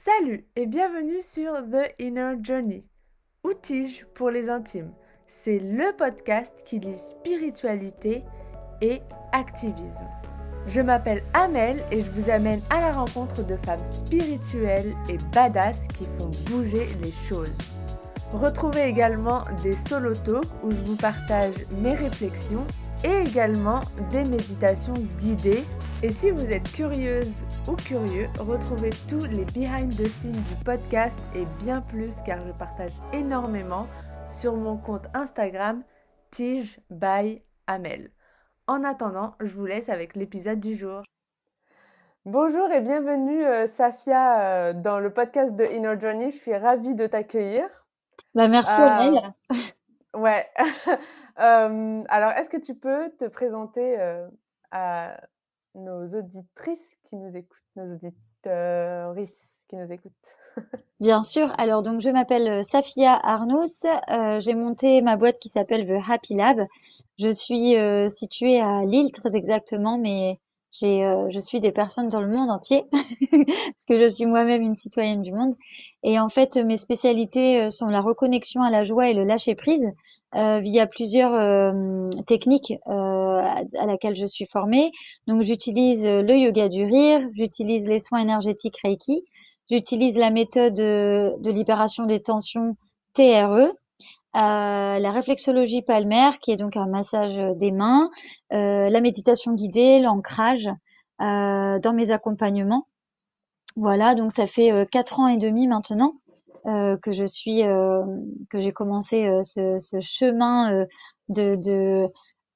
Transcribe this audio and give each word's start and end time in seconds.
Salut 0.00 0.46
et 0.54 0.66
bienvenue 0.66 1.20
sur 1.20 1.54
The 1.54 1.92
Inner 1.98 2.34
Journey, 2.40 2.84
ou 3.42 3.50
pour 4.14 4.30
les 4.30 4.48
intimes? 4.48 4.92
C'est 5.26 5.58
le 5.58 5.92
podcast 5.96 6.52
qui 6.64 6.78
lit 6.78 6.96
spiritualité 6.96 8.22
et 8.80 9.00
activisme. 9.32 10.06
Je 10.68 10.80
m'appelle 10.80 11.24
Amel 11.34 11.82
et 11.90 12.02
je 12.02 12.10
vous 12.10 12.30
amène 12.30 12.60
à 12.70 12.80
la 12.80 12.92
rencontre 12.92 13.44
de 13.44 13.56
femmes 13.56 13.84
spirituelles 13.84 14.94
et 15.08 15.18
badass 15.34 15.88
qui 15.88 16.06
font 16.16 16.30
bouger 16.48 16.86
les 17.02 17.10
choses. 17.28 17.58
Retrouvez 18.32 18.84
également 18.84 19.42
des 19.64 19.74
solo 19.74 20.14
talks 20.14 20.62
où 20.62 20.70
je 20.70 20.76
vous 20.76 20.96
partage 20.96 21.56
mes 21.82 21.94
réflexions 21.94 22.68
et 23.04 23.22
également 23.28 23.80
des 24.10 24.24
méditations 24.24 24.94
guidées. 25.20 25.64
Et 26.02 26.10
si 26.10 26.30
vous 26.30 26.52
êtes 26.52 26.70
curieuse 26.72 27.32
ou 27.66 27.74
curieux, 27.74 28.28
retrouvez 28.38 28.90
tous 29.08 29.24
les 29.26 29.44
behind 29.46 29.94
the 29.96 30.06
scenes 30.06 30.32
du 30.32 30.64
podcast 30.64 31.18
et 31.34 31.44
bien 31.64 31.80
plus 31.80 32.12
car 32.24 32.38
je 32.46 32.52
partage 32.52 32.92
énormément 33.12 33.86
sur 34.30 34.56
mon 34.56 34.76
compte 34.76 35.06
Instagram 35.14 35.82
Tige 36.30 36.80
by 36.90 37.42
Amel. 37.66 38.10
En 38.66 38.84
attendant, 38.84 39.34
je 39.40 39.54
vous 39.54 39.66
laisse 39.66 39.88
avec 39.88 40.14
l'épisode 40.14 40.60
du 40.60 40.76
jour. 40.76 41.02
Bonjour 42.24 42.70
et 42.70 42.80
bienvenue 42.80 43.44
euh, 43.46 43.66
Safia 43.66 44.40
euh, 44.40 44.72
dans 44.74 44.98
le 44.98 45.10
podcast 45.10 45.56
de 45.56 45.64
Inner 45.64 45.94
Journey. 45.98 46.30
Je 46.30 46.36
suis 46.36 46.54
ravie 46.54 46.94
de 46.94 47.06
t'accueillir. 47.06 47.64
Bah, 48.34 48.48
merci 48.48 48.80
Amel. 48.80 49.32
Euh, 49.52 50.18
ouais. 50.18 50.46
Alors, 51.38 52.32
est-ce 52.32 52.48
que 52.48 52.56
tu 52.56 52.74
peux 52.74 53.10
te 53.18 53.26
présenter 53.26 53.96
à 54.70 55.20
nos 55.74 56.04
auditrices 56.06 56.96
qui 57.04 57.16
nous 57.16 57.36
écoutent, 57.36 57.56
nos 57.76 57.92
auditeurs 57.94 59.14
qui 59.68 59.76
nous 59.76 59.92
écoutent? 59.92 60.12
Bien 61.00 61.22
sûr. 61.22 61.52
Alors, 61.58 61.82
donc, 61.82 62.00
je 62.00 62.10
m'appelle 62.10 62.64
Safia 62.64 63.14
Arnous. 63.14 63.86
J'ai 64.40 64.54
monté 64.54 65.00
ma 65.02 65.16
boîte 65.16 65.38
qui 65.38 65.48
s'appelle 65.48 65.86
The 65.86 66.02
Happy 66.08 66.34
Lab. 66.34 66.66
Je 67.18 67.28
suis 67.28 67.76
située 68.10 68.60
à 68.60 68.84
Lille, 68.84 69.12
très 69.12 69.36
exactement, 69.36 69.98
mais 69.98 70.38
je 70.72 71.40
suis 71.40 71.60
des 71.60 71.72
personnes 71.72 72.08
dans 72.08 72.20
le 72.20 72.28
monde 72.28 72.50
entier 72.50 72.84
parce 73.30 73.84
que 73.86 74.00
je 74.00 74.08
suis 74.08 74.26
moi-même 74.26 74.62
une 74.62 74.76
citoyenne 74.76 75.22
du 75.22 75.32
monde. 75.32 75.54
Et 76.02 76.18
en 76.18 76.28
fait, 76.28 76.56
mes 76.56 76.76
spécialités 76.76 77.70
sont 77.70 77.86
la 77.86 78.00
reconnexion 78.00 78.62
à 78.62 78.70
la 78.70 78.84
joie 78.84 79.08
et 79.08 79.14
le 79.14 79.24
lâcher 79.24 79.54
prise. 79.54 79.92
Euh, 80.34 80.58
via 80.58 80.86
plusieurs 80.86 81.32
euh, 81.32 82.10
techniques 82.26 82.74
euh, 82.86 83.38
à, 83.40 83.86
laquelle 83.86 84.14
je 84.14 84.26
suis 84.26 84.44
formée. 84.44 84.92
Donc 85.26 85.40
j'utilise 85.40 86.04
le 86.04 86.36
yoga 86.36 86.68
du 86.68 86.84
rire, 86.84 87.26
j'utilise 87.32 87.88
les 87.88 87.98
soins 87.98 88.20
énergétiques 88.20 88.76
Reiki, 88.84 89.24
j'utilise 89.70 90.18
la 90.18 90.30
méthode 90.30 90.74
de 90.74 91.50
libération 91.50 92.04
des 92.04 92.20
tensions 92.20 92.76
TRE, 93.14 93.72
la 94.34 95.10
réflexologie 95.12 95.80
palmaire 95.80 96.38
qui 96.40 96.50
est 96.50 96.56
donc 96.56 96.76
un 96.76 96.86
massage 96.86 97.56
des 97.56 97.72
mains, 97.72 98.10
la 98.50 99.00
méditation 99.00 99.54
guidée, 99.54 100.00
l'ancrage 100.00 100.68
dans 101.18 101.94
mes 101.94 102.10
accompagnements. 102.10 102.86
Voilà, 103.76 104.14
donc 104.14 104.32
ça 104.32 104.46
fait 104.46 104.86
quatre 104.90 105.20
ans 105.20 105.28
et 105.28 105.38
demi 105.38 105.66
maintenant 105.66 106.16
euh, 106.27 106.27
que 106.64 107.12
je 107.12 107.24
suis, 107.24 107.64
euh, 107.64 108.02
que 108.50 108.60
j'ai 108.60 108.72
commencé 108.72 109.28
euh, 109.28 109.42
ce, 109.42 109.78
ce, 109.78 110.00
chemin 110.00 110.84
de, 111.28 111.54
de, 111.56 112.08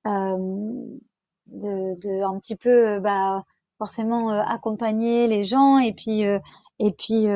de, 0.04 1.94
de, 1.96 2.22
un 2.22 2.38
petit 2.38 2.56
peu, 2.56 3.00
bah, 3.00 3.44
forcément 3.78 4.30
accompagner 4.30 5.26
les 5.28 5.44
gens 5.44 5.78
et 5.78 5.92
puis, 5.92 6.22
et 6.22 6.92
puis 6.92 7.26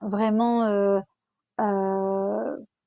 vraiment 0.00 1.02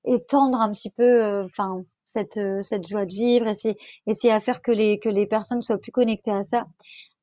étendre 0.05 0.61
un 0.61 0.71
petit 0.71 0.89
peu, 0.89 1.43
enfin 1.45 1.83
cette, 2.05 2.39
cette 2.61 2.87
joie 2.87 3.05
de 3.05 3.13
vivre, 3.13 3.47
essayer, 3.47 3.77
essayer 4.07 4.33
à 4.33 4.39
faire 4.39 4.61
que 4.61 4.71
les, 4.71 4.99
que 4.99 5.09
les 5.09 5.27
personnes 5.27 5.61
soient 5.61 5.77
plus 5.77 5.91
connectées 5.91 6.31
à 6.31 6.43
ça. 6.43 6.65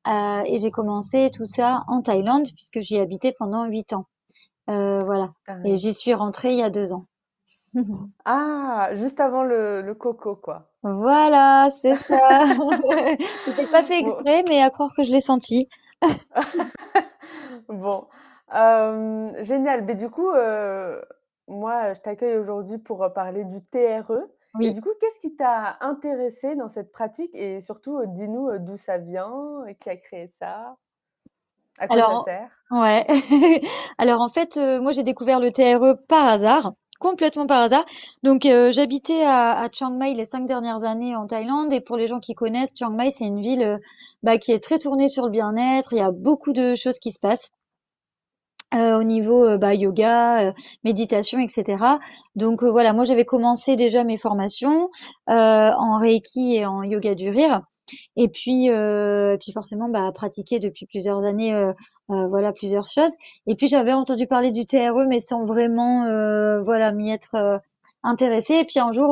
Euh, 0.07 0.43
et 0.45 0.59
j'ai 0.59 0.71
commencé 0.71 1.31
tout 1.33 1.45
ça 1.45 1.83
en 1.87 2.01
Thaïlande 2.01 2.47
puisque 2.55 2.79
j'y 2.79 2.97
habité 2.97 3.33
pendant 3.37 3.65
huit 3.65 3.91
ans. 3.91 4.05
Euh, 4.69 5.03
voilà. 5.03 5.33
Ah 5.47 5.57
et 5.63 5.75
j'y 5.75 5.93
suis 5.93 6.13
rentrée 6.13 6.51
il 6.51 6.57
y 6.57 6.63
a 6.63 6.69
deux 6.69 6.93
ans. 6.93 7.05
ah, 8.25 8.89
juste 8.93 9.19
avant 9.19 9.43
le, 9.43 9.93
coco, 9.93 10.35
quoi. 10.35 10.69
Voilà, 10.83 11.69
c'est 11.71 11.95
ça. 11.95 12.45
C'était 13.45 13.67
pas 13.67 13.83
fait 13.83 13.99
exprès, 13.99 14.43
mais 14.47 14.61
à 14.61 14.69
croire 14.69 14.93
que 14.95 15.03
je 15.03 15.11
l'ai 15.11 15.21
senti. 15.21 15.67
bon, 17.69 18.05
euh, 18.53 19.43
génial. 19.43 19.85
Mais 19.85 19.95
du 19.95 20.09
coup, 20.09 20.29
euh, 20.29 21.01
moi, 21.47 21.93
je 21.93 21.99
t'accueille 21.99 22.37
aujourd'hui 22.37 22.77
pour 22.77 23.11
parler 23.13 23.43
du 23.45 23.61
TRE. 23.63 24.27
Et 24.59 24.71
du 24.71 24.81
coup, 24.81 24.89
qu'est-ce 24.99 25.19
qui 25.19 25.35
t'a 25.35 25.77
intéressé 25.81 26.55
dans 26.55 26.67
cette 26.67 26.91
pratique? 26.91 27.29
Et 27.35 27.61
surtout, 27.61 28.03
dis-nous 28.07 28.57
d'où 28.57 28.75
ça 28.75 28.97
vient 28.97 29.63
et 29.67 29.75
qui 29.75 29.87
a 29.89 29.95
créé 29.95 30.27
ça? 30.39 30.75
À 31.77 31.87
quoi 31.87 31.95
Alors, 31.95 32.25
ça 32.25 32.33
sert? 32.33 32.49
ouais. 32.71 33.05
Alors 33.97 34.21
en 34.21 34.29
fait, 34.29 34.57
euh, 34.57 34.81
moi 34.81 34.91
j'ai 34.91 35.03
découvert 35.03 35.39
le 35.39 35.51
TRE 35.51 35.97
par 36.07 36.27
hasard, 36.27 36.73
complètement 36.99 37.47
par 37.47 37.61
hasard. 37.61 37.85
Donc 38.23 38.45
euh, 38.45 38.71
j'habitais 38.71 39.23
à, 39.23 39.67
Chiang 39.71 39.91
Mai 39.91 40.13
les 40.13 40.25
cinq 40.25 40.45
dernières 40.45 40.83
années 40.83 41.15
en 41.15 41.27
Thaïlande 41.27 41.73
et 41.73 41.81
pour 41.81 41.97
les 41.97 42.07
gens 42.07 42.19
qui 42.19 42.33
connaissent, 42.35 42.73
Chiang 42.75 42.91
Mai 42.91 43.11
c'est 43.11 43.25
une 43.25 43.41
ville 43.41 43.63
euh, 43.63 43.77
bah, 44.23 44.37
qui 44.37 44.51
est 44.51 44.59
très 44.59 44.79
tournée 44.79 45.07
sur 45.07 45.25
le 45.25 45.31
bien-être. 45.31 45.93
Il 45.93 45.99
y 45.99 46.01
a 46.01 46.11
beaucoup 46.11 46.53
de 46.53 46.75
choses 46.75 46.99
qui 46.99 47.11
se 47.11 47.19
passent. 47.19 47.51
au 48.73 49.03
niveau 49.03 49.57
bah, 49.57 49.73
yoga, 49.75 50.53
méditation, 50.83 51.39
etc. 51.39 51.77
Donc 52.35 52.63
voilà, 52.63 52.93
moi 52.93 53.05
j'avais 53.05 53.25
commencé 53.25 53.75
déjà 53.77 54.03
mes 54.03 54.17
formations 54.17 54.89
en 55.27 55.97
Reiki 55.99 56.55
et 56.55 56.65
en 56.65 56.83
yoga 56.83 57.15
du 57.15 57.29
rire. 57.29 57.61
Et 58.15 58.27
puis, 58.29 58.69
euh, 58.69 59.37
puis 59.37 59.51
forcément, 59.51 59.89
bah, 59.89 60.11
pratiquer 60.13 60.59
depuis 60.59 60.85
plusieurs 60.85 61.23
années, 61.23 61.53
euh, 61.53 61.73
euh, 62.11 62.27
voilà, 62.27 62.51
plusieurs 62.53 62.87
choses. 62.87 63.13
Et 63.47 63.55
puis 63.55 63.67
j'avais 63.67 63.93
entendu 63.93 64.27
parler 64.27 64.51
du 64.51 64.65
TRE, 64.65 65.05
mais 65.07 65.19
sans 65.19 65.45
vraiment, 65.45 66.03
voilà, 66.63 66.91
m'y 66.91 67.11
être 67.11 67.61
intéressée. 68.03 68.55
Et 68.55 68.65
puis 68.65 68.79
un 68.79 68.93
jour, 68.93 69.09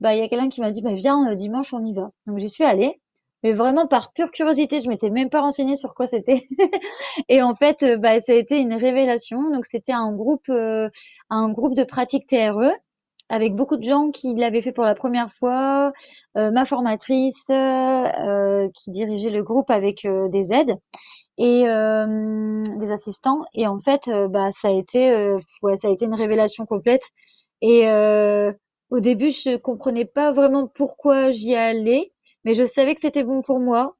bah, 0.00 0.14
il 0.14 0.18
y 0.18 0.22
a 0.22 0.28
quelqu'un 0.28 0.48
qui 0.48 0.60
m'a 0.60 0.70
dit, 0.70 0.82
bah, 0.82 0.94
viens, 0.94 1.34
dimanche, 1.34 1.72
on 1.74 1.84
y 1.84 1.94
va. 1.94 2.10
Donc 2.26 2.38
j'y 2.38 2.48
suis 2.48 2.64
allée. 2.64 3.00
Mais 3.44 3.52
vraiment 3.52 3.86
par 3.86 4.12
pure 4.12 4.32
curiosité, 4.32 4.80
je 4.80 4.88
m'étais 4.88 5.10
même 5.10 5.30
pas 5.30 5.40
renseignée 5.40 5.76
sur 5.76 5.94
quoi 5.94 6.08
c'était. 6.08 6.48
et 7.28 7.40
en 7.42 7.54
fait, 7.54 7.84
bah, 8.00 8.18
ça 8.20 8.32
a 8.32 8.34
été 8.34 8.58
une 8.58 8.74
révélation. 8.74 9.50
Donc 9.50 9.64
c'était 9.66 9.92
un 9.92 10.12
groupe, 10.12 10.50
un 10.50 11.50
groupe 11.52 11.74
de 11.74 11.84
pratique 11.84 12.26
TRE 12.26 12.72
avec 13.28 13.54
beaucoup 13.54 13.76
de 13.76 13.82
gens 13.82 14.10
qui 14.10 14.34
l'avaient 14.34 14.62
fait 14.62 14.72
pour 14.72 14.84
la 14.84 14.94
première 14.94 15.30
fois, 15.30 15.92
euh, 16.36 16.50
ma 16.50 16.64
formatrice 16.64 17.44
euh, 17.50 18.68
qui 18.74 18.90
dirigeait 18.90 19.30
le 19.30 19.42
groupe 19.42 19.70
avec 19.70 20.04
euh, 20.04 20.28
des 20.28 20.52
aides 20.52 20.76
et 21.38 21.62
des 21.62 22.90
assistants. 22.90 23.42
Et 23.54 23.68
en 23.68 23.78
fait, 23.78 24.10
bah 24.28 24.50
ça 24.50 24.68
a 24.68 24.70
été, 24.72 25.36
ouais, 25.62 25.76
ça 25.76 25.86
a 25.86 25.90
été 25.92 26.04
une 26.04 26.16
révélation 26.16 26.66
complète. 26.66 27.04
Et 27.62 27.86
au 28.90 28.98
début, 28.98 29.30
je 29.30 29.56
comprenais 29.56 30.04
pas 30.04 30.32
vraiment 30.32 30.66
pourquoi 30.66 31.30
j'y 31.30 31.54
allais, 31.54 32.12
mais 32.44 32.54
je 32.54 32.64
savais 32.64 32.96
que 32.96 33.00
c'était 33.00 33.22
bon 33.22 33.42
pour 33.42 33.60
moi. 33.60 33.94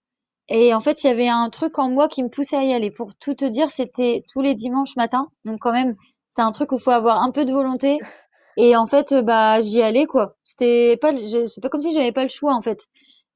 Et 0.48 0.74
en 0.74 0.80
fait, 0.80 1.04
il 1.04 1.06
y 1.06 1.10
avait 1.10 1.28
un 1.28 1.48
truc 1.50 1.78
en 1.78 1.88
moi 1.90 2.08
qui 2.08 2.24
me 2.24 2.28
poussait 2.28 2.56
à 2.56 2.64
y 2.64 2.72
aller. 2.72 2.90
Pour 2.90 3.14
tout 3.14 3.34
te 3.34 3.44
dire, 3.44 3.70
c'était 3.70 4.24
tous 4.32 4.40
les 4.40 4.56
dimanches 4.56 4.96
matin. 4.96 5.28
Donc 5.44 5.60
quand 5.60 5.72
même, 5.72 5.94
c'est 6.30 6.42
un 6.42 6.50
truc 6.50 6.72
où 6.72 6.76
il 6.76 6.82
faut 6.82 6.90
avoir 6.90 7.22
un 7.22 7.30
peu 7.30 7.44
de 7.44 7.52
volonté. 7.52 8.00
Et 8.58 8.76
en 8.76 8.86
fait, 8.86 9.14
bah, 9.24 9.62
j'y 9.62 9.80
allais, 9.82 10.04
quoi. 10.06 10.36
C'était 10.44 10.98
pas, 10.98 11.12
c'est 11.46 11.62
pas 11.62 11.70
comme 11.70 11.80
si 11.80 11.92
j'avais 11.92 12.12
pas 12.12 12.24
le 12.24 12.28
choix, 12.28 12.54
en 12.54 12.60
fait. 12.60 12.86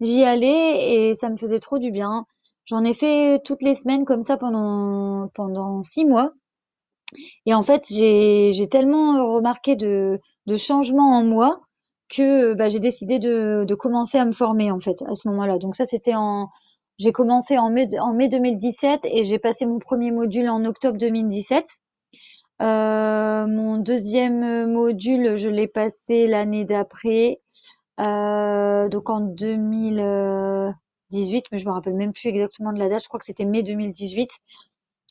J'y 0.00 0.22
allais 0.24 1.10
et 1.10 1.14
ça 1.14 1.30
me 1.30 1.36
faisait 1.38 1.60
trop 1.60 1.78
du 1.78 1.90
bien. 1.90 2.26
J'en 2.66 2.84
ai 2.84 2.92
fait 2.92 3.40
toutes 3.44 3.62
les 3.62 3.74
semaines 3.74 4.04
comme 4.04 4.22
ça 4.22 4.36
pendant, 4.36 5.28
pendant 5.34 5.80
six 5.82 6.04
mois. 6.04 6.32
Et 7.46 7.54
en 7.54 7.62
fait, 7.62 7.86
j'ai, 7.90 8.52
j'ai 8.52 8.68
tellement 8.68 9.34
remarqué 9.34 9.76
de, 9.76 10.18
de 10.46 10.56
changements 10.56 11.16
en 11.16 11.24
moi 11.24 11.60
que 12.08 12.54
bah, 12.54 12.68
j'ai 12.68 12.80
décidé 12.80 13.18
de, 13.18 13.64
de 13.66 13.74
commencer 13.74 14.18
à 14.18 14.24
me 14.24 14.32
former, 14.32 14.70
en 14.70 14.80
fait, 14.80 15.02
à 15.08 15.14
ce 15.14 15.28
moment-là. 15.28 15.58
Donc 15.58 15.74
ça, 15.74 15.86
c'était 15.86 16.14
en, 16.14 16.48
j'ai 16.98 17.12
commencé 17.12 17.58
en 17.58 17.70
mai, 17.70 17.88
en 17.98 18.12
mai 18.14 18.28
2017 18.28 19.04
et 19.04 19.24
j'ai 19.24 19.38
passé 19.38 19.66
mon 19.66 19.78
premier 19.78 20.10
module 20.10 20.48
en 20.48 20.64
octobre 20.64 20.98
2017. 20.98 21.66
Euh, 22.62 23.46
mon 23.46 23.78
deuxième 23.78 24.72
module, 24.72 25.36
je 25.36 25.48
l'ai 25.48 25.66
passé 25.66 26.26
l'année 26.28 26.64
d'après, 26.64 27.40
euh, 28.00 28.88
donc 28.88 29.10
en 29.10 29.20
2018, 29.20 31.46
mais 31.50 31.58
je 31.58 31.66
me 31.66 31.72
rappelle 31.72 31.94
même 31.94 32.12
plus 32.12 32.28
exactement 32.28 32.72
de 32.72 32.78
la 32.78 32.88
date. 32.88 33.02
Je 33.02 33.08
crois 33.08 33.18
que 33.18 33.26
c'était 33.26 33.44
mai 33.44 33.64
2018. 33.64 34.30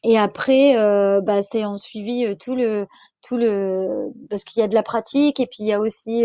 Et 0.03 0.18
après, 0.18 0.77
euh, 0.77 1.21
bah, 1.21 1.42
c'est 1.44 1.63
en 1.65 1.77
suivi 1.77 2.36
tout 2.38 2.56
le 2.56 2.88
tout 3.21 3.38
le 3.38 4.12
parce 4.30 4.44
qu'il 4.44 4.62
y 4.62 4.63
a 4.63 4.68
de 4.68 4.74
la 4.74 4.83
pratique 4.83 5.39
et 5.39 5.45
puis 5.45 5.57
il 5.59 5.68
y 5.68 5.74
a 5.74 5.80
aussi 5.80 6.24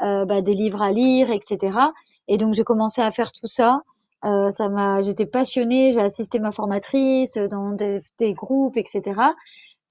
bah, 0.00 0.40
des 0.40 0.54
livres 0.54 0.82
à 0.82 0.92
lire, 0.92 1.30
etc. 1.30 1.92
Et 2.28 2.36
donc 2.38 2.54
j'ai 2.54 2.64
commencé 2.64 3.00
à 3.02 3.10
faire 3.10 3.32
tout 3.32 3.46
ça. 3.46 3.82
Ça 4.22 4.68
m'a, 4.68 5.02
j'étais 5.02 5.26
passionnée, 5.26 5.92
j'ai 5.92 6.00
assisté 6.00 6.38
ma 6.38 6.52
formatrice 6.52 7.36
dans 7.36 7.72
des 7.72 8.34
groupes, 8.34 8.76
etc. 8.76 9.34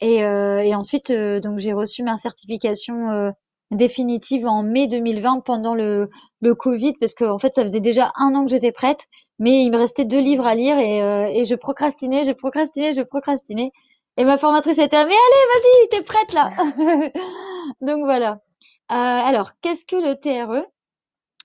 Et, 0.02 0.26
euh, 0.26 0.60
et 0.60 0.74
ensuite, 0.76 1.12
euh, 1.12 1.40
donc 1.40 1.60
j'ai 1.60 1.74
reçu 1.74 2.04
ma 2.04 2.18
certification 2.18 3.32
définitive 3.72 4.46
en 4.48 4.64
mai 4.64 4.88
2020 4.88 5.42
pendant 5.42 5.76
le, 5.76 6.10
le 6.42 6.56
Covid, 6.56 6.94
parce 7.00 7.14
que 7.14 7.24
en 7.24 7.40
fait, 7.40 7.56
ça 7.56 7.64
faisait 7.64 7.80
déjà 7.80 8.12
un 8.16 8.36
an 8.36 8.46
que 8.46 8.52
j'étais 8.52 8.72
prête, 8.72 9.08
mais 9.40 9.64
il 9.64 9.72
me 9.72 9.78
restait 9.78 10.06
deux 10.06 10.20
livres 10.20 10.46
à 10.46 10.56
lire 10.56 10.78
et, 10.78 11.40
et 11.40 11.46
je 11.46 11.56
procrastinais, 11.56 12.26
je 12.26 12.32
procrastinais, 12.34 12.94
je 12.94 13.02
procrastinais. 13.02 13.72
Et 14.18 14.26
ma 14.26 14.38
formatrice 14.38 14.78
était 14.78 14.98
là, 14.98 15.06
mais 15.06 15.14
allez, 15.14 15.46
vas-y, 15.54 15.90
t'es 15.90 16.04
prête 16.04 16.34
là. 16.34 16.52
donc 17.82 18.04
voilà. 18.04 18.42
alors, 18.90 19.52
qu'est-ce 19.62 19.86
que 19.86 19.96
le 19.96 20.16
TRE 20.16 20.68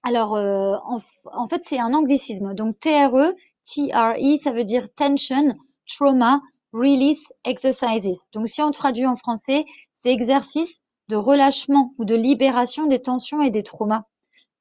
alors, 0.07 0.37
euh, 0.37 0.77
en, 0.85 1.49
fait, 1.49 1.65
c'est 1.65 1.81
un 1.81 1.93
anglicisme. 1.93 2.55
Donc, 2.55 2.79
TRE, 2.79 3.35
TRE, 3.65 4.39
ça 4.41 4.53
veut 4.53 4.63
dire 4.63 4.87
Tension, 4.95 5.57
Trauma, 5.89 6.41
Release 6.77 7.33
Exercises. 7.45 8.25
Donc, 8.33 8.49
si 8.49 8.63
on 8.63 8.71
traduit 8.71 9.07
en 9.07 9.17
français, 9.17 9.65
c'est 9.93 10.13
exercice 10.13 10.81
de 11.09 11.17
relâchement 11.17 11.95
ou 11.99 12.05
de 12.05 12.15
libération 12.15 12.87
des 12.87 13.01
tensions 13.01 13.41
et 13.41 13.51
des 13.51 13.63
traumas 13.63 14.05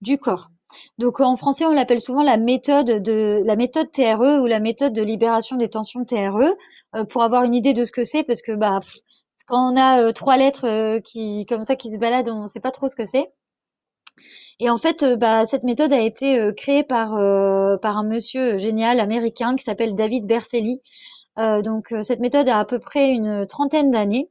du 0.01 0.17
corps. 0.17 0.49
Donc, 0.97 1.19
en 1.19 1.35
français, 1.35 1.65
on 1.65 1.73
l'appelle 1.73 2.01
souvent 2.01 2.23
la 2.23 2.37
méthode 2.37 3.03
de 3.03 3.41
la 3.45 3.55
méthode 3.55 3.91
TRE 3.91 4.41
ou 4.41 4.45
la 4.45 4.59
méthode 4.59 4.93
de 4.93 5.01
libération 5.01 5.57
des 5.57 5.69
tensions 5.69 6.05
TRE 6.05 6.55
euh, 6.95 7.03
pour 7.05 7.23
avoir 7.23 7.43
une 7.43 7.53
idée 7.53 7.73
de 7.73 7.83
ce 7.83 7.91
que 7.91 8.03
c'est, 8.03 8.23
parce 8.23 8.41
que 8.41 8.53
bah 8.53 8.79
quand 9.47 9.73
on 9.73 9.77
a 9.77 10.01
euh, 10.01 10.11
trois 10.11 10.37
lettres 10.37 10.99
qui 10.99 11.45
comme 11.45 11.63
ça 11.63 11.75
qui 11.75 11.93
se 11.93 11.99
baladent, 11.99 12.29
on 12.29 12.43
ne 12.43 12.47
sait 12.47 12.59
pas 12.59 12.71
trop 12.71 12.87
ce 12.87 12.95
que 12.95 13.05
c'est. 13.05 13.31
Et 14.59 14.69
en 14.69 14.77
fait, 14.77 15.03
euh, 15.03 15.15
bah, 15.17 15.45
cette 15.45 15.63
méthode 15.63 15.91
a 15.91 15.99
été 15.99 16.39
euh, 16.39 16.53
créée 16.53 16.83
par, 16.83 17.15
euh, 17.15 17.77
par 17.77 17.97
un 17.97 18.03
monsieur 18.03 18.57
génial 18.57 18.99
américain 18.99 19.55
qui 19.55 19.63
s'appelle 19.63 19.95
David 19.95 20.27
Berceli. 20.27 20.81
Donc 21.37 21.93
cette 22.01 22.19
méthode 22.19 22.47
a 22.47 22.59
à 22.59 22.65
peu 22.65 22.79
près 22.79 23.11
une 23.11 23.45
trentaine 23.47 23.91
d'années. 23.91 24.29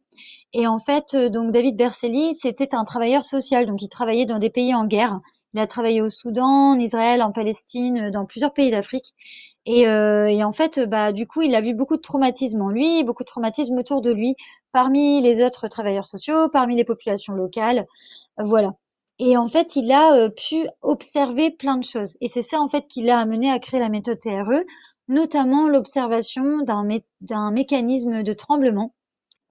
Et 0.53 0.67
en 0.67 0.79
fait, 0.79 1.17
donc 1.17 1.51
David 1.51 1.77
Berceli, 1.77 2.35
c'était 2.35 2.75
un 2.75 2.85
travailleur 2.85 3.25
social, 3.25 3.67
donc 3.67 3.83
il 3.83 3.89
travaillait 3.89 4.27
dans 4.27 4.39
des 4.39 4.51
pays 4.51 4.75
en 4.75 4.87
guerre. 4.87 5.21
Il 5.53 5.61
a 5.61 5.67
travaillé 5.67 6.01
au 6.01 6.09
Soudan, 6.09 6.73
en 6.73 6.79
Israël, 6.79 7.23
en 7.23 7.33
Palestine, 7.33 8.11
dans 8.11 8.25
plusieurs 8.25 8.53
pays 8.53 8.71
d'Afrique. 8.71 9.15
Et, 9.67 9.83
et, 9.83 10.45
en 10.45 10.53
fait, 10.53 10.81
bah, 10.89 11.13
du 11.13 11.27
coup, 11.27 11.43
il 11.43 11.55
a 11.55 11.61
vu 11.61 11.75
beaucoup 11.75 11.97
de 11.97 12.03
traumatismes 12.03 12.63
en 12.63 12.69
lui, 12.69 13.03
beaucoup 13.05 13.23
de 13.23 13.29
traumatismes 13.29 13.79
autour 13.79 14.01
de 14.01 14.13
lui, 14.13 14.37
parmi 14.73 15.23
les 15.23 15.43
autres 15.43 15.69
travailleurs 15.69 16.07
sociaux, 16.07 16.49
parmi 16.53 16.77
les 16.77 16.85
populations 16.85 17.33
locales. 17.33 17.87
Voilà. 18.39 18.75
Et 19.19 19.37
en 19.37 19.47
fait, 19.47 19.77
il 19.77 19.93
a 19.93 20.15
euh, 20.15 20.29
pu 20.29 20.67
observer 20.83 21.53
plein 21.53 21.77
de 21.77 21.85
choses. 21.85 22.17
Et 22.21 22.29
c'est 22.29 22.43
ça, 22.43 22.61
en 22.61 22.69
fait, 22.69 22.87
qui 22.89 23.03
l'a 23.03 23.21
amené 23.21 23.51
à 23.51 23.61
créer 23.61 23.79
la 23.81 23.89
méthode 23.89 24.19
TRE, 24.19 24.65
notamment 25.09 25.69
l'observation 25.69 26.63
d'un, 26.63 27.51
mécanisme 27.51 28.23
de 28.23 28.33
tremblement. 28.33 28.95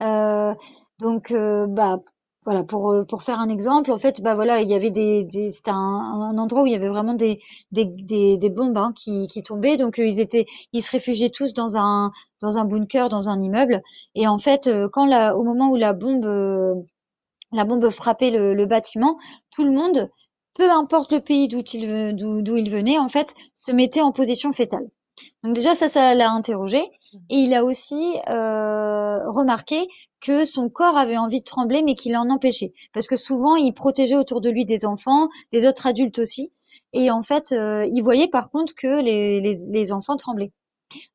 Euh, 0.02 0.54
donc, 1.00 1.30
euh, 1.30 1.66
bah, 1.66 1.98
voilà, 2.44 2.64
pour, 2.64 2.94
pour 3.08 3.22
faire 3.22 3.40
un 3.40 3.48
exemple, 3.48 3.90
en 3.90 3.98
fait, 3.98 4.20
bah 4.20 4.34
voilà, 4.34 4.60
il 4.60 4.68
y 4.68 4.74
avait 4.74 4.90
des, 4.90 5.24
des 5.24 5.50
c'était 5.50 5.70
un, 5.70 6.36
endroit 6.36 6.62
où 6.62 6.66
il 6.66 6.72
y 6.72 6.76
avait 6.76 6.88
vraiment 6.88 7.14
des, 7.14 7.40
des, 7.72 8.50
bombes 8.50 8.76
hein, 8.76 8.92
qui, 8.94 9.26
tombaient, 9.42 9.78
donc 9.78 9.96
ils 9.98 10.20
étaient, 10.20 10.46
ils 10.72 10.82
se 10.82 10.90
réfugiaient 10.90 11.30
tous 11.30 11.54
dans 11.54 11.78
un, 11.78 12.12
dans 12.42 12.58
un 12.58 12.66
bunker, 12.66 13.08
dans 13.08 13.30
un 13.30 13.40
immeuble, 13.40 13.80
et 14.14 14.28
en 14.28 14.38
fait, 14.38 14.68
quand 14.92 15.06
la, 15.06 15.34
au 15.36 15.42
moment 15.42 15.70
où 15.70 15.76
la 15.76 15.94
bombe 15.94 16.84
la 17.54 17.64
bombe 17.64 17.88
frappait 17.90 18.30
le, 18.30 18.66
bâtiment, 18.66 19.18
tout 19.50 19.64
le 19.64 19.70
monde, 19.70 20.10
peu 20.54 20.70
importe 20.70 21.12
le 21.12 21.20
pays 21.20 21.48
d'où 21.48 21.62
il, 21.72 22.58
il 22.58 22.70
venait, 22.70 22.98
en 22.98 23.08
fait, 23.08 23.34
se 23.54 23.72
mettait 23.72 24.02
en 24.02 24.12
position 24.12 24.52
fétale. 24.52 24.88
Donc 25.42 25.54
déjà, 25.54 25.74
ça, 25.74 25.88
ça 25.88 26.14
l'a 26.14 26.30
interrogé. 26.30 26.82
Et 27.30 27.36
il 27.36 27.54
a 27.54 27.64
aussi 27.64 28.16
euh, 28.28 29.30
remarqué 29.30 29.86
que 30.20 30.44
son 30.44 30.68
corps 30.68 30.96
avait 30.96 31.16
envie 31.18 31.40
de 31.40 31.44
trembler, 31.44 31.82
mais 31.82 31.94
qu'il 31.94 32.16
en 32.16 32.28
empêchait. 32.30 32.72
Parce 32.92 33.06
que 33.06 33.16
souvent, 33.16 33.56
il 33.56 33.72
protégeait 33.72 34.16
autour 34.16 34.40
de 34.40 34.50
lui 34.50 34.64
des 34.64 34.84
enfants, 34.84 35.28
les 35.52 35.66
autres 35.66 35.86
adultes 35.86 36.18
aussi. 36.18 36.52
Et 36.92 37.10
en 37.10 37.22
fait, 37.22 37.52
euh, 37.52 37.86
il 37.92 38.02
voyait 38.02 38.28
par 38.28 38.50
contre 38.50 38.74
que 38.74 39.02
les, 39.02 39.40
les 39.40 39.92
enfants 39.92 40.16
tremblaient. 40.16 40.52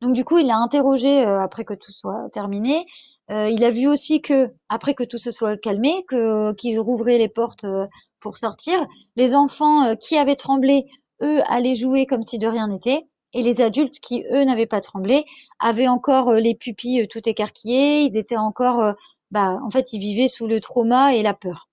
Donc 0.02 0.14
du 0.14 0.24
coup, 0.24 0.38
il 0.38 0.50
a 0.50 0.58
interrogé 0.58 1.26
euh, 1.26 1.40
après 1.40 1.66
que 1.66 1.74
tout 1.74 1.92
soit 1.92 2.30
terminé. 2.32 2.86
Euh, 3.32 3.50
il 3.50 3.64
a 3.64 3.70
vu 3.70 3.88
aussi 3.88 4.22
que 4.22 4.52
après 4.70 4.94
que 4.94 5.04
tout 5.04 5.18
se 5.18 5.32
soit 5.32 5.58
calmé, 5.58 6.04
que 6.08 6.54
qu'ils 6.54 6.80
rouvraient 6.80 7.18
les 7.18 7.30
portes 7.30 7.64
euh, 7.66 7.86
pour 8.20 8.38
sortir, 8.38 8.86
les 9.16 9.34
enfants 9.36 9.96
qui 9.96 10.18
avaient 10.18 10.36
tremblé, 10.36 10.86
eux, 11.22 11.40
allaient 11.48 11.76
jouer 11.76 12.06
comme 12.06 12.24
si 12.24 12.38
de 12.38 12.48
rien 12.48 12.68
n'était. 12.68 13.06
Et 13.34 13.44
les 13.44 13.62
adultes 13.62 14.00
qui, 14.00 14.24
eux, 14.32 14.44
n'avaient 14.44 14.66
pas 14.66 14.82
tremblé, 14.82 15.26
avaient 15.60 15.88
encore 15.88 16.34
les 16.34 16.56
pupilles 16.56 17.08
tout 17.08 17.28
écarquillées, 17.28 18.02
ils 18.02 18.18
étaient 18.18 18.38
encore, 18.38 18.96
bah, 19.32 19.60
en 19.64 19.70
fait, 19.70 19.94
ils 19.94 20.00
vivaient 20.00 20.28
sous 20.28 20.48
le 20.48 20.60
trauma 20.60 21.14
et 21.14 21.22
la 21.22 21.34
peur. 21.34 21.70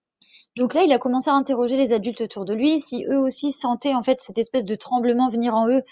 Donc 0.56 0.74
là, 0.74 0.82
il 0.82 0.92
a 0.92 0.98
commencé 0.98 1.30
à 1.30 1.34
interroger 1.34 1.76
les 1.76 1.92
adultes 1.92 2.22
autour 2.22 2.44
de 2.44 2.54
lui, 2.54 2.80
si 2.80 3.04
eux 3.04 3.18
aussi 3.18 3.52
sentaient 3.52 3.94
en 3.94 4.02
fait 4.02 4.20
cette 4.20 4.38
espèce 4.38 4.64
de 4.64 4.74
tremblement 4.74 5.28
venir 5.28 5.54
en 5.54 5.68
eux 5.68 5.82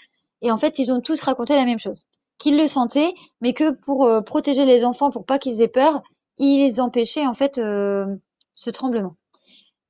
et 0.41 0.51
en 0.51 0.57
fait, 0.57 0.79
ils 0.79 0.91
ont 0.91 1.01
tous 1.01 1.21
raconté 1.21 1.55
la 1.55 1.65
même 1.65 1.79
chose. 1.79 2.05
Qu'ils 2.37 2.57
le 2.57 2.67
sentaient, 2.67 3.13
mais 3.41 3.53
que 3.53 3.71
pour 3.71 4.05
euh, 4.05 4.21
protéger 4.21 4.65
les 4.65 4.85
enfants, 4.85 5.09
pour 5.09 5.25
pas 5.25 5.39
qu'ils 5.39 5.61
aient 5.61 5.67
peur, 5.67 6.03
ils 6.37 6.81
empêchaient 6.81 7.25
en 7.25 7.33
fait 7.33 7.57
euh, 7.57 8.05
ce 8.53 8.69
tremblement. 8.69 9.15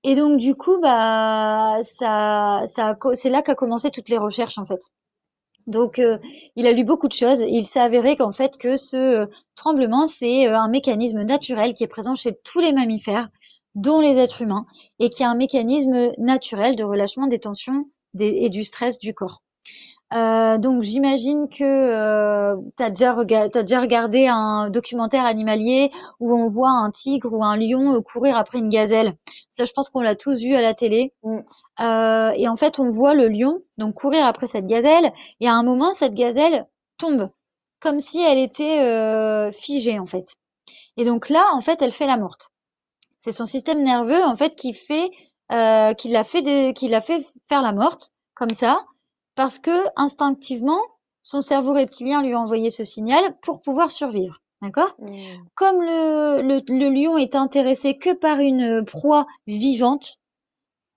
Et 0.03 0.15
donc 0.15 0.37
du 0.37 0.55
coup, 0.55 0.79
bah 0.81 1.79
ça, 1.83 2.63
ça, 2.67 2.95
c'est 3.15 3.29
là 3.29 3.41
qu'a 3.41 3.55
commencé 3.55 3.91
toutes 3.91 4.09
les 4.09 4.17
recherches 4.19 4.57
en 4.59 4.65
fait. 4.65 4.81
Donc 5.67 5.99
euh, 5.99 6.17
il 6.55 6.67
a 6.67 6.71
lu 6.71 6.83
beaucoup 6.83 7.07
de 7.07 7.13
choses 7.13 7.41
et 7.41 7.49
il 7.49 7.65
s'est 7.65 7.79
avéré 7.79 8.17
qu'en 8.17 8.31
fait 8.31 8.57
que 8.57 8.77
ce 8.77 9.27
tremblement 9.55 10.05
c'est 10.05 10.47
un 10.47 10.67
mécanisme 10.67 11.23
naturel 11.23 11.73
qui 11.73 11.83
est 11.83 11.87
présent 11.87 12.15
chez 12.15 12.37
tous 12.43 12.59
les 12.59 12.73
mammifères, 12.73 13.29
dont 13.73 13.99
les 13.99 14.17
êtres 14.17 14.41
humains, 14.41 14.65
et 14.99 15.09
qui 15.09 15.23
est 15.23 15.25
un 15.25 15.35
mécanisme 15.35 16.11
naturel 16.17 16.75
de 16.75 16.83
relâchement 16.83 17.27
des 17.27 17.39
tensions 17.39 17.85
et 18.19 18.49
du 18.49 18.63
stress 18.63 18.99
du 18.99 19.13
corps. 19.13 19.41
Euh, 20.13 20.57
donc 20.59 20.83
j'imagine 20.83 21.49
que 21.49 21.63
euh, 21.63 22.55
tu 22.77 22.83
as, 22.83 22.89
déjà 22.91 23.11
regardé 23.81 24.27
un 24.27 24.69
documentaire 24.69 25.25
animalier 25.25 25.91
où 26.19 26.35
on 26.35 26.47
voit 26.47 26.69
un 26.69 26.91
tigre 26.91 27.33
ou 27.33 27.43
un 27.43 27.57
lion 27.57 28.01
courir 28.03 28.37
après 28.37 28.59
une 28.59 28.69
gazelle. 28.69 29.15
Ça, 29.49 29.65
je 29.65 29.73
pense 29.73 29.89
qu'on 29.89 30.01
l'a 30.01 30.15
tous 30.15 30.41
vu 30.41 30.55
à 30.55 30.61
la 30.61 30.73
télé. 30.73 31.13
Mm. 31.23 31.39
Euh, 31.81 32.31
et 32.35 32.47
en 32.47 32.55
fait, 32.55 32.79
on 32.79 32.89
voit 32.89 33.15
le 33.15 33.27
lion 33.27 33.61
donc 33.77 33.95
courir 33.95 34.25
après 34.25 34.47
cette 34.47 34.67
gazelle. 34.67 35.11
Et 35.39 35.47
à 35.47 35.53
un 35.53 35.63
moment, 35.63 35.91
cette 35.93 36.13
gazelle 36.13 36.67
tombe 36.97 37.29
comme 37.81 37.99
si 37.99 38.19
elle 38.21 38.39
était 38.39 39.51
figée 39.51 39.99
en 39.99 40.07
fait. 40.07 40.35
Et 40.97 41.03
donc 41.03 41.29
là, 41.29 41.45
en 41.53 41.61
fait, 41.61 41.81
elle 41.81 41.91
fait 41.91 42.07
la 42.07 42.17
morte. 42.17 42.51
C'est 43.19 43.31
son 43.31 43.45
système 43.45 43.83
nerveux 43.83 44.23
en 44.23 44.37
fait 44.37 44.55
qui 44.55 44.73
fait 44.73 45.09
qui 45.49 46.09
l'a 46.09 46.23
fait 46.23 46.73
qui 46.73 46.87
l'a 46.87 47.01
fait 47.01 47.23
faire 47.47 47.61
la 47.61 47.73
morte 47.73 48.11
comme 48.33 48.49
ça 48.49 48.85
parce 49.35 49.59
que 49.59 49.85
instinctivement, 49.95 50.79
son 51.21 51.41
cerveau 51.41 51.73
reptilien 51.73 52.21
lui 52.21 52.33
a 52.33 52.39
envoyé 52.39 52.69
ce 52.69 52.83
signal 52.83 53.37
pour 53.41 53.61
pouvoir 53.61 53.91
survivre. 53.91 54.41
D'accord? 54.61 54.95
Mmh. 54.99 55.13
Comme 55.55 55.81
le, 55.81 56.41
le, 56.41 56.89
lion 56.89 57.17
est 57.17 57.35
intéressé 57.35 57.97
que 57.97 58.13
par 58.13 58.39
une 58.39 58.85
proie 58.85 59.27
vivante, 59.47 60.17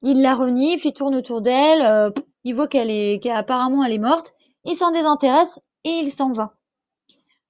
il 0.02 0.22
la 0.22 0.34
renifle, 0.34 0.86
il 0.86 0.92
tourne 0.92 1.16
autour 1.16 1.40
d'elle, 1.40 1.82
euh, 1.82 2.10
il 2.44 2.54
voit 2.54 2.68
qu'elle 2.68 2.90
est 2.90 3.22
qu'apparemment 3.22 3.84
elle 3.84 3.92
est 3.92 3.98
morte, 3.98 4.32
il 4.64 4.76
s'en 4.76 4.92
désintéresse 4.92 5.58
et 5.84 5.90
il 5.90 6.10
s'en 6.10 6.32
va. 6.32 6.54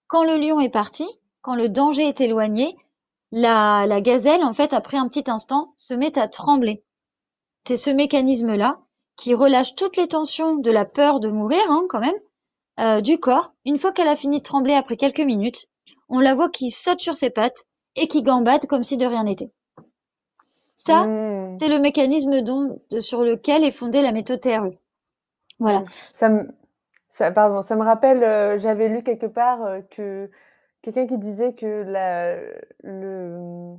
Quand 0.07 0.25
le 0.25 0.39
lion 0.39 0.61
est 0.61 0.71
parti, 0.71 1.07
quand 1.43 1.55
le 1.55 1.69
danger 1.69 2.09
est 2.09 2.21
éloigné, 2.21 2.75
la, 3.31 3.87
la 3.87 4.01
gazelle, 4.01 4.43
en 4.43 4.55
fait, 4.55 4.73
après 4.73 4.97
un 4.97 5.09
petit 5.09 5.31
instant, 5.31 5.75
se 5.77 5.93
met 5.93 6.19
à 6.19 6.29
trembler. 6.29 6.83
C'est 7.67 7.77
ce 7.77 7.91
mécanisme-là 7.91 8.81
qui 9.19 9.35
relâche 9.35 9.75
toutes 9.75 9.97
les 9.97 10.09
tensions 10.09 10.55
de 10.55 10.71
la 10.71 10.87
peur 10.87 11.21
de 11.21 11.29
mourir, 11.29 11.61
hein, 11.69 11.85
quand 11.91 12.01
même, 12.01 12.15
euh, 12.79 13.03
du 13.03 13.19
corps. 13.19 13.53
Une 13.67 13.77
fois 13.77 13.93
qu'elle 13.93 14.09
a 14.09 14.17
fini 14.17 14.39
de 14.39 14.45
trembler 14.45 14.75
après 14.75 14.97
quelques 14.97 15.21
minutes, 15.21 15.67
on 16.09 16.21
la 16.21 16.35
voit 16.35 16.49
qui 16.49 16.71
saute 16.71 17.01
sur 17.01 17.15
ses 17.15 17.29
pattes 17.29 17.67
et 17.97 18.07
qui 18.07 18.23
gambade 18.23 18.67
comme 18.67 18.85
si 18.85 18.97
de 18.97 19.05
rien 19.05 19.25
n'était. 19.25 19.51
Ça, 20.73 21.05
mmh. 21.05 21.59
c'est 21.59 21.69
le 21.69 21.81
mécanisme 21.81 22.41
dont, 22.43 22.81
sur 23.01 23.23
lequel 23.23 23.65
est 23.65 23.73
fondée 23.73 24.01
la 24.01 24.13
méthode 24.13 24.41
TRE. 24.41 24.71
Voilà. 25.59 25.83
Ça 26.15 26.29
me, 26.29 26.49
ça, 27.11 27.33
pardon, 27.33 27.61
ça 27.63 27.75
me 27.75 27.83
rappelle, 27.83 28.23
euh, 28.23 28.57
j'avais 28.57 28.89
lu 28.89 29.03
quelque 29.03 29.27
part 29.27 29.65
euh, 29.65 29.81
que 29.91 30.31
quelqu'un 30.83 31.09
qui 31.09 31.19
disait 31.19 31.55
que 31.55 31.83
la, 31.83 32.37
le, 32.85 33.75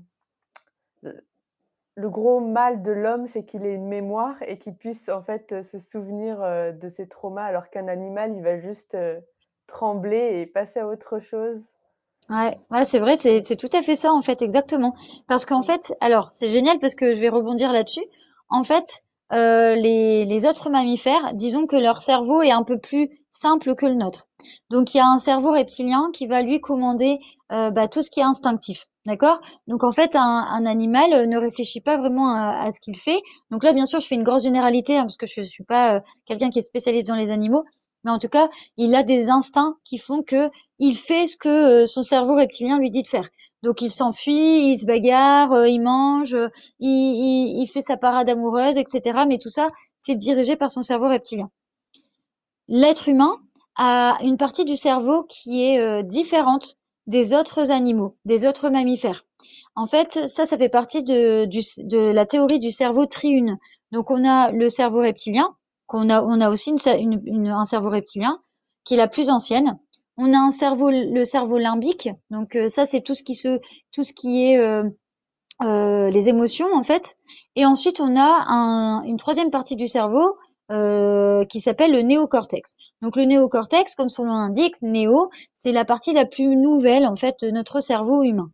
le 1.99 2.09
gros 2.09 2.39
mal 2.39 2.81
de 2.81 2.91
l'homme, 2.91 3.27
c'est 3.27 3.43
qu'il 3.43 3.65
ait 3.65 3.73
une 3.73 3.87
mémoire 3.87 4.41
et 4.47 4.57
qu'il 4.57 4.75
puisse 4.75 5.09
en 5.09 5.21
fait 5.21 5.63
se 5.63 5.77
souvenir 5.79 6.39
de 6.39 6.89
ses 6.89 7.07
traumas, 7.07 7.43
alors 7.43 7.69
qu'un 7.69 7.87
animal, 7.87 8.33
il 8.35 8.41
va 8.41 8.57
juste 8.59 8.97
trembler 9.67 10.39
et 10.39 10.45
passer 10.45 10.79
à 10.79 10.87
autre 10.87 11.19
chose. 11.19 11.61
Ouais, 12.29 12.57
ouais 12.71 12.85
c'est 12.85 12.99
vrai, 12.99 13.17
c'est 13.17 13.55
tout 13.57 13.69
à 13.73 13.81
fait 13.81 13.95
ça 13.95 14.13
en 14.13 14.21
fait, 14.21 14.41
exactement. 14.41 14.95
Parce 15.27 15.45
qu'en 15.45 15.61
fait, 15.61 15.93
alors 15.99 16.29
c'est 16.31 16.47
génial 16.47 16.79
parce 16.79 16.95
que 16.95 17.13
je 17.13 17.19
vais 17.19 17.29
rebondir 17.29 17.71
là-dessus. 17.71 18.05
En 18.49 18.63
fait, 18.63 19.03
les, 19.31 20.25
les 20.25 20.45
autres 20.45 20.69
mammifères, 20.69 21.33
disons 21.33 21.65
que 21.65 21.75
leur 21.75 22.01
cerveau 22.01 22.41
est 22.41 22.51
un 22.51 22.63
peu 22.63 22.79
plus 22.79 23.09
simple 23.29 23.75
que 23.75 23.85
le 23.85 23.95
nôtre. 23.95 24.27
Donc 24.69 24.93
il 24.93 24.97
y 24.97 25.01
a 25.01 25.07
un 25.07 25.19
cerveau 25.19 25.51
reptilien 25.51 26.09
qui 26.13 26.27
va 26.27 26.41
lui 26.41 26.59
commander 26.59 27.19
bah, 27.49 27.87
tout 27.87 28.01
ce 28.01 28.11
qui 28.11 28.19
est 28.19 28.23
instinctif. 28.23 28.85
D'accord? 29.05 29.41
Donc 29.67 29.83
en 29.83 29.91
fait, 29.91 30.15
un, 30.15 30.65
animal 30.65 31.27
ne 31.27 31.37
réfléchit 31.37 31.81
pas 31.81 31.97
vraiment 31.97 32.29
à, 32.35 32.69
ce 32.71 32.79
qu'il 32.79 32.95
fait. 32.95 33.19
Donc 33.49 33.63
là, 33.63 33.73
bien 33.73 33.85
sûr, 33.85 33.99
je 33.99 34.07
fais 34.07 34.15
une 34.15 34.23
grosse 34.23 34.43
généralité 34.43 34.97
hein, 34.97 35.03
parce 35.03 35.17
que 35.17 35.25
je 35.25 35.41
ne 35.41 35.45
suis 35.45 35.63
pas 35.63 36.03
quelqu'un 36.25 36.49
qui 36.49 36.59
est 36.59 36.63
spécialiste 36.63 37.07
dans 37.07 37.15
les 37.15 37.31
animaux. 37.31 37.63
Mais 38.03 38.11
en 38.11 38.19
tout 38.19 38.29
cas, 38.29 38.49
il 38.77 38.95
a 38.95 39.03
des 39.03 39.29
instincts 39.29 39.75
qui 39.83 39.97
font 39.97 40.21
que 40.21 40.49
il 40.77 40.95
fait 40.95 41.27
ce 41.27 41.37
que 41.37 41.85
son 41.85 42.03
cerveau 42.03 42.35
reptilien 42.35 42.77
lui 42.77 42.89
dit 42.89 43.03
de 43.03 43.07
faire. 43.07 43.29
Donc 43.61 43.81
il 43.81 43.91
s'enfuit, 43.91 44.71
il 44.71 44.77
se 44.77 44.85
bagarre, 44.85 45.51
euh, 45.51 45.67
il 45.67 45.81
mange, 45.81 46.33
euh, 46.33 46.47
il, 46.79 47.67
fait 47.67 47.81
sa 47.81 47.97
parade 47.97 48.29
amoureuse, 48.29 48.77
etc. 48.77 49.25
Mais 49.27 49.37
tout 49.37 49.49
ça, 49.49 49.69
c'est 49.99 50.15
dirigé 50.15 50.55
par 50.55 50.71
son 50.71 50.81
cerveau 50.81 51.09
reptilien. 51.09 51.49
L'être 52.67 53.09
humain 53.09 53.37
a 53.75 54.17
une 54.21 54.37
partie 54.37 54.65
du 54.65 54.75
cerveau 54.75 55.23
qui 55.23 55.63
est 55.63 55.79
euh, 55.79 56.03
différente 56.03 56.75
des 57.07 57.33
autres 57.33 57.71
animaux, 57.71 58.15
des 58.23 58.45
autres 58.45 58.69
mammifères. 58.69 59.25
En 59.75 59.87
fait, 59.87 60.27
ça, 60.27 60.45
ça 60.45 60.57
fait 60.57 60.69
partie 60.69 61.03
de, 61.03 61.47
la 62.13 62.25
théorie 62.25 62.59
du 62.59 62.71
cerveau 62.71 63.05
triune. 63.05 63.57
Donc 63.91 64.11
on 64.11 64.25
a 64.25 64.51
le 64.51 64.69
cerveau 64.69 64.99
reptilien, 64.99 65.55
qu'on 65.87 66.09
a, 66.09 66.23
on 66.23 66.39
a 66.39 66.49
aussi 66.49 66.71
un 66.71 67.65
cerveau 67.65 67.89
reptilien, 67.89 68.41
qui 68.83 68.93
est 68.93 68.97
la 68.97 69.07
plus 69.07 69.29
ancienne, 69.29 69.79
on 70.19 70.33
a 70.33 70.37
un 70.37 70.51
cerveau, 70.51 70.89
le 70.91 71.23
cerveau 71.23 71.57
limbique. 71.57 72.09
Donc 72.29 72.55
euh, 72.55 72.67
ça, 72.67 72.85
c'est 72.85 73.01
tout 73.01 73.15
ce 73.15 73.23
qui 73.23 73.35
se, 73.35 73.59
tout 73.93 74.03
ce 74.03 74.11
qui 74.11 74.47
est 74.47 74.57
euh, 74.57 74.83
euh, 75.63 76.11
les 76.11 76.27
émotions 76.27 76.67
en 76.73 76.83
fait. 76.83 77.17
Et 77.55 77.65
ensuite, 77.65 78.01
on 78.01 78.19
a 78.19 79.01
une 79.05 79.17
troisième 79.17 79.49
partie 79.49 79.75
du 79.75 79.87
cerveau 79.87 80.37
qui 80.69 81.61
s'appelle 81.61 81.91
le 81.91 82.03
néocortex. 82.03 82.75
Donc 83.01 83.15
le 83.15 83.23
néocortex, 83.23 83.95
comme 83.95 84.09
son 84.09 84.25
nom 84.25 84.33
l'indique, 84.33 84.79
néo, 84.83 85.31
c'est 85.55 85.71
la 85.71 85.83
partie 85.83 86.13
la 86.13 86.27
plus 86.27 86.55
nouvelle 86.55 87.07
en 87.07 87.15
fait 87.15 87.43
de 87.43 87.49
notre 87.49 87.79
cerveau 87.79 88.21
humain. 88.21 88.51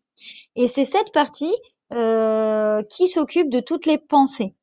Et 0.55 0.69
c'est 0.69 0.85
cette 0.85 1.11
partie 1.11 1.53
qui 1.91 3.07
s'occupe 3.07 3.49
de 3.49 3.59
toutes 3.59 3.85
les 3.85 3.97
pensées, 3.97 4.55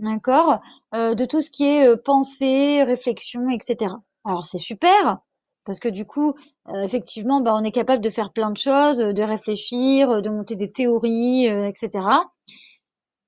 d'accord, 0.00 0.58
de 0.92 1.24
tout 1.24 1.40
ce 1.40 1.50
qui 1.50 1.64
est 1.64 1.96
pensée, 1.96 2.82
réflexion, 2.82 3.48
etc. 3.50 3.94
Alors 4.24 4.44
c'est 4.44 4.58
super, 4.58 5.20
parce 5.64 5.80
que 5.80 5.88
du 5.88 6.06
coup, 6.06 6.34
euh, 6.68 6.82
effectivement, 6.82 7.40
bah, 7.40 7.54
on 7.54 7.64
est 7.64 7.72
capable 7.72 8.02
de 8.02 8.10
faire 8.10 8.32
plein 8.32 8.50
de 8.50 8.56
choses, 8.56 8.98
de 8.98 9.22
réfléchir, 9.22 10.22
de 10.22 10.30
monter 10.30 10.56
des 10.56 10.70
théories, 10.70 11.48
euh, 11.48 11.68
etc. 11.68 12.06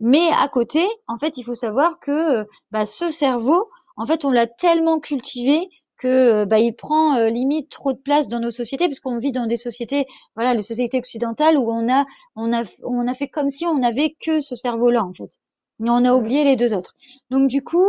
Mais 0.01 0.29
à 0.33 0.49
côté, 0.49 0.85
en 1.07 1.17
fait, 1.17 1.37
il 1.37 1.45
faut 1.45 1.55
savoir 1.55 1.99
que 2.01 2.41
euh, 2.41 2.45
bah, 2.71 2.87
ce 2.87 3.11
cerveau, 3.11 3.69
en 3.97 4.07
fait, 4.07 4.25
on 4.25 4.31
l'a 4.31 4.47
tellement 4.47 4.99
cultivé 4.99 5.69
que 5.99 6.45
bah, 6.45 6.59
il 6.59 6.75
prend 6.75 7.27
limite 7.29 7.71
trop 7.71 7.93
de 7.93 7.99
place 7.99 8.27
dans 8.27 8.41
nos 8.41 8.51
sociétés, 8.51 8.87
puisqu'on 8.87 9.19
vit 9.19 9.31
dans 9.31 9.47
des 9.47 9.57
sociétés, 9.57 10.07
voilà, 10.35 10.53
les 10.53 10.63
sociétés 10.63 10.99
occidentales 10.99 11.57
où 11.57 11.71
on 11.71 11.89
a, 11.89 12.05
on 12.35 12.53
a, 12.53 12.65
on 12.83 13.07
a 13.07 13.15
fait 13.15 13.29
comme 13.29 13.51
si 13.51 13.67
on 13.67 13.79
n'avait 13.79 14.17
que 14.21 14.41
ce 14.41 14.57
cerveau-là, 14.57 15.05
en 15.05 15.13
fait. 15.13 15.39
Mais 15.79 15.91
on 15.91 16.05
a 16.05 16.15
oublié 16.15 16.43
les 16.43 16.57
deux 16.57 16.75
autres. 16.75 16.95
Donc 17.31 17.47
du 17.49 17.63
coup, 17.63 17.87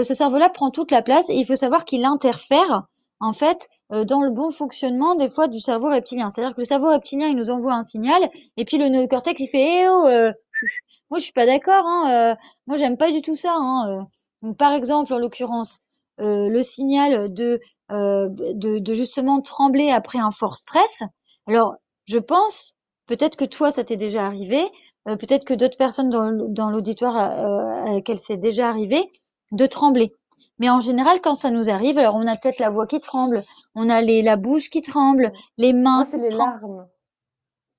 ce 0.00 0.14
cerveau-là 0.14 0.48
prend 0.48 0.70
toute 0.70 0.92
la 0.92 1.02
place 1.02 1.28
et 1.28 1.34
il 1.34 1.44
faut 1.44 1.56
savoir 1.56 1.84
qu'il 1.84 2.04
interfère 2.04 2.86
en 3.20 3.32
fait 3.32 3.58
euh, 3.58 3.75
dans 3.90 4.22
le 4.22 4.30
bon 4.30 4.50
fonctionnement 4.50 5.14
des 5.14 5.28
fois 5.28 5.48
du 5.48 5.60
cerveau 5.60 5.88
reptilien. 5.88 6.30
C'est-à-dire 6.30 6.54
que 6.54 6.60
le 6.60 6.66
cerveau 6.66 6.90
reptilien, 6.90 7.28
il 7.28 7.36
nous 7.36 7.50
envoie 7.50 7.74
un 7.74 7.82
signal, 7.82 8.28
et 8.56 8.64
puis 8.64 8.78
le 8.78 8.88
néocortex, 8.88 9.40
il 9.40 9.48
fait 9.48 9.82
eh 9.82 9.88
oh, 9.88 10.06
euh, 10.06 10.32
moi 11.10 11.18
je 11.18 11.24
suis 11.24 11.32
pas 11.32 11.46
d'accord, 11.46 11.86
hein, 11.86 12.32
euh, 12.32 12.36
moi 12.66 12.76
j'aime 12.76 12.96
pas 12.96 13.12
du 13.12 13.22
tout 13.22 13.36
ça. 13.36 13.54
Hein, 13.56 14.06
Donc 14.42 14.56
par 14.56 14.72
exemple, 14.72 15.12
en 15.12 15.18
l'occurrence, 15.18 15.78
le 16.18 16.62
signal 16.62 17.32
de, 17.32 17.60
de, 17.90 18.78
de 18.78 18.94
justement 18.94 19.40
trembler 19.40 19.90
après 19.90 20.18
un 20.18 20.30
fort 20.30 20.56
stress. 20.56 21.02
Alors 21.46 21.76
je 22.06 22.18
pense, 22.18 22.74
peut-être 23.06 23.36
que 23.36 23.44
toi 23.44 23.70
ça 23.70 23.84
t'est 23.84 23.96
déjà 23.96 24.26
arrivé, 24.26 24.62
peut-être 25.04 25.44
que 25.44 25.54
d'autres 25.54 25.76
personnes 25.76 26.10
dans, 26.10 26.32
dans 26.32 26.70
l'auditoire 26.70 27.16
à 27.16 27.92
laquelle 27.92 28.18
c'est 28.18 28.38
déjà 28.38 28.68
arrivé, 28.68 29.08
de 29.52 29.66
trembler. 29.66 30.12
Mais 30.58 30.70
en 30.70 30.80
général, 30.80 31.20
quand 31.20 31.34
ça 31.34 31.50
nous 31.50 31.68
arrive, 31.70 31.98
alors 31.98 32.14
on 32.14 32.26
a 32.26 32.36
peut-être 32.36 32.60
la 32.60 32.70
voix 32.70 32.86
qui 32.86 33.00
tremble, 33.00 33.44
on 33.74 33.88
a 33.88 34.00
les, 34.00 34.22
la 34.22 34.36
bouche 34.36 34.70
qui 34.70 34.80
tremble, 34.80 35.32
les 35.58 35.72
mains. 35.72 35.96
Moi, 35.96 36.04
c'est 36.04 36.18
les 36.18 36.30
larmes 36.30 36.86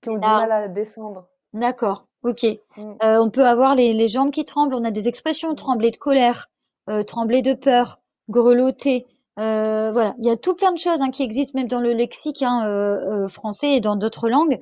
qui 0.01 0.09
ont 0.09 0.13
du 0.13 0.19
mal 0.19 0.51
à 0.51 0.67
descendre. 0.67 1.27
D'accord, 1.53 2.05
ok. 2.23 2.43
Mm. 2.43 2.93
Euh, 3.03 3.21
on 3.21 3.29
peut 3.29 3.45
avoir 3.45 3.75
les, 3.75 3.93
les, 3.93 4.07
jambes 4.07 4.31
qui 4.31 4.45
tremblent, 4.45 4.75
on 4.75 4.83
a 4.83 4.91
des 4.91 5.07
expressions, 5.07 5.55
trembler 5.55 5.91
de 5.91 5.97
colère, 5.97 6.49
euh, 6.89 7.03
trembler 7.03 7.41
de 7.41 7.53
peur, 7.53 7.99
grelotter. 8.29 9.07
Euh, 9.39 9.91
voilà, 9.91 10.15
il 10.19 10.25
y 10.25 10.29
a 10.29 10.37
tout 10.37 10.55
plein 10.55 10.71
de 10.71 10.79
choses 10.79 11.01
hein, 11.01 11.11
qui 11.11 11.23
existent 11.23 11.57
même 11.57 11.67
dans 11.67 11.81
le 11.81 11.93
lexique 11.93 12.41
hein, 12.41 12.67
euh, 12.67 13.25
euh, 13.25 13.27
français 13.27 13.75
et 13.75 13.81
dans 13.81 13.95
d'autres 13.95 14.29
langues. 14.29 14.59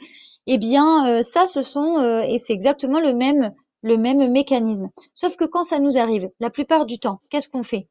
Eh 0.48 0.58
bien, 0.58 1.24
ça, 1.24 1.48
ce 1.48 1.64
sont 1.64 2.00
et 2.22 2.38
c'est 2.38 2.54
exactement 2.54 3.00
le 3.00 3.14
même 3.14 3.52
le 3.82 3.98
même 3.98 4.32
mécanisme. 4.32 4.90
Sauf 5.16 5.36
que 5.38 5.46
quand 5.46 5.64
ça 5.64 5.80
nous 5.80 5.98
arrive, 5.98 6.30
la 6.40 6.52
plupart 6.52 6.86
du 6.86 7.00
temps, 7.00 7.20
qu'est-ce 7.32 7.50
qu'on 7.50 7.64
fait? 7.64 7.88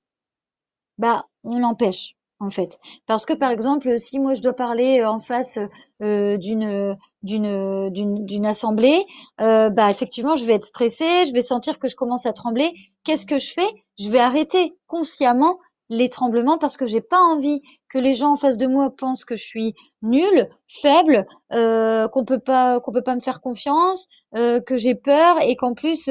Bah, 0.99 1.27
on 1.45 1.59
l'empêche 1.59 2.17
en 2.41 2.51
fait. 2.51 2.79
Parce 3.07 3.25
que 3.25 3.33
par 3.33 3.51
exemple, 3.51 3.99
si 3.99 4.19
moi 4.19 4.35
je 4.35 4.43
dois 4.43 4.53
parler 4.53 5.01
euh, 5.01 5.09
en 5.09 5.21
face 5.21 5.59
euh, 6.03 6.37
d'une 6.37 6.97
d'une 7.23 8.25
d'une 8.25 8.47
assemblée, 8.47 9.05
euh, 9.41 9.71
bah 9.71 9.91
effectivement, 9.91 10.37
je 10.37 10.45
vais 10.45 10.55
être 10.55 10.65
stressée, 10.65 11.27
je 11.27 11.33
vais 11.33 11.43
sentir 11.43 11.79
que 11.79 11.89
je 11.89 11.97
commence 11.97 12.27
à 12.27 12.33
trembler. 12.33 12.73
Qu'est-ce 13.05 13.27
que 13.27 13.39
je 13.39 13.53
fais? 13.53 13.69
Je 13.99 14.11
vais 14.11 14.21
arrêter 14.21 14.77
consciemment 14.87 15.59
les 15.91 16.09
tremblements 16.09 16.59
parce 16.59 16.77
que 16.77 16.87
j'ai 16.87 17.03
pas 17.03 17.21
envie 17.21 17.61
que 17.89 17.99
les 17.99 18.15
gens 18.15 18.33
en 18.33 18.37
face 18.37 18.57
de 18.57 18.67
moi 18.67 18.91
pensent 18.97 19.25
que 19.25 19.37
je 19.37 19.45
suis 19.45 19.75
nulle, 20.03 20.49
faible, 20.67 21.27
euh, 21.53 22.09
qu'on 22.09 22.25
peut 22.25 22.39
pas 22.41 22.81
qu'on 22.81 22.93
peut 22.93 23.03
pas 23.03 23.15
me 23.15 23.21
faire 23.21 23.41
confiance, 23.41 24.09
que 24.33 24.77
j'ai 24.77 24.97
peur 24.97 25.41
et 25.43 25.55
qu'en 25.55 25.75
plus 25.75 26.11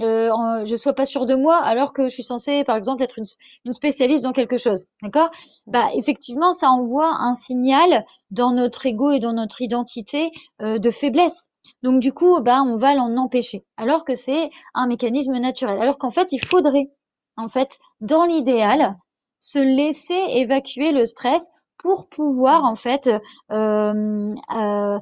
euh, 0.00 0.64
je 0.64 0.74
sois 0.74 0.94
pas 0.94 1.04
sûre 1.04 1.26
de 1.26 1.34
moi 1.34 1.56
alors 1.56 1.92
que 1.92 2.04
je 2.04 2.14
suis 2.14 2.22
censée 2.22 2.64
par 2.64 2.76
exemple 2.76 3.02
être 3.02 3.18
une, 3.18 3.72
spécialiste 3.74 4.24
dans 4.24 4.32
quelque 4.32 4.56
chose 4.56 4.86
d'accord? 5.02 5.30
Bah 5.66 5.90
effectivement 5.94 6.52
ça 6.52 6.70
envoie 6.70 7.14
un 7.20 7.34
signal 7.34 8.06
dans 8.30 8.52
notre 8.52 8.86
ego 8.86 9.10
et 9.10 9.20
dans 9.20 9.34
notre 9.34 9.60
identité 9.60 10.30
euh, 10.62 10.78
de 10.78 10.90
faiblesse. 10.90 11.50
Donc 11.82 12.00
du 12.00 12.12
coup 12.14 12.40
bah 12.40 12.62
on 12.64 12.76
va 12.76 12.94
l'en 12.94 13.18
empêcher 13.18 13.66
alors 13.76 14.04
que 14.06 14.14
c'est 14.14 14.48
un 14.72 14.86
mécanisme 14.86 15.38
naturel. 15.38 15.78
Alors 15.78 15.98
qu'en 15.98 16.10
fait 16.10 16.32
il 16.32 16.42
faudrait 16.42 16.90
en 17.36 17.48
fait 17.48 17.78
dans 18.00 18.24
l'idéal 18.24 18.96
se 19.40 19.58
laisser 19.58 20.20
évacuer 20.36 20.92
le 20.92 21.04
stress 21.04 21.50
pour 21.76 22.08
pouvoir 22.08 22.64
en 22.64 22.76
fait 22.76 23.10
euh, 23.50 24.30
euh, 24.56 24.98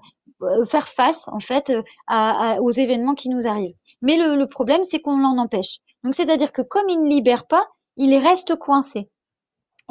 faire 0.65 0.89
face 0.89 1.29
en 1.29 1.41
fait 1.41 1.73
aux 2.09 2.71
événements 2.71 3.15
qui 3.15 3.29
nous 3.29 3.47
arrivent 3.47 3.77
mais 4.03 4.17
le, 4.17 4.47
problème, 4.47 4.83
c'est 4.83 5.01
qu'on 5.01 5.19
l'en 5.19 5.39
empêche. 5.39 5.79
Donc, 6.05 6.15
c'est-à-dire 6.15 6.53
que 6.53 6.63
comme 6.63 6.89
il 6.89 7.03
ne 7.03 7.09
libère 7.09 7.47
pas, 7.47 7.67
il 7.97 8.17
reste 8.17 8.57
coincé. 8.57 9.09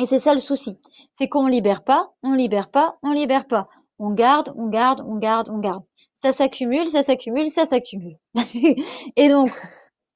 Et 0.02 0.06
c'est 0.06 0.20
ça 0.20 0.34
le 0.34 0.40
souci. 0.40 0.78
C'est 1.14 1.28
qu'on 1.28 1.48
libère 1.48 1.84
pas, 1.84 2.12
on 2.24 2.34
libère 2.34 2.70
pas, 2.70 2.98
on 3.04 3.12
libère 3.12 3.48
pas. 3.48 3.68
On 4.00 4.12
garde, 4.12 4.54
on 4.56 4.68
garde, 4.68 5.02
on 5.06 5.18
garde, 5.18 5.50
on 5.50 5.60
garde. 5.60 5.84
Ça 6.16 6.32
s'accumule, 6.32 6.88
ça 6.88 7.04
s'accumule, 7.04 7.50
ça 7.50 7.66
s'accumule. 7.66 8.18
et 9.16 9.30
donc, 9.30 9.52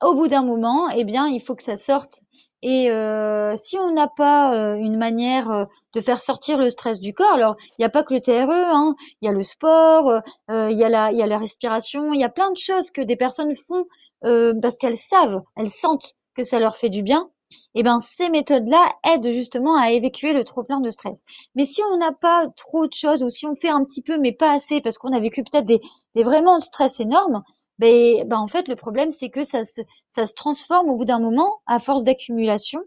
au 0.01 0.15
bout 0.15 0.27
d'un 0.27 0.43
moment, 0.43 0.89
eh 0.89 1.03
bien, 1.03 1.27
il 1.27 1.41
faut 1.41 1.55
que 1.55 1.63
ça 1.63 1.75
sorte. 1.75 2.21
Et 2.65 2.89
euh, 2.89 3.55
si 3.57 3.77
on 3.77 3.91
n'a 3.91 4.07
pas 4.07 4.55
euh, 4.55 4.75
une 4.75 4.97
manière 4.97 5.51
euh, 5.51 5.65
de 5.93 5.99
faire 5.99 6.21
sortir 6.21 6.57
le 6.57 6.69
stress 6.69 7.01
du 7.01 7.13
corps, 7.13 7.33
alors 7.33 7.57
il 7.71 7.81
n'y 7.81 7.85
a 7.85 7.89
pas 7.89 8.03
que 8.03 8.13
le 8.13 8.21
TRE, 8.21 8.49
hein, 8.49 8.95
il 9.21 9.25
y 9.25 9.29
a 9.29 9.33
le 9.33 9.43
sport, 9.43 10.21
il 10.49 10.77
y 10.77 10.83
a 10.85 10.89
la, 10.89 11.11
y 11.11 11.21
a 11.21 11.27
la 11.27 11.37
respiration, 11.37 12.13
il 12.13 12.21
y 12.21 12.23
a 12.23 12.29
plein 12.29 12.51
de 12.51 12.57
choses 12.57 12.89
que 12.89 13.01
des 13.01 13.17
personnes 13.17 13.53
font 13.67 13.85
parce 14.21 14.77
qu'elles 14.77 14.97
savent, 14.97 15.41
elles 15.57 15.69
sentent 15.69 16.13
que 16.35 16.43
ça 16.43 16.59
leur 16.59 16.77
fait 16.77 16.89
du 16.89 17.03
bien. 17.03 17.29
Et 17.75 17.83
ben 17.83 17.99
ces 17.99 18.29
méthodes-là 18.29 18.95
aident 19.03 19.29
justement 19.29 19.75
à 19.75 19.91
évacuer 19.91 20.31
le 20.31 20.45
trop 20.45 20.63
plein 20.63 20.79
de 20.79 20.89
stress. 20.89 21.23
Mais 21.55 21.65
si 21.65 21.81
on 21.91 21.97
n'a 21.97 22.13
pas 22.13 22.47
trop 22.55 22.87
de 22.87 22.93
choses 22.93 23.23
ou 23.23 23.29
si 23.29 23.45
on 23.45 23.55
fait 23.55 23.69
un 23.69 23.83
petit 23.83 24.01
peu 24.01 24.17
mais 24.17 24.31
pas 24.31 24.51
assez 24.51 24.79
parce 24.79 24.97
qu'on 24.97 25.11
a 25.11 25.19
vécu 25.19 25.43
peut-être 25.43 25.65
des, 25.65 25.81
des 26.15 26.23
vraiment 26.23 26.57
de 26.57 26.63
stress 26.63 26.99
énormes, 26.99 27.43
ben, 27.79 28.27
ben, 28.27 28.37
en 28.37 28.47
fait, 28.47 28.67
le 28.67 28.75
problème, 28.75 29.09
c'est 29.09 29.29
que 29.29 29.43
ça 29.43 29.65
se, 29.65 29.81
ça 30.07 30.25
se 30.25 30.35
transforme 30.35 30.89
au 30.89 30.97
bout 30.97 31.05
d'un 31.05 31.19
moment, 31.19 31.61
à 31.65 31.79
force 31.79 32.03
d'accumulation, 32.03 32.81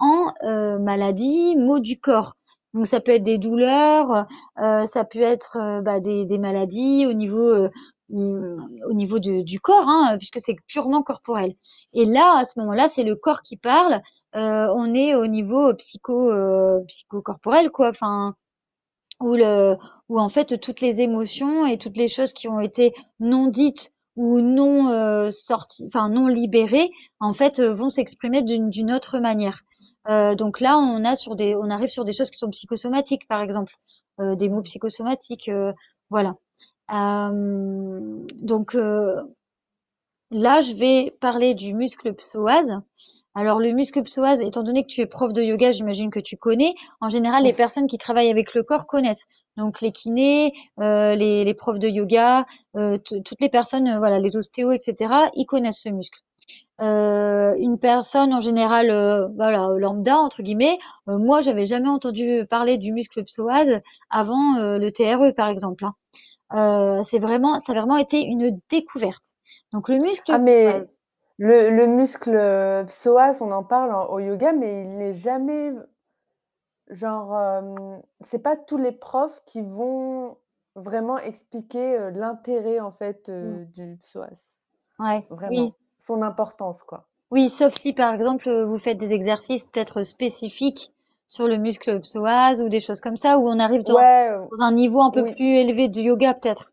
en 0.00 0.32
euh, 0.44 0.78
maladie, 0.78 1.56
maux 1.56 1.80
du 1.80 1.98
corps. 1.98 2.34
Donc 2.74 2.86
ça 2.86 3.00
peut 3.00 3.12
être 3.12 3.22
des 3.22 3.38
douleurs, 3.38 4.26
euh, 4.60 4.86
ça 4.86 5.04
peut 5.04 5.20
être 5.20 5.56
euh, 5.56 5.80
bah, 5.80 6.00
des, 6.00 6.26
des, 6.26 6.38
maladies 6.38 7.06
au 7.06 7.14
niveau 7.14 7.40
euh, 7.40 7.70
au 8.10 8.92
niveau 8.94 9.18
de, 9.18 9.42
du 9.42 9.60
corps, 9.60 9.88
hein, 9.88 10.16
puisque 10.18 10.40
c'est 10.40 10.56
purement 10.66 11.02
corporel. 11.02 11.54
Et 11.92 12.04
là, 12.04 12.38
à 12.38 12.44
ce 12.44 12.58
moment-là, 12.60 12.88
c'est 12.88 13.04
le 13.04 13.16
corps 13.16 13.42
qui 13.42 13.56
parle. 13.56 14.00
Euh, 14.34 14.68
on 14.74 14.94
est 14.94 15.14
au 15.14 15.26
niveau 15.26 15.74
psycho 15.74 16.30
psychocorporel, 16.86 17.70
quoi. 17.70 17.88
Enfin, 17.90 18.34
où 19.20 19.34
le 19.34 19.76
où 20.08 20.20
en 20.20 20.28
fait 20.28 20.60
toutes 20.60 20.80
les 20.80 21.00
émotions 21.00 21.66
et 21.66 21.78
toutes 21.78 21.96
les 21.96 22.08
choses 22.08 22.32
qui 22.32 22.48
ont 22.48 22.60
été 22.60 22.94
non 23.20 23.46
dites 23.48 23.92
ou 24.18 24.40
non 24.40 24.90
euh, 24.90 25.30
enfin 25.86 26.08
non 26.08 26.26
libérés, 26.26 26.90
en 27.20 27.32
fait, 27.32 27.60
euh, 27.60 27.72
vont 27.72 27.88
s'exprimer 27.88 28.42
d'une 28.42 28.92
autre 28.92 29.20
manière. 29.20 29.62
Euh, 30.08 30.34
donc 30.34 30.60
là, 30.60 30.76
on 30.76 31.04
arrive 31.04 31.88
sur 31.88 32.04
des 32.04 32.12
choses 32.12 32.30
qui 32.30 32.38
sont 32.38 32.50
psychosomatiques, 32.50 33.28
par 33.28 33.40
exemple, 33.40 33.72
des 34.18 34.48
mots 34.48 34.62
psychosomatiques, 34.62 35.48
voilà. 36.10 36.34
Donc 36.90 38.74
là, 38.74 40.60
je 40.60 40.74
vais 40.74 41.16
parler 41.20 41.54
du 41.54 41.72
muscle 41.74 42.12
psoas. 42.14 42.82
Alors 43.38 43.60
le 43.60 43.70
muscle 43.70 44.02
psoas, 44.02 44.40
étant 44.42 44.64
donné 44.64 44.82
que 44.82 44.88
tu 44.88 45.00
es 45.00 45.06
prof 45.06 45.32
de 45.32 45.40
yoga, 45.40 45.70
j'imagine 45.70 46.10
que 46.10 46.18
tu 46.18 46.36
connais. 46.36 46.74
En 47.00 47.08
général, 47.08 47.44
les 47.44 47.52
personnes 47.52 47.86
qui 47.86 47.96
travaillent 47.96 48.32
avec 48.32 48.52
le 48.52 48.64
corps 48.64 48.88
connaissent. 48.88 49.26
Donc 49.56 49.80
les 49.80 49.92
kinés, 49.92 50.52
euh, 50.80 51.14
les, 51.14 51.44
les, 51.44 51.54
profs 51.54 51.78
de 51.78 51.86
yoga, 51.86 52.46
euh, 52.74 52.98
toutes 52.98 53.40
les 53.40 53.48
personnes, 53.48 53.86
euh, 53.86 53.98
voilà, 53.98 54.18
les 54.18 54.36
ostéos, 54.36 54.72
etc., 54.72 55.30
ils 55.34 55.46
connaissent 55.46 55.82
ce 55.82 55.88
muscle. 55.88 56.18
Une 56.80 57.78
personne 57.80 58.34
en 58.34 58.40
général, 58.40 58.88
voilà, 59.36 59.68
lambda 59.78 60.18
entre 60.18 60.42
guillemets, 60.42 60.78
moi 61.06 61.40
j'avais 61.40 61.66
jamais 61.66 61.88
entendu 61.88 62.44
parler 62.50 62.76
du 62.76 62.92
muscle 62.92 63.22
psoas 63.22 63.80
avant 64.10 64.56
le 64.58 64.90
TRE 64.90 65.32
par 65.36 65.48
exemple. 65.48 65.84
Hein. 66.50 67.02
c'est 67.04 67.18
vraiment, 67.18 67.60
ça 67.60 67.72
a 67.72 67.76
vraiment 67.76 67.98
été 67.98 68.20
une 68.20 68.58
découverte. 68.68 69.34
Donc 69.72 69.88
le 69.88 69.98
muscle. 69.98 70.32
Ah 70.32 70.38
mais 70.38 70.82
le, 71.38 71.70
le 71.70 71.86
muscle 71.86 72.84
psoas, 72.86 73.38
on 73.40 73.50
en 73.50 73.64
parle 73.64 73.92
au 74.10 74.18
yoga, 74.20 74.52
mais 74.52 74.82
il 74.82 74.98
n'est 74.98 75.14
jamais 75.14 75.72
Genre, 76.90 77.34
hem, 77.34 78.02
c'est 78.20 78.38
pas 78.42 78.56
tous 78.56 78.76
les 78.76 78.92
profs 78.92 79.42
qui 79.46 79.62
vont 79.62 80.36
vraiment 80.74 81.18
expliquer, 81.18 81.96
heu, 81.98 82.10
l'intérêt 82.10 82.80
en 82.80 82.90
fait, 82.92 83.30
Mmh. 83.42 83.58
du 83.74 83.96
psoas. 84.02 84.52
Ouais, 85.00 85.26
oui. 85.48 85.72
Vraiment, 85.72 85.74
son 85.98 86.22
importance 86.22 86.82
quoi. 86.84 87.08
Oui, 87.30 87.48
sauf 87.48 87.72
si 87.74 87.94
par 87.94 88.12
exemple, 88.12 88.50
vous 88.64 88.76
faites 88.76 88.98
des 88.98 89.14
exercices 89.14 89.64
peut-être 89.64 90.02
spécifiques 90.02 90.92
sur 91.26 91.48
le 91.48 91.56
muscle 91.56 91.98
psoas 92.00 92.60
ou 92.60 92.68
des 92.68 92.80
choses 92.80 93.00
comme 93.00 93.16
ça, 93.16 93.38
où 93.38 93.48
on 93.48 93.58
arrive 93.58 93.82
dans 93.82 93.96
Ouais, 93.96 94.28
heu, 94.30 94.46
dans 94.50 94.60
un 94.62 94.72
niveau 94.72 95.00
un 95.00 95.10
peu 95.10 95.22
oui. 95.22 95.36
plus 95.36 95.56
élevé 95.56 95.88
de 95.88 96.02
yoga 96.02 96.34
peut-être? 96.34 96.70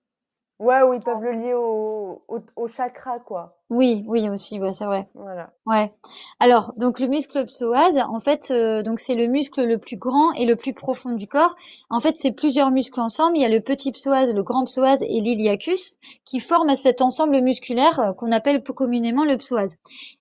Ouais, 0.60 0.80
ils 0.94 1.02
peuvent 1.02 1.22
le 1.22 1.34
lier 1.34 1.54
au 1.54 2.24
au 2.30 2.40
au 2.56 2.68
chakra 2.68 3.20
quoi. 3.20 3.58
Oui, 3.70 4.06
oui 4.08 4.30
aussi, 4.30 4.60
ouais, 4.60 4.72
c'est 4.72 4.86
vrai. 4.86 5.10
Voilà. 5.14 5.52
Ouais. 5.66 5.92
Alors, 6.40 6.72
donc 6.78 7.00
le 7.00 7.08
muscle 7.08 7.44
psoas, 7.46 8.06
en 8.08 8.20
fait, 8.22 8.52
euh, 8.52 8.82
donc 8.84 9.00
c'est 9.00 9.16
le 9.16 9.28
muscle 9.28 9.66
le 9.66 9.80
plus 9.80 9.98
grand 9.98 10.32
et 10.34 10.46
le 10.46 10.56
plus 10.56 10.74
profond 10.74 11.14
du 11.14 11.28
corps. 11.28 11.56
En 11.90 12.00
fait, 12.00 12.16
c'est 12.16 12.32
plusieurs 12.32 12.72
muscles 12.72 13.02
ensemble. 13.02 13.38
Il 13.38 13.42
y 13.42 13.46
a 13.46 13.50
le 13.50 13.60
petit 13.60 13.92
psoas, 13.92 14.32
le 14.32 14.44
grand 14.44 14.66
psoas 14.66 14.98
et 15.02 15.20
l'iliacus 15.20 15.98
qui 16.24 16.40
forment 16.40 16.76
cet 16.76 17.02
ensemble 17.02 17.42
musculaire 17.42 18.00
euh, 18.00 18.14
qu'on 18.14 18.32
appelle 18.32 18.64
plus 18.64 18.74
communément 18.74 19.26
le 19.26 19.36
psoas. 19.38 19.76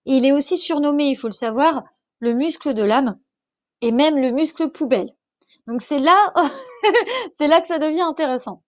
Et 0.07 0.17
il 0.17 0.25
est 0.25 0.33
aussi 0.33 0.57
surnommé, 0.57 1.05
il 1.11 1.17
faut 1.17 1.29
le 1.29 1.33
savoir, 1.33 1.85
le 2.19 2.33
muscle 2.33 2.75
de 2.75 2.83
l'âme 2.83 3.19
et 3.83 3.93
même 3.93 4.19
le 4.19 4.33
muscle 4.33 4.71
poubelle. 4.71 5.13
Donc 5.67 5.83
c'est 5.83 5.99
là, 5.99 6.33
c'est 7.39 7.47
là 7.47 7.61
que 7.61 7.67
ça 7.67 7.79
devient 7.79 8.01
intéressant. 8.01 8.63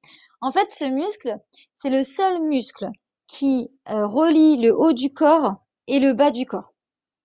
En 0.47 0.53
fait, 0.53 0.71
ce 0.71 0.85
muscle, 0.85 1.41
c'est 1.75 1.91
le 1.91 2.05
seul 2.05 2.41
muscle 2.41 2.89
qui 3.27 3.69
euh, 3.91 4.07
relie 4.07 4.59
le 4.59 4.73
haut 4.73 4.93
du 4.93 5.13
corps 5.13 5.57
et 5.89 5.99
le 5.99 6.13
bas 6.13 6.31
du 6.31 6.47
corps. 6.47 6.73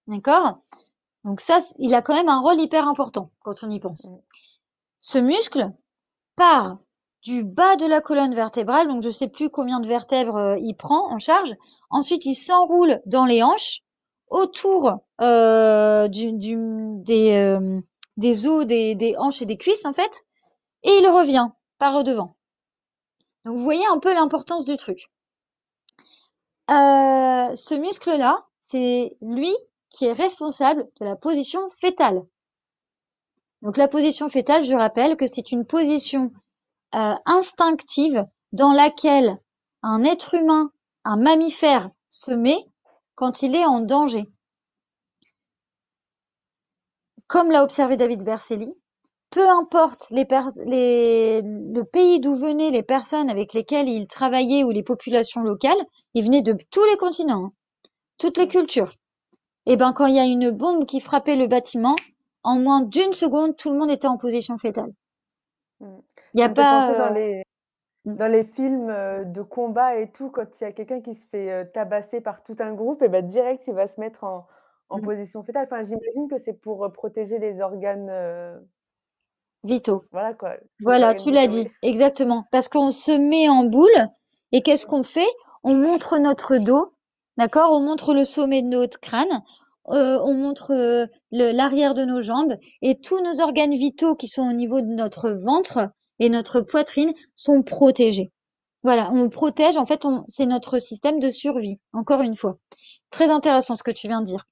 D'accord? 0.08 0.58
Donc 1.24 1.40
ça, 1.40 1.60
il 1.78 1.94
a 1.94 2.02
quand 2.02 2.16
même 2.16 2.30
un 2.30 2.40
rôle 2.40 2.60
hyper 2.60 2.88
important 2.88 3.30
quand 3.42 3.62
on 3.62 3.70
y 3.70 3.80
pense. 3.80 4.10
Mmh. 4.10 4.18
Ce 5.02 5.20
muscle 5.20 5.72
part 6.36 6.80
du 7.22 7.44
bas 7.44 7.76
de 7.76 7.86
la 7.86 8.02
colonne 8.02 8.34
vertébrale, 8.34 8.88
donc 8.88 9.04
je 9.04 9.12
sais 9.12 9.28
plus 9.28 9.52
combien 9.52 9.82
de 9.82 9.88
vertèbres 9.88 10.38
euh, 10.38 10.58
il 10.58 10.74
prend 10.74 11.14
en 11.14 11.20
charge. 11.20 11.56
Ensuite, 11.92 12.26
il 12.26 12.34
s'enroule 12.34 13.02
dans 13.06 13.26
les 13.26 13.44
hanches, 13.44 13.82
autour 14.30 14.98
euh, 15.20 16.08
du, 16.08 16.34
du, 16.34 16.58
des, 17.04 17.34
euh, 17.34 17.82
des 18.18 18.48
os 18.48 18.66
des, 18.66 18.96
des 18.96 19.16
hanches 19.16 19.44
et 19.44 19.46
des 19.46 19.58
cuisses 19.58 19.86
en 19.86 19.94
fait, 19.94 20.26
et 20.82 20.90
il 20.90 21.08
revient 21.08 21.50
par 21.78 22.04
devant. 22.04 22.36
Donc 23.46 23.58
vous 23.58 23.64
voyez 23.64 23.86
un 23.88 24.00
peu 24.00 24.14
l'importance 24.14 24.66
du 24.66 24.78
truc. 24.78 25.12
Euh, 26.70 27.56
ce 27.56 27.74
muscle-là, 27.74 28.46
c'est 28.60 29.18
lui 29.22 29.54
qui 29.90 30.06
est 30.06 30.14
responsable 30.14 30.88
de 31.00 31.06
la 31.06 31.16
position 31.16 31.70
fétale. 31.78 32.22
Donc 33.62 33.78
la 33.78 33.88
position 33.88 34.30
fétale, 34.30 34.64
je 34.64 34.74
rappelle 34.74 35.18
que 35.18 35.28
c'est 35.28 35.52
une 35.52 35.66
position 35.66 36.32
euh, 36.96 37.16
instinctive 37.26 38.26
dans 38.54 38.74
laquelle 38.74 39.38
un 39.84 40.04
être 40.04 40.34
humain, 40.36 40.72
un 41.04 41.18
mammifère, 41.18 41.90
se 42.10 42.32
met 42.32 42.66
quand 43.16 43.42
il 43.44 43.56
est 43.56 43.66
en 43.66 43.82
danger. 43.82 44.32
Comme 47.28 47.52
l'a 47.52 47.64
observé 47.64 47.98
David 47.98 48.24
Berceli, 48.24 48.76
peu 49.32 49.50
importe 49.50 50.10
les 50.12 50.28
les, 50.66 51.42
le 51.42 51.84
pays 51.84 52.20
d'où 52.20 52.36
venaient 52.36 52.70
les 52.70 52.84
personnes 52.84 53.30
avec 53.30 53.54
lesquelles 53.54 53.90
il 53.90 54.06
travaillait 54.06 54.64
ou 54.64 54.72
les 54.72 54.84
populations 54.84 55.42
locales, 55.42 55.84
ils 56.14 56.24
venaient 56.24 56.42
de 56.42 56.56
tous 56.70 56.84
les 56.86 56.98
continents, 56.98 57.46
hein, 57.46 57.52
toutes 58.18 58.38
les 58.38 58.48
cultures. 58.48 58.94
Et 59.66 59.78
ben 59.78 59.94
quand 59.94 60.06
il 60.06 60.16
y 60.16 60.20
a 60.20 60.26
une 60.26 60.52
bombe 60.52 60.86
qui 60.86 61.00
frappait 61.00 61.38
le 61.38 61.48
bâtiment, 61.48 61.96
en 62.44 62.60
moins 62.60 62.82
d'une 62.82 63.14
seconde, 63.14 63.56
tout 63.56 63.72
le 63.72 63.80
monde 63.80 63.92
était 63.92 64.08
en 64.08 64.18
position 64.18 64.58
fétale. 64.58 64.92
Mmh. 65.80 65.98
Il 66.34 66.40
y 66.40 66.44
a 66.44 66.50
pas 66.50 66.94
dans 66.94 67.12
euh, 67.12 67.14
les 67.14 67.44
mmh. 68.06 68.16
dans 68.16 68.28
les 68.28 68.44
films, 68.44 68.90
heu, 68.90 69.26
de 69.26 69.42
combat 69.42 69.96
et 69.98 70.12
tout, 70.12 70.30
quand 70.30 70.60
il 70.60 70.64
y 70.66 70.68
a 70.68 70.72
quelqu'un 70.72 71.02
qui 71.02 71.16
se 71.16 71.26
fait, 71.28 71.52
heu, 71.52 71.72
tabasser 71.72 72.20
par 72.20 72.44
tout 72.44 72.56
un 72.60 72.74
groupe 72.74 73.02
et 73.02 73.08
bah, 73.08 73.22
direct 73.22 73.66
il 73.68 73.74
va 73.76 73.88
se 73.88 74.00
mettre 74.00 74.24
en 74.26 74.48
en 74.90 74.98
Mmh. 74.98 75.04
position 75.04 75.44
fétale. 75.44 75.68
Enfin, 75.72 75.84
j'imagine 75.84 76.28
que 76.30 76.38
c'est 76.38 76.54
pour, 76.54 76.92
protéger 76.92 77.40
les 77.40 77.62
organes, 77.62 78.10
voilà 80.12 80.34
quoi, 80.34 80.56
Voilà, 80.82 81.14
tu 81.14 81.32
l'as 81.32 81.48
dit, 81.48 81.68
exactement. 81.84 82.46
Parce 82.52 82.68
qu'on 82.68 82.92
se 82.92 83.12
met 83.12 83.48
en 83.48 83.64
boule 83.64 83.90
et 84.52 84.62
qu'est-ce 84.62 84.86
qu'on 84.86 85.04
fait? 85.04 85.28
On 85.64 85.76
montre 85.76 86.18
notre 86.18 86.58
dos, 86.58 86.94
d'accord? 87.38 87.72
On 87.72 87.80
montre 87.80 88.14
le 88.14 88.26
sommet 88.26 88.64
de 88.64 88.68
notre 88.68 89.00
crâne, 89.00 89.44
euh, 89.90 90.20
on 90.24 90.34
montre 90.34 90.72
euh, 90.74 91.06
l'arrière 91.32 91.94
de 91.94 92.04
nos 92.04 92.22
jambes 92.22 92.56
et 92.82 93.00
tous 93.00 93.22
nos 93.22 93.40
organes 93.42 93.74
vitaux 93.74 94.16
qui 94.16 94.28
sont 94.28 94.48
au 94.50 94.54
niveau 94.54 94.82
de 94.82 94.88
notre 94.88 95.30
ventre 95.30 95.90
et 96.20 96.30
notre 96.30 96.62
poitrine 96.62 97.14
sont 97.36 97.64
protégés. 97.64 98.32
Voilà, 98.84 99.12
on 99.12 99.30
protège, 99.30 99.78
en 99.78 99.86
fait, 99.86 100.06
on, 100.06 100.24
c'est 100.28 100.48
notre 100.48 100.80
système 100.80 101.20
de 101.20 101.30
survie, 101.30 101.80
encore 101.94 102.22
une 102.22 102.36
fois. 102.36 102.58
Très 103.12 103.30
intéressant 103.30 103.76
ce 103.76 103.84
que 103.84 103.92
tu 103.92 104.08
viens 104.08 104.22
de 104.22 104.26
dire. 104.26 104.46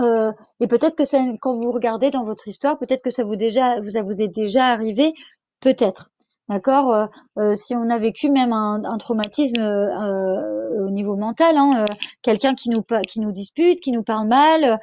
Euh, 0.00 0.32
et 0.60 0.66
peut-être 0.66 0.96
que 0.96 1.04
ça, 1.04 1.18
quand 1.40 1.54
vous 1.54 1.72
regardez 1.72 2.10
dans 2.10 2.24
votre 2.24 2.48
histoire, 2.48 2.78
peut-être 2.78 3.02
que 3.02 3.10
ça 3.10 3.24
vous 3.24 3.36
déjà, 3.36 3.80
vous 3.80 4.22
est 4.22 4.28
déjà 4.28 4.66
arrivé, 4.66 5.14
peut-être. 5.60 6.10
D'accord 6.48 6.94
euh, 6.94 7.06
euh, 7.38 7.54
Si 7.54 7.76
on 7.76 7.90
a 7.90 7.98
vécu 7.98 8.30
même 8.30 8.52
un, 8.52 8.98
traumatisme 8.98 9.60
au 9.60 10.90
niveau 10.90 11.16
mental, 11.16 11.56
hein, 11.56 11.84
quelqu'un 12.22 12.54
qui 12.54 12.70
nous 12.70 12.82
qui 13.06 13.20
nous 13.20 13.32
dispute, 13.32 13.80
qui 13.80 13.92
nous 13.92 14.02
parle 14.02 14.28
mal, 14.28 14.78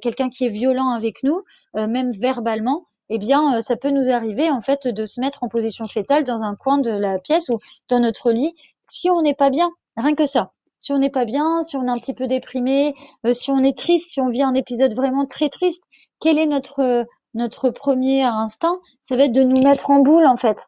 quelqu'un 0.00 0.30
qui 0.30 0.46
est 0.46 0.48
violent 0.48 0.90
avec 0.90 1.22
nous, 1.22 1.42
même 1.74 2.10
verbalement, 2.12 2.86
eh 3.10 3.18
bien, 3.18 3.60
ça 3.60 3.76
peut 3.76 3.90
nous 3.90 4.10
arriver 4.10 4.50
en 4.50 4.60
fait 4.60 4.88
de 4.88 5.04
se 5.04 5.20
mettre 5.20 5.44
en 5.44 5.48
position 5.48 5.86
fétale 5.86 6.24
dans 6.24 6.42
un 6.42 6.56
coin 6.56 6.78
de 6.78 6.90
la 6.90 7.18
pièce 7.18 7.48
ou 7.50 7.58
dans 7.88 8.00
notre 8.00 8.32
lit 8.32 8.54
si 8.88 9.10
on 9.10 9.22
n'est 9.22 9.34
pas 9.34 9.50
bien. 9.50 9.70
Rien 9.96 10.14
que 10.14 10.26
ça 10.26 10.52
si 10.78 10.92
on 10.92 10.98
n'est 10.98 11.10
pas 11.10 11.24
bien, 11.24 11.62
si 11.62 11.76
on 11.76 11.86
est 11.86 11.90
un 11.90 11.98
petit 11.98 12.14
peu 12.14 12.26
déprimé, 12.26 12.94
euh, 13.26 13.32
si 13.32 13.50
on 13.50 13.62
est 13.62 13.76
triste, 13.76 14.10
si 14.10 14.20
on 14.20 14.28
vit 14.28 14.42
un 14.42 14.54
épisode 14.54 14.94
vraiment 14.94 15.26
très 15.26 15.48
triste, 15.48 15.84
quel 16.20 16.38
est 16.38 16.46
notre 16.46 16.80
euh, 16.80 17.04
notre 17.34 17.70
premier 17.70 18.22
instinct? 18.22 18.78
Ça 19.02 19.16
va 19.16 19.24
être 19.24 19.32
de 19.32 19.42
nous 19.42 19.60
mettre 19.62 19.90
en 19.90 20.00
boule 20.00 20.26
en 20.26 20.36
fait, 20.36 20.66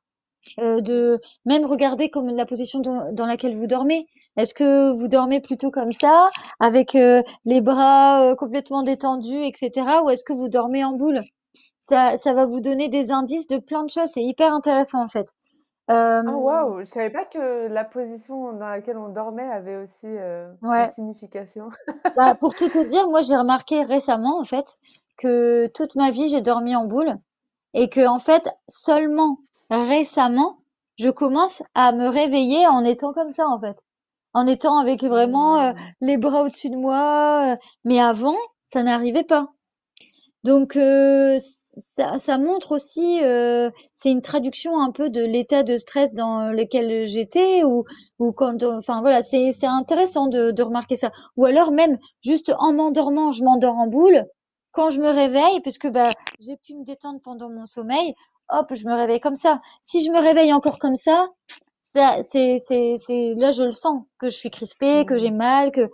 euh, 0.59 0.81
de 0.81 1.21
même 1.45 1.65
regarder 1.65 2.11
comme 2.11 2.35
la 2.35 2.47
position 2.47 2.81
dans, 2.81 3.27
laquelle 3.27 3.57
vous 3.57 3.67
dormez. 3.67 4.07
Est-ce 4.37 4.53
que 4.53 4.93
vous 4.93 5.09
dormez 5.09 5.41
plutôt 5.41 5.71
comme 5.71 5.93
ça, 5.93 6.31
avec 6.61 6.93
les 6.93 7.61
bras 7.63 8.35
complètement 8.37 8.83
détendus, 8.83 9.45
etc., 9.45 9.71
ou 10.05 10.11
est-ce 10.11 10.25
que 10.25 10.35
vous 10.35 10.49
dormez 10.49 10.85
en 10.85 10.93
boule? 10.93 11.23
Ça, 11.81 12.17
ça 12.17 12.35
va 12.35 12.47
vous 12.47 12.61
donner 12.61 12.89
des 12.89 13.13
indices 13.13 13.47
de 13.47 13.59
plein 13.59 13.85
de 13.85 13.91
choses. 13.91 14.11
C'est 14.13 14.25
hyper 14.25 14.53
intéressant 14.53 15.03
en 15.03 15.09
fait. 15.09 15.29
Ah 16.25 16.37
Euh, 16.37 16.37
waouh! 16.37 16.81
Je 16.81 16.85
savais 16.87 17.11
pas 17.11 17.25
que 17.25 17.69
la 17.69 17.85
position 17.85 18.53
dans 18.53 18.69
laquelle 18.69 18.99
on 18.99 19.09
dormait 19.09 19.49
avait 19.49 19.77
aussi, 19.77 20.07
heu, 20.07 20.49
une 20.77 20.87
ouais. 20.87 20.91
signification. 20.91 21.69
Bah, 22.17 22.35
pour 22.35 22.57
tout 22.57 22.69
te 22.69 22.83
dire, 22.85 23.09
moi 23.09 23.23
j'ai 23.23 23.37
remarqué 23.37 23.85
récemment 23.85 24.41
en 24.41 24.45
fait 24.45 24.77
que 25.17 25.69
toute 25.69 25.95
ma 25.95 26.11
vie 26.11 26.29
j'ai 26.29 26.41
dormi 26.43 26.75
en 26.75 26.85
boule 26.87 27.15
et 27.75 27.91
que 27.91 28.07
en 28.07 28.19
fait 28.21 28.49
seulement 28.69 29.39
récemment 29.71 30.59
je 30.99 31.11
commence 31.11 31.63
à 31.75 31.93
me 31.93 32.09
réveiller 32.09 32.67
en 32.69 32.85
étant 32.85 33.13
comme 33.13 33.31
ça 33.33 33.49
en 33.49 33.61
fait, 33.61 33.77
en 34.35 34.47
étant 34.47 34.79
avec 34.79 35.03
vraiment 35.05 35.75
Mmh. 35.75 35.93
les 36.01 36.19
bras 36.19 36.43
au-dessus 36.45 36.71
de 36.71 36.77
moi, 36.77 37.59
mais 37.85 38.01
avant 38.01 38.37
ça 38.69 38.83
n'arrivait 38.85 39.25
pas. 39.25 39.51
Donc 40.45 40.77
euh, 40.77 41.39
ça, 41.79 42.19
ça 42.19 42.39
montre 42.39 42.73
aussi, 42.73 43.23
euh, 43.23 43.71
c'est 43.95 44.11
une 44.11 44.23
traduction 44.23 44.81
un 44.81 44.91
peu 44.91 45.11
de 45.11 45.23
l'état 45.23 45.63
de 45.63 45.77
stress 45.77 46.15
dans 46.15 46.49
lequel 46.51 47.07
j'étais 47.07 47.65
ou, 47.65 47.85
ou 48.19 48.33
quand, 48.33 48.63
enfin 48.63 49.01
voilà, 49.01 49.23
c'est, 49.23 49.53
intéressant 49.63 50.29
de, 50.29 50.53
de 50.53 50.63
remarquer 50.63 50.97
ça. 50.97 51.13
Ou 51.37 51.45
alors 51.45 51.73
même 51.73 51.99
juste 52.25 52.53
en 52.59 52.73
m'endormant, 52.73 53.33
je 53.33 53.43
m'endors 53.45 53.77
en 53.77 53.87
boule. 53.87 54.25
Quand 54.73 54.91
je 54.91 55.01
me 55.01 55.09
réveille, 55.09 55.61
puisque 55.63 55.89
bah 55.89 56.11
j'ai 56.41 56.57
pu 56.57 56.75
me 56.75 56.85
détendre 56.85 57.21
pendant 57.23 57.49
mon 57.51 57.67
sommeil, 57.67 58.15
hop, 58.51 58.69
je 58.73 58.87
me 58.87 58.95
réveille 58.95 59.21
comme 59.21 59.35
ça. 59.37 59.61
Si 59.83 60.05
je 60.05 60.11
me 60.11 60.19
réveille 60.19 60.53
encore 60.53 60.79
comme 60.79 60.97
ça, 60.97 61.29
ça, 61.83 62.23
c'est, 62.23 62.59
c'est, 62.59 63.35
là 63.37 63.53
je 63.53 63.65
le 63.65 63.73
sens 63.73 64.03
que 64.19 64.29
je 64.29 64.37
suis 64.37 64.51
crispée, 64.51 65.05
que 65.07 65.17
j'ai 65.19 65.31
mmh. 65.31 65.37
mal, 65.37 65.73
que 65.73 65.91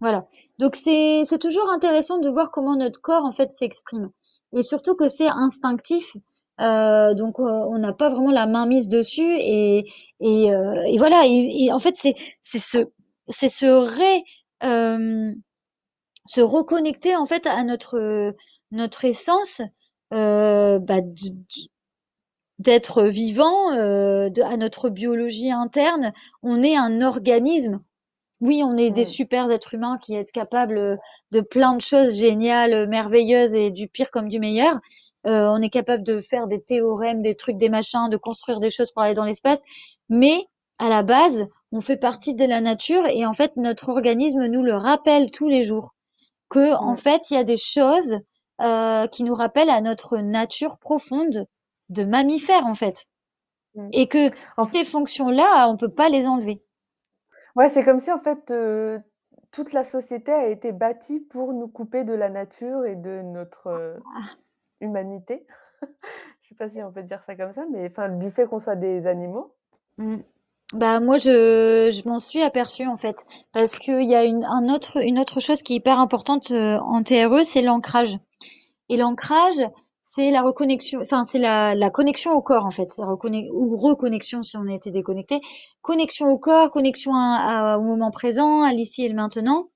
voilà. 0.00 0.26
Donc 0.58 0.76
c'est, 0.76 1.22
c'est 1.24 1.38
toujours 1.38 1.70
intéressant 1.70 2.18
de 2.18 2.28
voir 2.28 2.50
comment 2.50 2.76
notre 2.76 3.00
corps 3.00 3.24
en 3.24 3.32
fait 3.32 3.52
s'exprime 3.52 4.10
et 4.52 4.62
surtout 4.62 4.94
que 4.94 5.08
c'est 5.08 5.28
instinctif. 5.28 6.16
Euh, 6.60 7.14
donc 7.14 7.40
euh, 7.40 7.44
on 7.44 7.78
n'a 7.78 7.92
pas 7.92 8.10
vraiment 8.10 8.30
la 8.30 8.46
main 8.46 8.66
mise 8.66 8.88
dessus 8.88 9.36
et 9.38 9.90
et, 10.20 10.52
euh, 10.54 10.82
et 10.86 10.98
voilà 10.98 11.22
et, 11.26 11.72
en 11.72 11.78
fait 11.78 11.96
c'est 11.96 12.14
c'est 12.42 12.58
ce 12.58 12.78
c'est 13.28 13.48
se 13.48 13.66
ré 13.66 14.22
euh, 14.62 15.32
se 16.26 16.40
reconnecter 16.42 17.16
en 17.16 17.26
fait 17.26 17.46
à 17.46 17.64
notre 17.64 18.34
notre 18.70 19.04
essence 19.06 19.62
euh, 20.12 20.78
bah, 20.78 21.00
d'être 22.58 23.04
vivant 23.04 23.72
de, 23.74 24.42
à 24.42 24.56
notre 24.58 24.90
biologie 24.90 25.50
interne 25.50 26.12
on 26.42 26.62
est 26.62 26.76
un 26.76 27.00
organisme 27.00 27.80
oui, 28.42 28.62
on 28.64 28.76
est 28.76 28.90
des 28.90 29.04
super 29.04 29.48
êtres 29.52 29.74
humains 29.74 29.98
qui 29.98 30.16
est 30.16 30.30
capables 30.32 30.98
de 31.30 31.40
plein 31.40 31.76
de 31.76 31.80
choses 31.80 32.16
géniales, 32.16 32.88
merveilleuses 32.88 33.54
et 33.54 33.70
du 33.70 33.86
pire 33.86 34.10
comme 34.10 34.28
du 34.28 34.40
meilleur. 34.40 34.80
Euh, 35.28 35.46
on 35.46 35.62
est 35.62 35.70
capable 35.70 36.02
de 36.02 36.18
faire 36.18 36.48
des 36.48 36.60
théorèmes, 36.60 37.22
des 37.22 37.36
trucs, 37.36 37.56
des 37.56 37.68
machins, 37.68 38.08
de 38.10 38.16
construire 38.16 38.58
des 38.58 38.70
choses 38.70 38.90
pour 38.90 39.02
aller 39.02 39.14
dans 39.14 39.24
l'espace. 39.24 39.60
Mais 40.08 40.44
à 40.78 40.88
la 40.88 41.04
base, 41.04 41.46
on 41.70 41.80
fait 41.80 41.96
partie 41.96 42.34
de 42.34 42.44
la 42.44 42.60
nature 42.60 43.06
et 43.06 43.24
en 43.24 43.32
fait, 43.32 43.56
notre 43.56 43.90
organisme 43.90 44.44
nous 44.46 44.64
le 44.64 44.74
rappelle 44.74 45.30
tous 45.30 45.48
les 45.48 45.62
jours 45.62 45.94
que 46.50 46.74
en 46.74 46.96
fait, 46.96 47.30
il 47.30 47.34
y 47.34 47.38
a 47.38 47.44
des 47.44 47.56
choses 47.56 48.18
euh, 48.60 49.06
qui 49.06 49.22
nous 49.22 49.34
rappellent 49.34 49.70
à 49.70 49.80
notre 49.80 50.18
nature 50.18 50.78
profonde 50.78 51.46
de 51.90 52.02
mammifère 52.02 52.66
en 52.66 52.74
fait, 52.74 53.06
et 53.92 54.08
que 54.08 54.26
ces 54.72 54.84
fonctions-là, 54.84 55.68
on 55.68 55.76
peut 55.76 55.88
pas 55.88 56.08
les 56.08 56.26
enlever. 56.26 56.60
Ouais, 57.56 57.68
c'est 57.68 57.84
comme 57.84 57.98
si 57.98 58.10
en 58.10 58.18
fait, 58.18 58.52
toute 59.50 59.72
la 59.72 59.84
société 59.84 60.32
a 60.32 60.46
été 60.48 60.72
bâtie 60.72 61.20
pour 61.20 61.52
nous 61.52 61.68
couper 61.68 62.04
de 62.04 62.14
la 62.14 62.30
nature 62.30 62.84
et 62.86 62.96
de 62.96 63.22
notre, 63.22 63.98
ah. 64.16 64.36
humanité. 64.80 65.46
Je 66.42 66.48
sais 66.48 66.54
pas 66.54 66.68
si 66.68 66.82
on 66.82 66.92
peut 66.92 67.02
dire 67.02 67.22
ça 67.22 67.34
comme 67.36 67.52
ça, 67.52 67.64
mais 67.70 67.88
enfin, 67.90 68.08
du 68.08 68.30
fait 68.30 68.46
qu'on 68.46 68.60
soit 68.60 68.76
des 68.76 69.06
animaux. 69.06 69.54
Mmh. 69.98 70.18
Bah 70.74 71.00
moi 71.00 71.18
je, 71.18 71.90
je 71.92 72.08
m'en 72.08 72.18
suis 72.18 72.40
aperçue 72.40 72.86
en 72.86 72.96
fait 72.96 73.26
parce 73.52 73.76
qu'il 73.76 74.04
y 74.04 74.14
a 74.14 74.24
une, 74.24 74.42
un 74.44 74.72
autre, 74.74 75.02
une 75.02 75.18
autre 75.18 75.38
chose 75.38 75.62
qui 75.62 75.74
est 75.74 75.76
hyper 75.76 75.98
importante 75.98 76.50
en 76.50 77.02
TRE, 77.02 77.44
c'est 77.44 77.60
l'ancrage. 77.60 78.18
Et 78.88 78.96
l'ancrage, 78.96 79.60
c'est 80.14 80.30
la 80.30 80.42
reconnexion, 80.42 81.00
enfin 81.00 81.24
c'est 81.24 81.38
la, 81.38 81.74
la, 81.74 81.88
connexion 81.88 82.32
au 82.32 82.42
corps 82.42 82.66
en 82.66 82.70
fait, 82.70 82.98
ou 82.98 83.76
reconnexion 83.78 84.42
si 84.42 84.58
on 84.58 84.68
a 84.68 84.74
été 84.74 84.90
déconnecté, 84.90 85.40
connexion 85.80 86.26
au 86.26 86.38
corps, 86.38 86.70
connexion 86.70 87.12
au 87.12 87.80
moment 87.80 88.10
présent, 88.10 88.62
à 88.62 88.74
l'ici 88.74 89.04
et 89.04 89.08
le 89.08 89.14
maintenant, 89.14 89.70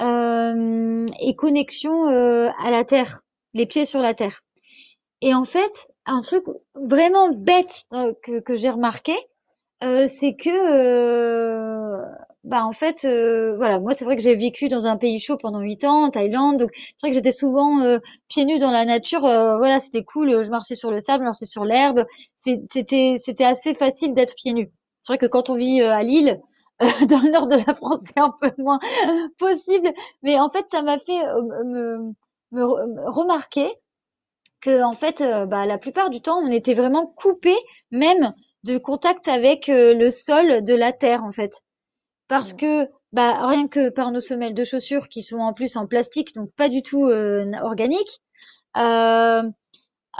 euh, 0.00 1.06
et 1.20 1.36
connexion 1.36 2.08
euh, 2.08 2.48
à 2.58 2.70
la 2.70 2.84
terre, 2.84 3.20
les 3.54 3.66
pieds 3.66 3.84
sur 3.84 4.00
la 4.00 4.12
terre. 4.12 4.40
Et 5.20 5.34
en 5.34 5.44
fait, 5.44 5.88
un 6.04 6.22
truc 6.22 6.44
vraiment 6.74 7.30
bête 7.30 7.84
euh, 7.94 8.12
que, 8.24 8.40
que 8.40 8.56
j'ai 8.56 8.70
remarqué, 8.70 9.14
c'est 9.82 10.34
que 10.34 10.50
bah 12.44 12.64
en 12.64 12.72
fait 12.72 13.04
euh, 13.04 13.54
voilà 13.56 13.80
moi 13.80 13.92
c'est 13.92 14.04
vrai 14.04 14.16
que 14.16 14.22
j'ai 14.22 14.34
vécu 14.34 14.68
dans 14.68 14.86
un 14.86 14.96
pays 14.96 15.18
chaud 15.18 15.36
pendant 15.36 15.60
huit 15.60 15.84
ans 15.84 16.04
en 16.04 16.10
Thaïlande 16.10 16.58
donc 16.58 16.70
c'est 16.96 17.06
vrai 17.06 17.10
que 17.10 17.14
j'étais 17.14 17.32
souvent 17.32 17.82
euh, 17.82 17.98
pieds 18.28 18.46
nus 18.46 18.58
dans 18.58 18.70
la 18.70 18.84
nature 18.84 19.20
voilà 19.20 19.78
c'était 19.78 20.04
cool 20.04 20.42
je 20.42 20.50
marchais 20.50 20.74
sur 20.74 20.90
le 20.90 21.00
sable 21.00 21.22
je 21.22 21.26
marchais 21.26 21.44
sur 21.44 21.64
l'herbe 21.64 22.06
c'était 22.36 23.16
c'était 23.18 23.44
assez 23.44 23.74
facile 23.74 24.14
d'être 24.14 24.34
pieds 24.34 24.54
nus 24.54 24.70
c'est 25.02 25.12
vrai 25.12 25.18
que 25.18 25.26
quand 25.26 25.50
on 25.50 25.54
vit 25.54 25.82
à 25.82 26.02
Lille 26.02 26.40
dans 26.80 27.20
le 27.20 27.30
nord 27.30 27.46
de 27.46 27.56
la 27.56 27.74
France 27.74 28.00
c'est 28.02 28.20
un 28.20 28.34
peu 28.40 28.50
moins 28.56 28.78
possible 29.38 29.92
mais 30.22 30.38
en 30.38 30.48
fait 30.48 30.64
ça 30.70 30.80
m'a 30.80 30.98
fait 30.98 31.22
me, 31.66 32.14
me, 32.52 33.10
remarquer 33.10 33.70
que 34.62 34.82
en 34.82 34.94
fait 34.94 35.22
bah 35.48 35.66
la 35.66 35.76
plupart 35.76 36.08
du 36.08 36.22
temps 36.22 36.38
on 36.38 36.50
était 36.50 36.74
vraiment 36.74 37.06
coupé 37.06 37.54
même 37.90 38.32
de 38.64 38.78
contact 38.78 39.28
avec 39.28 39.68
euh, 39.68 39.94
le 39.94 40.10
sol 40.10 40.62
de 40.64 40.74
la 40.74 40.92
terre 40.92 41.24
en 41.24 41.32
fait. 41.32 41.52
Parce 42.30 42.54
que 42.54 42.88
bah 43.12 43.46
rien 43.48 43.66
que 43.66 43.90
par 43.90 44.12
nos 44.12 44.20
semelles 44.20 44.54
de 44.54 44.62
chaussures 44.62 45.08
qui 45.08 45.20
sont 45.20 45.40
en 45.40 45.52
plus 45.52 45.76
en 45.76 45.88
plastique 45.88 46.32
donc 46.36 46.52
pas 46.52 46.68
du 46.68 46.80
tout 46.80 47.06
euh, 47.06 47.50
organiques, 47.60 48.20
euh, 48.76 49.42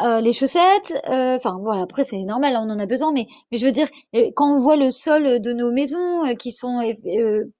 euh, 0.02 0.20
les 0.20 0.32
chaussettes, 0.32 0.92
euh, 1.08 1.36
enfin 1.36 1.58
voilà, 1.62 1.82
après 1.82 2.04
c'est 2.04 2.18
normal, 2.22 2.54
on 2.56 2.70
en 2.70 2.78
a 2.78 2.86
besoin, 2.86 3.12
mais, 3.12 3.26
mais 3.52 3.58
je 3.58 3.66
veux 3.66 3.72
dire, 3.72 3.88
quand 4.34 4.56
on 4.56 4.58
voit 4.58 4.76
le 4.76 4.90
sol 4.90 5.40
de 5.40 5.52
nos 5.52 5.70
maisons 5.72 6.34
qui 6.36 6.52
sont 6.52 6.80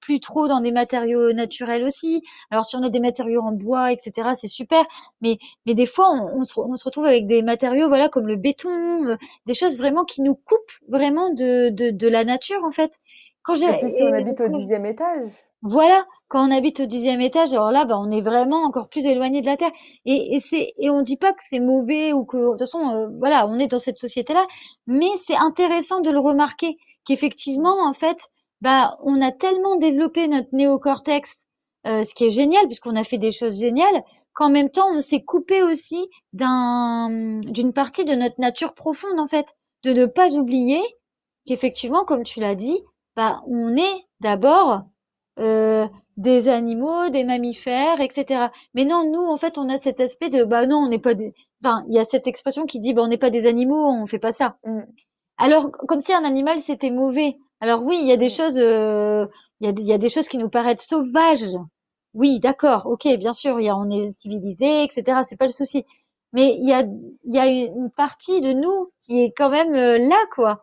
plus 0.01 0.19
trop 0.19 0.47
dans 0.47 0.61
des 0.61 0.71
matériaux 0.71 1.33
naturels 1.33 1.83
aussi, 1.83 2.23
alors 2.49 2.65
si 2.65 2.75
on 2.75 2.83
a 2.83 2.89
des 2.89 2.99
matériaux 2.99 3.41
en 3.41 3.51
bois, 3.53 3.91
etc., 3.91 4.29
c'est 4.35 4.47
super, 4.47 4.85
mais, 5.21 5.37
mais 5.65 5.75
des 5.75 5.85
fois 5.85 6.11
on, 6.11 6.43
se, 6.43 6.59
on, 6.59 6.75
se, 6.75 6.85
retrouve 6.85 7.05
avec 7.05 7.27
des 7.27 7.41
matériaux 7.43 7.87
voilà 7.89 8.09
comme 8.09 8.27
le 8.27 8.37
béton, 8.37 9.17
des 9.45 9.53
choses 9.53 9.77
vraiment 9.77 10.03
qui 10.05 10.21
nous 10.21 10.35
coupent 10.35 10.59
vraiment 10.89 11.29
de, 11.29 11.69
de, 11.69 11.91
de 11.91 12.07
la 12.07 12.25
nature 12.25 12.63
en 12.63 12.71
fait. 12.71 12.99
Quand 13.43 13.55
j'ai, 13.55 13.65
et 13.65 13.77
puis 13.79 13.89
si 13.89 14.03
on 14.03 14.13
habite 14.13 14.41
au 14.41 14.47
dixième 14.49 14.85
étage. 14.85 15.31
Voilà, 15.63 16.05
quand 16.27 16.47
on 16.47 16.51
habite 16.51 16.79
au 16.79 16.85
dixième 16.85 17.21
étage, 17.21 17.53
alors 17.53 17.71
là, 17.71 17.85
bah, 17.85 17.95
on 17.99 18.09
est 18.09 18.21
vraiment 18.21 18.63
encore 18.63 18.89
plus 18.89 19.05
éloigné 19.05 19.41
de 19.41 19.45
la 19.45 19.57
terre. 19.57 19.71
Et, 20.05 20.35
et 20.35 20.39
c'est 20.39 20.73
et 20.77 20.89
on 20.89 21.01
dit 21.03 21.17
pas 21.17 21.33
que 21.33 21.43
c'est 21.47 21.59
mauvais 21.59 22.13
ou 22.13 22.25
que 22.25 22.37
de 22.37 22.49
toute 22.51 22.59
façon, 22.59 22.79
euh, 22.79 23.07
voilà, 23.19 23.47
on 23.47 23.59
est 23.59 23.67
dans 23.67 23.79
cette 23.79 23.99
société-là, 23.99 24.45
mais 24.87 25.09
c'est 25.23 25.35
intéressant 25.35 26.01
de 26.01 26.09
le 26.09 26.19
remarquer 26.19 26.77
qu'effectivement, 27.05 27.83
en 27.85 27.93
fait, 27.93 28.17
bah, 28.61 28.97
on 29.03 29.21
a 29.21 29.31
tellement 29.31 29.75
développé 29.75 30.27
notre 30.27 30.49
néocortex, 30.53 31.45
euh, 31.87 32.03
ce 32.03 32.13
qui 32.15 32.25
est 32.25 32.29
génial 32.31 32.65
puisqu'on 32.65 32.95
a 32.95 33.03
fait 33.03 33.17
des 33.17 33.31
choses 33.31 33.59
géniales, 33.59 34.03
qu'en 34.33 34.49
même 34.49 34.69
temps, 34.69 34.89
on 34.91 35.01
s'est 35.01 35.23
coupé 35.23 35.61
aussi 35.63 36.09
d'un 36.33 37.39
d'une 37.41 37.73
partie 37.73 38.05
de 38.05 38.15
notre 38.15 38.39
nature 38.39 38.73
profonde, 38.73 39.19
en 39.19 39.27
fait, 39.27 39.55
de 39.83 39.93
ne 39.93 40.05
pas 40.05 40.29
oublier 40.33 40.81
qu'effectivement, 41.47 42.05
comme 42.05 42.23
tu 42.23 42.39
l'as 42.39 42.55
dit, 42.55 42.79
bah, 43.15 43.41
on 43.47 43.75
est 43.75 44.05
d'abord 44.19 44.83
euh, 45.39 45.87
des 46.17 46.47
animaux, 46.47 47.09
des 47.09 47.23
mammifères, 47.23 47.99
etc. 48.01 48.47
Mais 48.73 48.85
non, 48.85 49.09
nous, 49.11 49.25
en 49.25 49.37
fait, 49.37 49.57
on 49.57 49.69
a 49.69 49.77
cet 49.77 49.99
aspect 49.99 50.29
de, 50.29 50.43
bah 50.43 50.67
non, 50.67 50.77
on 50.77 50.89
n'est 50.89 50.99
pas 50.99 51.13
des... 51.13 51.33
Enfin, 51.63 51.83
il 51.87 51.95
y 51.95 51.99
a 51.99 52.05
cette 52.05 52.27
expression 52.27 52.65
qui 52.65 52.79
dit, 52.79 52.93
bah 52.93 53.01
on 53.03 53.07
n'est 53.07 53.17
pas 53.17 53.29
des 53.29 53.45
animaux, 53.45 53.87
on 53.87 54.05
fait 54.07 54.19
pas 54.19 54.31
ça. 54.31 54.57
Mm. 54.65 54.81
Alors, 55.37 55.71
comme 55.71 55.99
si 55.99 56.13
un 56.13 56.23
animal, 56.23 56.59
c'était 56.59 56.91
mauvais. 56.91 57.37
Alors 57.59 57.83
oui, 57.83 57.97
il 58.01 58.07
y 58.07 58.11
a 58.11 58.17
des 58.17 58.27
mm. 58.27 58.29
choses, 58.29 58.57
euh, 58.57 59.25
il 59.59 59.69
y, 59.69 59.69
a, 59.69 59.83
y 59.83 59.93
a 59.93 59.97
des 59.97 60.09
choses 60.09 60.27
qui 60.27 60.37
nous 60.37 60.49
paraissent 60.49 60.87
sauvages. 60.87 61.57
Oui, 62.13 62.39
d'accord, 62.39 62.87
ok, 62.87 63.07
bien 63.17 63.33
sûr, 63.33 63.59
y 63.61 63.69
a, 63.69 63.75
on 63.75 63.89
est 63.89 64.09
civilisé, 64.11 64.83
etc. 64.83 65.19
C'est 65.27 65.37
pas 65.37 65.45
le 65.45 65.51
souci. 65.51 65.85
Mais 66.33 66.55
il 66.59 66.67
y 66.67 66.73
a, 66.73 66.83
y 67.25 67.39
a 67.39 67.47
une 67.47 67.89
partie 67.91 68.41
de 68.41 68.53
nous 68.53 68.91
qui 68.99 69.21
est 69.21 69.33
quand 69.35 69.49
même 69.49 69.73
euh, 69.75 69.97
là, 69.97 70.19
quoi. 70.33 70.61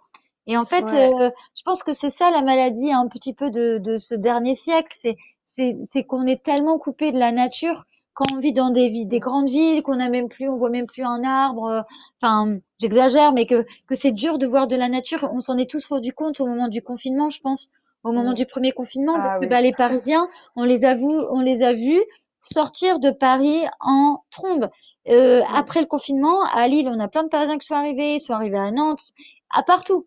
Et 0.48 0.56
en 0.56 0.64
fait, 0.64 0.84
euh, 0.92 1.30
je 1.54 1.62
pense 1.62 1.82
que 1.82 1.92
c'est 1.92 2.10
ça 2.10 2.30
la 2.30 2.42
maladie 2.42 2.90
un 2.90 3.06
petit 3.06 3.34
peu 3.34 3.50
de, 3.50 3.78
de 3.78 3.96
ce 3.98 4.14
dernier 4.14 4.54
siècle, 4.54 4.88
c'est 4.94 5.16
c'est 5.44 6.04
qu'on 6.04 6.26
est 6.26 6.42
tellement 6.42 6.78
coupé 6.78 7.10
de 7.12 7.18
la 7.18 7.32
nature 7.32 7.84
quand 8.12 8.26
on 8.34 8.38
vit 8.38 8.52
dans 8.52 8.70
des, 8.70 9.04
des 9.04 9.18
grandes 9.18 9.48
villes, 9.48 9.82
qu'on 9.82 10.00
a 10.00 10.08
même 10.08 10.28
plus, 10.28 10.48
on 10.48 10.56
voit 10.56 10.70
même 10.70 10.86
plus 10.86 11.04
un 11.04 11.22
arbre. 11.22 11.66
Euh, 11.66 11.82
enfin, 12.20 12.58
j'exagère, 12.80 13.32
mais 13.32 13.46
que 13.46 13.64
que 13.86 13.94
c'est 13.94 14.12
dur 14.12 14.38
de 14.38 14.46
voir 14.46 14.66
de 14.66 14.76
la 14.76 14.88
nature. 14.88 15.30
On 15.32 15.40
s'en 15.40 15.56
est 15.56 15.70
tous 15.70 15.86
rendu 15.86 16.12
compte 16.12 16.40
au 16.40 16.46
moment 16.46 16.68
du 16.68 16.82
confinement, 16.82 17.30
je 17.30 17.40
pense, 17.40 17.70
au 18.02 18.12
moment 18.12 18.32
du 18.32 18.44
premier 18.44 18.72
confinement, 18.72 19.14
parce 19.14 19.34
ah 19.36 19.38
que 19.40 19.46
bah, 19.46 19.60
les 19.60 19.72
Parisiens, 19.72 20.28
on 20.56 20.64
les 20.64 20.84
a 20.84 20.94
vus, 20.94 21.20
on 21.30 21.40
les 21.40 21.62
a 21.62 21.72
vus 21.72 22.02
sortir 22.42 22.98
de 22.98 23.10
Paris 23.10 23.64
en 23.80 24.22
trombe. 24.30 24.68
Euh, 25.08 25.42
après 25.54 25.80
le 25.80 25.86
confinement, 25.86 26.42
à 26.44 26.68
Lille, 26.68 26.88
on 26.88 27.00
a 27.00 27.08
plein 27.08 27.22
de 27.22 27.28
Parisiens 27.28 27.58
qui 27.58 27.66
sont 27.66 27.74
arrivés, 27.74 28.14
ils 28.14 28.20
sont 28.20 28.32
arrivés 28.32 28.58
à 28.58 28.70
Nantes, 28.70 29.12
à 29.50 29.62
partout. 29.62 30.06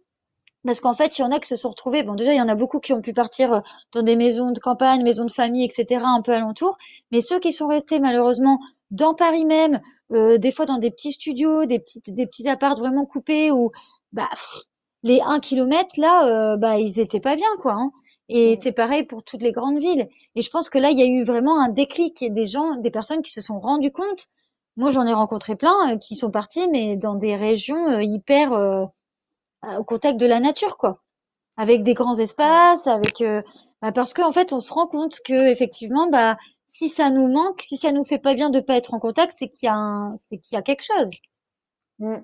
Parce 0.65 0.79
qu'en 0.79 0.93
fait, 0.93 1.17
il 1.17 1.21
y 1.21 1.25
en 1.25 1.31
a 1.31 1.39
qui 1.39 1.47
se 1.47 1.55
sont 1.55 1.69
retrouvés. 1.69 2.03
Bon, 2.03 2.13
déjà, 2.13 2.33
il 2.33 2.37
y 2.37 2.41
en 2.41 2.47
a 2.47 2.55
beaucoup 2.55 2.79
qui 2.79 2.93
ont 2.93 3.01
pu 3.01 3.13
partir 3.13 3.53
euh, 3.53 3.59
dans 3.93 4.03
des 4.03 4.15
maisons 4.15 4.51
de 4.51 4.59
campagne, 4.59 5.03
maisons 5.03 5.25
de 5.25 5.31
famille, 5.31 5.65
etc., 5.65 6.03
un 6.05 6.21
peu 6.21 6.33
alentour. 6.33 6.77
Mais 7.11 7.21
ceux 7.21 7.39
qui 7.39 7.51
sont 7.51 7.67
restés, 7.67 7.99
malheureusement, 7.99 8.59
dans 8.91 9.15
Paris 9.15 9.45
même, 9.45 9.81
euh, 10.11 10.37
des 10.37 10.51
fois 10.51 10.65
dans 10.65 10.77
des 10.77 10.91
petits 10.91 11.13
studios, 11.13 11.65
des 11.65 11.79
petits, 11.79 12.01
des 12.07 12.27
petits 12.27 12.47
apparts 12.47 12.75
vraiment 12.75 13.05
coupés, 13.05 13.51
où 13.51 13.71
bah, 14.11 14.29
les 15.03 15.21
1 15.21 15.39
km, 15.39 15.89
là, 15.97 16.27
euh, 16.53 16.57
bah, 16.57 16.77
ils 16.77 16.99
étaient 16.99 17.19
pas 17.19 17.35
bien, 17.35 17.49
quoi. 17.59 17.73
Hein. 17.73 17.91
Et 18.29 18.55
c'est 18.55 18.71
pareil 18.71 19.03
pour 19.05 19.23
toutes 19.23 19.41
les 19.41 19.51
grandes 19.51 19.79
villes. 19.79 20.07
Et 20.35 20.41
je 20.41 20.49
pense 20.51 20.69
que 20.69 20.77
là, 20.77 20.91
il 20.91 20.99
y 20.99 21.03
a 21.03 21.05
eu 21.05 21.23
vraiment 21.23 21.59
un 21.59 21.69
déclic 21.69 22.21
et 22.21 22.29
des 22.29 22.45
gens, 22.45 22.75
des 22.75 22.91
personnes 22.91 23.23
qui 23.23 23.31
se 23.31 23.41
sont 23.41 23.59
rendues 23.59 23.91
compte 23.91 24.27
moi, 24.77 24.89
j'en 24.89 25.05
ai 25.05 25.13
rencontré 25.13 25.57
plein 25.57 25.97
qui 25.97 26.15
sont 26.15 26.31
partis, 26.31 26.67
mais 26.69 26.95
dans 26.95 27.15
des 27.15 27.35
régions 27.35 27.99
hyper 27.99 28.89
au 29.63 29.83
contact 29.83 30.19
de 30.19 30.25
la 30.25 30.39
nature, 30.39 30.77
quoi 30.77 31.01
avec 31.57 31.83
des 31.83 31.93
grands 31.93 32.17
espaces, 32.17 32.87
avec 32.87 33.23
bah 33.81 33.91
parce 33.91 34.13
qu'en 34.13 34.31
fait, 34.31 34.53
on 34.53 34.59
se 34.59 34.73
rend 34.73 34.87
compte 34.87 35.19
que 35.25 35.51
effectivement, 35.51 36.09
bah 36.09 36.37
si 36.65 36.89
ça 36.89 37.09
nous 37.09 37.27
manque, 37.27 37.61
si 37.61 37.77
ça 37.77 37.91
nous 37.91 38.03
fait 38.03 38.19
pas 38.19 38.33
bien 38.33 38.49
de 38.49 38.61
pas 38.61 38.77
être 38.77 38.93
en 38.93 38.99
contact, 38.99 39.33
c'est 39.35 39.49
qu'il 39.49 39.67
y 39.67 39.69
a 39.69 39.75
un, 39.75 40.15
c'est 40.15 40.37
qu'il 40.37 40.55
y 40.55 40.59
a 40.59 40.61
quelque 40.61 40.83
chose. 40.83 41.11
Mmh. 41.99 42.15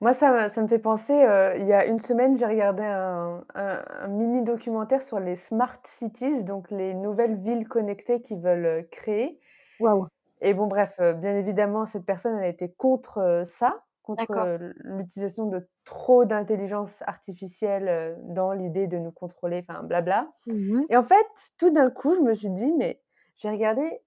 Moi, 0.00 0.12
ça, 0.12 0.48
ça 0.48 0.60
me 0.60 0.66
fait 0.66 0.80
penser, 0.80 1.14
il 1.14 1.66
y 1.66 1.72
a 1.72 1.86
une 1.86 2.00
semaine, 2.00 2.36
j'ai 2.36 2.44
regardé 2.44 2.82
un, 2.82 3.44
un, 3.54 4.08
mini 4.08 4.42
documentaire 4.42 5.00
sur 5.00 5.20
les 5.20 5.36
smart 5.36 5.78
cities, 5.84 6.42
donc 6.42 6.70
les 6.70 6.94
nouvelles 6.94 7.36
villes 7.36 7.68
connectées 7.68 8.20
qu'ils 8.20 8.40
veulent 8.40 8.86
créer. 8.90 9.40
Waouh. 9.80 10.08
Et 10.40 10.52
bon, 10.52 10.66
bref, 10.66 11.00
bien 11.16 11.36
évidemment, 11.36 11.86
cette 11.86 12.04
personne, 12.04 12.36
elle 12.36 12.44
a 12.44 12.48
été 12.48 12.70
contre 12.76 13.44
ça 13.46 13.84
contre 14.02 14.58
l'utilisation 14.84 15.46
de 15.46 15.66
trop 15.84 16.24
d'intelligence 16.24 17.02
artificielle 17.06 18.16
dans 18.22 18.52
l'idée 18.52 18.86
de 18.86 18.98
nous 18.98 19.12
contrôler, 19.12 19.64
enfin 19.68 19.82
blabla. 19.82 20.32
Mmh 20.46 20.82
et 20.88 20.96
en 20.96 21.02
fait, 21.02 21.26
tout 21.58 21.70
d'un 21.70 21.90
coup, 21.90 22.14
je 22.14 22.20
me 22.20 22.34
suis 22.34 22.50
dit, 22.50 22.72
mais 22.72 23.00
j'ai 23.36 23.50
regardé 23.50 24.00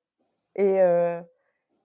et, 0.55 0.79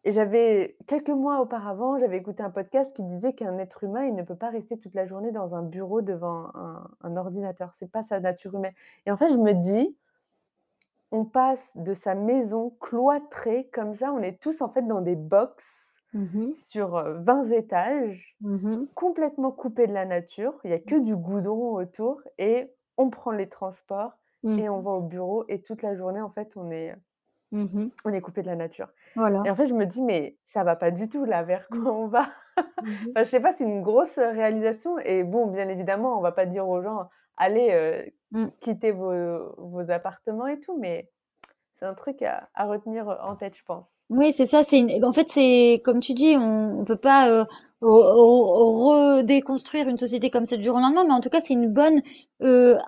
et 0.05 0.13
j'avais, 0.13 0.77
quelques 0.89 1.11
mois 1.11 1.41
auparavant, 1.41 1.99
j'avais 1.99 2.17
écouté 2.17 2.43
un 2.43 2.51
podcast 2.51 2.95
qui 2.95 3.05
disait 3.05 3.35
qu'un 3.35 3.57
être 3.59 3.85
humain, 3.85 4.05
il 4.05 4.15
ne 4.15 4.23
peut 4.23 4.37
pas 4.37 4.51
rester 4.51 4.77
toute 4.77 4.95
la 4.95 5.05
journée 5.05 5.31
dans 5.31 5.55
un 5.55 5.63
bureau 5.63 6.03
devant 6.03 6.51
un, 6.55 6.91
un 7.03 7.17
ordinateur. 7.17 7.73
C'est 7.79 7.91
pas 7.91 8.03
sa 8.03 8.19
nature 8.19 8.55
humaine. 8.55 8.75
Et 9.07 9.13
en 9.13 9.17
fait, 9.17 9.31
je 9.31 9.37
me 9.37 9.53
dis, 9.53 9.97
on 11.13 11.25
passe 11.25 11.71
de 11.77 11.95
sa 11.95 12.15
maison 12.17 12.75
cloîtrée, 12.81 13.69
comme 13.73 13.95
ça, 13.95 14.13
on 14.13 14.23
est 14.23 14.41
tous 14.41 14.61
en 14.61 14.71
fait 14.71 14.83
dans 14.83 15.03
des 15.03 15.15
box 15.15 15.92
Mmh 16.15 16.55
sur 16.55 16.91
20 17.23 17.47
étages, 17.51 18.39
mmh 18.41 18.87
complètement 18.95 19.53
coupé 19.53 19.87
de 19.87 19.95
la 19.95 20.07
nature. 20.07 20.61
Il 20.65 20.71
y 20.71 20.75
a 20.75 20.81
que 20.81 20.97
du 21.01 21.17
goudron 21.17 21.75
autour 21.77 22.23
et 22.39 22.75
on 22.99 23.11
prend 23.11 23.33
les 23.33 23.49
transports 23.49 24.19
et 24.57 24.69
on 24.69 24.81
mmh. 24.81 24.83
va 24.83 24.93
au 24.93 25.03
bureau 25.03 25.45
et 25.49 25.63
toute 25.63 25.83
la 25.83 25.97
journée, 25.97 26.21
en 26.23 26.31
fait, 26.31 26.57
on 26.57 26.71
est, 26.71 26.97
Mmh 27.53 27.93
on 28.05 28.13
est 28.13 28.21
coupé 28.21 28.43
de 28.43 28.47
la 28.47 28.57
nature. 28.57 28.89
Voilà. 29.15 29.45
Et 29.45 29.51
en 29.51 29.57
fait, 29.57 29.67
je 29.67 29.75
me 29.75 29.87
dis: 29.87 30.03
«Mais 30.03 30.39
ça 30.45 30.65
va 30.65 30.77
pas 30.77 30.91
du 30.91 31.09
tout 31.09 31.25
là, 31.25 31.43
vers 31.43 31.69
Mmh. 31.69 31.89
quoi 31.89 31.93
on 31.95 32.09
va?» 32.09 32.31
Mmh 32.81 33.17
enfin, 33.17 33.25
je 33.25 33.31
sais 33.31 33.41
pas, 33.41 33.53
c'est 33.53 33.65
une 33.65 33.83
grosse, 33.83 34.19
réalisation 34.19 34.99
et 34.99 35.25
bon, 35.25 35.47
bien 35.49 35.69
évidemment, 35.69 36.19
on 36.19 36.23
va 36.23 36.33
pas 36.33 36.47
dire 36.47 36.69
aux 36.69 36.83
gens: 36.83 37.09
«Allez, 37.37 37.71
heu, 37.73 38.13
Mmh. 38.31 38.53
quittez 38.61 38.93
vos 38.93 39.55
vos 39.59 39.91
appartements 39.91 40.47
et 40.49 40.61
tout», 40.61 40.79
mais 40.79 41.11
c'est 41.83 41.89
un 41.89 41.95
truc 41.95 42.23
à 42.23 42.65
retenir, 42.65 43.09
en 43.25 43.35
tête, 43.35 43.57
je 43.57 43.65
pense. 43.65 43.89
Oui, 44.09 44.33
c'est 44.33 44.47
ça, 44.47 44.63
c'est 44.63 44.79
une... 44.79 45.05
en 45.05 45.13
fait, 45.13 45.29
c'est 45.29 45.83
comme 45.85 45.99
tu 45.99 46.15
dis, 46.15 46.37
on, 46.37 46.79
on 46.79 46.85
peut 46.85 46.95
pas 46.95 47.29
euh, 47.29 47.45
redéconstruire 47.81 49.89
une 49.89 49.99
société 49.99 50.31
comme 50.31 50.47
ça 50.47 50.57
du 50.57 50.63
jour 50.63 50.77
au 50.77 50.81
lendemain, 50.81 51.05
mais 51.05 51.13
en 51.13 51.21
tout 51.21 51.29
cas, 51.29 51.41
c'est 51.41 51.55
une 51.55 51.73
bonne, 51.73 52.01
euh, 52.43 52.79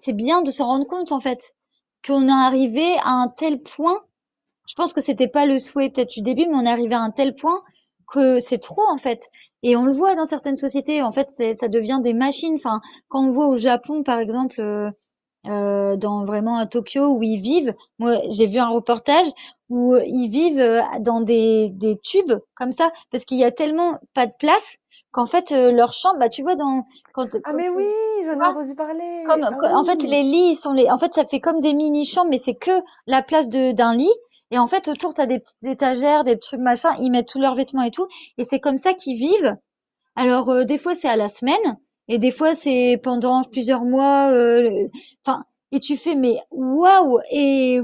c'est 0.00 0.14
bien 0.14 0.40
de 0.40 0.50
se 0.50 0.62
rendre 0.62 0.86
compte 0.86 1.12
en 1.12 1.20
fait 1.20 1.54
qu'on 2.06 2.26
est 2.26 2.32
arrivé 2.32 2.96
à 3.02 3.10
un 3.10 3.28
tel 3.28 3.60
point. 3.60 4.00
Je 4.66 4.72
pense 4.74 4.94
que 4.94 5.02
c'était 5.02 5.28
pas 5.28 5.44
le 5.44 5.58
souhait 5.58 5.90
peut-être 5.90 6.10
du 6.10 6.22
début, 6.22 6.46
mais 6.46 6.56
on 6.56 6.64
est 6.64 6.70
arrivé 6.70 6.94
à 6.94 7.00
un 7.00 7.10
tel 7.10 7.34
point 7.34 7.60
que 8.10 8.40
c'est 8.40 8.58
trop 8.58 8.88
en 8.88 8.96
fait. 8.96 9.28
Et 9.62 9.76
on 9.76 9.84
le 9.84 9.92
voit 9.92 10.14
dans 10.14 10.24
certaines 10.24 10.56
sociétés, 10.56 11.02
en 11.02 11.12
fait, 11.12 11.28
ça 11.28 11.68
devient 11.68 12.00
des 12.02 12.14
machines. 12.14 12.54
Enfin, 12.54 12.80
quand 13.08 13.22
on 13.22 13.32
voit 13.32 13.48
au 13.48 13.58
Japon, 13.58 14.02
par 14.02 14.20
exemple, 14.20 14.60
euh, 14.60 14.90
euh, 15.46 15.96
dans 15.96 16.24
vraiment 16.24 16.56
à 16.56 16.66
Tokyo 16.66 17.16
où 17.16 17.22
ils 17.22 17.40
vivent. 17.40 17.74
Moi, 17.98 18.16
j'ai 18.30 18.46
vu 18.46 18.58
un 18.58 18.68
reportage 18.68 19.26
où 19.70 19.96
ils 19.96 20.28
vivent 20.28 20.60
euh, 20.60 20.80
dans 21.00 21.20
des, 21.20 21.70
des 21.70 21.98
tubes 21.98 22.34
comme 22.54 22.72
ça 22.72 22.90
parce 23.10 23.24
qu'il 23.24 23.38
y 23.38 23.44
a 23.44 23.50
tellement 23.50 23.98
pas 24.14 24.26
de 24.26 24.32
place 24.38 24.76
qu'en 25.10 25.26
fait 25.26 25.52
euh, 25.52 25.70
leur 25.72 25.92
chambre, 25.92 26.18
bah 26.18 26.28
tu 26.28 26.42
vois 26.42 26.56
dans 26.56 26.82
quand, 27.14 27.28
Ah 27.44 27.52
mais 27.52 27.68
oui, 27.68 27.86
j'en 28.26 28.32
ai 28.32 28.44
entendu 28.44 28.74
parler! 28.74 29.22
comme 29.26 29.44
Ah 29.44 29.78
en 29.78 29.84
fait 29.84 30.02
les 30.02 30.22
lits 30.22 30.56
sont 30.56 30.72
les 30.72 30.90
en 30.90 30.98
fait 30.98 31.14
ça 31.14 31.24
fait 31.24 31.40
comme 31.40 31.60
des 31.60 31.72
mini 31.72 32.04
chambres 32.04 32.30
mais 32.30 32.38
c'est 32.38 32.56
que 32.56 32.72
la 33.06 33.22
place 33.22 33.48
de 33.48 33.72
d'un 33.72 33.94
lit 33.94 34.12
et 34.50 34.58
en 34.58 34.66
fait 34.66 34.88
autour 34.88 35.14
t'as 35.14 35.26
des 35.26 35.38
petites 35.38 35.64
étagères, 35.64 36.24
des 36.24 36.38
trucs 36.38 36.60
machin, 36.60 36.90
ils 36.98 37.10
mettent 37.10 37.28
tous 37.28 37.38
leurs 37.40 37.54
vêtements 37.54 37.82
et 37.82 37.90
tout 37.92 38.08
et 38.38 38.44
c'est 38.44 38.60
comme 38.60 38.76
ça 38.76 38.92
qu'ils 38.92 39.16
vivent. 39.16 39.56
Alors 40.16 40.50
euh, 40.50 40.64
des 40.64 40.78
fois 40.78 40.94
c'est 40.94 41.08
à 41.08 41.16
la 41.16 41.28
semaine 41.28 41.78
et 42.08 42.18
des 42.18 42.30
fois 42.30 42.54
c'est 42.54 43.00
pendant 43.02 43.42
plusieurs 43.42 43.84
mois 43.84 44.30
euh, 44.32 44.88
enfin 45.26 45.44
et 45.72 45.80
tu 45.80 45.96
fais 45.96 46.14
mais 46.14 46.38
waouh 46.50 47.18
et 47.30 47.80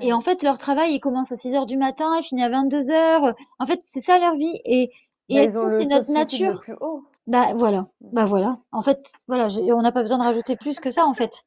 et 0.00 0.12
en 0.12 0.20
fait 0.20 0.42
leur 0.42 0.58
travail 0.58 0.92
il 0.94 1.00
commence 1.00 1.30
à 1.32 1.36
6 1.36 1.54
heures 1.54 1.66
du 1.66 1.76
matin, 1.76 2.10
il 2.18 2.24
finit 2.24 2.42
à 2.42 2.48
22 2.48 2.90
heures. 2.90 3.34
En 3.60 3.66
fait, 3.66 3.78
c'est 3.82 4.00
ça 4.00 4.18
leur 4.18 4.34
vie 4.36 4.60
et 4.64 4.90
et 5.28 5.46
Bah, 5.46 5.52
c'est 5.52 5.84
de 5.84 5.88
notre 5.90 6.10
nature? 6.10 6.60
plus 6.62 6.74
haut. 6.80 7.02
Bah 7.26 7.54
voilà. 7.54 7.82
Mmh. 8.00 8.08
Bah 8.12 8.24
voilà. 8.26 8.58
En 8.72 8.82
fait, 8.82 9.00
voilà, 9.28 9.46
on 9.72 9.82
n'a 9.82 9.92
pas 9.92 10.02
besoin 10.02 10.18
de 10.18 10.24
rajouter 10.24 10.56
plus 10.56 10.80
que 10.80 10.90
ça 10.90 11.06
en 11.06 11.14
fait. 11.14 11.44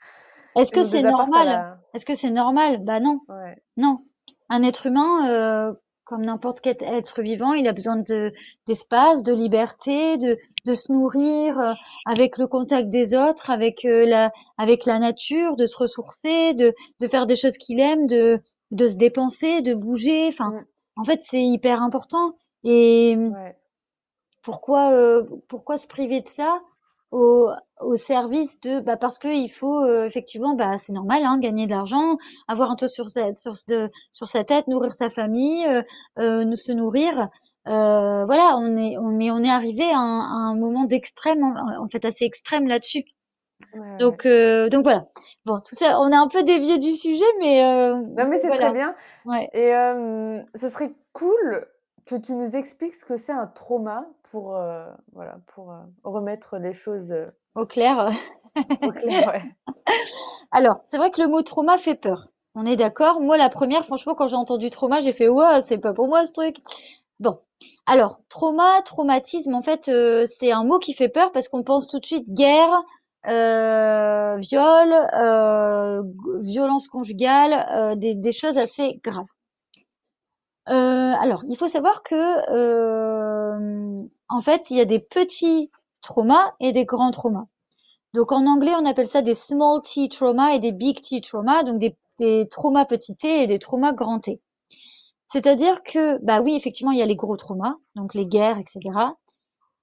Est-ce 0.55 0.71
que 0.71 0.83
c'est 0.83 1.03
normal? 1.03 1.47
la 1.47 1.77
Est-ce 1.93 2.05
que 2.05 2.15
c'est 2.15 2.31
normal? 2.31 2.83
Bah 2.83 2.99
non. 2.99 3.19
ouais. 3.29 3.57
Non. 3.75 3.99
Un 4.49 4.63
être 4.63 4.87
humain, 4.87 5.29
euh, 5.29 5.73
comme 6.07 6.25
n'importe 6.25 6.61
quel 6.61 6.77
être 6.81 7.21
vivant, 7.21 7.53
il 7.53 7.67
a 7.67 7.73
besoin 7.73 7.97
de 7.97 8.33
d'espace, 8.67 9.23
de 9.23 9.33
liberté, 9.33 10.17
de 10.17 10.37
de 10.65 10.73
se 10.75 10.91
nourrir 10.91 11.59
euh, 11.59 11.73
avec 12.05 12.37
le 12.37 12.47
contact 12.47 12.89
des 12.89 13.13
autres, 13.13 13.49
avec 13.49 13.85
euh, 13.85 14.05
la 14.05 14.31
avec 14.57 14.85
la 14.85 14.99
nature, 14.99 15.55
de 15.55 15.65
se 15.65 15.77
ressourcer, 15.77 16.53
de 16.53 16.73
de 16.99 17.07
faire 17.07 17.25
des 17.25 17.35
choses 17.35 17.57
qu'il 17.57 17.79
aime, 17.79 18.07
de 18.07 18.39
de 18.71 18.87
se 18.87 18.95
dépenser, 18.97 19.61
de 19.61 19.73
bouger. 19.73 20.27
Enfin, 20.29 20.51
Mmh. 20.51 20.65
en 20.97 21.03
fait, 21.03 21.21
c'est 21.23 21.43
hyper 21.43 21.81
important. 21.81 22.35
Et 22.63 23.15
Ouais. 23.17 23.55
pourquoi 24.41 24.93
euh, 24.93 25.23
pourquoi 25.47 25.77
se 25.77 25.87
priver 25.87 26.21
de 26.21 26.27
ça? 26.27 26.61
Au, 27.11 27.49
au 27.81 27.95
service 27.95 28.59
de 28.61 28.79
bah 28.81 28.97
parce 28.97 29.17
que 29.19 29.27
il 29.27 29.49
faut 29.49 29.81
euh, 29.83 30.05
effectivement 30.05 30.55
bah 30.55 30.77
c'est 30.77 30.93
normal 30.93 31.23
hein, 31.25 31.39
gagner 31.39 31.65
de 31.65 31.71
l'argent 31.71 32.17
avoir 32.47 32.71
un 32.71 32.75
toit 32.75 32.87
sur 32.89 33.09
sa 33.09 33.33
sur 33.33 33.53
de 33.67 33.89
sur 34.11 34.27
sa 34.27 34.43
tête 34.43 34.67
nourrir 34.67 34.93
sa 34.93 35.09
famille 35.09 35.65
euh, 35.67 35.81
euh, 36.19 36.43
nous 36.43 36.55
se 36.55 36.71
nourrir. 36.71 37.29
Euh, 37.67 38.25
voilà 38.25 38.57
on 38.57 38.77
est 38.77 38.97
on 38.97 39.09
mais 39.09 39.29
on 39.31 39.43
est 39.43 39.49
arrivé 39.49 39.83
à 39.83 39.97
un, 39.99 40.19
à 40.21 40.51
un 40.51 40.55
moment 40.55 40.85
d'extrême 40.85 41.43
en, 41.43 41.83
en 41.83 41.87
fait 41.87 42.05
assez 42.05 42.25
extrême 42.25 42.67
là-dessus. 42.67 43.05
Ouais, 43.73 43.97
donc 43.97 44.25
euh, 44.25 44.69
donc 44.69 44.83
voilà. 44.83 45.05
Bon 45.45 45.59
tout 45.67 45.75
ça 45.75 45.99
on 45.99 46.11
a 46.11 46.17
un 46.17 46.27
peu 46.27 46.43
dévié 46.43 46.77
du 46.77 46.93
sujet 46.93 47.25
mais 47.39 47.63
euh, 47.63 47.95
Non, 47.95 48.27
mais 48.27 48.37
c'est 48.37 48.49
très 48.49 48.71
bien. 48.71 48.95
Ouais. 49.25 49.49
Et 49.53 49.71
ce 50.55 50.69
serait 50.69 50.91
cool 51.13 51.65
que 52.07 52.15
tu 52.15 52.33
nous 52.33 52.55
expliques 52.55 52.93
ce 52.95 53.05
que 53.05 53.17
c'est 53.17 53.31
un 53.31 53.47
trauma 53.47 54.07
pour, 54.31 54.55
heu, 54.55 54.85
voilà, 55.13 55.39
pour, 55.47 55.71
heu, 55.71 55.79
remettre 56.03 56.57
les 56.57 56.73
choses, 56.73 57.11
heu, 57.11 57.31
au 57.55 57.65
clair 57.65 58.09
au 58.81 58.91
clair, 58.91 59.25
ouais. 59.27 59.43
Alors, 60.51 60.79
c'est 60.83 60.97
vrai 60.97 61.11
que 61.11 61.21
le 61.21 61.27
mot 61.27 61.41
trauma 61.41 61.77
fait 61.77 61.95
peur. 61.95 62.27
On 62.55 62.65
est 62.65 62.75
d'accord? 62.75 63.21
Moi, 63.21 63.37
la 63.37 63.49
première, 63.49 63.85
franchement, 63.85 64.15
quand 64.15 64.27
j'ai 64.27 64.35
entendu 64.35 64.69
trauma, 64.69 64.99
j'ai 65.01 65.11
fait, 65.11 65.27
ouais, 65.29 65.61
c'est 65.61 65.77
pas 65.77 65.93
pour 65.93 66.07
moi 66.07 66.25
ce 66.25 66.31
truc. 66.31 66.57
Bon. 67.19 67.39
Alors, 67.85 68.19
trauma, 68.29 68.81
traumatisme, 68.83 69.53
en 69.53 69.61
fait, 69.61 69.89
euh, 69.89 70.25
c'est 70.25 70.51
un 70.51 70.63
mot 70.63 70.79
qui 70.79 70.93
fait 70.93 71.09
peur 71.09 71.31
parce 71.31 71.47
qu'on 71.47 71.63
pense 71.63 71.87
tout 71.87 71.99
de 71.99 72.05
suite 72.05 72.29
guerre, 72.31 72.83
euh, 73.27 74.37
viol, 74.37 74.93
euh, 75.13 76.03
violence 76.39 76.87
conjugale, 76.87 77.65
euh, 77.71 77.95
des, 77.95 78.15
des 78.15 78.31
choses 78.31 78.57
assez 78.57 78.99
graves. 79.03 79.25
Euh, 80.69 81.13
alors, 81.19 81.43
il 81.47 81.55
faut 81.57 81.67
savoir 81.67 82.03
que, 82.03 82.15
euh, 82.51 84.03
en 84.29 84.41
fait, 84.41 84.69
il 84.69 84.77
y 84.77 84.81
a 84.81 84.85
des 84.85 84.99
petits 84.99 85.71
traumas 86.01 86.53
et 86.59 86.71
des 86.71 86.85
grands 86.85 87.11
traumas. 87.11 87.47
Donc 88.13 88.31
en 88.31 88.45
anglais, 88.47 88.73
on 88.75 88.85
appelle 88.85 89.07
ça 89.07 89.21
des 89.21 89.35
small 89.35 89.81
t 89.81 90.09
trauma 90.09 90.55
et 90.55 90.59
des 90.59 90.71
big 90.71 91.01
T 91.01 91.21
trauma, 91.21 91.63
donc 91.63 91.79
des, 91.79 91.97
des 92.19 92.47
traumas 92.49 92.85
petit 92.85 93.15
t 93.15 93.43
et 93.43 93.47
des 93.47 93.59
traumas 93.59 93.93
grand 93.93 94.19
T. 94.19 94.41
C'est-à-dire 95.31 95.83
que, 95.83 96.17
bah 96.23 96.41
oui, 96.41 96.55
effectivement, 96.55 96.91
il 96.91 96.99
y 96.99 97.01
a 97.01 97.05
les 97.05 97.15
gros 97.15 97.37
traumas, 97.37 97.75
donc 97.95 98.13
les 98.13 98.25
guerres, 98.25 98.59
etc. 98.59 98.79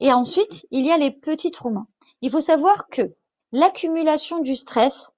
Et 0.00 0.12
ensuite, 0.12 0.66
il 0.70 0.84
y 0.86 0.90
a 0.92 0.98
les 0.98 1.10
petits 1.10 1.50
traumas. 1.50 1.86
Il 2.22 2.30
faut 2.30 2.40
savoir 2.40 2.88
que 2.88 3.14
l'accumulation 3.52 4.40
du 4.40 4.56
stress, 4.56 5.12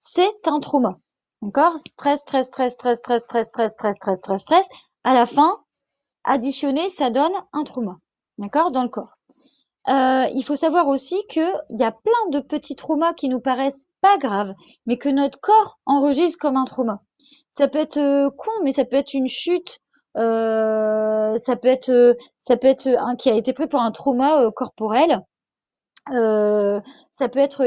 c'est 0.00 0.48
un 0.48 0.60
trauma. 0.60 0.98
D'accord? 1.42 1.78
Stress, 1.78 2.20
stress, 2.20 2.46
stress, 2.46 2.72
stress, 2.72 2.98
stress, 2.98 3.22
stress, 3.22 3.46
stress, 3.48 3.72
stress, 3.72 3.96
stress, 3.96 4.18
stress, 4.18 4.40
stress. 4.42 4.66
À 5.04 5.14
la 5.14 5.26
fin, 5.26 5.58
additionné, 6.24 6.90
ça 6.90 7.10
donne 7.10 7.32
un 7.52 7.64
trauma. 7.64 7.96
D'accord? 8.38 8.70
Dans 8.70 8.82
le 8.82 8.88
corps. 8.88 9.16
Euh, 9.88 10.26
il 10.34 10.42
faut 10.44 10.56
savoir 10.56 10.88
aussi 10.88 11.16
qu'il 11.28 11.50
y 11.70 11.82
a 11.82 11.92
plein 11.92 12.30
de 12.30 12.40
petits 12.40 12.76
traumas 12.76 13.14
qui 13.14 13.28
nous 13.28 13.40
paraissent 13.40 13.86
pas 14.00 14.18
graves, 14.18 14.52
mais 14.86 14.98
que 14.98 15.08
notre 15.08 15.40
corps 15.40 15.78
enregistre 15.86 16.38
comme 16.38 16.56
un 16.56 16.64
trauma. 16.64 17.00
Ça 17.50 17.68
peut 17.68 17.78
être 17.78 17.96
euh, 17.96 18.30
con, 18.30 18.50
mais 18.64 18.72
ça 18.72 18.84
peut 18.84 18.96
être 18.96 19.14
une 19.14 19.28
chute, 19.28 19.80
euh, 20.16 21.38
ça 21.38 21.56
peut 21.56 21.68
être, 21.68 21.90
euh, 21.90 22.14
ça 22.38 22.56
peut 22.56 22.66
être 22.66 22.88
un 22.88 23.16
qui 23.16 23.30
a 23.30 23.34
été 23.34 23.52
pris 23.52 23.68
pour 23.68 23.80
un 23.80 23.92
trauma 23.92 24.42
euh, 24.42 24.50
corporel. 24.50 25.22
Ça 26.10 27.28
peut 27.28 27.38
être 27.38 27.64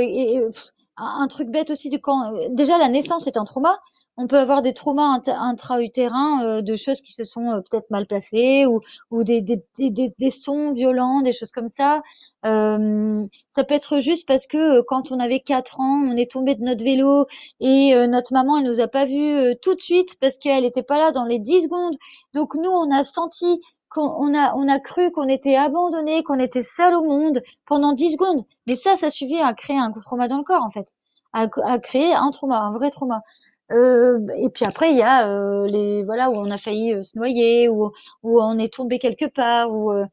un, 1.01 1.27
truc 1.27 1.49
bête 1.49 1.71
aussi 1.71 1.89
de 1.89 1.97
quand 1.97 2.31
déjà 2.51 2.77
la 2.77 2.89
naissance 2.89 3.27
est 3.27 3.37
un 3.37 3.43
trauma. 3.43 3.79
on 4.17 4.27
peut 4.27 4.37
avoir 4.37 4.61
des 4.61 4.73
traumas 4.73 5.19
intra-utérins 5.27 6.43
euh, 6.43 6.61
de 6.61 6.75
choses 6.75 7.01
qui 7.01 7.13
se 7.13 7.23
sont 7.23 7.49
euh, 7.49 7.61
peut-être 7.61 7.89
mal 7.89 8.05
passées 8.05 8.65
ou, 8.65 8.81
ou 9.09 9.23
des, 9.23 9.41
des, 9.41 9.63
des, 9.79 10.13
des, 10.17 10.29
sons 10.29 10.71
violents, 10.73 11.21
des 11.21 11.31
choses 11.31 11.51
comme 11.51 11.67
ça. 11.67 12.03
Euh, 12.45 13.25
ça 13.49 13.63
peut 13.63 13.73
être 13.73 13.99
juste 13.99 14.27
parce 14.27 14.47
que 14.47 14.81
quand 14.81 15.11
on 15.11 15.19
avait 15.19 15.39
4 15.39 15.79
ans, 15.79 16.03
on 16.05 16.17
est 16.17 16.29
tombé 16.29 16.55
de 16.55 16.63
notre 16.63 16.83
vélo 16.83 17.25
et 17.59 17.93
notre 18.07 18.33
maman, 18.33 18.57
elle 18.57 18.65
nous 18.65 18.79
a 18.79 18.87
pas 18.87 19.05
vus 19.05 19.55
tout 19.61 19.75
de 19.75 19.81
suite 19.81 20.17
parce 20.19 20.37
qu'elle 20.37 20.65
était 20.65 20.83
pas 20.83 20.97
là 20.97 21.11
dans 21.11 21.25
les 21.25 21.39
10 21.39 21.63
secondes. 21.63 21.95
Donc 22.33 22.55
nous, 22.55 22.69
on 22.69 22.91
a 22.91 23.03
senti 23.03 23.59
qu'on 23.91 24.33
a, 24.33 24.55
on 24.55 24.67
a 24.69 24.79
cru 24.79 25.11
qu'on 25.11 25.27
était 25.27 25.57
abandonné, 25.57 26.23
qu'on 26.23 26.39
était 26.39 26.63
seul 26.63 26.95
au 26.95 27.03
monde 27.03 27.41
pendant 27.65 27.91
10 27.91 28.11
secondes. 28.11 28.45
Mais 28.65 28.75
ça, 28.77 28.95
ça 28.95 29.09
suffit 29.09 29.39
à 29.41 29.53
créer 29.53 29.77
un 29.77 29.91
trauma 29.91 30.29
dans 30.29 30.37
le 30.37 30.43
corps, 30.43 30.63
en 30.63 30.69
fait. 30.69 30.93
À, 31.33 31.47
créer 31.79 32.13
un 32.13 32.31
trauma, 32.31 32.59
un 32.59 32.71
vrai 32.71 32.89
trauma. 32.89 33.21
Euh, 33.71 34.19
et 34.37 34.49
puis 34.49 34.65
après, 34.65 34.91
il 34.91 34.97
y 34.97 35.01
a 35.01 35.29
euh, 35.29 35.67
les 35.67 36.03
voilà 36.03 36.29
où 36.29 36.35
on 36.35 36.49
a 36.51 36.57
failli 36.57 36.93
euh, 36.93 37.03
se 37.03 37.17
noyer, 37.17 37.69
où, 37.69 37.91
où 38.23 38.41
on 38.41 38.57
est 38.57 38.73
tombé 38.73 38.99
quelque 38.99 39.25
part, 39.25 39.71
où, 39.71 39.91
euh, 39.91 40.05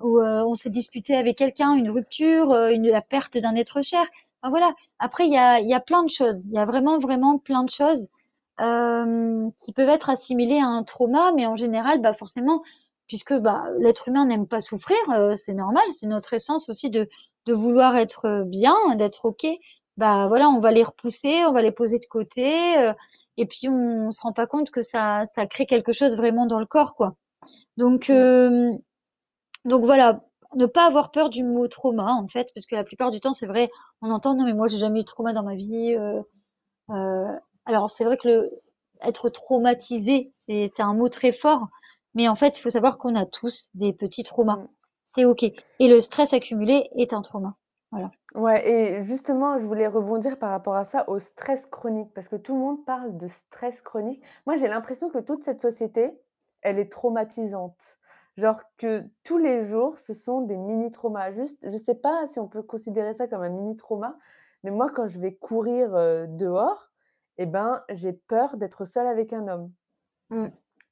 où 0.00 0.20
on 0.20 0.54
s'est 0.54 0.70
disputé 0.70 1.16
avec 1.16 1.36
quelqu'un, 1.38 1.74
une 1.74 1.90
rupture, 1.90 2.52
une, 2.70 2.88
la 2.88 3.02
perte 3.02 3.38
d'un 3.38 3.56
être 3.56 3.82
cher. 3.82 4.06
Enfin, 4.42 4.50
voilà. 4.50 4.72
Après, 4.98 5.26
il 5.26 5.32
y 5.32 5.38
a, 5.38 5.60
y 5.60 5.74
a 5.74 5.80
plein 5.80 6.04
de 6.04 6.10
choses. 6.10 6.44
Il 6.46 6.52
y 6.52 6.58
a 6.58 6.64
vraiment, 6.64 6.98
vraiment 6.98 7.38
plein 7.38 7.64
de 7.64 7.70
choses 7.70 8.08
qui 8.58 9.72
peuvent 9.74 9.88
être 9.90 10.08
assimilées 10.08 10.60
à 10.60 10.66
un 10.66 10.82
trauma, 10.82 11.32
mais 11.32 11.46
en 11.46 11.56
général, 11.56 12.00
bah 12.00 12.14
forcément, 12.14 12.62
puisque 13.06 13.34
bah, 13.34 13.66
l'être 13.78 14.08
humain 14.08 14.26
n'aime 14.26 14.46
pas 14.46 14.60
souffrir, 14.60 14.96
c'est 15.36 15.54
normal, 15.54 15.84
c'est 15.92 16.06
notre 16.06 16.34
essence 16.34 16.68
aussi 16.68 16.90
de, 16.90 17.08
de 17.46 17.52
vouloir 17.52 17.96
être 17.96 18.44
bien, 18.46 18.76
d'être 18.96 19.26
ok 19.26 19.46
bah 19.96 20.28
voilà, 20.28 20.48
on 20.50 20.60
va 20.60 20.72
les 20.72 20.82
repousser, 20.82 21.44
on 21.46 21.52
va 21.52 21.62
les 21.62 21.72
poser 21.72 21.98
de 21.98 22.06
côté, 22.06 22.76
euh, 22.78 22.92
et 23.36 23.46
puis 23.46 23.68
on, 23.68 24.10
se 24.10 24.20
rend 24.20 24.32
pas 24.32 24.46
compte 24.46 24.70
que 24.70 24.82
ça, 24.82 25.24
ça 25.26 25.46
crée 25.46 25.66
quelque 25.66 25.92
chose 25.92 26.16
vraiment 26.16 26.46
dans 26.46 26.60
le 26.60 26.66
corps, 26.66 26.94
quoi. 26.94 27.16
Donc, 27.78 28.10
euh, 28.10 28.72
donc 29.64 29.84
voilà, 29.84 30.22
ne 30.54 30.66
pas 30.66 30.86
avoir 30.86 31.10
peur 31.12 31.30
du 31.30 31.44
mot 31.44 31.68
trauma, 31.68 32.12
en 32.12 32.28
fait, 32.28 32.52
parce 32.54 32.66
que 32.66 32.76
la 32.76 32.84
plupart 32.84 33.10
du 33.10 33.20
temps, 33.20 33.32
c'est 33.32 33.46
vrai, 33.46 33.70
on 34.02 34.10
entend 34.10 34.34
non 34.36 34.44
mais 34.44 34.54
moi 34.54 34.66
j'ai 34.68 34.78
jamais 34.78 35.00
eu 35.00 35.02
de 35.02 35.08
trauma 35.08 35.32
dans 35.32 35.42
ma 35.44 35.54
vie. 35.56 35.94
Euh, 35.96 36.22
euh 36.90 37.32
alors 37.66 37.90
c'est 37.90 38.04
vrai 38.04 38.16
que 38.16 38.28
le 38.28 38.50
être 39.02 39.28
traumatisé, 39.30 40.30
c'est 40.34 40.68
c'est 40.68 40.82
un 40.82 40.94
mot 40.94 41.08
très 41.08 41.32
fort, 41.32 41.68
mais 42.16 42.28
en 42.28 42.34
fait, 42.34 42.58
il 42.58 42.60
faut 42.62 42.70
savoir 42.70 42.98
qu'on 42.98 43.14
a 43.14 43.26
tous 43.26 43.68
des 43.74 43.92
petits 43.92 44.24
traumas. 44.24 44.56
Mm. 44.56 44.68
C'est 45.04 45.24
ok. 45.24 45.44
Et 45.44 45.88
le 45.88 46.00
stress 46.00 46.32
accumulé 46.32 46.88
est 46.96 47.12
un 47.12 47.22
trauma. 47.22 47.56
Voilà. 47.92 48.10
Ouais 48.34 48.68
et 48.68 49.04
justement, 49.04 49.58
je 49.58 49.64
voulais 49.64 49.86
rebondir 49.86 50.38
par 50.38 50.50
rapport 50.50 50.74
à 50.74 50.84
ça, 50.84 51.08
au 51.08 51.20
stress 51.20 51.64
chronique, 51.66 52.12
parce 52.12 52.28
que 52.28 52.34
tout 52.34 52.54
le 52.54 52.60
monde 52.60 52.84
parle 52.84 53.16
de 53.16 53.28
stress 53.28 53.80
chronique. 53.82 54.20
Moi, 54.46 54.56
j'ai 54.56 54.66
l'impression 54.66 55.08
que 55.08 55.18
toute 55.18 55.44
cette 55.44 55.60
société, 55.60 56.10
elle 56.62 56.78
est 56.78 56.90
traumatisante. 56.90 57.98
Genre 58.36 58.60
que 58.78 59.04
tous 59.22 59.38
les 59.38 59.62
jours, 59.62 59.98
ce 59.98 60.12
sont 60.12 60.40
des 60.40 60.56
mini 60.56 60.90
traumas. 60.90 61.30
Juste, 61.32 61.58
je 61.62 61.76
sais 61.76 61.94
pas 61.94 62.26
si 62.26 62.40
on 62.40 62.48
peut 62.48 62.62
considérer 62.62 63.14
ça 63.14 63.28
comme 63.28 63.42
un 63.42 63.50
mini 63.50 63.76
trauma, 63.76 64.18
mais 64.64 64.70
moi, 64.70 64.88
quand 64.92 65.06
je 65.06 65.20
vais 65.20 65.34
courir, 65.34 65.94
euh, 65.94 66.26
dehors 66.28 66.90
et 67.38 67.46
ben, 67.46 67.82
j'ai 67.90 68.14
peur 68.14 68.56
d'être 68.56 68.86
seule 68.86 69.06
avec 69.06 69.32
un 69.32 69.46
homme. 69.48 69.72
Mmh. 70.30 70.46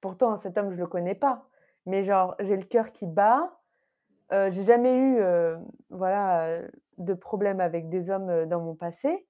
Pourtant, 0.05 0.37
cet 0.37 0.59
homme, 0.59 0.71
je 0.71 0.77
le 0.77 0.87
connais 0.87 1.15
pas, 1.15 1.49
mais 1.87 2.03
genre, 2.03 2.35
j'ai 2.39 2.59
le 2.59 2.65
cœur 2.65 2.93
qui 2.93 3.07
bat, 3.07 3.59
euh, 4.33 4.51
j'ai 4.51 4.63
jamais 4.63 4.95
eu, 4.95 5.17
euh, 5.17 5.57
voilà, 5.89 6.61
de 6.99 7.15
problèmes 7.15 7.59
avec 7.59 7.89
des 7.89 8.11
hommes, 8.11 8.45
dans 8.45 8.61
mon 8.61 8.75
passé 8.75 9.27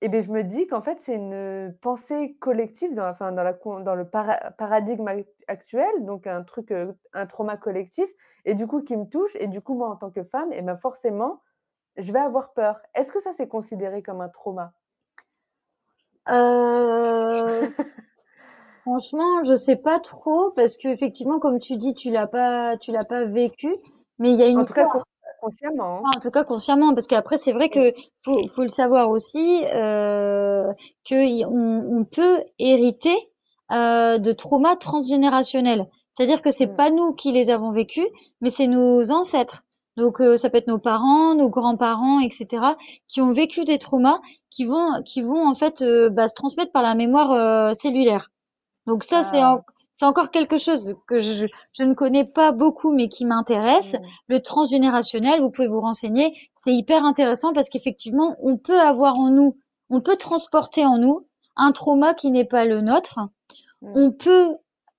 et 0.00 0.08
bien 0.08 0.18
je 0.22 0.30
me 0.30 0.42
dis 0.42 0.66
qu'en 0.66 0.82
fait, 0.82 0.98
c'est 1.00 1.14
une, 1.14 1.72
pensée 1.82 2.36
collective 2.40 2.94
dans 2.94 3.06
enfin, 3.08 3.30
dans 3.30 3.94
le 3.94 4.04
paradigme 4.56 5.08
actuel, 5.46 6.04
donc 6.04 6.26
un 6.26 6.42
truc, 6.42 6.74
un 7.12 7.26
trauma 7.26 7.56
collectif 7.56 8.10
et 8.44 8.56
du 8.56 8.66
coup 8.66 8.82
qui 8.82 8.96
me 8.96 9.04
touche 9.04 9.36
et 9.36 9.46
du 9.46 9.60
coup, 9.60 9.74
moi, 9.74 9.88
en 9.88 9.94
tant 9.96 10.10
que 10.10 10.24
femme 10.24 10.52
et 10.52 10.62
ben, 10.62 10.78
forcément, 10.78 11.42
je 11.96 12.12
vais 12.12 12.18
avoir 12.18 12.54
peur. 12.54 12.80
Est-ce 12.96 13.12
que 13.12 13.20
ça, 13.20 13.30
c'est 13.36 13.46
considéré 13.46 14.02
comme 14.02 14.20
un 14.20 14.30
trauma? 14.30 14.72
Franchement, 18.90 19.44
je 19.44 19.54
sais 19.54 19.76
pas 19.76 20.00
trop 20.00 20.50
parce 20.56 20.76
qu'effectivement, 20.76 21.38
comme 21.38 21.60
tu 21.60 21.76
dis, 21.76 21.94
tu 21.94 22.10
l'as 22.10 22.26
pas 22.26 22.76
tu 22.76 22.90
l'as 22.90 23.04
pas 23.04 23.24
vécu, 23.24 23.72
mais 24.18 24.32
il 24.32 24.36
y 24.36 24.42
a 24.42 24.48
une 24.48 24.58
En 24.58 24.64
tout 24.64 24.72
cas, 24.72 24.88
consciemment, 25.40 25.98
hein. 25.98 26.10
en 26.16 26.18
tout 26.18 26.32
cas 26.32 26.42
consciemment, 26.42 26.92
parce 26.92 27.06
qu'après 27.06 27.38
c'est 27.38 27.52
vrai 27.52 27.68
que 27.68 27.94
faut, 28.24 28.48
faut 28.48 28.62
le 28.62 28.68
savoir 28.68 29.10
aussi 29.10 29.62
euh, 29.72 30.72
que 31.08 31.44
on, 31.46 32.04
peut 32.04 32.42
hériter 32.58 33.14
euh, 33.70 34.18
de 34.18 34.32
traumas 34.32 34.74
transgénérationnels. 34.74 35.86
C'est-à-dire 36.10 36.42
que 36.42 36.50
c'est 36.50 36.66
mm. 36.66 36.76
pas 36.76 36.90
nous 36.90 37.12
qui 37.12 37.30
les 37.30 37.48
avons 37.48 37.70
vécus, 37.70 38.08
mais 38.40 38.50
c'est 38.50 38.66
nos 38.66 39.12
ancêtres. 39.12 39.62
Donc 39.96 40.20
euh, 40.20 40.36
ça 40.36 40.50
peut 40.50 40.58
être 40.58 40.66
nos 40.66 40.78
parents, 40.78 41.36
nos 41.36 41.48
grands-parents, 41.48 42.18
etc., 42.18 42.64
qui 43.06 43.20
ont 43.20 43.32
vécu 43.32 43.64
des 43.64 43.78
traumas 43.78 44.20
qui 44.50 44.64
vont 44.64 45.00
qui 45.04 45.22
vont 45.22 45.46
en 45.46 45.54
fait 45.54 45.80
euh, 45.80 46.10
bah, 46.10 46.26
se 46.26 46.34
transmettre 46.34 46.72
par 46.72 46.82
la 46.82 46.96
mémoire 46.96 47.30
euh, 47.30 47.72
cellulaire. 47.72 48.32
Donc 48.86 49.04
ça 49.04 49.24
c'est 49.24 49.40
ah 49.40 49.62
c'est 49.92 50.06
encore 50.06 50.30
quelque 50.30 50.56
chose 50.56 50.94
que 51.06 51.18
je, 51.18 51.46
je, 51.72 51.84
ne 51.84 51.92
connais 51.92 52.24
pas 52.24 52.52
beaucoup 52.52 52.92
mais 52.94 53.08
qui 53.08 53.26
m'intéresse. 53.26 53.92
Mmh. 53.92 53.98
Le 54.28 54.40
transgénérationnel, 54.40 55.42
vous 55.42 55.50
pouvez 55.50 55.68
vous 55.68 55.80
renseigner, 55.80 56.34
c'est 56.56 56.72
hyper 56.72 57.04
intéressant 57.04 57.52
parce 57.52 57.68
qu'effectivement, 57.68 58.36
on 58.40 58.56
peut 58.56 58.80
avoir 58.80 59.18
en 59.18 59.28
nous, 59.28 59.58
on 59.90 60.00
peut 60.00 60.16
transporter 60.16 60.86
en 60.86 60.96
nous 60.96 61.26
un 61.56 61.72
trauma 61.72 62.14
qui 62.14 62.30
n'est 62.30 62.46
pas 62.46 62.64
le 62.64 62.80
nôtre. 62.80 63.18
Mmh. 63.82 63.92
On 63.94 64.10
peut, 64.12 64.56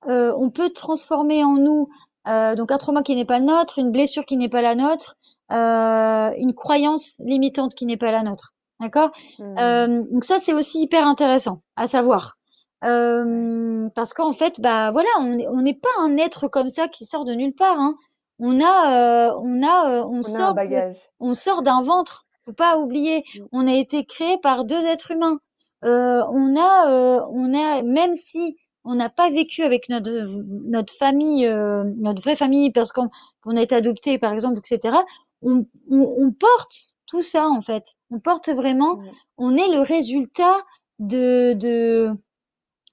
euh, 0.07 0.35
on 0.37 0.51
peut 0.51 0.69
transformer 0.69 1.43
en 1.43 1.55
nous 1.55 1.89
euh, 2.27 2.55
donc 2.55 2.71
un 2.71 2.77
trauma 2.77 3.01
qui 3.01 3.15
n'est 3.15 3.25
pas 3.25 3.39
le 3.39 3.45
nôtre, 3.45 3.79
une 3.79 3.91
blessure 3.91 4.25
qui 4.25 4.37
n'est 4.37 4.49
pas 4.49 4.61
la 4.61 4.75
nôtre, 4.75 5.15
euh, 5.51 6.31
une 6.37 6.53
croyance 6.53 7.21
limitante 7.25 7.73
qui 7.73 7.85
n'est 7.85 7.97
pas 7.97 8.11
la 8.11 8.23
nôtre. 8.23 8.53
D'accord? 8.79 9.11
Mmh. 9.39 9.57
euh, 9.57 10.03
Donc 10.11 10.25
ça, 10.25 10.39
c'est 10.39 10.53
aussi 10.53 10.81
hyper 10.83 11.07
intéressant 11.07 11.61
à 11.75 11.87
savoir. 11.87 12.37
Euh, 12.83 13.89
parce 13.93 14.13
qu'en 14.13 14.33
fait, 14.33 14.59
bah 14.59 14.91
voilà, 14.91 15.09
on 15.19 15.61
n'est 15.61 15.73
pas 15.73 15.89
un 15.99 16.17
être 16.17 16.47
comme 16.47 16.69
ça 16.69 16.87
qui 16.87 17.05
sort 17.05 17.25
de 17.25 17.33
nulle 17.33 17.53
part. 17.53 17.79
Hein. 17.79 17.95
On 18.39 18.59
a, 18.59 19.29
euh, 19.29 19.39
on 19.43 19.61
a, 19.61 19.99
euh, 19.99 20.03
on, 20.09 20.23
sort, 20.23 20.55
on 21.19 21.33
sort 21.33 21.61
d'un 21.61 21.81
ventre. 21.83 22.25
Faut 22.43 22.53
pas 22.53 22.79
oublier, 22.79 23.19
mm. 23.19 23.43
on 23.51 23.67
a 23.67 23.73
été 23.73 24.03
créé 24.05 24.39
par 24.39 24.65
deux 24.65 24.83
êtres 24.83 25.11
humains. 25.11 25.39
on 25.83 26.55
a, 26.57 27.23
on 27.29 27.53
a, 27.53 27.83
même 27.83 28.15
si 28.15 28.57
on 28.83 28.95
n'a 28.95 29.09
pas 29.09 29.29
vécu 29.29 29.61
avec 29.61 29.89
notre 29.89 30.09
notre 30.67 30.93
famille, 30.95 31.47
notre 31.97 32.23
vraie 32.23 32.35
famille, 32.35 32.71
parce 32.71 32.91
qu'on 32.91 33.09
on 33.45 33.55
a 33.57 33.61
été 33.61 33.75
adopté, 33.75 34.17
par 34.17 34.33
exemple, 34.33 34.57
etc. 34.57 34.97
On, 35.43 35.65
on, 35.89 36.15
on, 36.17 36.31
porte 36.31 36.95
tout 37.07 37.21
ça 37.21 37.47
en 37.47 37.61
fait. 37.61 37.83
On 38.09 38.19
porte 38.19 38.49
vraiment. 38.49 38.95
Mm. 38.95 39.09
On 39.37 39.55
est 39.55 39.67
le 39.67 39.81
résultat 39.81 40.57
de 40.97 41.53
de 41.53 42.15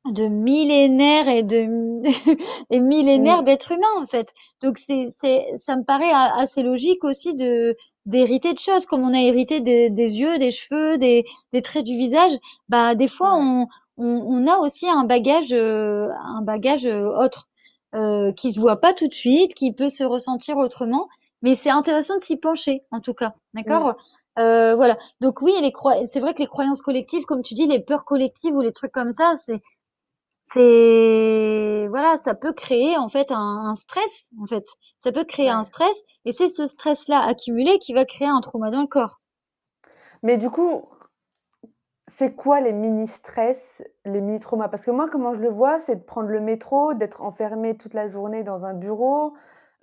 de 0.06 0.26
millénaires 0.28 1.28
et 1.28 1.42
de 1.42 1.66
et 2.70 2.80
millénaires 2.80 3.42
d'êtres 3.42 3.72
humains 3.72 4.02
en 4.02 4.06
fait. 4.06 4.32
Donc 4.62 4.78
c'est 4.78 5.08
c'est 5.10 5.46
ça 5.56 5.76
me 5.76 5.84
paraît 5.84 6.10
assez 6.12 6.62
logique 6.62 7.04
aussi 7.04 7.34
de 7.34 7.76
d'hériter 8.06 8.54
de 8.54 8.58
choses 8.58 8.86
comme 8.86 9.02
on 9.02 9.12
a 9.12 9.20
hérité 9.20 9.60
des, 9.60 9.90
des 9.90 10.18
yeux, 10.18 10.38
des 10.38 10.50
cheveux, 10.50 10.96
des, 10.96 11.24
des 11.52 11.60
traits 11.62 11.84
du 11.84 11.94
visage. 11.96 12.32
Bah 12.68 12.94
des 12.94 13.08
fois 13.08 13.34
on, 13.36 13.66
on, 13.98 14.06
on 14.06 14.46
a 14.46 14.58
aussi 14.58 14.88
un 14.88 15.04
bagage 15.04 15.52
euh, 15.52 16.08
un 16.24 16.42
bagage 16.42 16.86
euh, 16.86 17.06
autre 17.08 17.48
euh, 17.94 18.32
qui 18.32 18.52
se 18.52 18.60
voit 18.60 18.80
pas 18.80 18.94
tout 18.94 19.08
de 19.08 19.14
suite, 19.14 19.54
qui 19.54 19.72
peut 19.72 19.88
se 19.88 20.04
ressentir 20.04 20.56
autrement. 20.56 21.08
Mais 21.42 21.54
c'est 21.54 21.70
intéressant 21.70 22.16
de 22.16 22.20
s'y 22.20 22.36
pencher, 22.36 22.82
en 22.90 23.00
tout 23.00 23.14
cas, 23.14 23.34
d'accord? 23.54 23.94
Euh, 24.38 24.74
Voilà. 24.74 24.98
Donc 25.20 25.40
oui, 25.42 25.52
les 25.62 25.72
c'est 26.06 26.20
vrai 26.20 26.34
que 26.34 26.40
les 26.40 26.48
croyances 26.48 26.82
collectives, 26.82 27.24
comme 27.26 27.42
tu 27.42 27.54
dis, 27.54 27.66
les 27.66 27.80
peurs 27.80 28.04
collectives 28.04 28.54
ou 28.54 28.60
les 28.60 28.72
trucs 28.72 28.92
comme 28.92 29.12
ça, 29.12 29.34
c'est 29.36 29.60
c'est 30.52 31.86
voilà, 31.88 32.16
ça 32.16 32.34
peut 32.34 32.52
créer 32.52 32.96
en 32.96 33.08
fait 33.08 33.30
un, 33.30 33.74
stress 33.74 34.30
en 34.40 34.46
fait. 34.46 34.64
Ça 34.98 35.12
peut 35.12 35.24
créer 35.24 35.50
un 35.50 35.62
stress 35.62 36.02
et 36.24 36.32
c'est 36.32 36.48
ce 36.48 36.66
stress-là 36.66 37.20
accumulé 37.20 37.78
qui 37.78 37.94
va 37.94 38.04
créer 38.04 38.28
un 38.28 38.40
trauma 38.40 38.70
dans 38.70 38.82
le 38.82 38.86
corps. 38.86 39.20
Mais 40.22 40.36
du 40.36 40.50
coup, 40.50 40.88
c'est 42.08 42.34
quoi 42.34 42.60
les 42.60 42.72
mini-stress, 42.72 43.82
les 44.04 44.20
mini-traumas? 44.20 44.68
Parce 44.68 44.84
que 44.84 44.90
moi, 44.90 45.08
comment 45.10 45.34
je 45.34 45.40
le 45.40 45.50
vois, 45.50 45.78
c'est 45.78 45.96
de 45.96 46.02
prendre 46.02 46.28
le 46.28 46.40
métro, 46.40 46.94
d'être 46.94 47.22
enfermé 47.22 47.76
toute 47.76 47.94
la 47.94 48.08
journée 48.08 48.42
dans 48.42 48.64
un 48.64 48.74
bureau, 48.74 49.34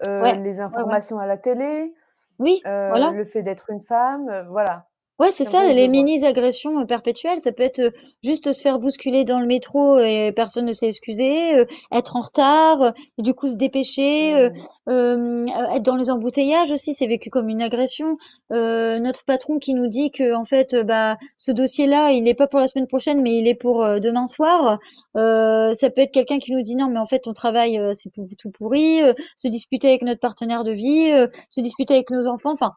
euh, 0.07 0.33
les 0.33 0.59
informations 0.59 1.19
à 1.19 1.27
la 1.27 1.37
télé, 1.37 1.93
oui, 2.39 2.61
euh, 2.65 3.11
le 3.11 3.25
fait 3.25 3.43
d'être 3.43 3.69
une 3.69 3.81
femme, 3.81 4.29
euh, 4.29 4.43
voilà. 4.49 4.87
Ouais, 5.17 5.31
c'est 5.31 5.45
ça, 5.45 5.71
les 5.71 5.87
mini-agressions 5.87 6.79
euh, 6.81 6.85
perpétuelles, 6.85 7.39
ça 7.39 7.53
peut 7.53 7.63
être 7.63 7.79
euh, 7.79 7.91
juste 8.21 8.51
se 8.51 8.61
faire 8.61 8.79
bousculer 8.79 9.23
dans 9.23 9.39
le 9.39 9.45
métro 9.45 9.97
et 9.99 10.33
personne 10.35 10.65
ne 10.65 10.73
s'est 10.73 10.89
excusé, 10.89 11.55
euh, 11.59 11.65
être 11.93 12.17
en 12.17 12.19
retard, 12.19 12.81
euh, 12.81 12.91
et 13.17 13.21
du 13.21 13.33
coup 13.33 13.47
se 13.47 13.55
dépêcher, 13.55 14.33
euh, 14.35 14.49
Mm. 14.49 14.91
euh, 14.91 15.45
euh, 15.47 15.75
être 15.75 15.83
dans 15.83 15.95
les 15.95 16.09
embouteillages 16.09 16.69
aussi, 16.71 16.93
c'est 16.93 17.07
vécu 17.07 17.29
comme 17.29 17.47
une 17.47 17.61
agression. 17.61 18.17
Euh, 18.51 18.99
notre 18.99 19.23
patron 19.23 19.57
qui 19.57 19.73
nous 19.73 19.87
dit 19.87 20.11
que 20.11 20.33
en 20.35 20.43
fait, 20.43 20.75
bah, 20.85 21.17
ce 21.37 21.53
dossier-là, 21.53 22.11
il 22.11 22.23
n'est 22.23 22.33
pas 22.33 22.47
pour 22.47 22.59
la 22.59 22.67
semaine 22.67 22.87
prochaine, 22.87 23.21
mais 23.21 23.37
il 23.37 23.47
est 23.47 23.55
pour 23.55 23.83
demain 24.01 24.27
soir. 24.27 24.79
Euh, 25.15 25.73
ça 25.75 25.89
peut 25.91 26.01
être 26.01 26.11
quelqu'un 26.11 26.39
qui 26.39 26.51
nous 26.51 26.61
dit 26.61 26.75
non, 26.75 26.89
mais 26.89 26.99
en 26.99 27.05
fait, 27.05 27.19
ton 27.19 27.33
travail, 27.33 27.79
euh, 27.79 27.93
c'est 27.93 28.09
tout 28.37 28.51
pourri. 28.51 29.01
euh, 29.01 29.13
se 29.37 29.47
disputer 29.47 29.87
avec 29.87 30.01
notre 30.01 30.19
partenaire 30.19 30.65
de 30.65 30.71
vie, 30.73 31.09
euh, 31.11 31.27
se 31.49 31.61
disputer 31.61 31.93
avec 31.93 32.09
nos 32.11 32.27
enfants, 32.27 32.51
enfin. 32.51 32.73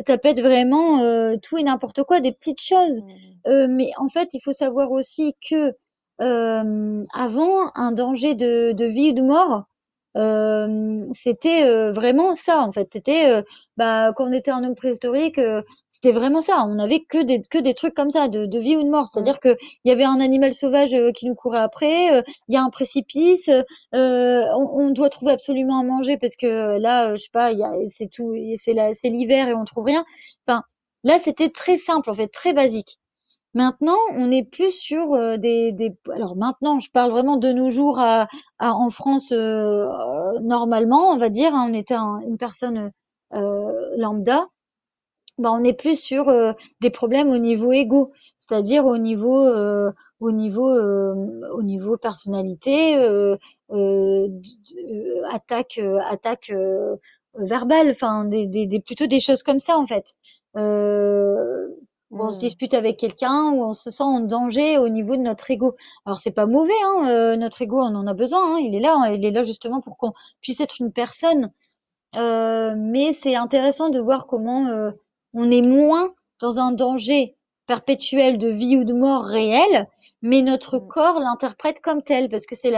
Ça 0.00 0.18
peut 0.18 0.28
être 0.28 0.40
vraiment 0.40 1.02
euh, 1.02 1.36
tout 1.42 1.58
et 1.58 1.62
n'importe 1.62 2.02
quoi, 2.04 2.20
des 2.20 2.32
petites 2.32 2.60
choses. 2.60 3.02
Mm. 3.02 3.48
Euh, 3.48 3.66
mais 3.68 3.90
en 3.98 4.08
fait, 4.08 4.34
il 4.34 4.40
faut 4.40 4.52
savoir 4.52 4.90
aussi 4.92 5.34
que 5.48 5.74
euh, 6.20 7.04
avant, 7.14 7.70
un 7.74 7.92
danger 7.92 8.34
de, 8.34 8.72
de 8.72 8.84
vie 8.84 9.10
ou 9.10 9.14
de 9.14 9.22
mort, 9.22 9.64
euh, 10.16 11.06
c'était 11.12 11.64
euh, 11.64 11.92
vraiment 11.92 12.34
ça 12.34 12.60
en 12.60 12.72
fait. 12.72 12.88
C'était 12.90 13.30
euh, 13.30 13.42
bah, 13.76 14.12
quand 14.16 14.28
on 14.28 14.32
était 14.32 14.50
un 14.50 14.64
homme 14.64 14.74
préhistorique, 14.74 15.38
euh, 15.38 15.62
c'était 16.00 16.12
vraiment 16.12 16.40
ça. 16.40 16.64
On 16.66 16.78
avait 16.78 17.00
que 17.08 17.22
des 17.22 17.40
que 17.50 17.58
des 17.58 17.74
trucs 17.74 17.94
comme 17.94 18.10
ça, 18.10 18.28
de, 18.28 18.46
de 18.46 18.58
vie 18.58 18.76
ou 18.76 18.82
de 18.84 18.88
mort. 18.90 19.04
Mm. 19.04 19.06
C'est-à-dire 19.12 19.40
que 19.40 19.56
il 19.84 19.88
y 19.88 19.92
avait 19.92 20.04
un 20.04 20.20
animal 20.20 20.54
sauvage 20.54 20.94
euh, 20.94 21.12
qui 21.12 21.26
nous 21.26 21.34
courait 21.34 21.58
après, 21.60 22.14
euh, 22.16 22.22
il 22.48 22.54
y 22.54 22.56
a 22.56 22.62
un 22.62 22.70
précipice, 22.70 23.48
euh, 23.94 24.44
on, 24.56 24.86
on 24.86 24.90
doit 24.90 25.10
trouver 25.10 25.32
absolument 25.32 25.80
à 25.80 25.82
manger 25.84 26.16
parce 26.18 26.36
que 26.36 26.78
là, 26.78 27.14
je 27.16 27.22
sais 27.22 27.30
pas, 27.32 27.52
c'est 27.88 28.08
tout, 28.10 28.34
c'est 28.56 29.08
l'hiver 29.08 29.48
et 29.48 29.54
on 29.54 29.64
trouve 29.64 29.84
rien. 29.84 30.04
Enfin, 30.46 30.62
là, 31.04 31.18
c'était 31.18 31.50
très 31.50 31.76
simple 31.76 32.10
en 32.10 32.14
fait, 32.14 32.28
très 32.28 32.52
basique. 32.52 32.98
Maintenant, 33.54 33.96
on 34.12 34.30
est 34.30 34.44
plus 34.44 34.70
sur 34.72 35.14
euh, 35.14 35.36
des, 35.36 35.72
des. 35.72 35.92
Alors 36.14 36.36
maintenant, 36.36 36.80
je 36.80 36.90
parle 36.90 37.10
vraiment 37.10 37.36
de 37.36 37.50
nos 37.52 37.70
jours 37.70 37.98
à, 37.98 38.28
à- 38.58 38.72
en 38.74 38.90
France 38.90 39.32
euh, 39.32 39.36
euh, 39.86 40.40
normalement, 40.42 41.10
on 41.12 41.16
va 41.18 41.28
dire. 41.30 41.54
hein, 41.54 41.68
on 41.70 41.74
était 41.74 41.94
un- 41.94 42.20
une 42.26 42.36
personne 42.38 42.92
euh, 43.34 43.72
lambda. 43.96 44.46
Bah, 45.38 45.50
on 45.52 45.62
est 45.64 45.72
plus 45.74 45.96
sur 46.00 46.28
euh, 46.28 46.52
des 46.80 46.90
problèmes 46.90 47.30
au 47.30 47.38
niveau 47.38 47.72
égo, 47.72 48.12
c'est-à-dire 48.38 48.84
au 48.86 48.98
niveau 48.98 49.40
euh, 49.46 49.92
au 50.20 50.32
niveau 50.32 50.68
euh, 50.70 51.14
au 51.52 51.62
niveau 51.62 51.96
personnalité, 51.96 52.96
euh, 52.96 53.36
euh, 53.70 54.28
euh, 54.90 55.22
attaque 55.30 55.80
attaque 56.04 56.50
euh, 56.50 56.96
verbale, 57.34 57.90
enfin 57.90 58.24
des, 58.24 58.46
des, 58.46 58.66
des 58.66 58.80
plutôt 58.80 59.06
des 59.06 59.20
choses 59.20 59.42
comme 59.44 59.58
ça 59.60 59.78
en 59.78 59.86
fait. 59.86 60.14
Euh, 60.56 61.68
où 62.10 62.22
on 62.24 62.30
se 62.30 62.38
Mm. 62.38 62.40
dispute 62.40 62.74
avec 62.74 62.96
quelqu'un, 62.98 63.50
où 63.52 63.62
on 63.62 63.74
se 63.74 63.90
sent 63.90 64.02
en 64.02 64.20
danger 64.20 64.78
au 64.78 64.88
niveau 64.88 65.16
de 65.16 65.22
notre 65.22 65.50
ego. 65.50 65.76
Alors 66.06 66.18
c'est 66.18 66.30
pas 66.30 66.46
mauvais, 66.46 66.72
hein, 66.84 67.08
euh, 67.10 67.36
notre 67.36 67.60
ego, 67.62 67.76
on 67.78 67.94
en 67.94 68.06
a 68.06 68.14
besoin, 68.14 68.54
hein, 68.56 68.58
il 68.60 68.74
est 68.74 68.80
là, 68.80 69.10
il 69.12 69.24
est 69.24 69.30
là 69.30 69.42
justement 69.44 69.80
pour 69.82 69.96
qu'on 69.98 70.12
puisse 70.40 70.60
être 70.60 70.80
une 70.80 70.92
personne 70.92 71.52
euh, 72.16 72.74
mais 72.76 73.12
c'est 73.12 73.36
intéressant 73.36 73.90
de 73.90 74.00
voir 74.00 74.26
comment 74.26 74.66
euh, 74.68 74.90
on 75.34 75.50
est 75.50 75.62
moins 75.62 76.14
dans 76.40 76.58
un 76.60 76.72
danger 76.72 77.36
perpétuel 77.66 78.38
de 78.38 78.48
vie 78.48 78.76
ou 78.76 78.84
de 78.84 78.92
mort 78.94 79.24
réel, 79.24 79.86
mais 80.22 80.42
notre 80.42 80.78
Mm. 80.78 80.88
corps 80.88 81.20
l'interprète 81.20 81.80
comme 81.80 82.02
tel, 82.02 82.28
parce 82.28 82.46
que 82.46 82.54
c'est 82.56 82.70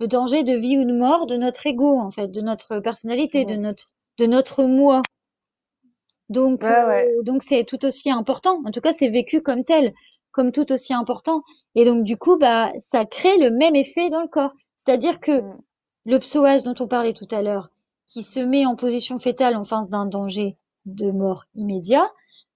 le 0.00 0.06
danger 0.08 0.42
de 0.44 0.54
vie 0.54 0.78
ou 0.78 0.84
de 0.84 0.92
mort 0.92 1.26
de 1.26 1.36
notre 1.36 1.66
ego, 1.66 1.98
en 1.98 2.10
fait, 2.10 2.28
de 2.28 2.40
notre 2.40 2.78
personnalité, 2.80 3.44
de 3.44 3.56
notre, 3.56 3.94
de 4.18 4.26
notre 4.26 4.64
moi. 4.64 5.02
Donc, 6.28 6.62
Ouais, 6.62 6.84
ouais. 6.84 7.14
euh, 7.18 7.22
donc 7.22 7.42
c'est 7.42 7.64
tout 7.64 7.84
aussi 7.84 8.10
important. 8.10 8.60
En 8.64 8.70
tout 8.70 8.80
cas, 8.80 8.92
c'est 8.92 9.08
vécu 9.08 9.42
comme 9.42 9.64
tel, 9.64 9.92
comme 10.32 10.52
tout 10.52 10.70
aussi 10.72 10.92
important. 10.94 11.42
Et 11.74 11.84
donc, 11.84 12.04
du 12.04 12.16
coup, 12.16 12.36
bah, 12.38 12.72
ça 12.78 13.04
crée 13.04 13.36
le 13.38 13.50
même 13.50 13.74
effet 13.76 14.08
dans 14.08 14.22
le 14.22 14.28
corps. 14.28 14.52
C'est-à-dire 14.76 15.20
que 15.20 15.42
Mm. 15.42 15.58
le 16.06 16.18
psoas 16.18 16.60
dont 16.62 16.74
on 16.80 16.88
parlait 16.88 17.12
tout 17.14 17.28
à 17.30 17.42
l'heure, 17.42 17.70
qui 18.06 18.22
se 18.22 18.40
met 18.40 18.66
en 18.66 18.76
position 18.76 19.18
fétale 19.18 19.56
en 19.56 19.64
face 19.64 19.88
d'un 19.90 20.06
danger 20.06 20.56
de 20.86 21.10
mort 21.10 21.44
immédiat, 21.54 22.10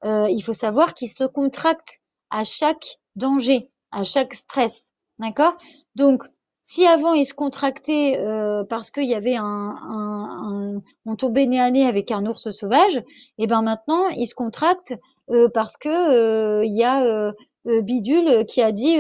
euh, 0.05 0.29
il 0.31 0.43
faut 0.43 0.53
savoir 0.53 0.95
qu'il 0.95 1.09
se 1.11 1.25
contracte 1.25 2.01
à 2.31 2.45
chaque 2.45 2.99
danger, 3.17 3.71
à 3.91 4.05
chaque 4.05 4.35
stress. 4.35 4.91
D'accord? 5.19 5.57
Donc, 5.97 6.23
si 6.63 6.87
avant 6.87 7.15
il 7.15 7.25
se 7.25 7.35
contractait 7.35 8.19
euh, 8.19 8.63
parce 8.65 8.91
qu'il 8.91 9.09
y 9.09 9.15
avait 9.15 9.37
un, 9.37 9.43
un, 9.45 10.77
un- 10.77 10.83
on 11.07 11.17
tombait 11.17 11.47
nez 11.47 11.61
à 11.61 11.71
nez 11.71 11.87
avec 11.87 12.11
un 12.11 12.27
ours 12.27 12.51
sauvage, 12.51 13.03
et 13.39 13.47
ben 13.47 13.63
maintenant 13.63 14.09
il 14.09 14.27
se 14.27 14.35
contracte 14.35 14.95
euh, 15.31 15.49
parce 15.53 15.77
que 15.77 15.89
euh, 15.89 16.65
il 16.65 16.75
y 16.77 16.85
a 16.85 17.03
euh, 17.05 17.33
euh, 17.67 17.81
Bidule 17.83 18.45
qui 18.47 18.61
a 18.63 18.73
dit 18.73 18.97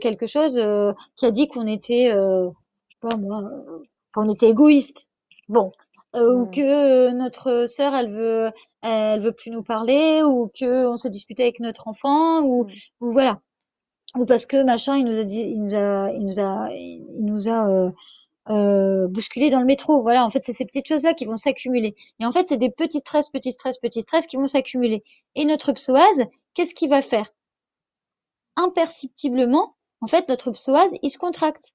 quelque 0.00 0.26
chose, 0.26 0.58
qui 1.16 1.26
a 1.26 1.30
dit 1.30 1.48
qu'on 1.48 1.66
était, 1.66 2.10
je 2.10 2.48
sais 2.90 3.08
pas 3.08 3.16
moi, 3.16 3.42
qu'on 4.12 4.28
était 4.32 4.48
égoïste. 4.50 5.08
Bon, 5.48 5.70
euh, 6.14 6.34
ou 6.34 6.46
que 6.46 6.60
euh, 6.60 7.12
notre 7.12 7.66
sœur 7.66 7.94
elle 7.94 8.12
veut, 8.12 8.50
elle 8.82 9.20
veut 9.20 9.32
plus 9.32 9.50
nous 9.50 9.62
parler, 9.62 10.22
ou 10.22 10.48
que 10.48 10.86
on 10.86 10.96
s'est 10.96 11.10
disputé 11.10 11.44
avec 11.44 11.60
notre 11.60 11.88
enfant, 11.88 12.42
ou, 12.42 12.66
ou 13.00 13.12
voilà, 13.12 13.40
ou 14.16 14.26
parce 14.26 14.46
que 14.46 14.62
machin 14.62 14.96
il 14.96 15.04
nous 15.04 15.18
a 15.18 15.24
dit, 15.24 15.40
il 15.40 15.62
nous 15.62 15.74
a, 15.74 16.10
il 16.12 16.24
nous 16.24 16.40
a, 16.40 16.68
il 16.72 17.24
nous 17.24 17.48
a 17.48 17.68
euh, 17.68 17.90
euh, 18.50 19.06
bousculé 19.08 19.50
dans 19.50 19.60
le 19.60 19.66
métro. 19.66 20.02
Voilà, 20.02 20.24
en 20.24 20.30
fait, 20.30 20.44
c'est 20.44 20.52
ces 20.52 20.64
petites 20.64 20.88
choses-là 20.88 21.14
qui 21.14 21.24
vont 21.26 21.36
s'accumuler. 21.36 21.94
Et 22.20 22.26
en 22.26 22.32
fait, 22.32 22.46
c'est 22.46 22.56
des 22.56 22.70
petits 22.70 22.98
stress, 22.98 23.30
petits 23.30 23.52
stress, 23.52 23.78
petits 23.78 24.02
stress 24.02 24.26
qui 24.26 24.36
vont 24.36 24.46
s'accumuler. 24.46 25.04
Et 25.34 25.44
notre 25.44 25.72
psoase, 25.72 26.24
qu'est-ce 26.54 26.74
qu'il 26.74 26.90
va 26.90 27.02
faire? 27.02 27.32
Imperceptiblement, 28.56 29.76
en 30.00 30.06
fait, 30.08 30.28
notre 30.28 30.50
psoase, 30.50 30.92
il 31.02 31.10
se 31.10 31.18
contracte. 31.18 31.72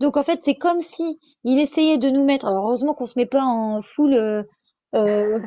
Donc 0.00 0.16
en 0.16 0.24
fait, 0.24 0.40
c'est 0.42 0.56
comme 0.56 0.80
si 0.80 1.18
il 1.44 1.58
essayait 1.58 1.98
de 1.98 2.10
nous 2.10 2.24
mettre. 2.24 2.46
Alors 2.46 2.66
heureusement 2.66 2.94
qu'on 2.94 3.06
se 3.06 3.18
met 3.18 3.26
pas 3.26 3.44
en 3.44 3.80
full 3.82 4.14
euh, 4.14 4.42
euh, 4.94 5.40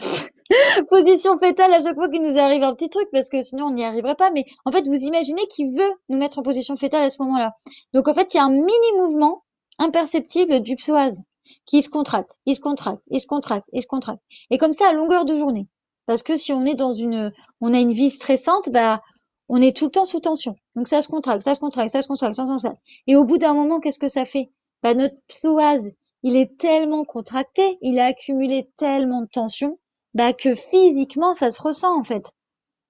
position 0.89 1.38
fétale 1.38 1.74
à 1.74 1.80
chaque 1.80 1.95
fois 1.95 2.10
qu'il 2.10 2.22
nous 2.22 2.38
arrive 2.38 2.64
un 2.64 2.74
petit 2.74 2.89
truc, 2.89 3.08
parce 3.12 3.30
que 3.30 3.41
sinon 3.41 3.66
on 3.66 3.72
n'y 3.72 3.84
arriverait 3.84 4.16
pas. 4.16 4.32
Mais 4.32 4.45
en 4.66 4.72
fait, 4.72 4.88
vous 4.88 4.95
imaginez 4.95 5.45
qu'il 5.47 5.76
veut 5.78 5.93
nous 6.10 6.18
mettre 6.18 6.39
en 6.39 6.43
position 6.43 6.76
fétale 6.76 7.04
à 7.04 7.10
ce 7.10 7.22
moment-là. 7.22 7.54
Donc 7.93 8.08
en 8.08 8.14
fait, 8.14 8.34
il 8.34 8.38
y 8.38 8.39
a 8.39 8.45
un 8.45 8.52
mini 8.52 8.91
mouvement 8.97 9.43
imperceptible 9.78 10.62
du 10.62 10.76
psoas 10.76 11.22
qui 11.66 11.82
se 11.82 11.89
contracte, 11.89 12.39
il 12.45 12.56
se 12.56 12.62
contracte, 12.62 13.02
il 13.12 13.20
se 13.20 13.28
contracte, 13.28 13.68
il 13.74 13.82
se 13.82 13.88
contracte. 13.88 14.22
Et 14.50 14.58
comme 14.58 14.74
ça 14.74 14.89
à 14.89 14.93
longueur 14.93 15.26
de 15.26 15.38
journée. 15.38 15.68
Parce 16.08 16.24
que 16.24 16.38
si 16.38 16.52
on 16.54 16.66
est 16.66 16.74
dans 16.74 16.93
une, 16.93 17.32
on 17.62 17.72
a 17.72 17.78
une 17.78 17.91
vie 17.91 18.10
stressante, 18.10 18.70
bah 18.72 19.02
on 19.50 19.62
est 19.62 19.76
tout 19.76 19.86
le 19.86 19.91
temps 19.91 20.06
sous 20.06 20.20
tension. 20.22 20.56
Donc 20.76 20.88
ça 20.88 21.02
se 21.02 21.08
contracte, 21.10 21.41
ça 21.43 21.56
se 21.56 21.60
contracte, 21.60 21.91
ça 21.91 22.02
se 22.02 22.08
contracte, 22.08 22.36
ça 22.36 22.45
se 22.45 22.52
contracte. 22.52 22.80
Et 23.08 23.16
au 23.16 23.24
bout 23.26 23.38
d'un 23.38 23.54
moment, 23.54 23.80
qu'est-ce 23.80 24.00
que 24.00 24.08
ça 24.08 24.26
fait? 24.26 24.52
Bah, 24.84 24.93
notre 24.93 25.16
psoas, 25.28 25.80
il 26.24 26.38
est 26.38 26.58
tellement 26.58 27.04
contracté, 27.06 27.78
il 27.82 28.00
a 28.00 28.06
accumulé 28.06 28.70
tellement 28.78 29.22
de 29.22 29.28
tension, 29.28 29.80
bah, 30.14 30.34
que 30.34 30.56
physiquement, 30.56 31.34
ça 31.34 31.52
se 31.52 31.62
ressent, 31.62 31.97
en 32.00 32.04
fait. 32.04 32.32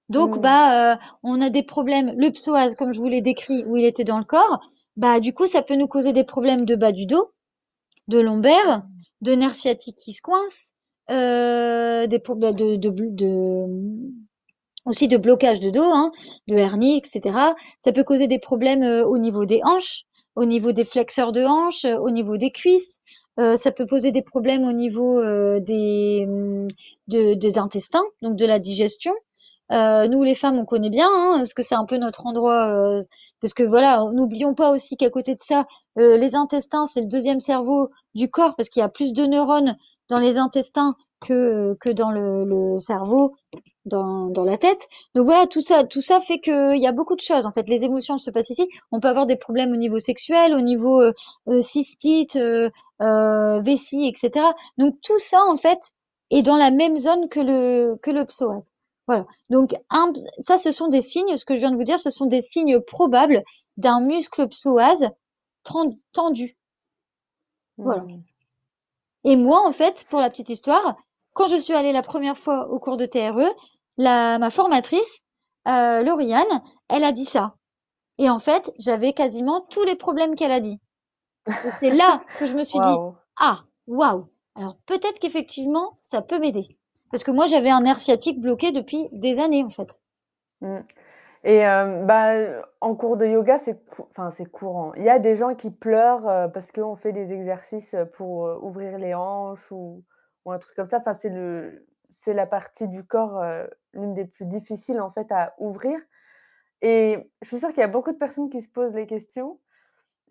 Donc, 0.08 0.36
Mm. 0.36 0.40
bah, 0.40 0.92
euh, 0.94 0.96
on 1.22 1.40
a 1.40 1.50
des 1.50 1.62
problèmes. 1.62 2.14
Le 2.18 2.30
psoas, 2.30 2.74
comme 2.74 2.92
je 2.94 3.00
vous 3.00 3.08
l'ai 3.08 3.22
décrit, 3.22 3.64
où 3.66 3.76
il 3.76 3.84
était 3.84 4.04
dans 4.04 4.18
le 4.18 4.24
corps, 4.24 4.60
bah, 4.96 5.20
du 5.20 5.32
coup, 5.34 5.46
ça 5.46 5.62
peut 5.62 5.76
nous 5.76 5.88
causer 5.88 6.12
des 6.12 6.24
problèmes 6.24 6.64
de 6.64 6.74
bas 6.76 6.92
du 6.92 7.06
dos, 7.06 7.30
de 8.08 8.18
lombaire, 8.20 8.84
de 9.22 9.32
nerfs 9.32 9.56
sciatiques 9.56 9.96
qui 9.96 10.12
se 10.12 10.22
coincent, 10.22 10.72
euh, 11.10 12.06
des 12.06 12.18
problèmes 12.18 12.54
de, 12.54 12.76
de, 12.76 12.90
de, 12.90 13.66
aussi 14.86 15.08
de 15.08 15.16
blocage 15.16 15.60
de 15.60 15.70
dos, 15.70 15.82
hein, 15.82 16.12
de 16.48 16.56
hernie, 16.56 16.98
etc. 16.98 17.54
Ça 17.78 17.92
peut 17.92 18.04
causer 18.04 18.26
des 18.26 18.38
problèmes 18.38 18.82
euh, 18.82 19.04
au 19.06 19.18
niveau 19.18 19.44
des 19.44 19.60
hanches, 19.64 20.04
au 20.36 20.44
niveau 20.44 20.72
des 20.72 20.84
flexeurs 20.84 21.32
de 21.32 21.44
hanches, 21.44 21.84
euh, 21.84 21.98
au 21.98 22.10
niveau 22.10 22.36
des 22.36 22.50
cuisses. 22.50 22.98
Euh, 23.38 23.56
ça 23.56 23.72
peut 23.72 23.86
poser 23.86 24.12
des 24.12 24.22
problèmes 24.22 24.64
au 24.64 24.72
niveau 24.72 25.18
euh, 25.18 25.60
des, 25.60 26.24
hum, 26.28 26.66
de- 27.08 27.34
des 27.34 27.58
intestins, 27.58 28.04
donc 28.22 28.36
de 28.36 28.46
la 28.46 28.58
digestion. 28.58 29.12
Nous, 29.72 30.24
les 30.24 30.34
femmes, 30.34 30.58
on 30.58 30.64
connaît 30.64 30.90
bien, 30.90 31.08
hein, 31.08 31.34
parce 31.38 31.54
que 31.54 31.62
c'est 31.62 31.76
un 31.76 31.84
peu 31.86 31.96
notre 31.96 32.26
endroit. 32.26 32.98
parce 33.40 33.54
que 33.54 33.62
voilà, 33.62 34.04
n'oublions 34.12 34.54
pas 34.54 34.72
aussi 34.72 34.96
qu'à 34.96 35.10
côté 35.10 35.34
de 35.34 35.40
ça, 35.42 35.66
les 35.96 36.34
intestins, 36.34 36.86
c'est 36.86 37.00
le 37.02 37.06
deuxième 37.06 37.40
cerveau 37.40 37.90
du 38.14 38.28
corps, 38.28 38.56
parce 38.56 38.68
qu'il 38.68 38.80
y 38.80 38.84
a 38.84 38.88
plus 38.88 39.12
de 39.12 39.24
neurones 39.26 39.76
dans 40.10 40.18
les 40.18 40.36
intestins 40.38 40.96
que, 41.20 41.76
que 41.80 41.90
dans 41.90 42.10
le, 42.10 42.44
le 42.44 42.78
cerveau, 42.78 43.36
dans, 43.84 44.26
dans 44.28 44.44
la 44.44 44.58
tête. 44.58 44.86
Donc 45.14 45.26
voilà, 45.26 45.46
tout 45.46 45.60
ça, 45.60 45.84
tout 45.84 46.00
ça 46.00 46.20
fait 46.20 46.40
qu'il 46.40 46.80
y 46.80 46.86
a 46.86 46.92
beaucoup 46.92 47.14
de 47.16 47.20
choses. 47.20 47.46
En 47.46 47.52
fait, 47.52 47.68
les 47.68 47.84
émotions 47.84 48.18
se 48.18 48.30
passent 48.30 48.50
ici. 48.50 48.68
On 48.90 49.00
peut 49.00 49.08
avoir 49.08 49.26
des 49.26 49.36
problèmes 49.36 49.72
au 49.72 49.76
niveau 49.76 49.98
sexuel, 49.98 50.54
au 50.54 50.60
niveau 50.60 51.00
euh, 51.00 51.12
euh, 51.48 51.60
cystite, 51.60 52.36
euh, 52.36 52.70
euh, 53.02 53.60
vessie, 53.60 54.06
etc. 54.06 54.46
Donc 54.78 54.96
tout 55.02 55.18
ça, 55.18 55.40
en 55.48 55.56
fait, 55.56 55.78
est 56.30 56.42
dans 56.42 56.56
la 56.56 56.70
même 56.70 56.98
zone 56.98 57.28
que 57.28 57.40
le 57.40 57.96
que 58.02 58.10
le 58.10 58.24
psoas. 58.24 58.70
Voilà. 59.06 59.26
Donc 59.48 59.74
ça, 60.38 60.58
ce 60.58 60.72
sont 60.72 60.88
des 60.88 61.02
signes. 61.02 61.36
Ce 61.36 61.44
que 61.44 61.54
je 61.54 61.60
viens 61.60 61.70
de 61.70 61.76
vous 61.76 61.84
dire, 61.84 62.00
ce 62.00 62.10
sont 62.10 62.26
des 62.26 62.42
signes 62.42 62.80
probables 62.80 63.42
d'un 63.76 64.00
muscle 64.00 64.48
psoas 64.48 65.10
tendu. 66.12 66.56
Voilà. 67.76 68.02
Mm. 68.02 68.22
Et 69.24 69.36
moi, 69.36 69.66
en 69.66 69.72
fait, 69.72 70.04
pour 70.08 70.20
la 70.20 70.30
petite 70.30 70.48
histoire, 70.48 70.96
quand 71.34 71.46
je 71.46 71.56
suis 71.56 71.74
allée 71.74 71.92
la 71.92 72.02
première 72.02 72.38
fois 72.38 72.68
au 72.70 72.78
cours 72.78 72.96
de 72.96 73.06
TRE, 73.06 73.54
la, 73.96 74.38
ma 74.38 74.50
formatrice 74.50 75.20
euh, 75.68 76.02
Lauriane, 76.02 76.62
elle 76.88 77.04
a 77.04 77.12
dit 77.12 77.24
ça. 77.24 77.54
Et 78.18 78.28
en 78.30 78.38
fait, 78.38 78.72
j'avais 78.78 79.12
quasiment 79.12 79.60
tous 79.70 79.84
les 79.84 79.96
problèmes 79.96 80.34
qu'elle 80.34 80.52
a 80.52 80.60
dit. 80.60 80.80
C'est 81.80 81.90
là 81.90 82.22
que 82.38 82.46
je 82.46 82.54
me 82.54 82.64
suis 82.64 82.80
dit, 82.80 82.96
ah, 83.36 83.64
waouh. 83.86 84.26
Alors 84.56 84.76
peut-être 84.86 85.18
qu'effectivement, 85.20 85.98
ça 86.02 86.22
peut 86.22 86.38
m'aider. 86.38 86.76
Parce 87.10 87.24
que 87.24 87.30
moi, 87.30 87.46
j'avais 87.46 87.70
un 87.70 87.80
nerf 87.80 87.98
sciatique 87.98 88.40
bloqué 88.40 88.72
depuis 88.72 89.08
des 89.12 89.38
années, 89.38 89.64
en 89.64 89.70
fait. 89.70 90.00
Mmh. 90.60 90.80
Et 91.44 91.66
euh, 91.66 92.04
bah, 92.04 92.34
en 92.82 92.94
cours 92.94 93.16
de 93.16 93.24
yoga, 93.26 93.56
c'est 93.58 93.80
enfin, 94.10 94.30
c'est 94.30 94.44
courant. 94.44 94.92
Il 94.96 95.04
y 95.04 95.08
a 95.08 95.18
des 95.18 95.36
gens 95.36 95.54
qui 95.54 95.70
pleurent, 95.70 96.28
euh, 96.28 96.48
parce 96.48 96.70
qu'on 96.70 96.96
fait 96.96 97.12
des 97.12 97.32
exercices, 97.32 97.96
pour, 98.12 98.46
euh, 98.46 98.58
ouvrir 98.60 98.98
les 98.98 99.14
hanches 99.14 99.72
ou 99.72 100.04
un 100.46 100.58
truc 100.58 100.76
comme 100.76 100.88
ça. 100.88 100.98
Enfin, 100.98 101.14
c'est 101.14 101.30
le 101.30 101.86
c'est 102.12 102.34
la 102.34 102.46
partie 102.46 102.88
du 102.88 103.04
corps, 103.04 103.40
l'une 103.94 104.14
des 104.14 104.24
plus 104.26 104.44
difficiles, 104.44 105.00
en 105.00 105.10
fait, 105.10 105.30
à 105.30 105.54
ouvrir 105.58 105.96
et 106.82 107.30
je 107.42 107.48
suis 107.48 107.58
sûre 107.58 107.70
qu'il 107.70 107.80
y 107.80 107.82
a 107.82 107.88
beaucoup 107.88 108.12
de 108.12 108.18
personnes 108.18 108.50
qui 108.50 108.62
se 108.62 108.68
posent 108.70 108.94
les 108.94 109.06
questions 109.06 109.60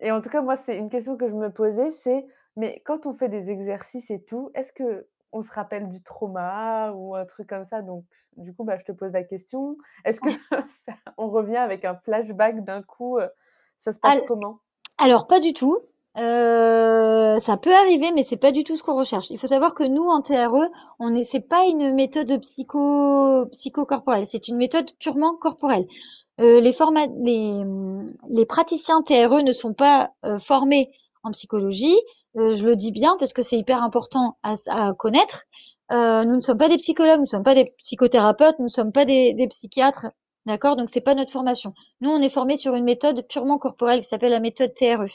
et 0.00 0.12
en 0.12 0.20
tout 0.22 0.30
cas, 0.30 0.42
moi, 0.42 0.56
c'est 0.56 0.76
une 0.78 0.90
question 0.90 1.16
que 1.16 1.28
je 1.28 1.34
me 1.36 1.50
posais, 1.52 1.90
c'est: 1.92 2.26
«Mais 2.56 2.82
quand 2.86 3.06
on 3.06 3.12
fait 3.14 3.28
des 3.30 3.50
exercices 3.50 4.10
et 4.10 4.22
tout, 4.24 4.50
est-ce 4.54 4.72
que 4.72 5.06
on 5.32 5.42
se 5.42 5.52
rappelle 5.52 5.88
du 5.88 6.02
trauma 6.02 6.92
ou 6.92 7.14
un 7.14 7.24
truc 7.24 7.48
comme 7.48 7.64
ça?» 7.64 7.82
donc 7.82 8.04
du 8.36 8.54
coup, 8.54 8.64
bah, 8.64 8.78
je 8.78 8.84
te 8.84 8.92
pose 8.92 9.12
la 9.12 9.24
question. 9.24 9.76
Est-ce 10.04 10.20
que 10.20 10.30
ça 10.86 10.92
on 11.16 11.28
revient 11.28 11.56
avec 11.56 11.84
un 11.84 11.94
flashback 11.96 12.64
d'un 12.64 12.82
coup, 12.82 13.18
ça 13.78 13.92
se 13.92 13.98
passe 13.98 14.22
comment? 14.26 14.60
alors 14.98 15.26
pas 15.26 15.40
du 15.40 15.52
tout. 15.54 15.78
Euh, 16.18 17.38
ça 17.38 17.56
peut 17.56 17.72
arriver, 17.72 18.10
mais 18.12 18.22
c'est 18.22 18.36
pas 18.36 18.52
du 18.52 18.64
tout 18.64 18.76
ce 18.76 18.82
qu'on 18.82 18.96
recherche. 18.96 19.30
Il 19.30 19.38
faut 19.38 19.46
savoir 19.46 19.74
que 19.74 19.84
nous, 19.84 20.04
en 20.04 20.22
TRE, 20.22 20.68
on 20.98 21.14
est, 21.14 21.24
c'est 21.24 21.40
pas 21.40 21.64
une 21.66 21.94
méthode 21.94 22.40
psycho, 22.40 23.46
psychocorporelle, 23.52 24.26
c'est 24.26 24.48
une 24.48 24.56
méthode 24.56 24.90
purement 24.98 25.36
corporelle. 25.36 25.86
Euh, 26.40 26.60
les, 26.60 26.72
formats, 26.72 27.06
les, 27.22 27.62
les 28.28 28.46
praticiens 28.46 29.02
TRE 29.02 29.42
ne 29.42 29.52
sont 29.52 29.72
pas 29.72 30.10
euh, 30.24 30.38
formés 30.38 30.90
en 31.22 31.30
psychologie. 31.30 31.96
Euh, 32.36 32.54
je 32.54 32.64
le 32.64 32.76
dis 32.76 32.92
bien 32.92 33.16
parce 33.18 33.32
que 33.32 33.42
c'est 33.42 33.58
hyper 33.58 33.82
important 33.82 34.38
à, 34.42 34.54
à 34.68 34.92
connaître. 34.92 35.44
Euh, 35.90 36.24
nous 36.24 36.36
ne 36.36 36.40
sommes 36.40 36.58
pas 36.58 36.68
des 36.68 36.76
psychologues, 36.76 37.18
nous 37.18 37.24
ne 37.24 37.28
sommes 37.28 37.42
pas 37.42 37.54
des 37.54 37.74
psychothérapeutes, 37.78 38.58
nous 38.58 38.66
ne 38.66 38.70
sommes 38.70 38.92
pas 38.92 39.04
des, 39.04 39.34
des 39.34 39.48
psychiatres. 39.48 40.06
D'accord? 40.46 40.76
Donc 40.76 40.88
c'est 40.88 41.00
pas 41.00 41.14
notre 41.14 41.32
formation. 41.32 41.74
Nous, 42.00 42.10
on 42.10 42.22
est 42.22 42.30
formé 42.30 42.56
sur 42.56 42.74
une 42.74 42.84
méthode 42.84 43.26
purement 43.28 43.58
corporelle 43.58 44.00
qui 44.00 44.08
s'appelle 44.08 44.30
la 44.30 44.40
méthode 44.40 44.72
TRE. 44.74 45.06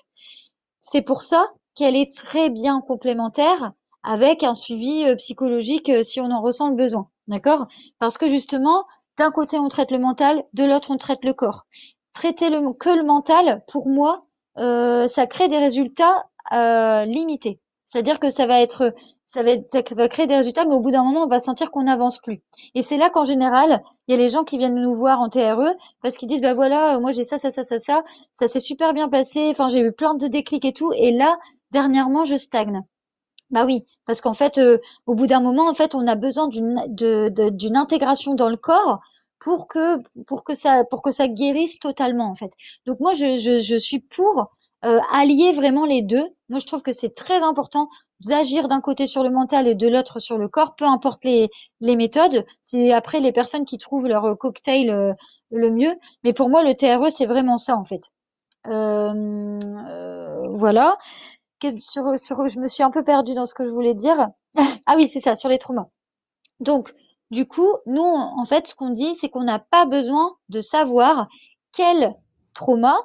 C'est 0.80 1.02
pour 1.02 1.24
ça 1.24 1.48
qu'elle 1.74 1.96
est 1.96 2.16
très 2.16 2.50
bien 2.50 2.82
complémentaire 2.82 3.72
avec 4.04 4.44
un 4.44 4.54
suivi 4.54 5.04
euh, 5.06 5.16
psychologique 5.16 5.92
si 6.04 6.22
on 6.22 6.30
en 6.32 6.42
ressent 6.42 6.70
le 6.70 6.76
besoin. 6.76 7.10
D'accord? 7.28 7.68
Parce 8.00 8.18
que 8.18 8.30
justement, 8.30 8.86
d'un 9.18 9.32
côté 9.32 9.58
on 9.58 9.70
traite 9.70 9.92
le 9.92 10.00
mental, 10.00 10.44
de 10.54 10.64
l'autre 10.64 10.92
on 10.92 10.98
traite 10.98 11.24
le 11.24 11.34
corps. 11.34 11.66
Traiter 12.14 12.50
le, 12.50 12.74
que 12.74 12.90
le 12.90 13.04
mental, 13.04 13.64
pour 13.68 13.88
moi, 13.88 14.26
euh, 14.58 15.08
ça 15.08 15.26
crée 15.26 15.48
des 15.48 15.58
résultats 15.58 16.28
euh, 16.54 17.06
limités. 17.06 17.60
C'est-à-dire 17.86 18.20
que 18.20 18.30
ça 18.30 18.48
va 18.48 18.62
être 18.62 18.94
ça 19.26 19.44
va, 19.44 19.52
être, 19.52 19.70
ça 19.70 19.82
va 19.96 20.08
créer 20.08 20.28
des 20.28 20.36
résultats, 20.36 20.66
mais 20.66 20.76
au 20.76 20.80
bout 20.80 20.92
d'un 20.92 21.04
moment, 21.04 21.24
on 21.24 21.28
va 21.28 21.40
sentir 21.40 21.72
qu'on 21.72 21.84
n'avance 21.84 22.20
plus. 22.20 22.42
Et 22.74 22.82
c'est 22.82 22.98
là 22.98 23.10
qu'en 23.10 23.26
général, 23.26 23.84
il 24.08 24.12
y 24.12 24.14
a 24.14 24.18
les 24.18 24.30
gens 24.30 24.44
qui 24.44 24.58
viennent 24.58 24.82
nous 24.82 24.96
voir 24.96 25.20
en 25.20 25.30
TRE 25.30 25.74
parce 26.02 26.16
qu'ils 26.18 26.30
disent, 26.30 26.42
bah 26.42 26.54
voilà, 26.54 27.00
moi 27.00 27.12
j'ai 27.12 27.24
ça, 27.24 27.38
ça, 27.38 27.52
ça, 27.52 27.64
ça, 27.64 27.80
ça, 27.80 28.04
ça 28.32 28.48
s'est 28.48 28.60
super 28.60 28.94
bien 28.94 29.10
passé, 29.10 29.50
enfin 29.50 29.70
j'ai 29.70 29.82
eu 29.82 29.92
plein 29.92 30.14
de 30.16 30.28
déclics 30.28 30.66
et 30.66 30.74
tout, 30.74 30.92
et 30.94 31.12
là, 31.12 31.38
dernièrement, 31.72 32.24
je 32.24 32.36
stagne. 32.36 32.82
Bah 33.52 33.66
oui, 33.66 33.86
parce 34.06 34.22
qu'en 34.22 34.34
fait, 34.34 34.58
euh, 34.58 34.80
au 35.06 35.16
bout 35.16 35.28
d'un 35.28 35.40
moment, 35.42 35.68
en 35.70 35.74
fait, 35.76 35.96
on 35.96 36.08
a 36.08 36.16
besoin 36.16 36.48
d'une 36.48 36.82
d'une 36.90 37.76
intégration 37.76 38.36
dans 38.36 38.50
le 38.50 38.58
corps 38.58 39.00
pour 39.40 39.68
que 39.68 40.00
pour 40.24 40.44
que 40.44 40.54
ça 40.54 40.84
pour 40.86 41.02
que 41.02 41.12
ça 41.12 41.28
guérisse 41.28 41.80
totalement 41.80 42.30
en 42.30 42.36
fait. 42.36 42.52
Donc 42.86 43.00
moi, 43.00 43.14
je 43.14 43.38
je, 43.38 43.60
je 43.60 43.76
suis 43.76 44.00
pour 44.00 44.40
euh, 44.40 44.44
allier 45.10 45.54
vraiment 45.54 45.86
les 45.86 46.02
deux. 46.02 46.28
Moi, 46.50 46.60
je 46.60 46.66
trouve 46.66 46.82
que 46.82 46.92
c'est 46.92 47.14
très 47.14 47.42
important 47.42 47.90
d'agir 48.22 48.68
d'un 48.68 48.82
côté 48.82 49.08
sur 49.08 49.24
le 49.24 49.30
mental 49.30 49.68
et 49.68 49.76
de 49.76 49.88
l'autre 49.88 50.20
sur 50.20 50.38
le 50.38 50.48
corps, 50.48 50.76
peu 50.76 50.86
importe 50.86 51.24
les, 51.24 51.50
méthodes. 51.82 52.46
C'est 52.62 52.92
après 52.92 53.20
les 53.20 53.32
personnes 53.32 53.66
qui 53.66 53.78
trouvent 53.78 54.08
leur 54.08 54.38
cocktail 54.38 54.90
euh, 54.90 55.14
le 55.52 55.70
mieux. 55.72 55.94
Mais 56.24 56.34
pour 56.34 56.50
moi, 56.50 56.64
le 56.64 56.74
TRE, 56.74 57.10
c'est 57.12 57.26
vraiment 57.26 57.58
ça, 57.58 57.76
en 57.76 57.86
fait. 57.86 58.12
Euh, 58.68 59.60
euh, 59.88 60.48
voilà. 60.50 60.98
Sur, 61.80 62.20
sur, 62.20 62.48
je 62.48 62.60
me 62.60 62.68
suis 62.68 62.84
un 62.84 62.92
peu 62.92 63.04
perdue 63.04 63.34
dans 63.34 63.46
ce 63.46 63.54
que 63.56 63.66
je 63.66 63.72
voulais 63.72 63.96
dire. 63.96 64.30
ah 64.86 64.96
oui, 64.96 65.10
c'est 65.12 65.20
ça, 65.20 65.36
sur 65.36 65.50
les 65.50 65.58
traumas. 65.58 65.88
Donc, 66.60 66.94
du 67.32 67.48
coup, 67.48 67.70
nous, 67.86 68.04
en 68.04 68.46
fait, 68.46 68.68
ce 68.68 68.76
qu'on 68.76 68.92
dit, 68.92 69.16
c'est 69.16 69.30
qu'on 69.30 69.44
n'a 69.44 69.60
pas 69.60 69.86
besoin 69.86 70.36
de 70.50 70.62
savoir 70.62 71.28
quel 71.74 72.16
trauma 72.54 72.96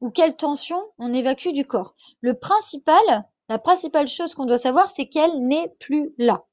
ou 0.00 0.10
quelle 0.10 0.36
tension 0.36 0.82
on 0.98 1.12
évacue 1.12 1.50
du 1.50 1.66
corps. 1.66 1.94
Le 2.20 2.38
principal, 2.38 3.24
la 3.48 3.58
principale 3.58 4.08
chose 4.08 4.34
qu'on 4.34 4.46
doit 4.46 4.58
savoir, 4.58 4.90
c'est 4.90 5.08
qu'elle 5.08 5.46
n'est 5.46 5.68
plus 5.80 6.14
là. 6.18 6.44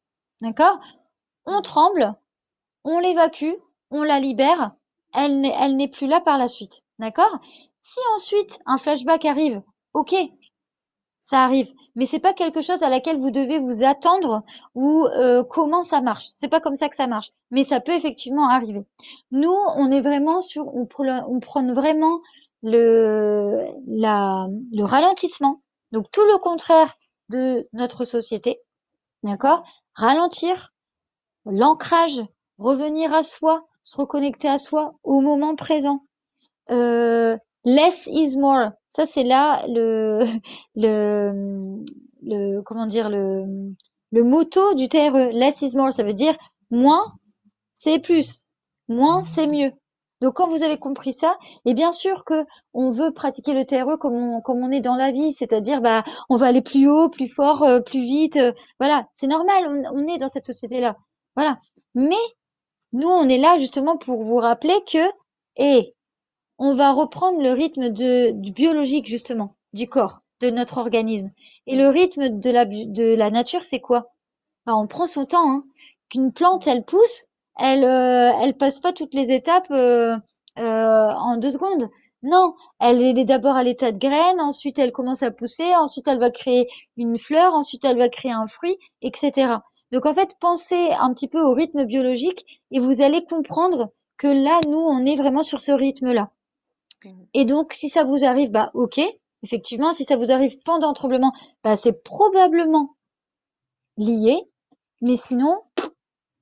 D'accord? 0.42 0.80
On 1.46 1.62
tremble, 1.62 2.14
on 2.84 3.00
l'évacue, 3.00 3.56
on 3.92 4.04
la 4.04 4.20
libère, 4.20 4.72
elle 5.14 5.76
n'est 5.76 5.88
plus 5.88 6.08
là 6.08 6.20
par 6.20 6.38
la 6.38 6.48
suite. 6.48 6.84
D'accord? 7.00 7.40
Si 7.80 8.00
ensuite 8.16 8.60
un 8.66 8.78
flashback 8.78 9.26
arrive, 9.26 9.62
ok, 9.94 10.14
ça 11.20 11.44
arrive, 11.44 11.74
mais 11.96 12.06
c'est 12.06 12.20
pas 12.20 12.34
quelque 12.34 12.62
chose 12.62 12.84
à 12.84 12.90
laquelle 12.90 13.20
vous 13.20 13.32
devez 13.32 13.60
vous 13.60 13.84
attendre 13.84 14.44
ou 14.76 15.04
euh, 15.06 15.44
comment 15.44 15.84
ça 15.84 16.00
marche. 16.00 16.30
C'est 16.36 16.48
pas 16.48 16.60
comme 16.60 16.76
ça 16.76 16.90
que 16.90 16.96
ça 16.96 17.08
marche, 17.08 17.32
mais 17.52 17.64
ça 17.64 17.80
peut 17.80 17.94
effectivement 17.94 18.50
arriver. 18.50 18.86
Nous, 19.32 19.56
on 19.76 19.92
est 19.92 20.02
vraiment 20.02 20.42
sur, 20.42 20.74
on, 20.76 20.86
prend 20.86 21.74
vraiment 21.74 22.22
le, 22.64 23.66
le 23.88 24.84
ralentissement 24.84 25.62
donc 25.92 26.12
tout 26.12 26.26
le 26.26 26.38
contraire 26.40 26.98
de 27.30 27.68
notre 27.74 28.06
société, 28.06 28.60
d'accord? 29.24 29.64
Ralentir, 29.96 30.74
l'ancrage, 31.46 32.22
revenir 32.58 33.14
à 33.14 33.24
soi, 33.24 33.68
se 33.84 33.98
reconnecter 33.98 34.48
à 34.48 34.58
soi 34.58 34.94
au 35.04 35.22
moment 35.22 35.56
présent. 35.56 36.04
Euh, 36.70 37.38
less 37.64 38.08
is 38.08 38.38
more. 38.38 38.72
Ça 38.90 39.06
c'est 39.06 39.24
là 39.24 39.66
le 39.68 40.24
le 40.76 41.84
le 42.22 42.62
comment 42.62 42.88
dire 42.88 43.10
le 43.10 43.46
le 44.12 44.24
motto 44.24 44.74
du 44.74 44.90
TRE. 44.90 45.32
Less 45.32 45.62
is 45.62 45.78
more, 45.78 45.94
ça 45.94 46.04
veut 46.04 46.14
dire 46.14 46.38
moins 46.70 47.16
c'est 47.74 48.00
plus, 48.00 48.44
moins 48.90 49.22
c'est 49.22 49.48
mieux. 49.48 49.72
Donc 50.22 50.34
quand 50.36 50.48
vous 50.48 50.64
avez 50.64 50.78
compris 50.78 51.14
ça, 51.14 51.38
et 51.66 51.74
bien 51.74 51.92
sûr 51.92 52.26
que 52.26 52.46
on 52.74 52.90
veut 52.90 53.12
pratiquer 53.12 53.54
le 53.54 53.66
TRE 53.66 53.98
comme 54.00 54.42
on, 54.46 54.72
est 54.72 54.82
dans 54.82 54.96
la 54.96 55.12
vie, 55.12 55.34
c'est-à-dire 55.34 55.82
bah 55.82 56.04
on 56.30 56.36
va 56.38 56.48
aller 56.48 56.62
plus 56.62 56.90
haut, 56.90 57.10
plus 57.10 57.28
fort, 57.28 57.64
euh, 57.64 57.80
plus 57.82 58.02
vite, 58.02 58.38
euh, 58.38 58.52
voilà, 58.80 59.08
c'est 59.14 59.28
normal, 59.28 59.86
on, 59.94 60.08
est 60.08 60.18
dans 60.18 60.30
cette 60.30 60.48
société-là, 60.48 60.98
voilà. 61.36 61.60
Mais 61.94 62.16
nous 62.94 63.08
on 63.08 63.30
est 63.30 63.38
là 63.38 63.58
justement 63.60 63.98
pour 63.98 64.24
vous 64.24 64.38
rappeler 64.38 64.76
que 64.92 65.06
et 65.58 65.96
on 66.58 66.74
va 66.74 66.92
reprendre 66.94 67.42
le 67.42 67.52
rythme 67.52 67.90
de, 67.90 68.32
biologique 68.32 69.08
justement 69.08 69.56
du 69.74 69.88
corps, 69.88 70.22
de 70.42 70.50
notre 70.50 70.80
organisme. 70.80 71.32
Et 71.68 71.76
le 71.76 71.90
rythme 71.90 72.40
de 72.40 72.50
la 72.50 72.66
de 72.66 73.14
la 73.16 73.30
nature, 73.30 73.64
c'est 73.64 73.82
quoi? 73.82 74.12
Bah, 74.66 74.76
on 74.76 74.88
prend 74.88 75.06
son 75.06 75.26
temps. 75.26 75.52
Hein. 75.52 75.64
Qu'une 76.10 76.32
plante 76.32 76.68
elle 76.68 76.86
pousse, 76.86 77.28
elle 77.60 77.84
euh, 77.84 78.32
elle 78.42 78.56
passe 78.56 78.80
pas 78.80 78.94
toutes 78.94 79.14
les 79.14 79.32
étapes 79.32 79.72
euh, 79.72 80.16
euh, 80.58 81.10
en 81.10 81.38
deux 81.38 81.52
secondes. 81.52 81.90
Non, 82.24 82.56
elle 82.80 83.02
est 83.02 83.26
d'abord 83.26 83.56
à 83.56 83.64
l'état 83.64 83.92
de 83.92 84.00
graine, 84.00 84.42
ensuite 84.42 84.80
elle 84.80 84.92
commence 84.92 85.22
à 85.24 85.32
pousser, 85.32 85.76
ensuite 85.76 86.08
elle 86.08 86.20
va 86.20 86.32
créer 86.32 86.68
une 86.98 87.18
fleur, 87.18 87.54
ensuite 87.54 87.86
elle 87.86 87.98
va 87.98 88.10
créer 88.10 88.32
un 88.32 88.48
fruit, 88.48 88.78
etc. 89.02 89.58
Donc 89.92 90.06
en 90.06 90.14
fait, 90.14 90.36
pensez 90.40 90.92
un 91.00 91.14
petit 91.14 91.28
peu 91.28 91.42
au 91.42 91.54
rythme 91.54 91.86
biologique 91.86 92.46
et 92.72 92.80
vous 92.80 93.02
allez 93.02 93.24
comprendre 93.24 93.92
que 94.18 94.28
là, 94.28 94.60
nous, 94.68 94.80
on 94.80 95.06
est 95.06 95.16
vraiment 95.16 95.44
sur 95.44 95.62
ce 95.62 95.72
rythme-là. 95.72 96.32
Et 97.34 97.46
donc, 97.46 97.74
si 97.74 97.88
ça 97.90 98.04
vous 98.04 98.26
arrive, 98.26 98.50
bah 98.50 98.72
ok, 98.74 99.00
effectivement, 99.44 99.94
si 99.94 100.04
ça 100.04 100.18
vous 100.18 100.32
arrive 100.32 100.58
pendant 100.66 100.90
un 100.90 100.94
tremblement, 100.94 101.32
bah 101.64 101.78
c'est 101.78 102.04
probablement 102.04 102.96
lié, 103.98 104.38
mais 105.02 105.16
sinon, 105.16 105.62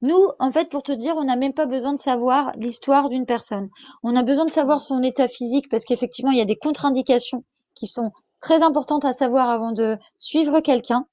nous, 0.06 0.30
en 0.38 0.52
fait, 0.52 0.70
pour 0.70 0.84
te 0.84 0.92
dire, 0.92 1.16
on 1.18 1.24
n'a 1.24 1.36
même 1.36 1.54
pas 1.54 1.66
besoin 1.66 1.92
de 1.92 1.98
savoir 1.98 2.52
l'histoire 2.58 3.10
d'une 3.10 3.26
personne. 3.26 3.70
On 4.04 4.16
a 4.16 4.22
besoin 4.22 4.46
de 4.46 4.52
savoir 4.52 4.84
son 4.84 5.02
état 5.02 5.28
physique 5.28 5.68
parce 5.68 5.84
qu'effectivement, 5.84 6.30
il 6.30 6.38
y 6.38 6.42
a 6.42 6.46
des 6.46 6.58
contre-indications 6.58 7.44
qui 7.74 7.88
sont 7.88 8.12
très 8.40 8.62
importantes 8.62 9.04
à 9.04 9.14
savoir 9.14 9.50
avant 9.50 9.72
de 9.72 9.98
suivre 10.20 10.60
quelqu'un. 10.60 11.08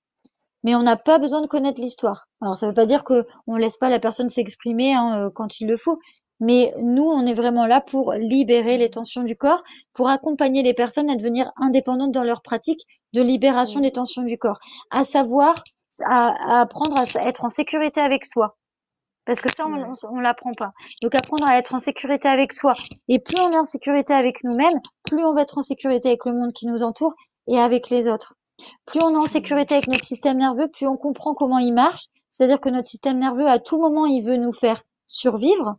Mais 0.62 0.74
on 0.74 0.82
n'a 0.82 0.98
pas 0.98 1.18
besoin 1.18 1.40
de 1.40 1.46
connaître 1.46 1.80
l'histoire. 1.80 2.28
Alors, 2.42 2.58
ça 2.58 2.66
ne 2.66 2.70
veut 2.70 2.74
pas 2.74 2.84
dire 2.84 3.02
qu'on 3.02 3.24
ne 3.46 3.58
laisse 3.58 3.78
pas 3.78 3.88
la 3.88 3.98
personne 3.98 4.28
s'exprimer 4.28 4.92
hein, 4.92 5.22
euh, 5.22 5.30
quand 5.34 5.58
il 5.58 5.68
le 5.68 5.78
faut. 5.78 5.98
Mais 6.38 6.74
nous, 6.82 7.04
on 7.04 7.24
est 7.24 7.34
vraiment 7.34 7.66
là 7.66 7.80
pour 7.80 8.12
libérer 8.12 8.76
les 8.76 8.90
tensions 8.90 9.22
du 9.22 9.36
corps, 9.36 9.62
pour 9.94 10.10
accompagner 10.10 10.62
les 10.62 10.74
personnes 10.74 11.08
à 11.08 11.16
devenir 11.16 11.50
indépendantes 11.56 12.12
dans 12.12 12.24
leur 12.24 12.42
pratique 12.42 12.82
de 13.14 13.22
libération 13.22 13.80
des 13.80 13.92
tensions 13.92 14.22
du 14.22 14.36
corps. 14.36 14.58
À 14.90 15.04
savoir, 15.04 15.64
à 16.04 16.60
apprendre 16.60 16.98
à 16.98 17.04
être 17.26 17.46
en 17.46 17.48
sécurité 17.48 18.02
avec 18.02 18.26
soi 18.26 18.58
Parce 19.24 19.40
que 19.40 19.52
ça, 19.54 19.66
on, 19.66 19.74
on, 19.74 19.94
on 20.10 20.20
l'apprend 20.20 20.52
pas. 20.52 20.72
Donc 21.02 21.14
apprendre 21.14 21.46
à 21.46 21.58
être 21.58 21.74
en 21.74 21.78
sécurité 21.78 22.28
avec 22.28 22.52
soi. 22.52 22.74
Et 23.08 23.18
plus 23.18 23.40
on 23.40 23.52
est 23.52 23.58
en 23.58 23.64
sécurité 23.64 24.12
avec 24.12 24.42
nous-mêmes, 24.44 24.80
plus 25.04 25.24
on 25.24 25.34
va 25.34 25.42
être 25.42 25.58
en 25.58 25.62
sécurité 25.62 26.08
avec 26.08 26.24
le 26.24 26.32
monde 26.32 26.52
qui 26.52 26.66
nous 26.66 26.82
entoure 26.82 27.14
et 27.46 27.58
avec 27.58 27.90
les 27.90 28.08
autres. 28.08 28.34
Plus 28.86 29.00
on 29.00 29.10
est 29.10 29.16
en 29.16 29.26
sécurité 29.26 29.74
avec 29.74 29.88
notre 29.88 30.04
système 30.04 30.38
nerveux, 30.38 30.68
plus 30.68 30.86
on 30.86 30.96
comprend 30.96 31.34
comment 31.34 31.58
il 31.58 31.72
marche. 31.72 32.06
C'est-à-dire 32.28 32.60
que 32.60 32.68
notre 32.68 32.88
système 32.88 33.18
nerveux, 33.18 33.46
à 33.46 33.58
tout 33.58 33.78
moment, 33.78 34.06
il 34.06 34.22
veut 34.22 34.36
nous 34.36 34.52
faire 34.52 34.82
survivre, 35.06 35.76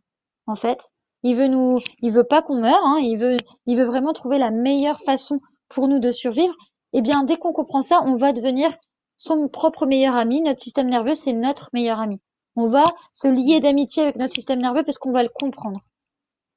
en 0.47 0.55
fait. 0.55 0.91
Il 1.23 1.35
veut 1.35 1.47
nous, 1.47 1.79
il 2.01 2.11
veut 2.11 2.25
pas 2.25 2.41
qu'on 2.41 2.59
meure, 2.59 2.85
hein. 2.85 2.99
il 2.99 3.17
veut, 3.17 3.37
il 3.65 3.77
veut 3.77 3.85
vraiment 3.85 4.13
trouver 4.13 4.37
la 4.37 4.51
meilleure 4.51 4.99
façon 4.99 5.39
pour 5.69 5.87
nous 5.87 5.99
de 5.99 6.11
survivre. 6.11 6.53
Eh 6.91 7.01
bien, 7.01 7.23
dès 7.23 7.37
qu'on 7.37 7.53
comprend 7.53 7.81
ça, 7.81 8.01
on 8.05 8.15
va 8.15 8.33
devenir 8.33 8.71
son 9.17 9.47
propre 9.47 9.85
meilleur 9.85 10.15
ami. 10.15 10.41
Notre 10.41 10.61
système 10.61 10.89
nerveux, 10.89 11.15
c'est 11.15 11.33
notre 11.33 11.69
meilleur 11.73 11.99
ami. 11.99 12.19
On 12.55 12.67
va 12.67 12.83
se 13.11 13.27
lier 13.27 13.59
d'amitié 13.59 14.03
avec 14.03 14.15
notre 14.15 14.33
système 14.33 14.61
nerveux 14.61 14.83
parce 14.83 14.97
qu'on 14.97 15.11
va 15.11 15.23
le 15.23 15.29
comprendre. 15.29 15.79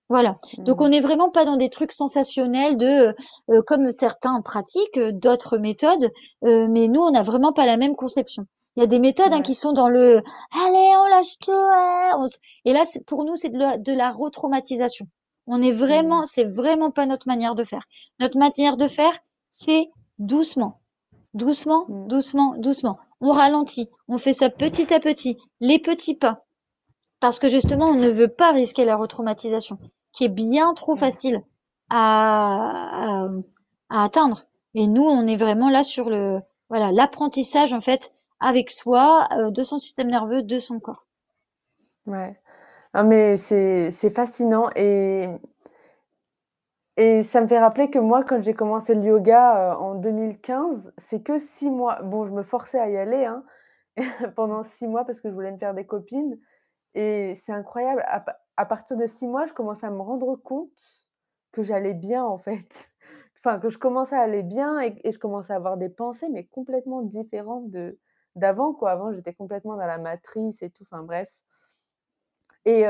Voilà. 0.09 0.39
Donc 0.59 0.81
on 0.81 0.89
n'est 0.89 1.01
vraiment 1.01 1.31
pas 1.31 1.45
dans 1.45 1.57
des 1.57 1.69
trucs 1.69 1.91
sensationnels 1.91 2.77
de 2.77 3.15
euh, 3.51 3.63
comme 3.67 3.91
certains 3.91 4.41
pratiquent 4.41 4.99
euh, 4.99 5.11
d'autres 5.11 5.59
méthodes, 5.59 6.13
euh, 6.45 6.69
mais 6.71 6.87
nous 6.87 7.01
on 7.01 7.11
n'a 7.11 7.25
vraiment 7.25 7.53
pas 7.53 7.67
la 7.67 7.77
même 7.77 7.97
conception. 7.97 8.47
Il 8.77 8.81
y 8.81 8.83
a 8.85 8.87
des 8.87 9.01
méthodes 9.01 9.33
hein, 9.33 9.43
qui 9.43 9.55
sont 9.55 9.73
dans 9.73 9.89
le 9.89 10.23
allez 10.53 10.91
on 11.03 11.09
lâche 11.09 11.39
tout 11.41 11.51
hein, 11.51 12.25
et 12.65 12.73
là 12.73 12.85
pour 13.07 13.25
nous 13.25 13.35
c'est 13.35 13.49
de 13.49 13.59
la, 13.59 13.79
de 13.79 13.93
la 13.93 14.13
retraumatisation. 14.13 15.09
On 15.49 15.61
est 15.61 15.73
vraiment 15.73 16.25
c'est 16.25 16.45
vraiment 16.45 16.93
pas 16.93 17.07
notre 17.07 17.27
manière 17.27 17.57
de 17.57 17.65
faire. 17.65 17.83
Notre 18.21 18.39
manière 18.39 18.77
de 18.77 18.87
faire 18.87 19.19
c'est 19.51 19.91
doucement, 20.21 20.79
doucement, 21.35 21.85
doucement, 21.89 22.55
doucement. 22.59 22.99
On 23.21 23.33
ralentit, 23.33 23.89
on 24.09 24.19
fait 24.19 24.35
ça 24.35 24.51
petit 24.51 24.93
à 24.93 25.01
petit, 25.01 25.39
les 25.61 25.79
petits 25.79 26.15
pas. 26.15 26.45
Parce 27.21 27.39
que 27.39 27.49
justement, 27.49 27.87
on 27.87 27.95
ne 27.95 28.11
veut 28.11 28.29
pas 28.29 28.53
risquer 28.53 28.85
la 28.85 28.97
retraumatisation 28.97 29.79
qui 30.13 30.25
est 30.25 30.29
bien 30.29 30.75
trop 30.75 30.97
facile 30.97 31.43
à, 31.91 33.29
à, 33.91 34.05
atteindre. 34.05 34.47
Et 34.75 34.87
nous, 34.87 35.05
on 35.05 35.27
est 35.27 35.37
vraiment 35.37 35.71
là 35.71 35.85
sur 35.85 36.11
le 36.11 36.41
voilà 36.69 36.91
l'apprentissage 36.91 37.73
en 37.73 37.81
fait 37.81 38.13
avec 38.41 38.71
soi, 38.71 39.29
euh, 39.33 39.51
de 39.51 39.63
son 39.63 39.79
système 39.79 40.09
nerveux, 40.09 40.43
de 40.43 40.59
son 40.59 40.81
corps. 40.81 41.07
Ouais. 42.07 42.39
mais 43.05 43.37
c'est 43.37 44.11
fascinant 44.11 44.71
et 44.77 45.29
et 46.97 47.23
ça 47.23 47.43
me 47.43 47.47
fait 47.47 47.59
rappeler 47.59 47.91
que 47.91 47.99
moi, 47.99 48.25
quand 48.25 48.43
j'ai 48.43 48.55
commencé 48.55 48.95
le 48.95 49.03
yoga 49.03 49.73
euh, 49.73 49.77
en 49.77 49.95
2015, 49.97 50.95
c'est 50.97 51.23
que 51.23 51.39
six 51.39 51.71
mois. 51.71 52.01
Bon, 52.03 52.25
je 52.25 52.33
me 52.33 52.43
forçais 52.43 52.79
à 52.79 52.89
y 52.89 52.97
aller 52.97 53.27
hein, 53.27 53.45
pendant 54.37 54.63
six 54.63 54.87
mois 54.87 55.05
parce 55.05 55.21
que 55.21 55.29
je 55.29 55.35
voulais 55.35 55.53
me 55.53 55.59
faire 55.59 55.75
des 55.75 55.87
copines. 55.87 56.41
Et 56.95 57.35
c'est 57.35 57.53
incroyable. 57.53 58.03
À, 58.57 58.65
partir 58.65 58.97
de 58.97 59.05
six 59.05 59.27
mois, 59.27 59.45
je 59.45 59.53
commençais 59.53 59.87
à 59.87 59.91
me 59.91 60.01
rendre 60.01 60.37
compte 60.37 60.71
que 61.53 61.61
j'allais 61.63 61.95
bien, 61.95 62.25
en 62.25 62.39
fait. 62.39 62.91
Enfin, 63.39 63.61
que 63.61 63.69
je 63.69 63.79
commençais 63.79 64.17
à 64.17 64.23
aller 64.23 64.43
bien 64.43 64.81
et, 64.81 65.09
je 65.09 65.19
commençais 65.19 65.53
à 65.53 65.57
avoir 65.57 65.77
des 65.77 65.91
pensées, 65.91 66.29
mais 66.31 66.47
complètement 66.47 67.03
différentes 67.03 67.71
de 67.71 67.97
d'avant, 68.35 68.73
quoi. 68.75 68.91
Avant, 68.91 69.13
j'étais 69.13 69.35
complètement 69.35 69.77
dans 69.77 69.87
la 69.87 69.99
matrice 69.99 70.63
et 70.63 70.71
tout. 70.71 70.83
Enfin, 70.91 71.05
bref. 71.05 71.29
Et, 72.65 72.81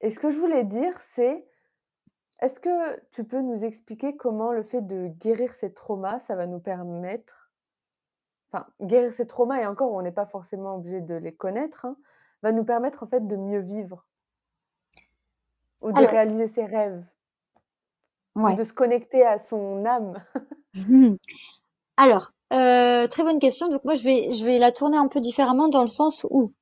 et 0.00 0.10
ce 0.10 0.18
que 0.18 0.30
je 0.30 0.38
voulais 0.38 0.64
dire, 0.64 0.98
c'est 1.00 1.49
est-ce 2.40 2.60
que 2.60 3.00
tu 3.12 3.24
peux 3.24 3.40
nous 3.40 3.64
expliquer 3.64 4.16
comment 4.16 4.52
le 4.52 4.62
fait 4.62 4.80
de 4.80 5.08
guérir 5.08 5.52
ces 5.52 5.72
traumas, 5.72 6.18
ça 6.20 6.36
va 6.36 6.46
nous 6.46 6.60
permettre, 6.60 7.50
enfin, 8.52 8.66
guérir 8.80 9.12
ces 9.12 9.26
traumas, 9.26 9.60
et 9.60 9.66
encore, 9.66 9.92
on 9.92 10.02
n'est 10.02 10.12
pas 10.12 10.26
forcément 10.26 10.76
obligé 10.76 11.00
de 11.00 11.14
les 11.14 11.32
connaître, 11.32 11.84
hein, 11.84 11.96
va 12.42 12.52
nous 12.52 12.64
permettre 12.64 13.02
en 13.02 13.06
fait 13.06 13.26
de 13.26 13.36
mieux 13.36 13.60
vivre? 13.60 14.04
Ou 15.82 15.92
de 15.92 16.04
réaliser 16.04 16.46
ses 16.46 16.64
rêves? 16.64 17.04
Ou 18.36 18.54
de 18.54 18.64
se 18.64 18.72
connecter 18.72 19.24
à 19.24 19.38
son 19.38 19.84
âme? 19.84 20.22
Alors, 21.96 22.32
euh, 22.52 23.06
très 23.08 23.22
bonne 23.22 23.38
question. 23.38 23.68
Donc 23.68 23.84
moi, 23.84 23.94
je 23.94 24.04
vais, 24.04 24.32
je 24.32 24.44
vais 24.44 24.58
la 24.58 24.72
tourner 24.72 24.96
un 24.96 25.08
peu 25.08 25.20
différemment 25.20 25.68
dans 25.68 25.82
le 25.82 25.88
sens 25.88 26.26
où, 26.30 26.52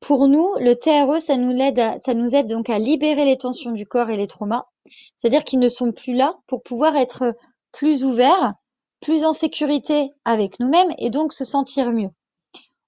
pour 0.00 0.28
nous, 0.28 0.54
le 0.58 0.74
TRE, 0.74 1.20
ça 1.20 1.36
nous 1.36 1.56
aide, 1.58 1.80
ça 2.02 2.14
nous 2.14 2.34
aide 2.34 2.48
donc 2.48 2.70
à 2.70 2.78
libérer 2.78 3.24
les 3.24 3.38
tensions 3.38 3.72
du 3.72 3.86
corps 3.86 4.08
et 4.08 4.16
les 4.16 4.26
traumas. 4.26 4.66
C'est-à-dire 5.16 5.44
qu'ils 5.44 5.58
ne 5.58 5.68
sont 5.68 5.92
plus 5.92 6.14
là 6.14 6.36
pour 6.46 6.62
pouvoir 6.62 6.96
être 6.96 7.34
plus 7.72 8.04
ouverts, 8.04 8.54
plus 9.00 9.24
en 9.24 9.32
sécurité 9.32 10.12
avec 10.24 10.60
nous-mêmes 10.60 10.92
et 10.98 11.10
donc 11.10 11.32
se 11.32 11.44
sentir 11.44 11.92
mieux. 11.92 12.10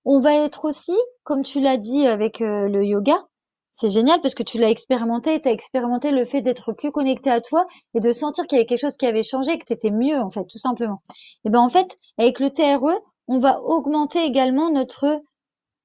On 0.04 0.20
va 0.20 0.34
être 0.34 0.64
aussi, 0.64 0.96
comme 1.24 1.42
tu 1.42 1.60
l'as 1.60 1.76
dit 1.76 2.06
avec 2.06 2.40
euh, 2.40 2.68
le 2.68 2.84
yoga, 2.84 3.26
c'est 3.72 3.90
génial 3.90 4.20
parce 4.20 4.34
que 4.34 4.42
tu 4.42 4.58
l'as 4.58 4.70
expérimenté, 4.70 5.40
tu 5.40 5.48
as 5.48 5.52
expérimenté 5.52 6.10
le 6.10 6.24
fait 6.24 6.42
d'être 6.42 6.72
plus 6.72 6.90
connecté 6.90 7.30
à 7.30 7.40
toi 7.40 7.66
et 7.94 8.00
de 8.00 8.10
sentir 8.10 8.46
qu'il 8.46 8.56
y 8.56 8.60
avait 8.60 8.66
quelque 8.66 8.80
chose 8.80 8.96
qui 8.96 9.06
avait 9.06 9.22
changé 9.22 9.56
que 9.58 9.64
tu 9.64 9.72
étais 9.72 9.90
mieux 9.90 10.18
en 10.18 10.30
fait, 10.30 10.44
tout 10.46 10.58
simplement. 10.58 11.00
Et 11.44 11.50
ben 11.50 11.60
en 11.60 11.68
fait, 11.68 11.96
avec 12.18 12.40
le 12.40 12.50
TRE, 12.50 13.00
on 13.28 13.38
va 13.38 13.60
augmenter 13.62 14.24
également 14.24 14.70
notre 14.70 15.22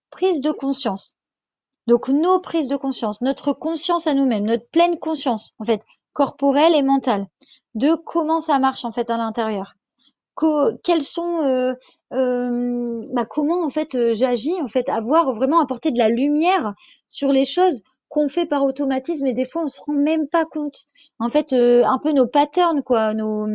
prise 0.10 0.42
de 0.42 0.52
conscience. 0.52 1.18
Donc 1.86 2.08
nos 2.08 2.40
prises 2.40 2.68
de 2.68 2.78
conscience, 2.78 3.22
notre 3.22 3.54
conscience 3.54 4.08
à 4.08 4.14
nous-mêmes, 4.14 4.46
notre 4.46 4.68
pleine 4.70 4.98
conscience 4.98 5.54
en 5.60 5.66
fait, 5.66 5.84
corporelle 6.14 6.76
et 6.76 6.84
mentale, 6.84 7.28
de 7.76 7.96
comment 7.96 8.40
ça 8.40 8.60
marche 8.60 8.86
en 8.86 8.92
fait 8.92 9.10
à 9.10 9.18
l'intérieur. 9.18 9.76
Quels 10.84 11.04
sont 11.04 11.44
euh, 11.44 11.74
euh, 12.12 13.06
bah, 13.12 13.26
comment 13.26 13.64
en 13.64 13.70
fait 13.70 13.94
euh, 13.94 14.14
j'agis 14.16 14.60
en 14.62 14.68
fait 14.68 14.90
avoir 14.90 15.36
vraiment 15.36 15.60
apporter 15.60 15.92
de 15.92 16.00
la 16.00 16.10
lumière 16.10 16.74
sur 17.08 17.32
les 17.32 17.46
choses 17.46 17.84
qu'on 18.10 18.28
fait 18.28 18.48
par 18.48 18.64
automatisme 18.64 19.28
et 19.28 19.34
des 19.34 19.46
fois 19.46 19.64
on 19.66 19.70
se 19.70 19.82
rend 19.82 19.94
même 19.94 20.28
pas 20.28 20.46
compte. 20.46 20.86
En 21.20 21.30
fait 21.30 21.54
un 21.54 22.00
peu 22.00 22.12
nos 22.12 22.28
patterns 22.28 22.82
quoi 22.84 23.14
nos 23.14 23.48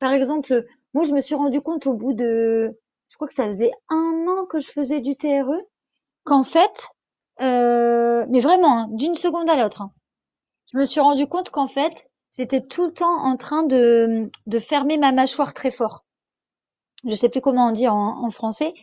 par 0.00 0.12
exemple 0.12 0.64
moi 0.94 1.04
je 1.04 1.12
me 1.12 1.20
suis 1.20 1.36
rendu 1.36 1.60
compte 1.60 1.86
au 1.86 1.94
bout 1.94 2.12
de 2.12 2.76
je 3.08 3.14
crois 3.14 3.28
que 3.28 3.34
ça 3.34 3.46
faisait 3.46 3.72
un 3.88 4.26
an 4.28 4.46
que 4.46 4.58
je 4.58 4.68
faisais 4.70 5.00
du 5.00 5.16
TRE 5.16 5.54
qu'en 6.24 6.42
fait 6.42 6.88
mais 7.38 8.40
vraiment 8.40 8.80
hein, 8.80 8.88
d'une 8.90 9.14
seconde 9.14 9.48
à 9.48 9.62
l'autre 9.62 9.82
hein, 9.82 9.92
je 10.76 10.80
me 10.80 10.84
suis 10.84 11.00
rendu 11.00 11.26
compte 11.26 11.48
qu'en 11.48 11.68
fait 11.68 12.10
j'étais 12.30 12.60
tout 12.60 12.84
le 12.84 12.92
temps 12.92 13.24
en 13.24 13.36
train 13.36 13.62
de, 13.62 14.30
de 14.46 14.58
fermer 14.58 14.98
ma 14.98 15.10
mâchoire 15.10 15.54
très 15.54 15.70
fort. 15.70 16.04
Je 17.06 17.14
sais 17.14 17.30
plus 17.30 17.40
comment 17.40 17.68
on 17.68 17.72
dit 17.72 17.88
en, 17.88 18.28
français. 18.30 18.74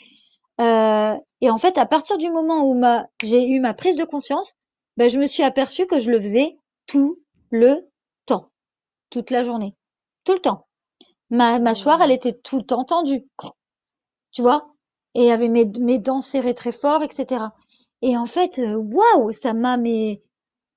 Euh, 0.59 1.15
et 1.41 1.51
en 1.51 1.57
fait, 1.59 1.77
à 1.77 1.85
partir 1.85 2.17
du 2.17 2.31
moment 2.31 2.63
où 2.63 2.73
ma, 2.73 3.05
j'ai 3.21 3.47
eu 3.47 3.59
ma 3.59 3.75
prise 3.75 3.95
de 3.95 4.05
conscience, 4.05 4.55
ben, 4.97 5.07
je 5.07 5.19
me 5.19 5.27
suis 5.27 5.43
aperçue 5.43 5.85
que 5.85 5.99
je 5.99 6.09
le 6.09 6.19
faisais 6.19 6.57
tout 6.87 7.19
le 7.51 7.87
temps, 8.25 8.49
toute 9.11 9.29
la 9.29 9.43
journée, 9.43 9.75
tout 10.23 10.33
le 10.33 10.39
temps. 10.39 10.65
Ma 11.29 11.59
mâchoire, 11.59 12.01
elle 12.01 12.11
était 12.11 12.33
tout 12.33 12.57
le 12.57 12.65
temps 12.65 12.85
tendue, 12.85 13.27
tu 14.31 14.41
vois, 14.41 14.73
et 15.13 15.31
avait 15.31 15.49
mes, 15.49 15.71
mes 15.79 15.99
dents 15.99 16.21
serrées 16.21 16.55
très 16.55 16.71
fort, 16.71 17.03
etc. 17.03 17.45
Et 18.01 18.17
en 18.17 18.25
fait, 18.25 18.57
euh, 18.57 18.77
waouh, 18.77 19.31
ça 19.31 19.53
m'a 19.53 19.77
mais, 19.77 20.23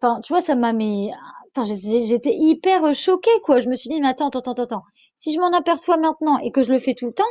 enfin, 0.00 0.20
tu 0.22 0.32
vois, 0.32 0.40
ça 0.40 0.54
m'a 0.54 0.72
mais, 0.72 1.10
enfin, 1.54 1.64
j'étais 1.64 2.34
hyper 2.34 2.94
choquée, 2.94 3.40
quoi. 3.42 3.60
Je 3.60 3.68
me 3.68 3.74
suis 3.74 3.90
dit, 3.90 4.00
mais 4.00 4.08
attends, 4.08 4.28
attends, 4.28 4.40
attends, 4.40 4.62
attends. 4.62 4.84
Si 5.14 5.32
je 5.34 5.40
m'en 5.40 5.52
aperçois 5.52 5.96
maintenant 5.96 6.38
et 6.38 6.50
que 6.52 6.62
je 6.62 6.72
le 6.72 6.78
fais 6.78 6.94
tout 6.94 7.06
le 7.06 7.14
temps, 7.14 7.24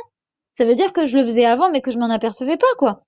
ça 0.54 0.64
veut 0.64 0.74
dire 0.74 0.92
que 0.92 1.06
je 1.06 1.18
le 1.18 1.24
faisais 1.24 1.44
avant 1.44 1.70
mais 1.70 1.80
que 1.82 1.90
je 1.90 1.98
m'en 1.98 2.10
apercevais 2.10 2.56
pas, 2.56 2.66
quoi. 2.78 3.04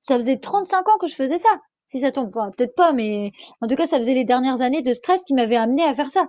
Ça 0.00 0.16
faisait 0.16 0.38
35 0.38 0.88
ans 0.88 0.98
que 0.98 1.06
je 1.06 1.14
faisais 1.14 1.38
ça. 1.38 1.60
Si 1.86 2.00
ça 2.00 2.12
tombe 2.12 2.32
peut-être 2.56 2.74
pas, 2.74 2.92
mais 2.92 3.32
en 3.60 3.66
tout 3.66 3.74
cas, 3.74 3.86
ça 3.86 3.98
faisait 3.98 4.14
les 4.14 4.24
dernières 4.24 4.62
années 4.62 4.82
de 4.82 4.92
stress 4.92 5.24
qui 5.24 5.34
m'avaient 5.34 5.56
amené 5.56 5.84
à 5.84 5.94
faire 5.94 6.10
ça. 6.10 6.26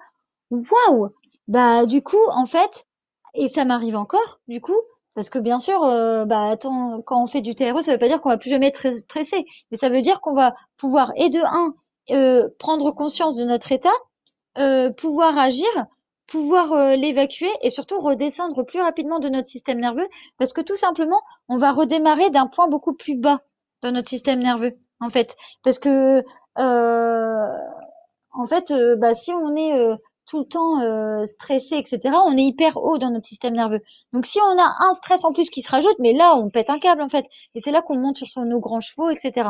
Waouh! 0.51 1.09
Bah, 1.47 1.85
du 1.85 2.01
coup, 2.01 2.17
en 2.29 2.45
fait, 2.45 2.85
et 3.33 3.47
ça 3.47 3.65
m'arrive 3.65 3.95
encore, 3.95 4.39
du 4.47 4.61
coup, 4.61 4.75
parce 5.15 5.29
que 5.29 5.39
bien 5.39 5.59
sûr, 5.59 5.83
euh, 5.83 6.25
bah, 6.25 6.49
attends, 6.49 7.01
quand 7.03 7.23
on 7.23 7.27
fait 7.27 7.41
du 7.41 7.55
TRE, 7.55 7.81
ça 7.81 7.93
veut 7.93 7.99
pas 7.99 8.07
dire 8.07 8.21
qu'on 8.21 8.29
va 8.29 8.37
plus 8.37 8.49
jamais 8.49 8.67
être 8.67 8.97
stressé, 8.99 9.45
mais 9.71 9.77
ça 9.77 9.89
veut 9.89 10.01
dire 10.01 10.21
qu'on 10.21 10.33
va 10.33 10.55
pouvoir, 10.77 11.11
et 11.15 11.29
de 11.29 11.39
un, 11.39 11.67
euh, 11.67 11.71
prendre 12.59 12.91
conscience 12.91 13.35
de 13.37 13.45
notre 13.45 13.71
état, 13.71 13.93
euh, 14.59 14.91
pouvoir 14.91 15.35
agir, 15.37 15.67
pouvoir 16.27 16.73
euh, 16.73 16.95
l'évacuer 16.95 17.49
et 17.61 17.71
surtout 17.71 17.99
redescendre 17.99 18.63
plus 18.63 18.81
rapidement 18.81 19.19
de 19.19 19.29
notre 19.29 19.47
système 19.47 19.79
nerveux 19.79 20.07
parce 20.37 20.53
que 20.53 20.61
tout 20.61 20.75
simplement, 20.75 21.21
on 21.49 21.57
va 21.57 21.71
redémarrer 21.71 22.29
d'un 22.29 22.47
point 22.47 22.67
beaucoup 22.67 22.93
plus 22.93 23.15
bas 23.15 23.41
dans 23.81 23.91
notre 23.91 24.09
système 24.09 24.39
nerveux 24.39 24.73
en 24.99 25.09
fait. 25.09 25.35
Parce 25.63 25.79
que 25.79 26.23
euh, 26.59 27.57
en 28.31 28.45
fait 28.45 28.69
euh, 28.69 28.95
bah, 28.95 29.15
si 29.15 29.31
on 29.31 29.55
est 29.55 29.97
tout 30.27 30.39
le 30.39 30.45
temps 30.45 31.25
stressé 31.25 31.75
etc 31.75 32.15
on 32.25 32.37
est 32.37 32.43
hyper 32.43 32.77
haut 32.77 32.99
dans 32.99 33.09
notre 33.09 33.25
système 33.25 33.55
nerveux. 33.55 33.81
Donc 34.13 34.27
si 34.27 34.39
on 34.39 34.59
a 34.59 34.75
un 34.79 34.93
stress 34.93 35.25
en 35.25 35.33
plus 35.33 35.49
qui 35.49 35.63
se 35.63 35.71
rajoute 35.71 35.97
mais 35.99 36.13
là 36.13 36.37
on 36.37 36.51
pète 36.51 36.69
un 36.69 36.77
câble 36.77 37.01
en 37.01 37.09
fait. 37.09 37.25
Et 37.55 37.59
c'est 37.59 37.71
là 37.71 37.81
qu'on 37.81 37.97
monte 37.97 38.17
sur 38.17 38.45
nos 38.45 38.59
grands 38.59 38.81
chevaux 38.81 39.09
etc 39.09 39.49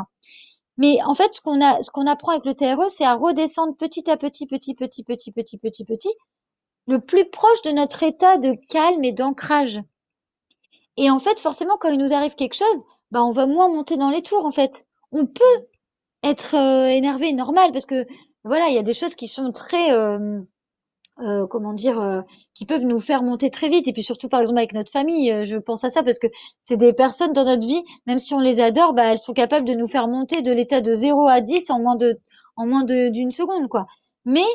mais 0.78 1.02
en 1.04 1.14
fait, 1.14 1.34
ce 1.34 1.42
qu'on 1.42 1.62
a, 1.62 1.82
ce 1.82 1.92
qu'on 1.92 2.08
apprend 2.08 2.32
avec 2.32 2.46
le 2.46 2.56
TRE, 2.56 2.90
c'est 2.90 3.06
à 3.06 3.14
redescendre 3.14 3.76
petit 3.78 4.10
à 4.10 4.18
petit, 4.18 4.48
petit, 4.48 4.74
petit, 4.74 5.04
petit, 5.04 5.32
petit, 5.32 5.58
petit, 5.58 5.86
petit, 5.86 6.14
le 6.88 7.00
plus 7.00 7.30
proche 7.30 7.62
de 7.64 7.72
notre 7.72 8.04
état 8.04 8.38
de 8.38 8.56
calme 8.70 9.04
et 9.04 9.12
d'ancrage. 9.12 9.82
Et 10.98 11.10
en 11.10 11.20
fait, 11.20 11.40
forcément, 11.40 11.78
quand 11.78 11.90
il 11.90 11.98
nous 11.98 12.14
arrive 12.14 12.36
quelque 12.36 12.56
chose, 12.56 12.84
bah, 13.12 13.24
on 13.24 13.32
va 13.32 13.46
moins 13.46 13.70
monter 13.70 13.98
dans 13.98 14.10
les 14.10 14.22
tours, 14.22 14.46
en 14.46 14.52
fait. 14.52 14.86
On 15.12 15.26
peut 15.26 15.68
être 16.24 16.56
euh, 16.56 16.88
énervé, 16.88 17.34
normal, 17.34 17.72
parce 17.72 17.86
que 17.86 18.06
voilà, 18.44 18.68
il 18.70 18.76
y 18.76 18.80
a 18.80 18.84
des 18.84 18.94
choses 18.94 19.16
qui 19.16 19.28
sont 19.28 19.52
très, 19.52 19.92
euh, 19.92 20.42
euh, 21.20 21.46
comment 21.48 21.74
dire, 21.74 22.00
euh, 22.02 22.22
qui 22.56 22.66
peuvent 22.66 22.86
nous 22.86 23.00
faire 23.00 23.22
monter 23.24 23.50
très 23.52 23.70
vite. 23.70 23.88
Et 23.88 23.94
puis 23.94 24.04
surtout, 24.04 24.30
par 24.30 24.42
exemple, 24.42 24.58
avec 24.60 24.74
notre 24.74 24.92
famille, 24.92 25.32
euh, 25.32 25.46
je 25.46 25.58
pense 25.58 25.84
à 25.84 25.90
ça 25.90 26.04
parce 26.04 26.20
que 26.20 26.28
c'est 26.64 26.78
des 26.78 26.94
personnes 26.94 27.34
dans 27.34 27.46
notre 27.46 27.66
vie, 27.66 27.82
même 28.08 28.20
si 28.20 28.34
on 28.34 28.40
les 28.40 28.60
adore, 28.60 28.94
bah, 28.94 29.12
elles 29.12 29.20
sont 29.20 29.34
capables 29.34 29.68
de 29.68 29.74
nous 29.74 29.88
faire 29.88 30.08
monter 30.08 30.42
de 30.42 30.52
l'état 30.52 30.82
de 30.82 30.94
0 30.94 31.28
à 31.28 31.42
10 31.42 31.70
en 31.70 31.80
moins 31.80 31.96
de, 31.96 32.20
en 32.56 32.66
moins 32.66 32.84
d'une 32.84 33.32
seconde, 33.32 33.68
quoi. 33.70 33.86
Mais, 34.26 34.46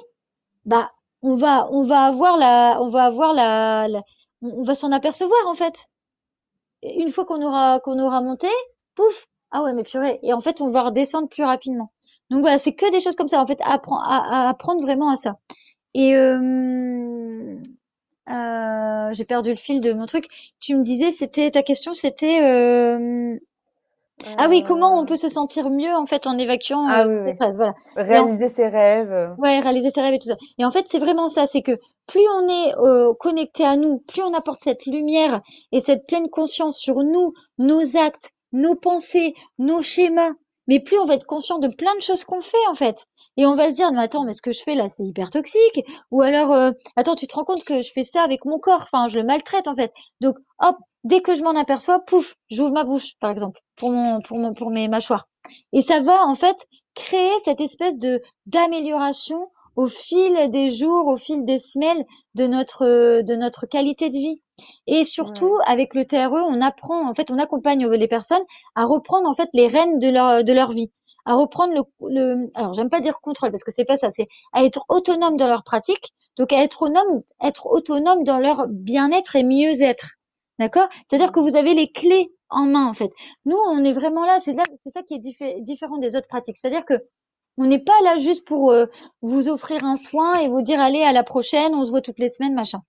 bah, 0.65 0.93
on 1.23 1.35
va, 1.35 1.69
on 1.73 1.85
va 1.85 2.03
avoir 2.05 2.37
la, 2.37 2.79
on 2.83 2.89
va 2.91 3.05
avoir 3.05 3.35
la, 3.35 3.89
on 4.43 4.63
va 4.63 4.75
s'en 4.75 4.93
apercevoir, 4.93 5.47
en 5.47 5.55
fait. 5.55 5.75
Une 6.83 7.11
fois 7.11 7.25
qu'on 7.25 7.43
aura, 7.43 7.81
qu'on 7.81 7.99
aura 7.99 8.21
monté, 8.21 8.49
pouf, 8.97 9.27
ah 9.53 9.63
ouais, 9.63 9.73
mais 9.75 9.83
purée. 9.85 10.19
Et 10.23 10.33
en 10.33 10.41
fait, 10.41 10.61
on 10.61 10.71
va 10.71 10.83
redescendre 10.83 11.29
plus 11.29 11.45
rapidement. 11.45 11.93
Donc 12.31 12.41
voilà, 12.41 12.59
c'est 12.59 12.75
que 12.75 12.91
des 12.91 13.01
choses 13.01 13.17
comme 13.17 13.29
ça. 13.29 13.41
En 13.43 13.47
fait, 13.47 13.61
à, 13.63 13.81
à 13.81 14.49
apprendre 14.49 14.83
vraiment 14.83 15.09
à 15.11 15.17
ça. 15.17 15.37
Et 16.01 16.15
euh, 16.15 17.57
euh, 18.31 19.11
j'ai 19.15 19.25
perdu 19.25 19.51
le 19.51 19.57
fil 19.57 19.81
de 19.81 19.93
mon 19.93 20.07
truc. 20.07 20.29
Tu 20.61 20.77
me 20.77 20.83
disais, 20.83 21.11
c'était 21.13 21.51
ta 21.51 21.63
question, 21.63 21.93
c'était 21.93 22.41
euh, 22.43 23.37
ah 24.37 24.49
oui, 24.49 24.63
comment 24.63 24.99
on 24.99 25.05
peut 25.07 25.17
se 25.17 25.29
sentir 25.29 25.71
mieux 25.71 25.95
en 25.95 26.07
fait 26.07 26.27
en 26.27 26.37
évacuant 26.39 26.87
Ah 26.89 27.05
euh, 27.05 27.09
oui, 27.09 27.15
le 27.25 27.25
oui. 27.25 27.35
stress, 27.35 27.57
voilà. 27.57 27.75
Et 28.09 28.19
en, 28.19 28.27
Réaliser 28.27 28.49
ses 28.49 28.69
rêves. 28.69 29.35
ouais, 29.39 29.61
réaliser 29.61 29.91
ses 29.91 30.01
rêves 30.03 30.15
et 30.15 30.19
tout 30.19 30.29
ça. 30.29 30.37
Et 30.59 30.65
en 30.65 30.71
fait, 30.71 30.87
c'est 30.89 30.99
vraiment 30.99 31.29
ça, 31.29 31.47
c'est 31.47 31.63
que 31.63 31.79
plus 32.07 32.25
on 32.37 32.49
est 32.49 32.75
euh, 32.79 33.15
connecté 33.15 33.65
à 33.65 33.77
nous, 33.77 33.99
plus 34.09 34.23
on 34.23 34.35
apporte 34.35 34.61
cette 34.61 34.87
lumière 34.87 35.41
et 35.73 35.81
cette 35.81 36.07
pleine 36.07 36.29
conscience 36.31 36.79
sur 36.79 37.03
nous, 37.05 37.33
nos 37.59 37.97
actes, 37.97 38.31
nos 38.53 38.75
pensées, 38.75 39.35
nos 39.59 39.83
schémas, 39.83 40.33
mais 40.67 40.81
plus 40.81 40.99
on 40.99 41.07
va 41.07 41.15
être 41.15 41.27
conscient 41.27 41.59
de 41.59 41.69
plein 41.69 41.95
de 41.97 42.03
choses 42.03 42.25
qu'on 42.25 42.41
fait 42.41 42.67
en 42.71 42.75
fait. 42.75 43.07
Et 43.39 43.47
on 43.47 43.55
va 43.55 43.71
se 43.71 43.77
dire, 43.77 43.91
mais 43.93 44.01
attends, 44.03 44.25
mais 44.25 44.35
ce 44.35 44.43
que 44.43 44.53
je 44.53 44.63
fais 44.63 44.75
là, 44.75 44.89
c'est 44.89 45.05
hyper 45.05 45.31
toxique. 45.31 45.81
Ou 46.11 46.21
alors, 46.23 46.53
euh, 46.53 46.73
attends, 46.97 47.15
tu 47.17 47.27
te 47.27 47.35
rends 47.35 47.45
compte 47.45 47.65
que 47.65 47.81
je 47.83 47.91
fais 47.93 48.05
ça 48.05 48.23
avec 48.23 48.45
mon 48.45 48.59
corps, 48.59 48.83
enfin, 48.83 49.09
je 49.09 49.19
le 49.19 49.25
maltraite 49.25 49.69
en 49.69 49.75
fait. 49.77 49.93
Donc, 50.21 50.37
hop, 50.61 50.77
dès 51.05 51.23
que 51.23 51.35
je 51.35 51.43
m'en 51.43 51.55
aperçois, 51.57 52.01
pouf, 52.01 52.35
j'ouvre 52.51 52.73
ma 52.73 52.85
bouche, 52.85 53.13
par 53.21 53.31
exemple, 53.31 53.61
pour 53.77 53.91
mon, 53.91 54.21
pour 54.21 54.39
mon, 54.39 54.53
pour 54.55 54.71
mes 54.71 54.89
mâchoires. 54.89 55.29
Et 55.73 55.83
ça 55.83 56.01
va 56.01 56.27
en 56.27 56.35
fait 56.35 56.57
créer 56.95 57.33
cette 57.45 57.61
espèce 57.61 57.97
de 57.99 58.21
d'amélioration 58.47 59.49
au 59.77 59.87
fil 59.87 60.51
des 60.51 60.71
jours, 60.71 61.07
au 61.07 61.17
fil 61.17 61.45
des 61.45 61.59
semaines 61.61 62.05
de 62.35 62.47
notre 62.47 63.23
de 63.23 63.35
notre 63.37 63.67
qualité 63.67 64.11
de 64.11 64.17
vie. 64.19 64.43
Et 64.89 65.05
surtout, 65.05 65.55
Ouais. 65.55 65.63
avec 65.67 65.95
le 65.95 66.05
TRE, 66.05 66.33
on 66.49 66.61
apprend, 66.61 67.09
en 67.09 67.15
fait, 67.15 67.31
on 67.31 67.39
accompagne 67.39 67.87
les 67.89 68.09
personnes 68.09 68.43
à 68.75 68.85
reprendre 68.87 69.29
en 69.29 69.35
fait 69.35 69.49
les 69.55 69.69
rênes 69.69 69.99
de 70.01 70.09
leur 70.09 70.43
de 70.43 70.53
leur 70.53 70.73
vie, 70.73 70.91
à 71.29 71.35
reprendre 71.35 71.75
le, 71.75 71.83
le 72.09 72.51
alors 72.55 72.73
j'aime 72.73 72.89
pas 72.89 73.01
dire 73.01 73.21
contrôle 73.21 73.51
parce 73.51 73.63
que 73.63 73.71
c'est 73.71 73.85
pas 73.85 73.99
ça, 73.99 74.09
c'est 74.11 74.29
à 74.55 74.65
être 74.65 74.85
autonome 74.89 75.37
dans 75.37 75.47
leur 75.47 75.63
pratique, 75.63 76.15
donc 76.39 76.53
à 76.55 76.63
être 76.63 76.83
autonome, 76.83 77.23
être 77.43 77.67
autonome 77.67 78.25
dans 78.25 78.39
leur 78.39 78.67
bien-être 78.69 79.37
et 79.37 79.45
mieux-être. 79.45 80.13
D'accord? 80.59 80.89
C'est-à-dire 81.07 81.31
que 81.31 81.41
vous 81.41 81.55
avez 81.55 81.75
les 81.75 81.93
clés 81.93 82.33
en 82.49 82.65
main 82.65 82.87
en 82.87 82.95
fait. 82.95 83.11
Nous, 83.45 83.59
on 83.67 83.85
est 83.85 83.93
vraiment 83.93 84.25
là, 84.25 84.41
c'est 84.41 84.57
c'est 84.77 84.91
ça 84.91 85.03
qui 85.03 85.15
est 85.15 85.19
diffé- 85.19 85.61
différent 85.63 85.99
des 85.99 86.17
autres 86.17 86.29
pratiques. 86.29 86.57
C'est-à-dire 86.57 86.87
que 86.87 86.95
on 87.59 87.67
n'est 87.67 87.79
pas 87.79 88.01
là 88.05 88.17
juste 88.17 88.47
pour 88.47 88.71
euh, 88.71 88.87
vous 89.21 89.49
offrir 89.49 89.85
un 89.85 89.97
soin 89.97 90.37
et 90.39 90.49
vous 90.49 90.63
dire 90.63 90.81
allez 90.81 91.03
à 91.03 91.13
la 91.13 91.25
prochaine, 91.25 91.75
on 91.75 91.85
se 91.85 91.91
voit 91.91 92.01
toutes 92.01 92.19
les 92.21 92.31
semaines, 92.31 92.55
machin. 92.55 92.81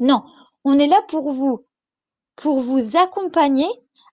Non, 0.00 0.22
on 0.64 0.78
est 0.78 0.86
là 0.86 1.02
pour 1.08 1.30
vous, 1.30 1.66
pour 2.36 2.60
vous 2.60 2.96
accompagner 2.96 3.68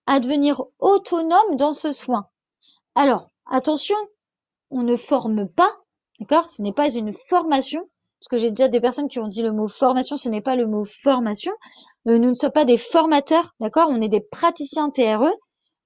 à 0.06 0.20
devenir 0.20 0.62
autonome 0.80 1.56
dans 1.56 1.72
ce 1.72 1.92
soin. 1.92 2.26
Alors, 2.94 3.30
attention, 3.46 3.96
on 4.70 4.82
ne 4.82 4.96
forme 4.96 5.48
pas, 5.48 5.70
d'accord? 6.20 6.50
Ce 6.50 6.62
n'est 6.62 6.72
pas 6.72 6.92
une 6.92 7.12
formation, 7.12 7.88
parce 8.20 8.28
que 8.28 8.38
j'ai 8.38 8.50
déjà 8.50 8.68
des 8.68 8.80
personnes 8.80 9.08
qui 9.08 9.18
ont 9.18 9.28
dit 9.28 9.42
le 9.42 9.52
mot 9.52 9.68
formation, 9.68 10.16
ce 10.16 10.28
n'est 10.28 10.40
pas 10.40 10.56
le 10.56 10.66
mot 10.66 10.84
formation. 10.84 11.52
Euh, 12.08 12.18
nous 12.18 12.30
ne 12.30 12.34
sommes 12.34 12.52
pas 12.52 12.64
des 12.64 12.78
formateurs, 12.78 13.54
d'accord? 13.60 13.88
On 13.90 14.00
est 14.00 14.08
des 14.08 14.20
praticiens 14.20 14.90
TRE 14.90 15.30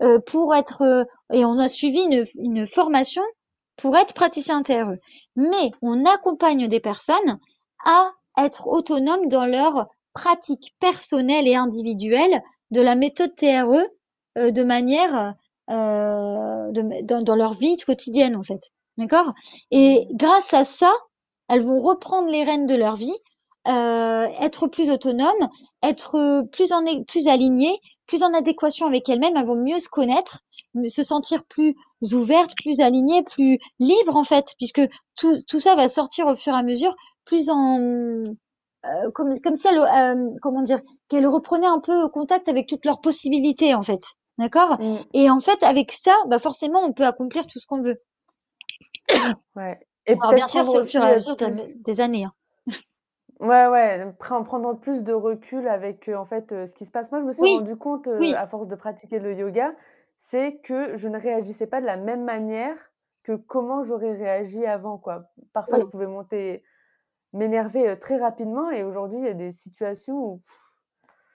euh, 0.02 0.18
pour 0.20 0.54
être, 0.54 0.82
euh, 0.82 1.04
et 1.32 1.44
on 1.44 1.58
a 1.58 1.68
suivi 1.68 2.00
une, 2.00 2.24
une 2.36 2.66
formation 2.66 3.22
pour 3.76 3.96
être 3.96 4.14
praticien 4.14 4.62
TRE. 4.62 4.96
Mais 5.36 5.70
on 5.82 6.04
accompagne 6.04 6.68
des 6.68 6.80
personnes 6.80 7.38
à 7.84 8.12
être 8.36 8.68
autonomes 8.68 9.28
dans 9.28 9.46
leur 9.46 9.88
pratique 10.14 10.74
personnelle 10.80 11.48
et 11.48 11.54
individuelle 11.54 12.42
de 12.70 12.80
la 12.80 12.94
méthode 12.94 13.34
TRE 13.34 13.82
de 14.36 14.62
manière 14.62 15.34
de- 15.68 17.02
dans, 17.04 17.22
dans 17.22 17.36
leur 17.36 17.54
vie 17.54 17.76
quotidienne 17.76 18.36
en 18.36 18.42
fait. 18.42 18.60
D'accord? 18.96 19.32
Et 19.70 20.08
grâce 20.12 20.52
à 20.54 20.64
ça, 20.64 20.92
elles 21.48 21.62
vont 21.62 21.80
reprendre 21.80 22.28
les 22.28 22.44
rênes 22.44 22.66
de 22.66 22.74
leur 22.74 22.96
vie, 22.96 23.14
euh, 23.68 24.26
être 24.40 24.66
plus 24.66 24.90
autonomes, 24.90 25.48
être 25.82 26.42
plus 26.52 26.72
en 26.72 26.82
plus 27.04 27.28
alignées, 27.28 27.78
plus 28.06 28.22
en 28.22 28.32
adéquation 28.34 28.86
avec 28.86 29.08
elles-mêmes, 29.08 29.36
elles 29.36 29.46
vont 29.46 29.56
mieux 29.62 29.78
se 29.78 29.88
connaître, 29.88 30.40
se 30.86 31.02
sentir 31.02 31.44
plus 31.44 31.74
ouvertes, 32.12 32.52
plus 32.62 32.80
alignées, 32.80 33.22
plus 33.22 33.58
libres 33.78 34.16
en 34.16 34.24
fait, 34.24 34.54
puisque 34.58 34.82
tout, 35.16 35.36
tout 35.48 35.60
ça 35.60 35.74
va 35.76 35.88
sortir 35.88 36.26
au 36.26 36.36
fur 36.36 36.54
et 36.54 36.58
à 36.58 36.62
mesure, 36.62 36.94
plus 37.24 37.50
en 37.50 37.78
euh, 38.84 39.10
comme, 39.14 39.38
comme 39.40 39.56
si 39.56 39.66
elles, 39.68 39.78
euh, 39.78 40.30
comment 40.42 40.62
dire, 40.62 40.80
qu'elles 41.08 41.26
reprenaient 41.26 41.66
un 41.66 41.80
peu 41.80 42.08
contact 42.08 42.48
avec 42.48 42.68
toutes 42.68 42.84
leurs 42.84 43.00
possibilités 43.00 43.74
en 43.74 43.82
fait. 43.82 44.00
D'accord? 44.38 44.78
Mm. 44.78 45.04
Et 45.12 45.28
en 45.30 45.40
fait, 45.40 45.62
avec 45.62 45.92
ça, 45.92 46.14
bah 46.28 46.38
forcément, 46.38 46.80
on 46.80 46.92
peut 46.94 47.04
accomplir 47.06 47.46
tout 47.46 47.58
ce 47.60 47.66
qu'on 47.66 47.82
veut. 47.82 48.00
Ouais. 49.56 49.78
Et 50.06 50.14
Alors 50.14 50.34
bien 50.34 50.48
sûr, 50.48 50.66
c'est 50.66 50.78
au 50.78 50.84
fur 50.84 51.02
et 51.04 51.10
à 51.10 51.14
mesure 51.14 51.36
plus. 51.36 51.74
des 51.84 52.00
années. 52.00 52.24
hein. 52.24 52.32
Ouais, 53.40 53.66
ouais, 53.68 54.04
pre- 54.18 54.42
prendre 54.44 54.74
plus 54.74 55.04
de 55.04 55.12
recul 55.12 55.68
avec 55.68 56.08
euh, 56.08 56.16
en 56.16 56.24
fait 56.24 56.50
euh, 56.52 56.66
ce 56.66 56.74
qui 56.74 56.86
se 56.86 56.90
passe. 56.90 57.10
Moi, 57.12 57.20
je 57.20 57.26
me 57.26 57.32
suis 57.32 57.42
Oui, 57.42 57.50
rendu 57.50 57.76
compte 57.76 58.08
euh, 58.08 58.20
oui, 58.20 58.34
à 58.34 58.46
force 58.48 58.66
de 58.66 58.74
pratiquer 58.74 59.20
le 59.20 59.32
yoga, 59.34 59.72
c'est 60.18 60.56
que 60.64 60.96
je 60.96 61.08
ne 61.08 61.18
réagissais 61.18 61.68
pas 61.68 61.80
de 61.80 61.86
la 61.86 61.96
même 61.96 62.24
manière 62.24 62.76
que 63.22 63.36
comment 63.36 63.82
j'aurais 63.84 64.14
réagi 64.14 64.66
avant, 64.66 64.98
quoi. 64.98 65.30
Parfois, 65.52 65.78
je 65.78 65.84
pouvais 65.84 66.06
monter, 66.08 66.64
m'énerver 67.32 67.98
très 67.98 68.18
rapidement, 68.18 68.70
et 68.70 68.84
aujourd'hui, 68.84 69.18
il 69.18 69.24
y 69.24 69.28
a 69.28 69.34
des 69.34 69.52
situations 69.52 70.16
où 70.18 70.42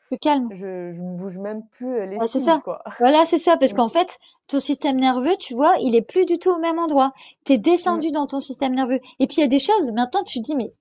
Plus 0.07 0.17
calme. 0.19 0.49
je, 0.49 0.93
je 0.93 1.01
ne 1.01 1.17
bouge 1.17 1.37
même 1.37 1.67
plus 1.67 1.93
euh, 1.95 2.05
les 2.05 2.21
c'est 2.27 2.39
cils, 2.39 2.41
ça. 2.41 2.61
quoi. 2.63 2.81
Voilà, 2.99 3.25
c'est 3.25 3.37
ça. 3.37 3.57
Parce 3.57 3.73
Mm, 3.73 3.75
qu'en 3.75 3.89
fait, 3.89 4.17
ton 4.47 4.59
système 4.59 4.97
nerveux, 4.99 5.35
tu 5.39 5.53
vois, 5.55 5.75
il 5.81 5.95
est 5.95 6.01
plus 6.01 6.25
du 6.25 6.37
tout 6.39 6.49
au 6.51 6.59
même 6.59 6.79
endroit. 6.79 7.11
T'es 7.45 7.57
mm, 7.85 8.03
descendu 8.03 8.11
dans 8.11 8.27
ton 8.27 8.39
système 8.39 8.73
nerveux. 8.75 8.99
Et 9.19 9.27
puis 9.27 9.37
il 9.37 9.41
y 9.41 9.43
a 9.43 9.47
des 9.47 9.59
choses, 9.59 9.91
maintenant 9.91 10.23
tu 10.23 10.39
te 10.39 10.45
dis, 10.45 10.55
mais 10.55 10.73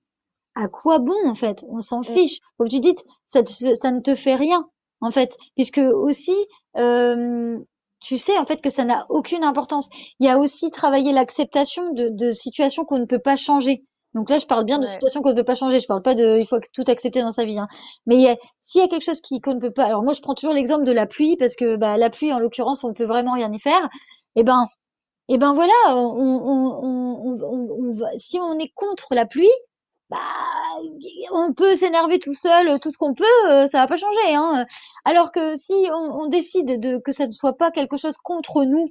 à 0.55 0.67
quoi 0.69 0.99
bon 0.99 1.15
en 1.27 1.35
fait? 1.35 1.65
On 1.69 1.81
s'en 1.81 2.03
mm. 2.07 2.15
fiche. 2.15 2.39
Que 2.59 2.67
tu 2.69 2.79
dises, 2.79 3.03
ça, 3.27 3.43
te- 3.43 3.75
ça 3.75 3.91
ne 3.91 4.01
te 4.01 4.15
fait 4.15 4.35
rien 4.35 4.69
en 5.01 5.11
fait, 5.11 5.37
puisque 5.55 5.79
aussi, 5.79 6.35
euh, 6.77 7.59
tu 8.01 8.17
sais 8.17 8.37
en 8.37 8.45
fait 8.45 8.61
que 8.61 8.69
ça 8.69 8.85
n'a 8.85 9.05
aucune 9.09 9.43
importance. 9.43 9.89
Il 10.19 10.25
y 10.27 10.29
a 10.29 10.37
aussi 10.39 10.69
travailler 10.71 11.13
l'acceptation 11.13 11.93
de, 11.93 12.09
de 12.09 12.31
situations 12.31 12.85
qu'on 12.85 12.99
ne 12.99 13.05
peut 13.05 13.19
pas 13.19 13.35
changer. 13.37 13.83
Donc 14.15 14.29
là, 14.29 14.37
je 14.37 14.45
parle 14.45 14.65
bien 14.65 14.79
de 14.79 14.83
Ouais, 14.83 14.89
situations 14.91 15.21
qu'on 15.21 15.29
ne 15.31 15.35
peut 15.35 15.43
pas 15.43 15.55
changer. 15.55 15.79
Je 15.79 15.87
parle 15.87 16.01
pas 16.03 16.15
de, 16.15 16.37
il 16.39 16.45
faut 16.47 16.57
tout 16.73 16.83
accepter 16.87 17.21
dans 17.21 17.31
sa 17.31 17.45
vie. 17.45 17.57
Hein. 17.59 17.67
Mais 18.05 18.15
il 18.15 18.21
y 18.21 18.27
a, 18.27 18.37
s'il 18.59 18.81
y 18.81 18.83
a 18.83 18.87
quelque 18.87 19.03
chose 19.03 19.21
qui 19.21 19.41
qu'on 19.41 19.55
ne 19.55 19.59
peut 19.59 19.71
pas, 19.71 19.85
alors 19.85 20.03
moi 20.03 20.13
je 20.13 20.21
prends 20.21 20.35
toujours 20.35 20.53
l'exemple 20.53 20.83
de 20.85 20.91
la 20.91 21.05
pluie 21.07 21.35
parce 21.37 21.55
que 21.55 21.75
bah, 21.77 21.97
la 21.97 22.09
pluie 22.09 22.31
en 22.33 22.39
l'occurrence 22.39 22.83
on 22.83 22.93
peut 22.93 23.05
vraiment 23.05 23.33
rien 23.33 23.51
y 23.51 23.59
faire. 23.59 23.89
Et 24.35 24.43
ben, 24.43 24.67
et 25.29 25.37
ben 25.37 25.53
voilà, 25.53 25.73
on, 25.89 25.95
on, 25.97 26.41
on, 26.45 26.83
on, 26.83 27.39
on- 27.43 27.89
on 27.89 27.93
va- 27.93 28.17
si 28.17 28.39
on 28.39 28.59
est 28.59 28.71
contre 28.75 29.15
la 29.15 29.25
pluie 29.25 29.49
bah, 30.09 30.19
on 31.31 31.53
peut 31.53 31.75
s'énerver 31.75 32.19
tout 32.19 32.33
seul, 32.33 32.79
tout 32.79 32.91
ce 32.91 32.97
qu'on 32.97 33.13
peut, 33.13 33.23
euh, 33.49 33.67
ça 33.67 33.79
va 33.79 33.87
pas 33.87 33.97
changer, 33.97 34.35
hein. 34.35 34.65
Alors 35.05 35.31
que 35.31 35.55
si 35.55 35.73
on, 35.91 36.23
on 36.23 36.27
décide 36.27 36.79
de 36.79 36.97
que 36.99 37.11
ça 37.11 37.27
ne 37.27 37.31
soit 37.31 37.57
pas 37.57 37.71
quelque 37.71 37.97
chose 37.97 38.17
contre 38.17 38.63
nous, 38.63 38.89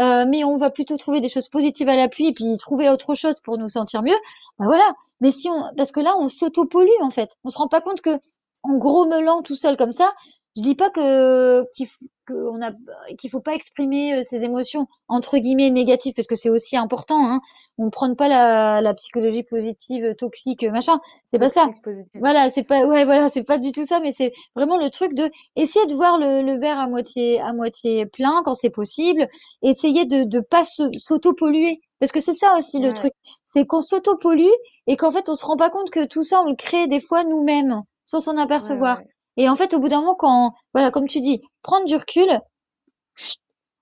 euh, 0.00 0.24
mais 0.28 0.44
on 0.44 0.58
va 0.58 0.70
plutôt 0.70 0.96
trouver 0.96 1.20
des 1.20 1.28
choses 1.28 1.48
positives 1.48 1.88
à 1.88 1.96
la 1.96 2.08
pluie, 2.08 2.32
puis 2.32 2.56
trouver 2.58 2.90
autre 2.90 3.14
chose 3.14 3.40
pour 3.40 3.58
nous 3.58 3.68
sentir 3.68 4.02
mieux, 4.02 4.16
bah 4.58 4.66
voilà. 4.66 4.94
Mais 5.20 5.30
si 5.30 5.48
on, 5.48 5.70
parce 5.76 5.92
que 5.92 6.00
là, 6.00 6.16
on 6.18 6.28
s'auto-pollue 6.28 7.02
en 7.02 7.10
fait. 7.10 7.36
On 7.44 7.50
se 7.50 7.58
rend 7.58 7.68
pas 7.68 7.80
compte 7.80 8.00
que 8.00 8.18
en 8.62 8.76
grommelant 8.76 9.42
tout 9.42 9.56
seul 9.56 9.76
comme 9.76 9.92
ça, 9.92 10.12
je 10.56 10.62
dis 10.62 10.74
pas 10.74 10.90
que 10.90 11.64
qu'il 11.72 11.88
qu'on 12.26 12.62
a 12.62 12.70
qu'il 13.18 13.28
faut 13.30 13.40
pas 13.40 13.54
exprimer 13.54 14.14
euh, 14.14 14.22
ses 14.22 14.44
émotions 14.44 14.86
entre 15.08 15.38
guillemets 15.38 15.70
négatives 15.70 16.14
parce 16.14 16.26
que 16.26 16.36
c'est 16.36 16.50
aussi 16.50 16.76
important, 16.76 17.26
hein. 17.30 17.40
On 17.76 17.86
ne 17.86 17.90
prône 17.90 18.14
pas 18.14 18.28
la, 18.28 18.80
la 18.80 18.94
psychologie 18.94 19.42
positive, 19.42 20.14
toxique, 20.16 20.62
machin. 20.62 21.00
C'est 21.26 21.40
pas 21.40 21.48
ça. 21.48 21.68
positive. 21.82 22.20
Voilà, 22.20 22.48
c'est 22.48 22.62
pas, 22.62 22.86
ouais, 22.86 23.04
voilà, 23.04 23.28
c'est 23.28 23.42
pas 23.42 23.58
du 23.58 23.72
tout 23.72 23.84
ça, 23.84 23.98
mais 23.98 24.12
c'est 24.12 24.32
vraiment 24.54 24.76
le 24.76 24.90
truc 24.90 25.12
de 25.14 25.28
essayer 25.56 25.84
de 25.86 25.94
voir 25.94 26.18
le, 26.18 26.42
le 26.42 26.56
verre 26.58 26.78
à 26.78 26.88
moitié, 26.88 27.40
à 27.40 27.52
moitié 27.52 28.06
plein 28.06 28.42
quand 28.44 28.54
c'est 28.54 28.70
possible. 28.70 29.28
Essayer 29.62 30.06
de, 30.06 30.22
de 30.22 30.38
pas 30.38 30.62
s'auto-polluer. 30.64 31.80
Parce 31.98 32.12
que 32.12 32.20
c'est 32.20 32.34
ça 32.34 32.56
aussi 32.56 32.78
le 32.78 32.92
truc. 32.92 33.12
C'est 33.44 33.66
qu'on 33.66 33.80
s'auto-pollue 33.80 34.50
et 34.86 34.96
qu'en 34.96 35.10
fait 35.10 35.28
on 35.28 35.34
se 35.34 35.44
rend 35.44 35.56
pas 35.56 35.70
compte 35.70 35.90
que 35.90 36.04
tout 36.06 36.22
ça 36.22 36.42
on 36.42 36.50
le 36.50 36.56
crée 36.56 36.86
des 36.86 37.00
fois 37.00 37.24
nous-mêmes 37.24 37.82
sans 38.04 38.20
s'en 38.20 38.36
ouais, 38.36 38.42
apercevoir. 38.42 38.98
ouais. 38.98 39.13
Et 39.36 39.48
en 39.48 39.56
fait, 39.56 39.74
au 39.74 39.80
bout 39.80 39.88
d'un 39.88 40.00
moment, 40.00 40.14
quand, 40.14 40.54
voilà, 40.72 40.90
comme 40.90 41.06
tu 41.08 41.20
dis, 41.20 41.42
prendre 41.62 41.86
du 41.86 41.96
recul, 41.96 42.28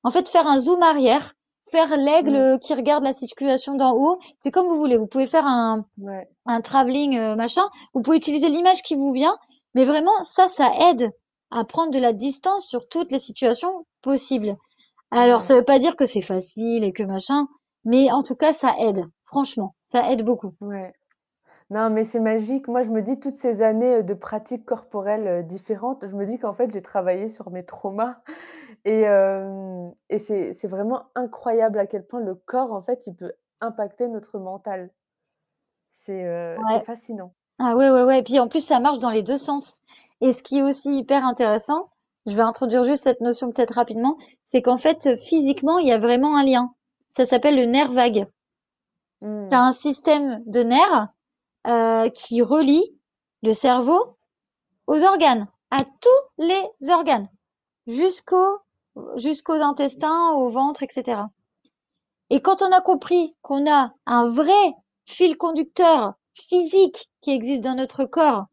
en 0.02 0.10
fait, 0.10 0.28
faire 0.28 0.46
un 0.46 0.60
zoom 0.60 0.82
arrière, 0.82 1.34
faire 1.70 1.96
l'aigle 1.96 2.58
qui 2.60 2.74
regarde 2.74 3.04
la 3.04 3.12
situation 3.12 3.74
d'en 3.74 3.94
haut. 3.96 4.18
C'est 4.38 4.50
comme 4.50 4.66
vous 4.68 4.76
voulez. 4.78 4.96
Vous 4.96 5.06
pouvez 5.06 5.26
faire 5.26 5.46
un, 5.46 5.86
Ouais. 5.98 6.28
un 6.46 6.60
travelling 6.60 7.16
euh, 7.16 7.34
machin. 7.36 7.62
Vous 7.94 8.02
pouvez 8.02 8.16
utiliser 8.16 8.48
l'image 8.48 8.82
qui 8.82 8.94
vous 8.94 9.12
vient. 9.12 9.36
Mais 9.74 9.84
vraiment, 9.84 10.22
ça, 10.22 10.48
ça 10.48 10.70
aide 10.90 11.10
à 11.50 11.64
prendre 11.64 11.92
de 11.92 11.98
la 11.98 12.12
distance 12.12 12.66
sur 12.66 12.88
toutes 12.88 13.10
les 13.12 13.18
situations 13.18 13.86
possibles. 14.02 14.56
Alors, 15.10 15.38
Ouais. 15.38 15.44
ça 15.44 15.54
veut 15.54 15.64
pas 15.64 15.78
dire 15.78 15.96
que 15.96 16.06
c'est 16.06 16.20
facile 16.20 16.84
et 16.84 16.92
que 16.92 17.02
machin, 17.02 17.46
mais 17.84 18.10
en 18.10 18.22
tout 18.22 18.34
cas, 18.36 18.52
ça 18.52 18.74
aide. 18.78 19.04
Franchement, 19.24 19.74
ça 19.86 20.10
aide 20.10 20.24
beaucoup. 20.24 20.54
Ouais. 20.60 20.92
Non, 21.72 21.90
mais 21.90 22.04
c'est 22.04 22.20
magique. 22.20 22.68
Moi, 22.68 22.82
je 22.84 22.90
me 22.90 23.02
dis 23.02 23.18
toutes 23.18 23.36
ces 23.36 23.62
années, 23.62 23.96
heu, 23.96 24.02
de 24.04 24.14
pratiques 24.14 24.64
corporelles, 24.64 25.26
heu, 25.26 25.42
différentes, 25.42 26.06
je 26.08 26.14
me 26.14 26.24
dis 26.26 26.38
qu'en 26.38 26.52
fait, 26.54 26.70
j'ai 26.72 26.82
travaillé 26.82 27.28
sur 27.28 27.50
mes 27.50 27.64
traumas 27.64 28.16
et 28.84 29.00
hem 29.02 29.92
et 30.10 30.18
c'est 30.18 30.54
c'est 30.54 30.68
vraiment 30.68 31.04
incroyable 31.14 31.78
à 31.78 31.86
quel 31.86 32.06
point 32.06 32.20
le 32.20 32.34
corps, 32.36 32.72
en 32.72 32.82
fait, 32.82 33.06
il 33.06 33.14
peut 33.16 33.32
impacter 33.60 34.08
notre 34.08 34.38
mental. 34.38 34.90
C'est, 35.94 36.24
heu, 36.26 36.64
c'est 36.66 36.80
Ouais. 36.80 36.84
fascinant. 36.84 37.32
Ah 37.58 37.76
ouais, 37.76 37.90
ouais, 37.90 38.04
ouais. 38.04 38.20
Et 38.20 38.22
puis 38.24 38.38
en 38.40 38.48
plus, 38.48 38.64
ça 38.64 38.80
marche 38.80 38.98
dans 39.00 39.10
les 39.10 39.22
deux 39.24 39.38
sens. 39.38 39.78
Et 40.22 40.32
ce 40.32 40.42
qui 40.42 40.58
est 40.58 40.62
aussi 40.62 40.98
hyper 40.98 41.24
intéressant, 41.26 41.90
je 42.26 42.36
vais 42.36 42.42
introduire 42.42 42.84
juste 42.84 43.04
cette 43.04 43.20
notion 43.22 43.52
peut-être 43.52 43.74
rapidement, 43.74 44.18
c'est 44.44 44.62
qu'en 44.62 44.78
fait, 44.78 45.16
physiquement, 45.18 45.78
il 45.78 45.88
y 45.88 45.92
a 45.92 45.98
vraiment 45.98 46.36
un 46.36 46.44
lien. 46.44 46.74
Ça 47.08 47.26
s'appelle 47.26 47.56
le 47.56 47.66
nerf 47.66 47.92
vague. 47.92 48.26
Mmh. 49.22 49.28
T'as 49.50 49.60
un 49.60 49.72
système 49.72 50.42
de 50.46 50.64
nerfs 50.64 50.94
euh, 50.94 51.06
qui 51.64 52.42
relie 52.42 52.96
le 53.42 53.54
cerveau 53.54 54.16
aux 54.86 55.02
organes, 55.02 55.48
à 55.70 55.84
tous 55.84 56.44
les 56.44 56.90
organes, 56.90 57.28
jusqu'au 57.86 58.58
jusqu'aux 59.16 59.60
intestins, 59.60 60.32
au 60.32 60.50
ventre, 60.50 60.82
etc. 60.82 61.22
Et 62.30 62.40
quand 62.40 62.62
on 62.62 62.72
a 62.72 62.80
compris 62.80 63.34
qu'on 63.42 63.70
a 63.70 63.92
un 64.06 64.28
vrai 64.28 64.74
fil 65.06 65.36
conducteur 65.36 66.14
physique 66.34 67.10
qui 67.20 67.30
existe 67.30 67.62
dans 67.62 67.74
notre 67.74 68.04
corps 68.04 68.46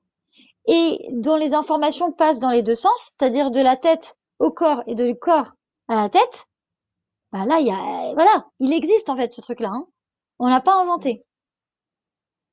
et 0.68 1.08
dont 1.12 1.36
les 1.36 1.54
informations 1.54 2.12
passent 2.12 2.40
dans 2.40 2.52
les 2.52 2.64
deux 2.64 2.76
sens, 2.76 3.12
c'est-à-dire 3.18 3.52
de 3.52 3.62
la 3.62 3.76
tête 3.76 4.18
au 4.40 4.52
corps 4.52 4.84
et 4.88 4.96
du 4.96 5.18
corps 5.18 5.54
à 5.88 5.96
la 5.96 6.10
tête, 6.10 6.46
bah 7.32 7.46
là, 7.46 7.60
il 7.60 7.68
y 7.68 7.72
a, 7.72 8.14
voilà, 8.14 8.48
il 8.60 8.74
existe 8.74 9.10
en 9.10 9.16
fait 9.16 9.32
ce 9.32 9.42
truc-là. 9.42 9.70
Hein. 9.70 9.88
On 10.40 10.48
l'a 10.48 10.62
pas 10.62 10.82
inventé. 10.82 11.26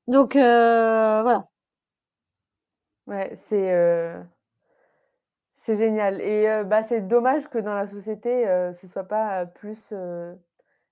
Donc 0.09 0.37
euh, 0.37 1.23
voilà. 1.23 1.47
Ouais, 3.07 3.35
c'est, 3.37 3.73
heu, 3.75 4.25
c'est 5.55 5.77
génial 5.77 6.21
et 6.21 6.47
heu, 6.49 6.65
bah, 6.65 6.83
c'est 6.83 7.01
dommage 7.09 7.49
que 7.49 7.59
dans 7.59 7.75
la 7.75 7.87
société, 7.87 8.47
heu, 8.47 8.73
ce 8.73 8.87
soit 8.87 9.05
pas, 9.05 9.43
heu, 9.45 9.49
plus, 9.55 9.93
heu, 9.93 10.39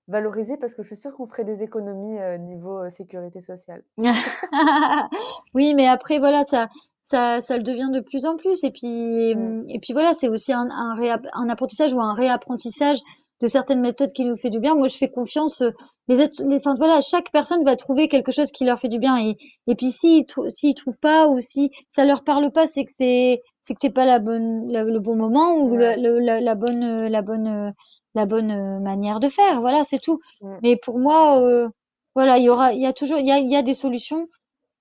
valorisé 0.07 0.57
parce 0.57 0.75
que 0.75 0.83
je 0.83 0.87
suis 0.89 0.97
sûre 0.97 1.15
qu'on 1.15 1.27
ferait 1.27 1.45
des 1.45 1.63
économies, 1.63 2.19
heu, 2.19 2.37
niveau, 2.37 2.83
heu, 2.85 2.89
sécurité 2.91 3.41
sociale. 3.41 3.83
Oui, 5.53 5.73
mais 5.75 5.87
après 5.87 6.19
voilà, 6.19 6.43
ça, 6.43 6.67
ça, 7.01 7.41
ça 7.41 7.57
le 7.57 7.63
devient 7.63 7.89
de 7.93 8.01
plus 8.01 8.25
en 8.25 8.35
plus. 8.37 8.63
Et 8.63 8.71
puis, 8.71 9.31
Mmh. 9.33 9.55
et 9.69 9.79
puis 9.79 9.93
voilà, 9.93 10.13
c'est 10.13 10.27
aussi 10.29 10.53
un, 10.53 10.67
un, 10.69 10.95
réapp- 10.99 11.29
un 11.33 11.49
apprentissage 11.49 11.93
ou 11.93 12.01
un 12.01 12.13
réapprentissage 12.13 12.97
de 13.41 13.47
certaines 13.47 13.81
méthodes 13.81 14.13
qui 14.13 14.25
nous 14.25 14.37
fait 14.37 14.49
du 14.49 14.59
bien. 14.59 14.75
Moi, 14.75 14.87
je 14.87 14.97
fais 14.97 15.09
confiance. 15.09 15.61
euh, 15.61 15.71
Les, 16.07 16.15
les, 16.17 16.55
enfin 16.57 16.75
voilà, 16.77 17.01
chaque 17.01 17.31
personne 17.31 17.63
va 17.65 17.75
trouver 17.75 18.07
quelque 18.07 18.31
chose 18.31 18.51
qui 18.51 18.65
leur 18.65 18.79
fait 18.79 18.87
du 18.89 18.99
bien. 18.99 19.17
Et, 19.17 19.37
et 19.67 19.75
puis 19.75 19.91
s'ils 19.91 20.25
s'ils 20.49 20.75
trouvent 20.75 20.97
pas 21.01 21.27
ou 21.29 21.39
si 21.39 21.71
ça 21.89 22.05
leur 22.05 22.23
parle 22.23 22.51
pas, 22.51 22.67
c'est 22.67 22.85
que 22.85 22.91
c'est, 22.91 23.41
c'est 23.61 23.73
que 23.73 23.79
c'est 23.81 23.89
pas 23.89 24.05
la 24.05 24.19
bonne, 24.19 24.69
la- 24.71 24.83
le 24.83 24.99
bon 24.99 25.15
moment 25.15 25.55
ou 25.57 25.75
le- 25.75 25.95
Ouais. 25.95 25.97
le- 25.97 26.19
la, 26.19 26.41
la 26.41 26.55
bonne, 26.55 26.83
euh, 26.83 27.09
la 27.09 27.21
bonne, 27.21 27.47
euh, 27.47 27.71
la 28.15 28.25
bonne 28.25 28.79
manière 28.81 29.19
de 29.19 29.29
faire. 29.29 29.61
Voilà, 29.61 29.83
c'est 29.83 29.99
tout. 29.99 30.19
Mais 30.61 30.75
pour 30.77 30.99
moi, 30.99 31.41
euh, 31.41 31.69
voilà, 32.15 32.37
il 32.37 32.43
y 32.45 32.49
aura, 32.49 32.73
il 32.73 32.81
y 32.81 32.85
a 32.85 32.93
toujours, 32.93 33.17
il 33.19 33.27
y 33.27 33.31
a, 33.31 33.37
il 33.39 33.49
y 33.51 33.55
a 33.55 33.61
des 33.63 33.73
solutions. 33.73 34.27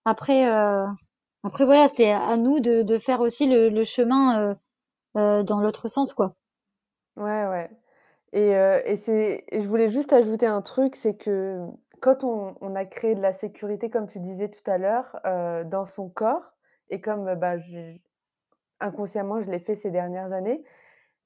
Après, 0.07 0.51
euh, 0.51 0.87
après 1.45 1.65
voilà, 1.67 1.89
c'est 1.89 2.11
à 2.13 2.37
nous 2.39 2.61
de, 2.61 2.83
de 2.83 2.99
faire 2.99 3.21
aussi 3.21 3.47
le, 3.47 3.69
le 3.71 3.85
chemin 3.85 4.41
euh, 4.41 4.55
euh, 5.19 5.43
dans 5.45 5.61
l'autre 5.61 5.89
sens, 5.89 6.15
quoi. 6.15 6.35
Ouais, 7.17 7.47
ouais 7.49 7.71
et 8.35 8.55
heu 8.57 8.83
et 8.87 8.97
c'est 8.97 9.47
et 9.51 9.61
je 9.61 9.69
voulais 9.69 9.89
juste 9.89 10.15
ajouter 10.15 10.47
un 10.47 10.63
truc, 10.63 10.97
c'est 10.97 11.17
que 11.17 11.67
quand 12.03 12.25
on 12.25 12.57
on 12.63 12.77
a 12.77 12.87
créé 12.87 13.17
de 13.17 13.23
la 13.23 13.35
sécurité, 13.35 13.91
comme 13.91 14.09
tu 14.09 14.21
disais 14.21 14.51
tout 14.51 14.71
à 14.71 14.79
l'heure, 14.79 15.21
heu, 15.27 15.65
dans 15.67 15.87
son 15.87 16.11
corps 16.11 16.57
et 16.91 17.01
comme, 17.03 17.29
heu, 17.29 17.37
bah, 17.37 17.59
j 17.59 18.03
inconsciemment, 18.81 19.41
je 19.41 19.51
l'ai 19.51 19.61
fait 19.61 19.75
ces 19.77 19.91
dernières 19.91 20.33
années 20.33 20.65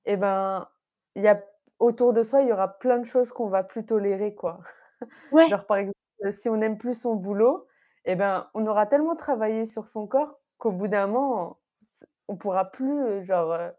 et 0.06 0.16
ben, 0.16 0.68
il 1.16 1.22
y 1.24 1.28
a 1.28 1.42
autour 1.80 2.12
de 2.14 2.22
soi, 2.22 2.42
il 2.42 2.48
y 2.48 2.52
aura 2.52 2.78
plein 2.78 2.98
de 2.98 3.04
choses 3.06 3.32
qu'on 3.32 3.48
va 3.48 3.64
plus 3.64 3.84
tolérer, 3.86 4.34
quoi. 4.34 4.60
Ouais, 5.30 5.48
Genre, 5.48 5.66
par 5.66 5.78
exemple, 5.78 5.96
si 6.30 6.48
on 6.48 6.56
n'aime 6.56 6.78
plus 6.78 7.00
son 7.00 7.14
boulot 7.16 7.66
et 8.04 8.16
ben, 8.16 8.48
on 8.54 8.66
aura 8.66 8.86
tellement 8.86 9.16
travaillé 9.16 9.66
sur 9.66 9.86
son 9.88 10.06
corps 10.06 10.40
qu'au 10.58 10.72
bout 10.72 10.88
d'un 10.88 11.06
moment, 11.08 11.60
s 11.82 12.04
on 12.28 12.36
pourra 12.36 12.70
plus, 12.70 12.92
heu, 13.02 13.22
genre, 13.22 13.52
heu, 13.54 13.72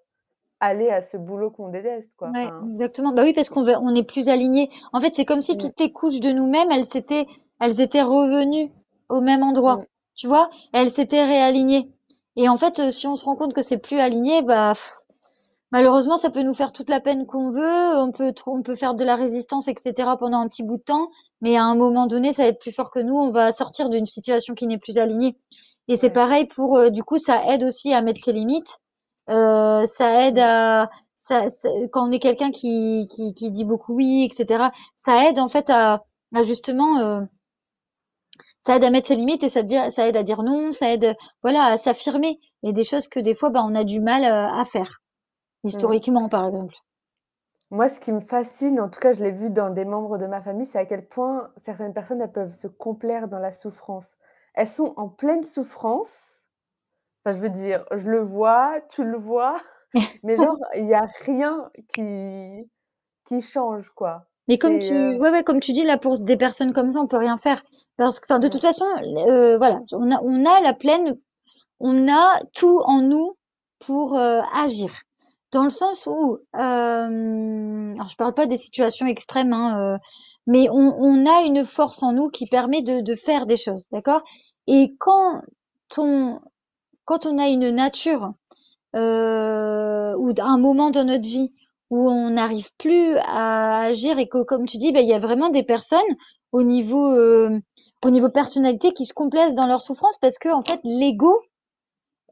aller 0.59 0.89
à 0.89 1.01
ce 1.01 1.17
boulot 1.17 1.51
qu'on 1.51 1.69
déteste, 1.69 2.11
quoi. 2.17 2.29
ouais, 2.29 2.45
Enfin, 2.45 2.67
exactement. 2.71 3.11
Bah 3.11 3.23
oui, 3.23 3.33
parce 3.33 3.49
qu'on 3.49 3.67
on 3.67 3.95
est 3.95 4.03
plus 4.03 4.29
aligné. 4.29 4.69
En 4.93 4.99
fait, 4.99 5.13
c'est 5.15 5.25
comme 5.25 5.41
si 5.41 5.57
toutes 5.57 5.79
les 5.79 5.91
couches 5.91 6.19
de 6.19 6.31
nous-mêmes, 6.31 6.69
elles 6.71 6.85
s'étaient, 6.85 7.27
elles 7.59 7.81
étaient 7.81 8.01
revenues 8.01 8.71
au 9.09 9.21
même 9.21 9.43
endroit. 9.43 9.81
Tu 10.15 10.27
vois? 10.27 10.49
Elles 10.73 10.91
s'étaient 10.91 11.23
réalignées. 11.23 11.89
Et 12.35 12.49
en 12.49 12.57
fait, 12.57 12.79
euh, 12.79 12.91
si 12.91 13.07
on 13.07 13.15
se 13.15 13.25
rend 13.25 13.35
compte 13.35 13.53
que 13.53 13.61
c'est 13.61 13.77
plus 13.77 13.99
aligné, 13.99 14.41
bah 14.41 14.73
pff, 14.73 14.99
malheureusement, 15.71 16.17
ça 16.17 16.29
peut 16.29 16.43
nous 16.43 16.53
faire 16.53 16.73
toute 16.73 16.89
la 16.89 16.99
peine 16.99 17.25
qu'on 17.25 17.51
veut. 17.51 17.97
On 17.97 18.11
peut, 18.11 18.33
on 18.47 18.61
peut 18.61 18.75
faire 18.75 18.95
de 18.95 19.03
la 19.03 19.15
résistance, 19.15 19.67
etc. 19.67 19.93
pendant 20.19 20.39
un 20.39 20.47
petit 20.47 20.63
bout 20.63 20.77
de 20.77 20.83
temps. 20.83 21.09
Mais 21.41 21.57
à 21.57 21.63
un 21.63 21.75
moment 21.75 22.05
donné, 22.07 22.33
ça 22.33 22.43
va 22.43 22.49
être 22.49 22.59
plus 22.59 22.71
fort 22.73 22.91
que 22.91 22.99
nous. 22.99 23.15
On 23.15 23.31
va 23.31 23.51
sortir 23.51 23.89
d'une 23.89 24.05
situation 24.05 24.55
qui 24.55 24.67
n'est 24.67 24.77
plus 24.77 24.97
alignée. 24.97 25.37
Et 25.87 25.95
c'est 25.95 26.07
ouais, 26.07 26.13
pareil 26.13 26.47
pour, 26.47 26.77
euh, 26.77 26.89
du 26.89 27.03
coup, 27.03 27.17
ça 27.17 27.43
aide 27.53 27.63
aussi 27.63 27.93
à 27.93 28.01
mettre 28.01 28.23
ses 28.23 28.33
limites. 28.33 28.79
Euh, 29.29 29.85
ça 29.85 30.27
aide 30.27 30.39
mmh, 30.39 30.39
à, 30.39 30.89
ça, 31.15 31.49
ça- 31.49 31.69
quand 31.91 32.07
on 32.07 32.11
est 32.11 32.19
quelqu'un 32.19 32.51
qui, 32.51 33.07
qui, 33.11 33.33
qui 33.33 33.51
dit 33.51 33.65
beaucoup 33.65 33.93
oui, 33.95 34.27
etc. 34.29 34.71
Ça 34.95 35.29
aide 35.29 35.39
en 35.39 35.47
fait 35.47 35.69
à, 35.69 36.03
à 36.35 36.43
justement, 36.43 36.99
euh, 36.99 37.21
ça 38.61 38.77
aide 38.77 38.85
à 38.85 38.89
mettre 38.89 39.07
ses 39.07 39.17
limites 39.17 39.43
et 39.43 39.49
ça, 39.49 39.63
dire, 39.63 39.91
ça 39.91 40.07
aide 40.07 40.15
à 40.15 40.23
dire 40.23 40.43
non, 40.43 40.71
ça 40.71 40.93
aide, 40.93 41.15
voilà, 41.41 41.65
à 41.65 41.77
s'affirmer. 41.77 42.39
Et 42.63 42.71
des 42.73 42.85
choses 42.85 43.07
que 43.09 43.19
des 43.19 43.33
fois, 43.35 43.49
bah, 43.49 43.63
on 43.65 43.75
a 43.75 43.83
du 43.83 43.99
mal 43.99 44.23
euh, 44.23 44.47
à 44.47 44.63
faire, 44.65 45.01
mmh. 45.73 45.89
historiquement, 45.93 46.29
par 46.29 46.47
exemple. 46.47 46.75
Moi, 47.71 47.87
ce 47.89 47.99
qui 47.99 48.11
me 48.11 48.19
fascine, 48.19 48.79
en 48.79 48.89
tout 48.89 48.99
cas, 48.99 49.11
je 49.13 49.23
l'ai 49.23 49.31
vu 49.31 49.49
dans 49.49 49.71
des 49.71 49.85
membres 49.85 50.17
de 50.19 50.27
ma 50.27 50.41
famille, 50.41 50.65
c'est 50.67 50.77
à 50.79 50.85
quel 50.85 51.07
point 51.07 51.51
certaines 51.57 51.93
personnes, 51.93 52.21
elles 52.21 52.31
peuvent 52.31 52.51
se 52.51 52.67
complaire 52.67 53.27
dans 53.27 53.39
la 53.39 53.51
souffrance. 53.51 54.07
Elles 54.55 54.67
sont 54.67 54.93
en 54.97 55.09
pleine 55.09 55.43
souffrance, 55.43 56.38
enfin, 57.25 57.35
je 57.37 57.41
veux 57.41 57.49
dire, 57.49 57.85
je 57.95 58.09
le 58.09 58.21
vois, 58.21 58.81
tu 58.89 59.03
le 59.03 59.17
vois, 59.17 59.61
mais 60.23 60.37
genre, 60.37 60.57
il 60.75 60.87
y 60.87 60.93
a 60.93 61.07
rien 61.25 61.69
qui 61.93 62.69
qui 63.25 63.41
change, 63.41 63.89
quoi. 63.91 64.25
Mais 64.47 64.57
comme 64.57 64.79
tu, 64.79 64.93
ouais, 64.93 65.31
ouais, 65.31 65.43
comme 65.43 65.59
tu 65.59 65.71
dis 65.73 65.83
là, 65.83 65.97
pour 65.97 66.17
des 66.21 66.37
personnes 66.37 66.73
comme 66.73 66.89
ça, 66.91 66.99
on 66.99 67.07
peut 67.07 67.17
rien 67.17 67.37
faire 67.37 67.63
parce 67.97 68.19
que, 68.19 68.25
enfin, 68.27 68.39
de 68.39 68.47
toute 68.47 68.61
façon, 68.61 68.85
euh, 69.27 69.57
voilà, 69.57 69.81
on 69.93 70.09
a, 70.11 70.21
on 70.23 70.45
a 70.45 70.61
la 70.61 70.73
pleine 70.73 71.17
on 71.79 72.07
a 72.07 72.41
tout 72.53 72.79
en 72.85 73.01
nous 73.01 73.37
pour 73.79 74.17
euh, 74.17 74.41
agir. 74.53 74.91
Dans 75.51 75.63
le 75.63 75.69
sens 75.69 76.07
où, 76.07 76.37
euh, 76.55 77.93
alors 77.95 78.09
je 78.09 78.15
parle 78.17 78.33
pas 78.33 78.45
des 78.45 78.57
situations 78.57 79.05
extrêmes, 79.07 79.53
hein, 79.53 79.95
euh, 79.95 79.97
mais 80.47 80.69
on, 80.69 80.95
on 80.99 81.25
a 81.25 81.43
une 81.43 81.65
force 81.65 82.03
en 82.03 82.13
nous 82.13 82.29
qui 82.29 82.47
permet 82.47 82.81
de, 82.81 83.01
de 83.01 83.15
faire 83.15 83.45
des 83.45 83.57
choses, 83.57 83.87
d'accord? 83.91 84.21
Et 84.67 84.95
quand 84.99 85.41
on, 85.97 86.39
quand 87.09 87.25
on 87.25 87.39
a 87.39 87.47
une 87.47 87.71
nature 87.71 88.33
euh, 88.95 90.13
ou 90.15 90.31
un 90.37 90.57
moment 90.59 90.91
dans 90.91 91.05
notre 91.05 91.27
vie 91.27 91.51
où 91.89 92.07
on 92.07 92.29
n'arrive 92.29 92.69
plus 92.77 93.17
à 93.17 93.79
agir 93.79 94.19
et 94.19 94.29
que, 94.29 94.43
comme 94.43 94.67
tu 94.67 94.77
dis, 94.77 94.91
ben, 94.91 95.03
il 95.03 95.09
y 95.09 95.13
a 95.15 95.17
vraiment 95.17 95.49
des 95.49 95.63
personnes 95.63 95.99
au 96.51 96.61
niveau, 96.61 97.11
euh, 97.15 97.59
au 98.05 98.11
niveau 98.11 98.29
personnalité 98.29 98.93
qui 98.93 99.07
se 99.07 99.15
complaisent 99.15 99.55
dans 99.55 99.65
leur 99.65 99.81
souffrance 99.81 100.19
parce 100.19 100.37
que 100.37 100.49
en 100.49 100.61
fait 100.61 100.79
l'ego 100.83 101.41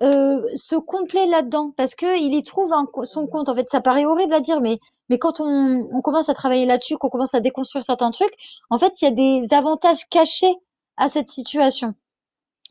euh, 0.04 0.44
se 0.54 0.76
complaît 0.76 1.26
là-dedans 1.26 1.74
parce 1.76 1.96
que 1.96 2.16
il 2.16 2.36
y 2.36 2.44
trouve 2.44 2.72
son 3.06 3.26
compte. 3.26 3.50
En 3.50 3.56
fait, 3.56 3.68
ça 3.72 3.82
paraît 3.82 4.06
horrible 4.06 4.34
à 4.36 4.42
dire, 4.42 4.62
mais 4.62 4.78
mais 5.10 5.18
quand 5.18 5.42
on, 5.42 5.90
on 5.92 6.02
commence 6.02 6.30
à 6.30 6.36
travailler 6.36 6.68
là-dessus, 6.68 6.98
qu'on 6.98 7.10
commence 7.10 7.34
à 7.34 7.40
déconstruire 7.40 7.84
certains 7.84 8.12
trucs, 8.12 8.36
en 8.70 8.78
fait, 8.78 9.02
il 9.02 9.06
y 9.06 9.08
a 9.08 9.12
des 9.12 9.56
avantages 9.56 10.06
cachés 10.12 10.54
à 10.98 11.08
cette 11.08 11.30
situation. 11.30 11.96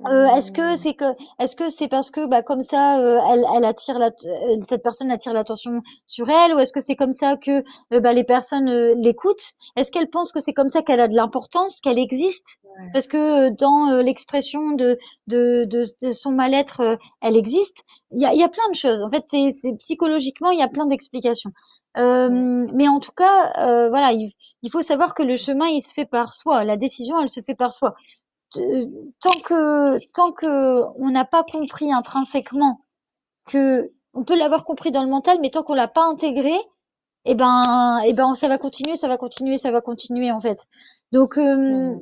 Euh, 0.05 0.27
est-ce 0.37 0.53
que 0.53 0.75
mmh, 0.75 0.77
c'est 0.77 0.95
que 0.95 1.05
est-ce 1.39 1.57
que 1.57 1.71
c'est 1.71 1.89
parce 1.89 2.11
que 2.11 2.27
bah 2.27 2.43
comme 2.43 2.61
ça 2.61 2.99
euh, 3.01 3.19
elle, 3.31 3.47
elle 3.57 3.65
attire 3.65 3.99
la, 3.99 4.09
euh, 4.27 4.57
cette 4.69 4.83
personne 4.83 5.11
attire 5.11 5.33
l'attention 5.33 5.81
sur 6.05 6.29
elle 6.29 6.55
ou 6.55 6.59
est-ce 6.59 6.75
que 6.75 6.83
c'est 6.83 6.97
comme 6.97 7.13
ça 7.13 7.37
que 7.39 7.65
euh, 7.95 8.01
bah, 8.01 8.13
les 8.13 8.25
personnes 8.25 8.69
euh, 8.69 8.95
l'écoutent? 8.99 9.55
Est-ce 9.75 9.91
qu'elle 9.91 10.11
pense 10.11 10.33
que 10.33 10.41
c'est 10.41 10.53
comme 10.53 10.69
ça 10.69 10.83
qu'elle 10.83 11.01
a 11.01 11.09
de 11.09 11.15
l'importance 11.15 11.81
qu'elle 11.81 11.99
existe? 11.99 12.59
Ouais, 12.65 12.91
parce 12.93 13.07
que 13.07 13.49
euh, 13.49 13.51
dans 13.59 14.03
l'expression 14.03 14.73
de, 14.73 14.99
de 15.29 15.65
de 15.65 15.85
de 16.03 16.13
son 16.13 16.31
mal-être 16.31 16.99
elle 17.23 17.37
existe 17.37 17.85
il 18.11 18.21
y 18.21 18.27
a 18.27 18.35
il 18.35 18.41
y 18.41 18.45
a 18.45 18.51
plein 18.51 18.69
de 18.71 18.77
choses. 18.77 19.03
En 19.03 19.09
fait 19.09 19.23
c'est 19.25 19.51
c'est 19.53 19.73
psychologiquement 19.79 20.51
il 20.51 20.59
y 20.59 20.63
a 20.63 20.69
plein 20.69 20.87
d'explications. 20.87 21.53
Euh, 21.97 22.67
mais 22.75 22.89
en 22.89 23.01
tout 23.01 23.13
cas, 23.13 23.53
euh, 23.67 23.89
voilà, 23.89 24.13
il, 24.13 24.31
il, 24.63 24.71
faut 24.71 24.83
savoir 24.83 25.15
que 25.15 25.23
le 25.23 25.37
chemin, 25.37 25.67
il 25.67 25.81
se 25.81 25.95
fait 25.95 26.05
par 26.05 26.35
soi. 26.35 26.65
La 26.65 26.77
décision, 26.77 27.19
elle 27.21 27.29
se 27.31 27.41
fait 27.41 27.55
par 27.55 27.73
soi. 27.73 27.95
Tant 28.53 29.41
que 29.45 29.99
tant 30.13 30.33
que 30.33 30.83
on 30.99 31.11
n'a 31.11 31.25
pas 31.25 31.45
compris 31.45 31.93
intrinsèquement 31.93 32.81
que 33.47 33.93
on 34.15 34.25
peut 34.25 34.37
l'avoir 34.37 34.65
compris 34.65 34.91
dans 34.93 35.03
le 35.03 35.11
mental, 35.11 35.39
mais 35.43 35.51
tant 35.51 35.63
qu'on 35.63 35.75
l'a 35.75 35.89
pas 35.89 36.05
intégré, 36.05 36.55
et 36.55 37.33
eh 37.33 37.35
ben, 37.35 38.01
et 38.05 38.11
eh 38.11 38.13
ben, 38.15 38.35
ça 38.35 38.49
va 38.49 38.59
continuer, 38.59 38.97
ça 38.97 39.09
va 39.09 39.19
continuer, 39.19 39.59
ça 39.59 39.71
va 39.73 39.81
continuer 39.81 40.31
en 40.31 40.41
fait. 40.41 40.67
Donc, 41.13 41.39
euh, 41.39 41.95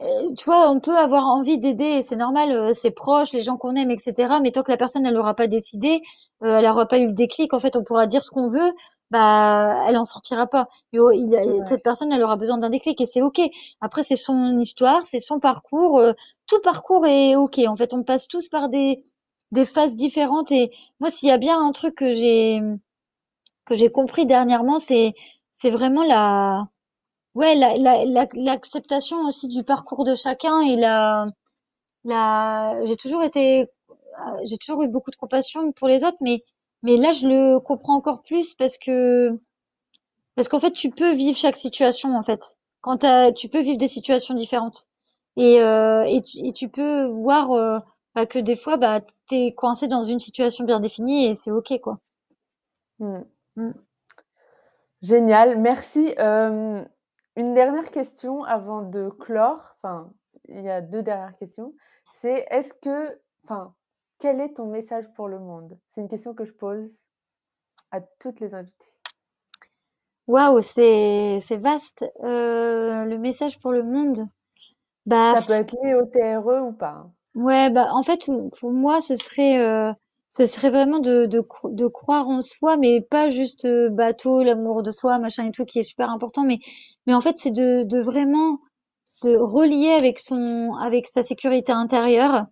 euh, 0.00 0.34
tu 0.36 0.44
vois, 0.44 0.70
on 0.70 0.80
peut 0.80 0.96
avoir 0.96 1.26
envie 1.26 1.58
d'aider, 1.58 2.02
c'est 2.02 2.16
normal, 2.16 2.52
euh, 2.52 2.72
c'est 2.74 2.90
proche, 2.90 3.32
les 3.32 3.42
gens 3.42 3.56
qu'on 3.56 3.76
aime, 3.76 3.90
etc. 3.90 4.34
Mais 4.42 4.50
tant 4.50 4.62
que 4.62 4.70
la 4.70 4.76
personne, 4.76 5.06
elle 5.06 5.14
n'aura 5.14 5.34
pas 5.34 5.46
décidé, 5.46 6.02
elle 6.42 6.64
n'aura 6.64 6.86
pas 6.86 6.98
eu 6.98 7.06
le 7.06 7.12
déclic, 7.12 7.54
en 7.54 7.60
fait, 7.60 7.76
on 7.76 7.84
pourra 7.84 8.06
dire 8.06 8.24
ce 8.24 8.30
qu'on 8.30 8.48
veut, 8.48 8.72
bah, 9.10 9.84
elle 9.88 9.96
en 9.96 10.04
sortira 10.04 10.46
pas. 10.46 10.68
Cette 11.64 11.82
personne, 11.82 12.12
elle 12.12 12.22
aura 12.22 12.36
besoin 12.36 12.58
d'un 12.58 12.70
déclic 12.70 13.00
et 13.00 13.06
c'est 13.06 13.22
ok. 13.22 13.40
Après, 13.80 14.02
c'est 14.02 14.16
son 14.16 14.58
histoire, 14.58 15.04
c'est 15.06 15.20
son 15.20 15.40
parcours. 15.40 16.00
tout 16.46 16.60
parcours 16.60 17.06
est 17.06 17.36
ok. 17.36 17.58
En 17.66 17.76
fait, 17.76 17.92
on 17.94 18.02
passe 18.04 18.28
tous 18.28 18.48
par 18.48 18.68
des 18.68 19.02
des 19.52 19.64
phases 19.66 19.96
différentes. 19.96 20.52
Et 20.52 20.70
moi, 21.00 21.10
s'il 21.10 21.28
y 21.28 21.32
a 21.32 21.38
bien 21.38 21.60
un 21.60 21.72
truc 21.72 21.96
que 21.96 22.12
j'ai 22.12 22.60
que 23.64 23.74
j'ai 23.74 23.90
compris 23.90 24.26
dernièrement, 24.26 24.78
c'est 24.78 25.14
c'est 25.52 25.70
vraiment 25.70 26.04
la 26.04 26.68
ouais 27.34 27.54
l'acceptation 27.56 29.22
la, 29.22 29.28
aussi 29.28 29.48
du 29.48 29.64
parcours 29.64 30.04
de 30.04 30.14
chacun 30.14 30.60
et 30.62 30.76
la 30.76 31.26
la 32.04 32.80
j'ai 32.86 32.96
toujours 32.96 33.22
été 33.22 33.68
j'ai 34.44 34.58
toujours 34.58 34.82
eu 34.82 34.88
beaucoup 34.88 35.10
de 35.10 35.16
compassion 35.16 35.72
pour 35.72 35.88
les 35.88 36.04
autres, 36.04 36.18
mais 36.20 36.44
mais 36.82 36.96
là 36.96 37.12
je 37.12 37.26
le 37.26 37.58
comprends 37.58 37.94
encore 37.96 38.22
plus 38.22 38.54
parce 38.54 38.78
que 38.78 39.38
parce 40.34 40.48
qu'en 40.48 40.60
fait 40.60 40.72
tu 40.72 40.90
peux 40.90 41.12
vivre 41.12 41.36
chaque 41.36 41.56
situation 41.56 42.16
en 42.16 42.22
fait 42.22 42.56
quand 42.80 43.04
tu 43.34 43.48
peux 43.48 43.60
vivre 43.60 43.78
des 43.78 43.88
situations 43.88 44.34
différentes 44.34 44.86
et 45.36 45.60
euh, 45.62 46.02
et, 46.04 46.22
tu, 46.22 46.38
et, 46.46 46.52
tu, 46.52 46.68
peux 46.68 47.04
voir 47.06 47.52
euh, 47.52 47.78
bah, 48.14 48.26
que 48.26 48.38
des 48.38 48.56
fois, 48.56 48.76
bah, 48.76 49.00
t'es 49.28 49.54
coincé 49.56 49.86
dans 49.88 50.02
une 50.02 50.18
situation 50.18 50.64
bien 50.64 50.80
définie 50.80 51.26
et 51.26 51.34
c'est 51.34 51.50
OK, 51.50 51.72
quoi. 51.80 51.98
Mmh. 52.98 53.20
Mmh. 53.56 53.70
Génial, 55.02 55.58
merci. 55.58 56.14
une 56.18 57.54
dernière 57.54 57.90
question 57.90 58.44
avant 58.44 58.82
de 58.82 59.08
clore. 59.08 59.76
Enfin, 59.82 60.12
il 60.48 60.62
y 60.62 60.70
a 60.70 60.80
deux 60.80 61.02
dernières 61.02 61.36
questions. 61.36 61.72
C'est 62.04 62.46
est-ce 62.50 62.74
que, 62.74 63.18
enfin, 63.44 63.72
quel 64.20 64.40
est 64.40 64.54
ton 64.54 64.66
message 64.66 65.06
pour 65.14 65.28
le 65.28 65.38
monde? 65.38 65.78
C'est 65.90 66.00
une 66.00 66.08
question 66.08 66.34
que 66.34 66.44
je 66.44 66.52
pose 66.52 67.00
à 67.90 68.00
toutes 68.20 68.40
les 68.40 68.54
invitées. 68.54 68.92
Waouh, 70.28 70.62
c'est 70.62 71.40
vaste. 71.58 72.04
le 72.22 73.16
message 73.16 73.58
pour 73.58 73.72
le 73.72 73.82
monde. 73.82 74.28
Bah, 75.06 75.34
ça 75.34 75.42
peut 75.42 75.52
être 75.54 75.74
lié 75.82 75.94
au 75.94 76.04
TRE 76.04 76.68
ou 76.68 76.72
pas. 76.72 76.90
Hein? 76.90 77.12
Ouais, 77.34 77.70
bah 77.70 77.88
en 77.92 78.02
fait, 78.02 78.28
pour 78.58 78.72
moi, 78.72 79.00
ce 79.00 79.16
serait, 79.16 79.60
euh, 79.60 79.92
ce 80.28 80.46
serait 80.46 80.70
vraiment 80.70 80.98
de, 80.98 81.26
de, 81.26 81.42
de 81.64 81.86
croire 81.86 82.28
en 82.28 82.42
soi, 82.42 82.76
mais 82.76 83.00
pas 83.00 83.30
juste 83.30 83.64
euh, 83.64 83.88
bateau, 83.88 84.42
l'amour 84.42 84.82
de 84.82 84.90
soi, 84.90 85.18
machin 85.18 85.46
et 85.46 85.52
tout, 85.52 85.64
qui 85.64 85.78
est 85.78 85.84
super 85.84 86.10
important, 86.10 86.42
mais, 86.44 86.58
mais 87.06 87.14
en 87.14 87.20
fait, 87.20 87.38
c'est 87.38 87.52
de, 87.52 87.84
de 87.84 88.00
vraiment 88.00 88.58
se 89.04 89.28
relier 89.28 89.90
avec 89.90 90.18
son, 90.18 90.74
avec 90.80 91.06
sa 91.06 91.22
sécurité 91.22 91.72
intérieure 91.72 92.46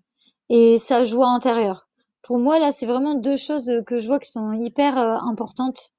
et 0.50 0.78
sa 0.78 1.04
joie 1.04 1.28
intérieure. 1.28 1.88
Pour 2.22 2.38
moi, 2.38 2.58
là, 2.58 2.72
c'est 2.72 2.86
vraiment 2.86 3.14
deux 3.14 3.36
choses 3.36 3.70
que 3.86 4.00
je 4.00 4.06
vois 4.06 4.18
qui 4.18 4.30
sont 4.30 4.52
hyper 4.52 4.98
euh, 4.98 5.16
importantes, 5.28 5.90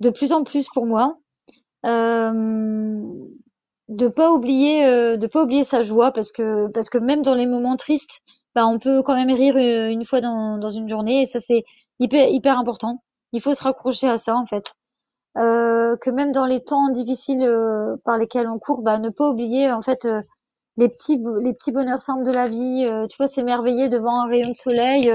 de 0.00 0.10
plus 0.10 0.32
en 0.32 0.44
plus 0.44 0.68
pour 0.72 0.86
moi. 0.86 1.18
Euh, 1.86 3.02
de 3.88 4.08
pas 4.08 4.32
oublier 4.32 4.86
euh, 4.86 5.16
de 5.16 5.26
pas 5.26 5.42
oublier 5.42 5.64
sa 5.64 5.82
joie 5.82 6.10
parce 6.12 6.32
que 6.32 6.68
parce 6.68 6.88
que 6.88 6.98
même 6.98 7.22
dans 7.22 7.34
les 7.34 7.46
moments 7.46 7.76
tristes 7.76 8.22
bah 8.54 8.66
on 8.66 8.78
peut 8.78 9.02
quand 9.02 9.14
même 9.14 9.30
rire 9.30 9.56
euh, 9.56 9.90
une 9.90 10.04
fois 10.04 10.20
dans, 10.20 10.58
dans 10.58 10.70
une 10.70 10.88
journée 10.88 11.22
et 11.22 11.26
ça 11.26 11.40
c'est 11.40 11.64
hyper 12.00 12.28
hyper 12.28 12.58
important 12.58 13.02
il 13.32 13.42
faut 13.42 13.54
se 13.54 13.62
raccrocher 13.62 14.08
à 14.08 14.16
ça 14.16 14.36
en 14.36 14.46
fait 14.46 14.64
euh, 15.38 15.96
que 15.96 16.10
même 16.10 16.32
dans 16.32 16.46
les 16.46 16.62
temps 16.62 16.90
difficiles 16.90 17.42
euh, 17.42 17.96
par 18.04 18.18
lesquels 18.18 18.48
on 18.48 18.58
court 18.58 18.82
bah 18.82 18.98
ne 18.98 19.10
pas 19.10 19.30
oublier 19.30 19.70
en 19.72 19.82
fait 19.82 20.06
les 20.76 20.88
petits 20.88 21.20
les 21.42 21.52
petits 21.54 21.72
bonheurs 21.72 22.00
simples 22.00 22.24
de 22.24 22.32
la 22.32 22.48
vie 22.48 22.86
tu 23.08 23.16
vois 23.16 23.28
s'émerveiller 23.28 23.88
devant 23.88 24.22
un 24.22 24.28
rayon 24.28 24.50
de 24.50 24.56
soleil 24.56 25.12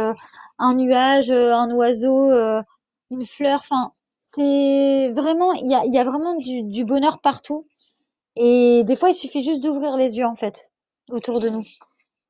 un 0.58 0.74
nuage 0.74 1.32
un 1.32 1.70
oiseau 1.72 2.32
une 3.12 3.26
fleur 3.26 3.60
enfin 3.62 3.92
c'est 4.28 5.12
vraiment 5.12 5.52
il 5.54 5.70
y 5.70 5.76
a 5.76 5.84
il 5.86 5.94
y 5.94 6.00
a 6.00 6.04
vraiment 6.04 6.36
du, 6.36 6.64
du 6.64 6.86
bonheur 6.86 7.20
partout 7.20 7.66
et 8.42 8.84
des 8.86 8.96
fois, 8.96 9.10
il 9.10 9.16
suffit 9.16 9.44
juste 9.44 9.62
d'ouvrir 9.62 9.98
les 9.98 10.18
yeux, 10.18 10.26
en 10.26 10.34
fait, 10.34 10.72
autour 11.10 11.42
de 11.42 11.50
nous. 11.50 11.66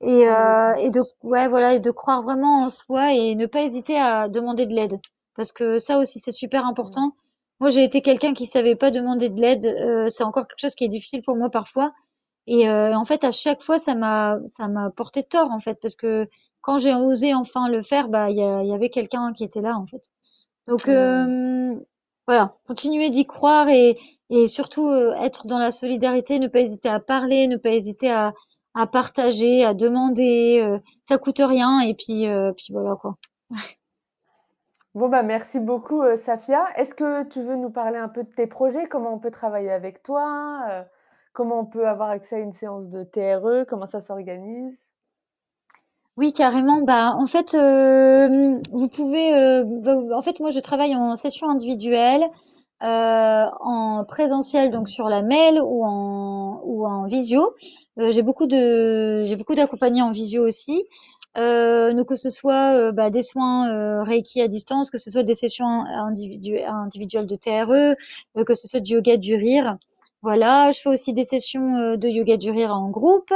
Et, 0.01 0.27
euh, 0.27 0.73
et 0.73 0.89
de, 0.89 1.03
ouais, 1.23 1.47
voilà, 1.47 1.75
et 1.75 1.79
de 1.79 1.91
croire 1.91 2.23
vraiment 2.23 2.63
en 2.63 2.69
soi 2.69 3.13
et 3.13 3.35
ne 3.35 3.45
pas 3.45 3.61
hésiter 3.61 3.99
à 3.99 4.27
demander 4.27 4.65
de 4.65 4.73
l'aide. 4.73 4.99
Parce 5.35 5.51
que 5.51 5.77
ça 5.77 5.99
aussi, 5.99 6.19
c'est 6.19 6.31
super 6.31 6.65
important. 6.65 7.11
Moi, 7.59 7.69
j'ai 7.69 7.83
été 7.83 8.01
quelqu'un 8.01 8.33
qui 8.33 8.47
savait 8.47 8.75
pas 8.75 8.89
demander 8.91 9.29
de 9.29 9.39
l'aide. 9.39 9.65
Euh, 9.65 10.07
c'est 10.09 10.23
encore 10.23 10.47
quelque 10.47 10.59
chose 10.61 10.75
qui 10.75 10.85
est 10.85 10.89
difficile 10.89 11.21
pour 11.21 11.35
moi 11.35 11.49
parfois. 11.49 11.91
Et 12.51 12.67
euh, 12.67 12.95
en 12.95 13.05
fait, 13.05 13.23
à 13.23 13.31
chaque 13.31 13.61
fois, 13.61 13.77
ça 13.77 13.93
m'a, 13.93 14.39
ça 14.47 14.67
m'a 14.67 14.89
porté 14.89 15.21
tort, 15.21 15.51
en 15.51 15.59
fait, 15.59 15.77
parce 15.79 15.95
que 15.95 16.27
quand 16.61 16.79
j'ai 16.79 16.95
osé 16.95 17.35
enfin 17.35 17.69
le 17.69 17.83
faire, 17.83 18.09
bah, 18.09 18.31
il 18.31 18.37
y, 18.37 18.67
y, 18.67 18.73
avait 18.73 18.89
quelqu'un 18.89 19.33
qui 19.33 19.43
était 19.43 19.61
là, 19.61 19.77
en 19.77 19.85
fait. 19.85 20.01
Donc, 20.67 20.87
euh, 20.87 21.75
voilà, 22.25 22.55
continuer 22.67 23.11
d'y 23.11 23.27
croire 23.27 23.69
et, 23.69 23.99
et 24.31 24.47
surtout 24.47 24.87
euh, 24.89 25.13
être 25.13 25.45
dans 25.45 25.59
la 25.59 25.69
solidarité, 25.69 26.39
ne 26.39 26.47
pas 26.47 26.61
hésiter 26.61 26.89
à 26.89 26.99
parler, 26.99 27.47
ne 27.47 27.57
pas 27.57 27.69
hésiter 27.69 28.09
à, 28.09 28.33
à 28.73 28.87
partager, 28.87 29.63
à 29.63 29.75
demander. 29.75 30.59
Euh, 30.67 30.79
ça 31.03 31.19
coûte 31.19 31.41
rien 31.43 31.81
et 31.81 31.93
puis, 31.93 32.27
euh, 32.27 32.51
puis 32.51 32.73
voilà 32.73 32.95
quoi. 32.95 33.15
bon 34.95 35.07
bah 35.07 35.21
merci 35.21 35.59
beaucoup 35.59 36.01
Safia. 36.17 36.65
Est-ce 36.75 36.95
que 36.95 37.25
tu 37.25 37.43
veux 37.43 37.55
nous 37.55 37.69
parler 37.69 37.99
un 37.99 38.09
peu 38.09 38.23
de 38.23 38.29
tes 38.29 38.47
projets, 38.47 38.87
comment 38.87 39.13
on 39.13 39.19
peut 39.19 39.31
travailler 39.31 39.71
avec 39.71 40.01
toi, 40.01 40.85
comment 41.39 41.61
on 41.61 41.65
peut 41.65 41.87
avoir 41.87 42.09
accès 42.09 42.35
à 42.35 42.39
une 42.39 42.51
séance 42.51 42.89
de 42.89 43.05
TRE, 43.05 43.65
comment 43.65 43.87
ça 43.87 44.01
s'organise? 44.01 44.77
Oui, 46.17 46.33
carrément. 46.33 46.81
Bah, 46.81 47.15
en 47.17 47.27
fait, 47.27 47.53
euh, 47.53 48.59
vous 48.73 48.89
pouvez. 48.89 49.33
Euh, 49.33 49.63
en 50.13 50.21
fait, 50.21 50.41
moi, 50.41 50.49
je 50.49 50.59
travaille 50.59 50.93
en 50.95 51.15
session 51.15 51.49
individuelle. 51.49 52.25
Euh, 52.83 53.45
en 53.59 54.05
présentiel 54.05 54.71
donc 54.71 54.87
sur 54.87 55.09
la 55.09 55.21
mail 55.21 55.61
ou 55.63 55.85
en 55.85 57.05
visio. 57.07 57.53
J'ai 57.97 58.21
beaucoup 58.21 58.45
de 58.45 59.25
en 60.01 60.11
visio 60.11 60.45
aussi. 60.45 60.83
Que 61.35 62.15
ce 62.15 62.29
soit 62.29 62.91
bah, 62.91 63.09
des 63.09 63.23
soins 63.23 64.03
Reiki 64.03 64.41
à 64.41 64.49
distance, 64.49 64.91
que 64.91 64.97
ce 64.97 65.09
soit 65.09 65.23
des 65.23 65.35
sessions 65.35 65.85
individuelles 65.85 67.27
de 67.27 67.35
TRE, 67.35 68.43
que 68.43 68.55
ce 68.55 68.67
soit 68.67 68.81
du 68.81 68.95
yoga 68.95 69.15
du 69.15 69.35
rire. 69.35 69.77
Voilà, 70.21 70.71
je 70.71 70.81
fais 70.81 70.89
aussi 70.89 71.13
des 71.13 71.23
sessions 71.23 71.95
de 71.95 72.07
yoga 72.09 72.37
du 72.37 72.51
rire 72.51 72.73
en 72.73 72.89
groupe. 72.89 73.31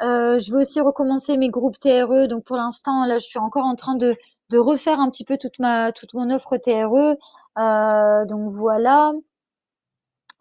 je 0.00 0.52
vais 0.52 0.58
aussi 0.58 0.80
recommencer 0.80 1.36
mes 1.36 1.48
groupes 1.48 1.78
TRE. 1.78 2.26
Donc 2.28 2.44
pour 2.44 2.56
l'instant, 2.56 3.06
là, 3.06 3.18
je 3.18 3.26
suis 3.26 3.38
encore 3.38 3.64
en 3.64 3.74
train 3.74 3.94
de 3.96 4.14
de 4.50 4.58
refaire 4.58 5.00
un 5.00 5.10
petit 5.10 5.24
peu 5.24 5.36
toute 5.36 5.58
ma 5.58 5.92
toute 5.92 6.14
mon 6.14 6.30
offre 6.30 6.56
TRE. 6.56 7.16
Euh, 7.58 8.24
donc 8.26 8.50
voilà. 8.50 9.12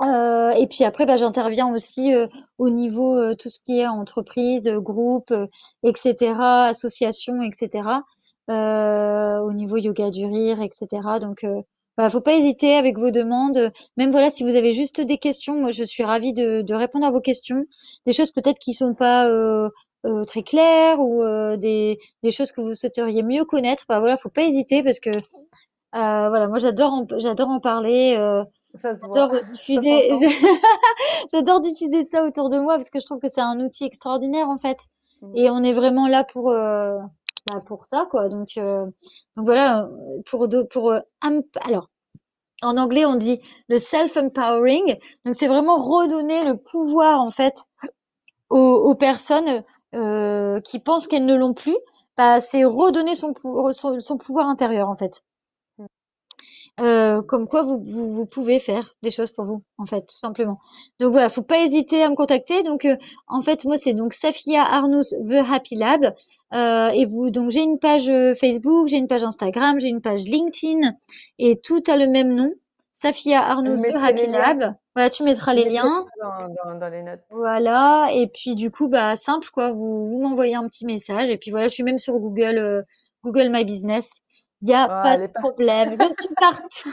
Euh, 0.02 0.52
et 0.52 0.68
puis 0.68 0.84
après, 0.84 1.06
bah, 1.06 1.18
j'interviens 1.18 1.74
aussi 1.74 2.14
euh, 2.14 2.28
au 2.60 2.70
niveau 2.70 3.18
euh, 3.18 3.36
tout 3.36 3.50
ce 3.50 3.60
qui 3.60 3.80
est 3.80 3.88
entreprise, 3.88 4.70
groupe, 4.70 5.34
etc., 5.84 6.34
association, 6.70 7.42
etc. 7.42 8.04
au 8.50 9.54
niveau 9.54 9.78
yoga 9.78 10.12
du 10.12 10.26
rire, 10.26 10.62
etc. 10.62 10.88
Donc 11.20 11.46
voilà, 11.98 12.10
faut 12.10 12.22
pas 12.22 12.36
hésiter 12.36 12.76
avec 12.76 12.98
vos 12.98 13.12
demandes. 13.12 13.72
Même 13.98 14.12
voilà, 14.12 14.30
si 14.30 14.44
vous 14.44 14.56
avez 14.56 14.72
juste 14.72 15.02
des 15.02 15.18
questions, 15.18 15.60
moi 15.60 15.72
je 15.72 15.84
suis 15.84 16.04
ravie 16.04 16.34
de, 16.34 16.62
de 16.62 16.74
répondre 16.76 17.06
à 17.06 17.12
vos 17.12 17.22
questions. 17.22 17.66
Des 18.06 18.14
choses 18.14 18.32
peut-être 18.32 18.60
qui 18.60 18.74
sont 18.74 18.94
pas 18.94 19.28
euh, 20.06 20.24
très 20.26 20.44
claires 20.44 21.00
ou 21.00 21.24
euh, 21.24 21.58
des, 21.58 22.00
des 22.22 22.32
choses 22.32 22.52
que 22.52 22.62
vous 22.62 22.76
souhaiteriez 22.76 23.24
mieux 23.24 23.46
connaître, 23.46 23.84
bah 23.90 24.00
voilà, 24.00 24.16
faut 24.16 24.30
pas 24.30 24.44
hésiter 24.44 24.84
parce 24.84 25.00
que 25.00 25.10
euh, 25.10 25.20
voilà, 25.92 26.48
moi 26.48 26.60
j'adore 26.60 26.94
en, 26.94 27.08
j'adore 27.18 27.50
en 27.50 27.60
parler, 27.60 28.16
j'adore 28.82 29.32
diffuser, 29.52 30.12
j'adore 31.34 31.60
diffuser 31.62 32.04
ça 32.04 32.24
autour 32.24 32.50
de 32.50 32.60
moi 32.60 32.76
parce 32.76 32.92
que 32.92 33.00
je 33.00 33.06
trouve 33.06 33.20
que 33.20 33.28
c'est 33.28 33.42
un 33.42 33.60
outil 33.60 33.86
extraordinaire 33.86 34.50
en 34.50 34.60
fait. 34.60 34.78
Mmh. 35.22 35.32
Et 35.36 35.50
on 35.50 35.64
est 35.64 35.74
vraiment 35.74 36.08
là 36.08 36.24
pour 36.24 36.54
bah, 37.48 37.60
pour 37.66 37.86
ça 37.86 38.08
quoi. 38.10 38.30
Donc 38.30 38.50
donc 38.56 39.46
voilà 39.46 39.90
pour 40.26 40.48
pour 40.70 40.94
alors 41.62 41.90
en 42.62 42.78
anglais 42.78 43.06
on 43.06 43.16
dit 43.16 43.40
le 43.70 43.78
self 43.78 44.18
empowering. 44.18 44.98
Donc 45.26 45.36
c'est 45.36 45.48
vraiment 45.48 45.78
redonner 45.78 46.44
le 46.44 46.58
pouvoir 46.58 47.22
en 47.22 47.30
fait 47.30 47.56
aux, 48.50 48.96
personnes 48.96 49.64
euh, 49.96 50.60
qui 50.62 50.80
pensent 50.80 51.08
qu'elles 51.08 51.26
ne 51.26 51.36
l'ont 51.36 51.54
plus, 51.54 51.78
bah, 52.18 52.42
c'est 52.42 52.66
redonner 52.66 53.16
son, 53.16 53.34
son, 53.74 54.18
pouvoir 54.18 54.48
intérieur 54.48 54.90
en 54.90 54.96
fait. 54.96 55.24
Euh, 56.80 57.24
comme 57.24 57.48
quoi 57.48 57.64
vous, 57.64 57.82
vous, 57.84 58.14
vous 58.14 58.26
pouvez 58.28 58.60
faire 58.60 58.96
des 59.02 59.10
choses 59.10 59.32
pour 59.32 59.46
vous, 59.46 59.64
en 59.80 59.86
fait, 59.86 60.02
tout 60.02 60.18
simplement. 60.18 60.60
Donc 61.00 61.12
voilà, 61.12 61.28
faut 61.30 61.42
pas 61.42 61.60
hésiter 61.66 62.04
à 62.04 62.10
me 62.10 62.16
contacter. 62.16 62.62
Donc 62.62 62.86
euh, 62.86 62.96
en 63.28 63.42
fait, 63.42 63.66
moi 63.66 63.78
c'est 63.78 63.94
donc 63.94 64.14
Safia 64.14 64.62
Arnous 64.62 65.10
The 65.28 65.44
Happy 65.52 65.76
Lab. 65.76 66.14
Euh, 66.54 66.90
et 66.90 67.06
vous, 67.06 67.32
donc 67.32 67.50
j'ai 67.50 67.64
une 67.64 67.80
page 67.80 68.12
Facebook, 68.40 68.88
j'ai 68.88 68.98
une 68.98 69.08
page 69.08 69.24
Instagram, 69.24 69.80
j'ai 69.80 69.88
une 69.88 70.02
page 70.02 70.26
LinkedIn, 70.26 70.94
et 71.40 71.60
tout 71.60 71.82
a 71.88 71.98
le 71.98 72.08
même 72.08 72.34
nom. 72.36 72.52
Safia 72.94 73.42
Arnous 73.42 73.78
The 73.78 73.96
Happy 73.96 74.28
Lab. 74.28 74.76
Voilà, 74.96 75.10
tu 75.10 75.24
mettras 75.24 75.54
les 75.54 75.70
liens. 75.70 76.06
Dans, 76.22 76.72
dans, 76.72 76.80
dans, 76.80 76.90
les 76.90 77.04
notes? 77.04 77.22
Voilà, 77.32 78.10
et 78.14 78.28
puis 78.28 78.56
du 78.56 78.72
coup, 78.72 78.88
bah 78.88 79.16
simple 79.16 79.48
quoi, 79.52 79.72
vous, 79.72 80.08
vous 80.08 80.22
m'envoyez 80.22 80.56
un 80.56 80.68
petit 80.68 80.86
message, 80.86 81.30
et 81.30 81.38
puis 81.38 81.52
voilà, 81.52 81.68
je 81.68 81.74
suis 81.74 81.84
même 81.84 82.00
sur 82.00 82.18
Google, 82.20 82.86
Google 83.24 83.50
My 83.50 83.66
Business. 83.66 84.22
Il 84.62 84.68
n'y 84.68 84.74
a 84.76 84.90
pas 85.02 85.16
elle 85.16 85.22
de 85.22 85.24
est 85.24 85.28
partout. 85.30 85.50
problème, 85.56 85.98
je 86.00 86.06
suis 86.20 86.36
partout. 86.40 86.92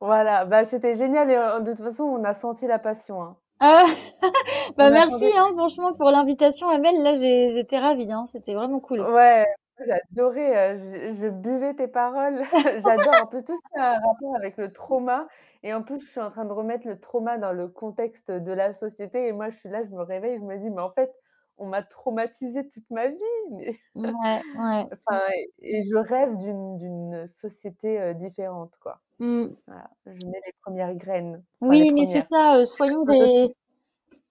Voilà, 0.00 0.44
bah, 0.44 0.64
c'était 0.64 0.94
génial 0.96 1.30
et 1.30 1.34
heu, 1.36 1.60
de 1.62 1.72
toute 1.72 1.82
façon, 1.84 2.04
on 2.04 2.22
a 2.24 2.34
senti 2.34 2.66
la 2.66 2.78
passion, 2.78 3.22
hein. 3.22 3.36
Ah, 3.58 3.84
bah 4.76 4.90
On 4.90 4.94
a 4.94 5.00
merci, 5.00 5.24
hein, 5.36 5.50
franchement, 5.54 5.92
pour 5.94 6.10
l'invitation, 6.12 6.68
Amel. 6.68 7.02
Là, 7.02 7.14
j'ai, 7.16 7.50
j'étais 7.50 7.78
ravie, 7.80 8.12
hein, 8.12 8.26
c'était 8.26 8.54
vraiment 8.54 8.78
cool. 8.80 9.08
Ouais, 9.08 9.44
moi 9.78 9.86
j'adorais, 9.86 10.74
heu, 10.76 11.12
je 11.14 11.14
je 11.22 11.28
buvais 11.28 11.74
tes 11.74 11.88
paroles. 11.88 12.42
J'adore 12.84 13.18
en 13.18 13.26
plus 13.26 13.42
tout 13.42 13.56
ce 13.56 13.62
qui 13.72 13.78
a 13.78 13.90
un 13.90 13.98
rapport 13.98 14.36
avec 14.36 14.56
le 14.56 14.72
trauma 14.72 15.26
et 15.64 15.74
en 15.74 15.82
plus, 15.82 15.98
je 16.00 16.08
suis 16.10 16.20
en 16.20 16.30
train 16.30 16.44
de 16.44 16.52
remettre 16.52 16.86
le 16.86 17.00
trauma 17.00 17.38
dans 17.38 17.52
le 17.52 17.68
contexte 17.68 18.30
de 18.30 18.52
la 18.52 18.72
société 18.72 19.26
et 19.26 19.32
moi, 19.32 19.50
je 19.50 19.56
suis 19.58 19.68
là, 19.68 19.82
je 19.84 19.90
me 19.90 20.02
réveille, 20.02 20.36
je 20.38 20.44
me 20.44 20.56
dis: 20.58 20.70
«Mais 20.70 20.82
en 20.82 20.90
fait, 20.92 21.10
on 21.58 21.66
m'a 21.66 21.82
traumatisée 21.82 22.66
toute 22.68 22.88
ma 22.90 23.08
vie, 23.08 23.16
mais» 23.52 23.76
Ouais, 23.94 24.12
ouais. 24.12 24.42
enfin 24.92 25.20
et 25.34 25.78
et 25.78 25.82
je 25.82 25.96
rêve 25.96 26.36
d'une 26.36 27.26
société, 27.26 28.14
différente, 28.14 28.76
quoi. 28.80 29.00
Mmh. 29.18 29.46
Voilà, 29.66 29.90
je 30.06 30.26
mets 30.26 30.40
les 30.44 30.52
premières 30.62 30.94
graines, 30.94 31.42
enfin 31.60 31.70
Oui, 31.70 31.92
mais 31.92 32.06
c'est 32.06 32.26
ça, 32.28 32.56
euh, 32.56 32.64
soyons 32.64 33.04
des, 33.04 33.54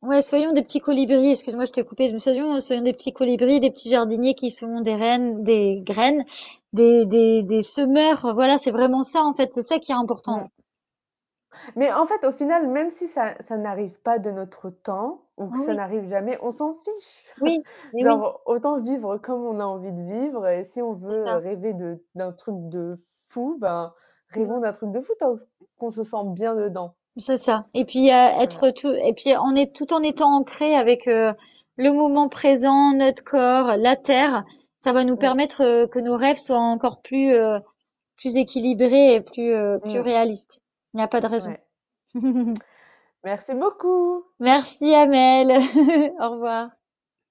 ouais, 0.02 0.22
soyons 0.22 0.52
des 0.52 0.62
petits 0.62 0.80
colibris. 0.80 1.32
Excuse-moi, 1.32 1.66
je 1.66 1.72
t'ai 1.72 1.84
coupé. 1.84 2.12
Mais 2.12 2.20
soyons, 2.20 2.60
soyons 2.60 2.84
des 2.84 2.94
petits 2.94 3.14
colibris, 3.14 3.60
des 3.60 3.72
petits 3.72 3.90
jardiniers 3.90 4.36
qui 4.36 4.52
sont 4.52 4.82
des 4.82 4.96
reines, 4.96 5.44
des 5.44 5.82
graines, 5.82 6.26
des, 6.74 7.06
des, 7.06 7.44
des 7.44 7.64
semeurs. 7.64 8.34
Voilà, 8.34 8.58
c'est 8.58 8.72
vraiment 8.72 9.04
ça, 9.04 9.24
en 9.24 9.34
fait. 9.34 9.52
C'est 9.54 9.64
ça 9.64 9.80
qui 9.80 9.92
est 9.92 9.96
important. 9.96 10.50
Mmh. 11.54 11.74
Mais 11.76 11.92
en 11.94 12.06
fait, 12.06 12.24
au 12.26 12.32
final, 12.32 12.68
même 12.68 12.90
si 12.90 13.08
ça 13.08 13.36
ça 13.42 13.58
n'arrive 13.58 14.00
pas 14.02 14.20
de 14.20 14.32
notre 14.32 14.70
temps 14.70 15.22
ou 15.38 15.50
que 15.50 15.60
ça 15.60 15.74
Oui, 15.74 15.76
n'arrive 15.76 16.08
jamais, 16.10 16.38
on 16.42 16.52
s'en 16.52 16.74
fiche. 16.74 17.24
oui, 17.40 17.64
mais 17.94 18.06
oui, 18.06 18.24
Genre, 18.24 18.42
autant 18.46 18.80
vivre 18.80 19.18
comme 19.18 19.44
on 19.46 19.60
a 19.60 19.66
envie 19.66 19.92
de 19.92 20.02
vivre 20.04 20.48
et 20.48 20.66
si 20.66 20.82
on 20.82 20.94
c'est 21.10 21.20
veut 21.20 21.26
ça. 21.26 21.40
rêver 21.40 21.74
de 21.74 22.04
d'un 22.16 22.32
truc 22.34 22.56
de 22.70 22.96
fou, 23.30 23.58
ben, 23.60 23.94
Ouais. 24.36 24.44
rêvons 24.44 24.60
d'un 24.60 24.72
truc 24.74 24.92
de 24.92 25.00
fou 25.02 25.14
tant 25.20 25.36
qu'on 25.78 25.92
se 25.92 26.04
sent 26.04 26.24
bien 26.28 26.56
dedans. 26.56 26.96
C'est 27.18 27.38
ça. 27.38 27.66
Et 27.74 27.86
puis 27.86 28.12
euh, 28.12 28.30
Voilà. 28.34 28.44
être 28.44 28.70
tout, 28.70 28.92
et 28.94 29.14
puis 29.14 29.34
on 29.42 29.56
est 29.56 29.76
tout 29.76 29.92
en 29.94 30.04
étant 30.04 30.32
ancré 30.36 30.76
avec 30.76 31.08
euh, 31.08 31.34
le 31.78 31.92
moment 31.92 32.30
présent, 32.30 32.92
notre 32.94 33.24
corps, 33.24 33.78
la 33.78 33.96
terre, 33.96 34.44
ça 34.80 34.94
va 34.94 35.04
nous 35.04 35.18
Mmh. 35.18 35.18
permettre 35.18 35.62
euh, 35.64 35.88
que 35.88 35.98
nos 36.00 36.16
rêves 36.18 36.38
soient 36.38 36.58
encore 36.60 37.02
plus 37.02 37.34
euh, 37.34 37.60
plus 38.18 38.38
équilibrés 38.38 39.16
et 39.16 39.22
plus 39.22 39.54
euh, 39.54 39.80
plus 39.80 40.00
Mmh. 40.00 40.02
réalistes. 40.02 40.63
Il 40.94 40.98
n'y 40.98 41.04
a 41.04 41.08
pas 41.08 41.22
de 41.22 41.28
raison. 41.28 41.52
Ouais. 41.52 42.22
Merci 43.24 43.54
beaucoup. 43.54 44.24
Merci 44.40 44.94
Amel. 44.94 45.52
Au 46.20 46.32
revoir. 46.32 46.70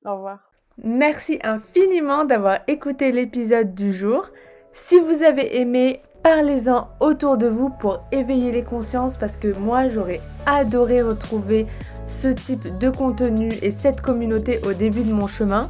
Au 0.05 0.15
revoir. 0.15 0.39
Merci 0.83 1.39
infiniment 1.45 2.25
d'avoir 2.25 2.61
écouté 2.67 3.13
l'épisode 3.13 3.75
du 3.75 3.93
jour. 3.93 4.27
Si 4.73 4.99
vous 4.99 5.23
avez 5.23 5.61
aimé, 5.61 6.01
parlez-en 6.23 6.89
autour 7.01 7.37
de 7.37 7.47
vous 7.47 7.69
pour 7.69 8.01
éveiller 8.11 8.53
les 8.53 8.65
consciences 8.65 9.19
parce 9.19 9.37
que 9.37 9.53
moi 9.53 9.89
j'aurais 9.89 10.21
adoré 10.47 11.03
retrouver 11.03 11.67
ce 12.07 12.29
type 12.29 12.79
de 12.79 12.91
contenu 12.91 13.51
et 13.61 13.71
cette 13.71 14.01
communauté 14.01 14.61
au 14.67 14.73
début 14.73 15.05
de 15.05 15.13
mon 15.13 15.27
chemin. 15.27 15.69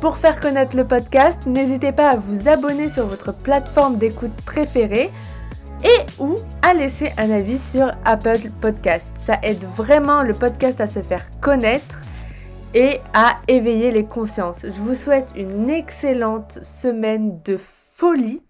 Pour 0.00 0.16
faire 0.16 0.40
connaître 0.40 0.76
le 0.76 0.86
podcast, 0.86 1.46
n'hésitez 1.46 1.92
pas 1.92 2.10
à 2.10 2.16
vous 2.16 2.48
abonner 2.48 2.88
sur 2.88 3.06
votre 3.06 3.32
plateforme 3.32 3.96
d'écoute 3.96 4.34
préférée 4.44 5.10
et 5.84 6.06
ou 6.18 6.36
à 6.62 6.74
laisser 6.74 7.12
un 7.18 7.30
avis 7.30 7.58
sur 7.58 7.92
Apple 8.04 8.50
Podcast. 8.60 9.06
Ça 9.18 9.38
aide 9.42 9.64
vraiment 9.76 10.22
le 10.22 10.34
podcast 10.34 10.80
à 10.80 10.86
se 10.86 11.02
faire 11.02 11.24
connaître 11.40 12.02
et 12.74 13.00
à 13.12 13.38
éveiller 13.46 13.92
les 13.92 14.04
consciences. 14.04 14.62
Je 14.62 14.82
vous 14.82 14.94
souhaite 14.94 15.28
une 15.36 15.70
excellente 15.70 16.58
semaine 16.62 17.40
de 17.44 17.56
folie 17.56 18.42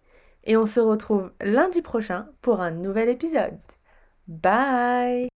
et 0.45 0.57
on 0.57 0.67
se 0.67 0.81
retrouve 0.81 1.33
lundi 1.41 1.83
prochain 1.83 2.27
pour 2.41 2.61
un 2.61 2.71
nouvel 2.71 3.09
épisode. 3.09 3.59
Bye 4.27 5.29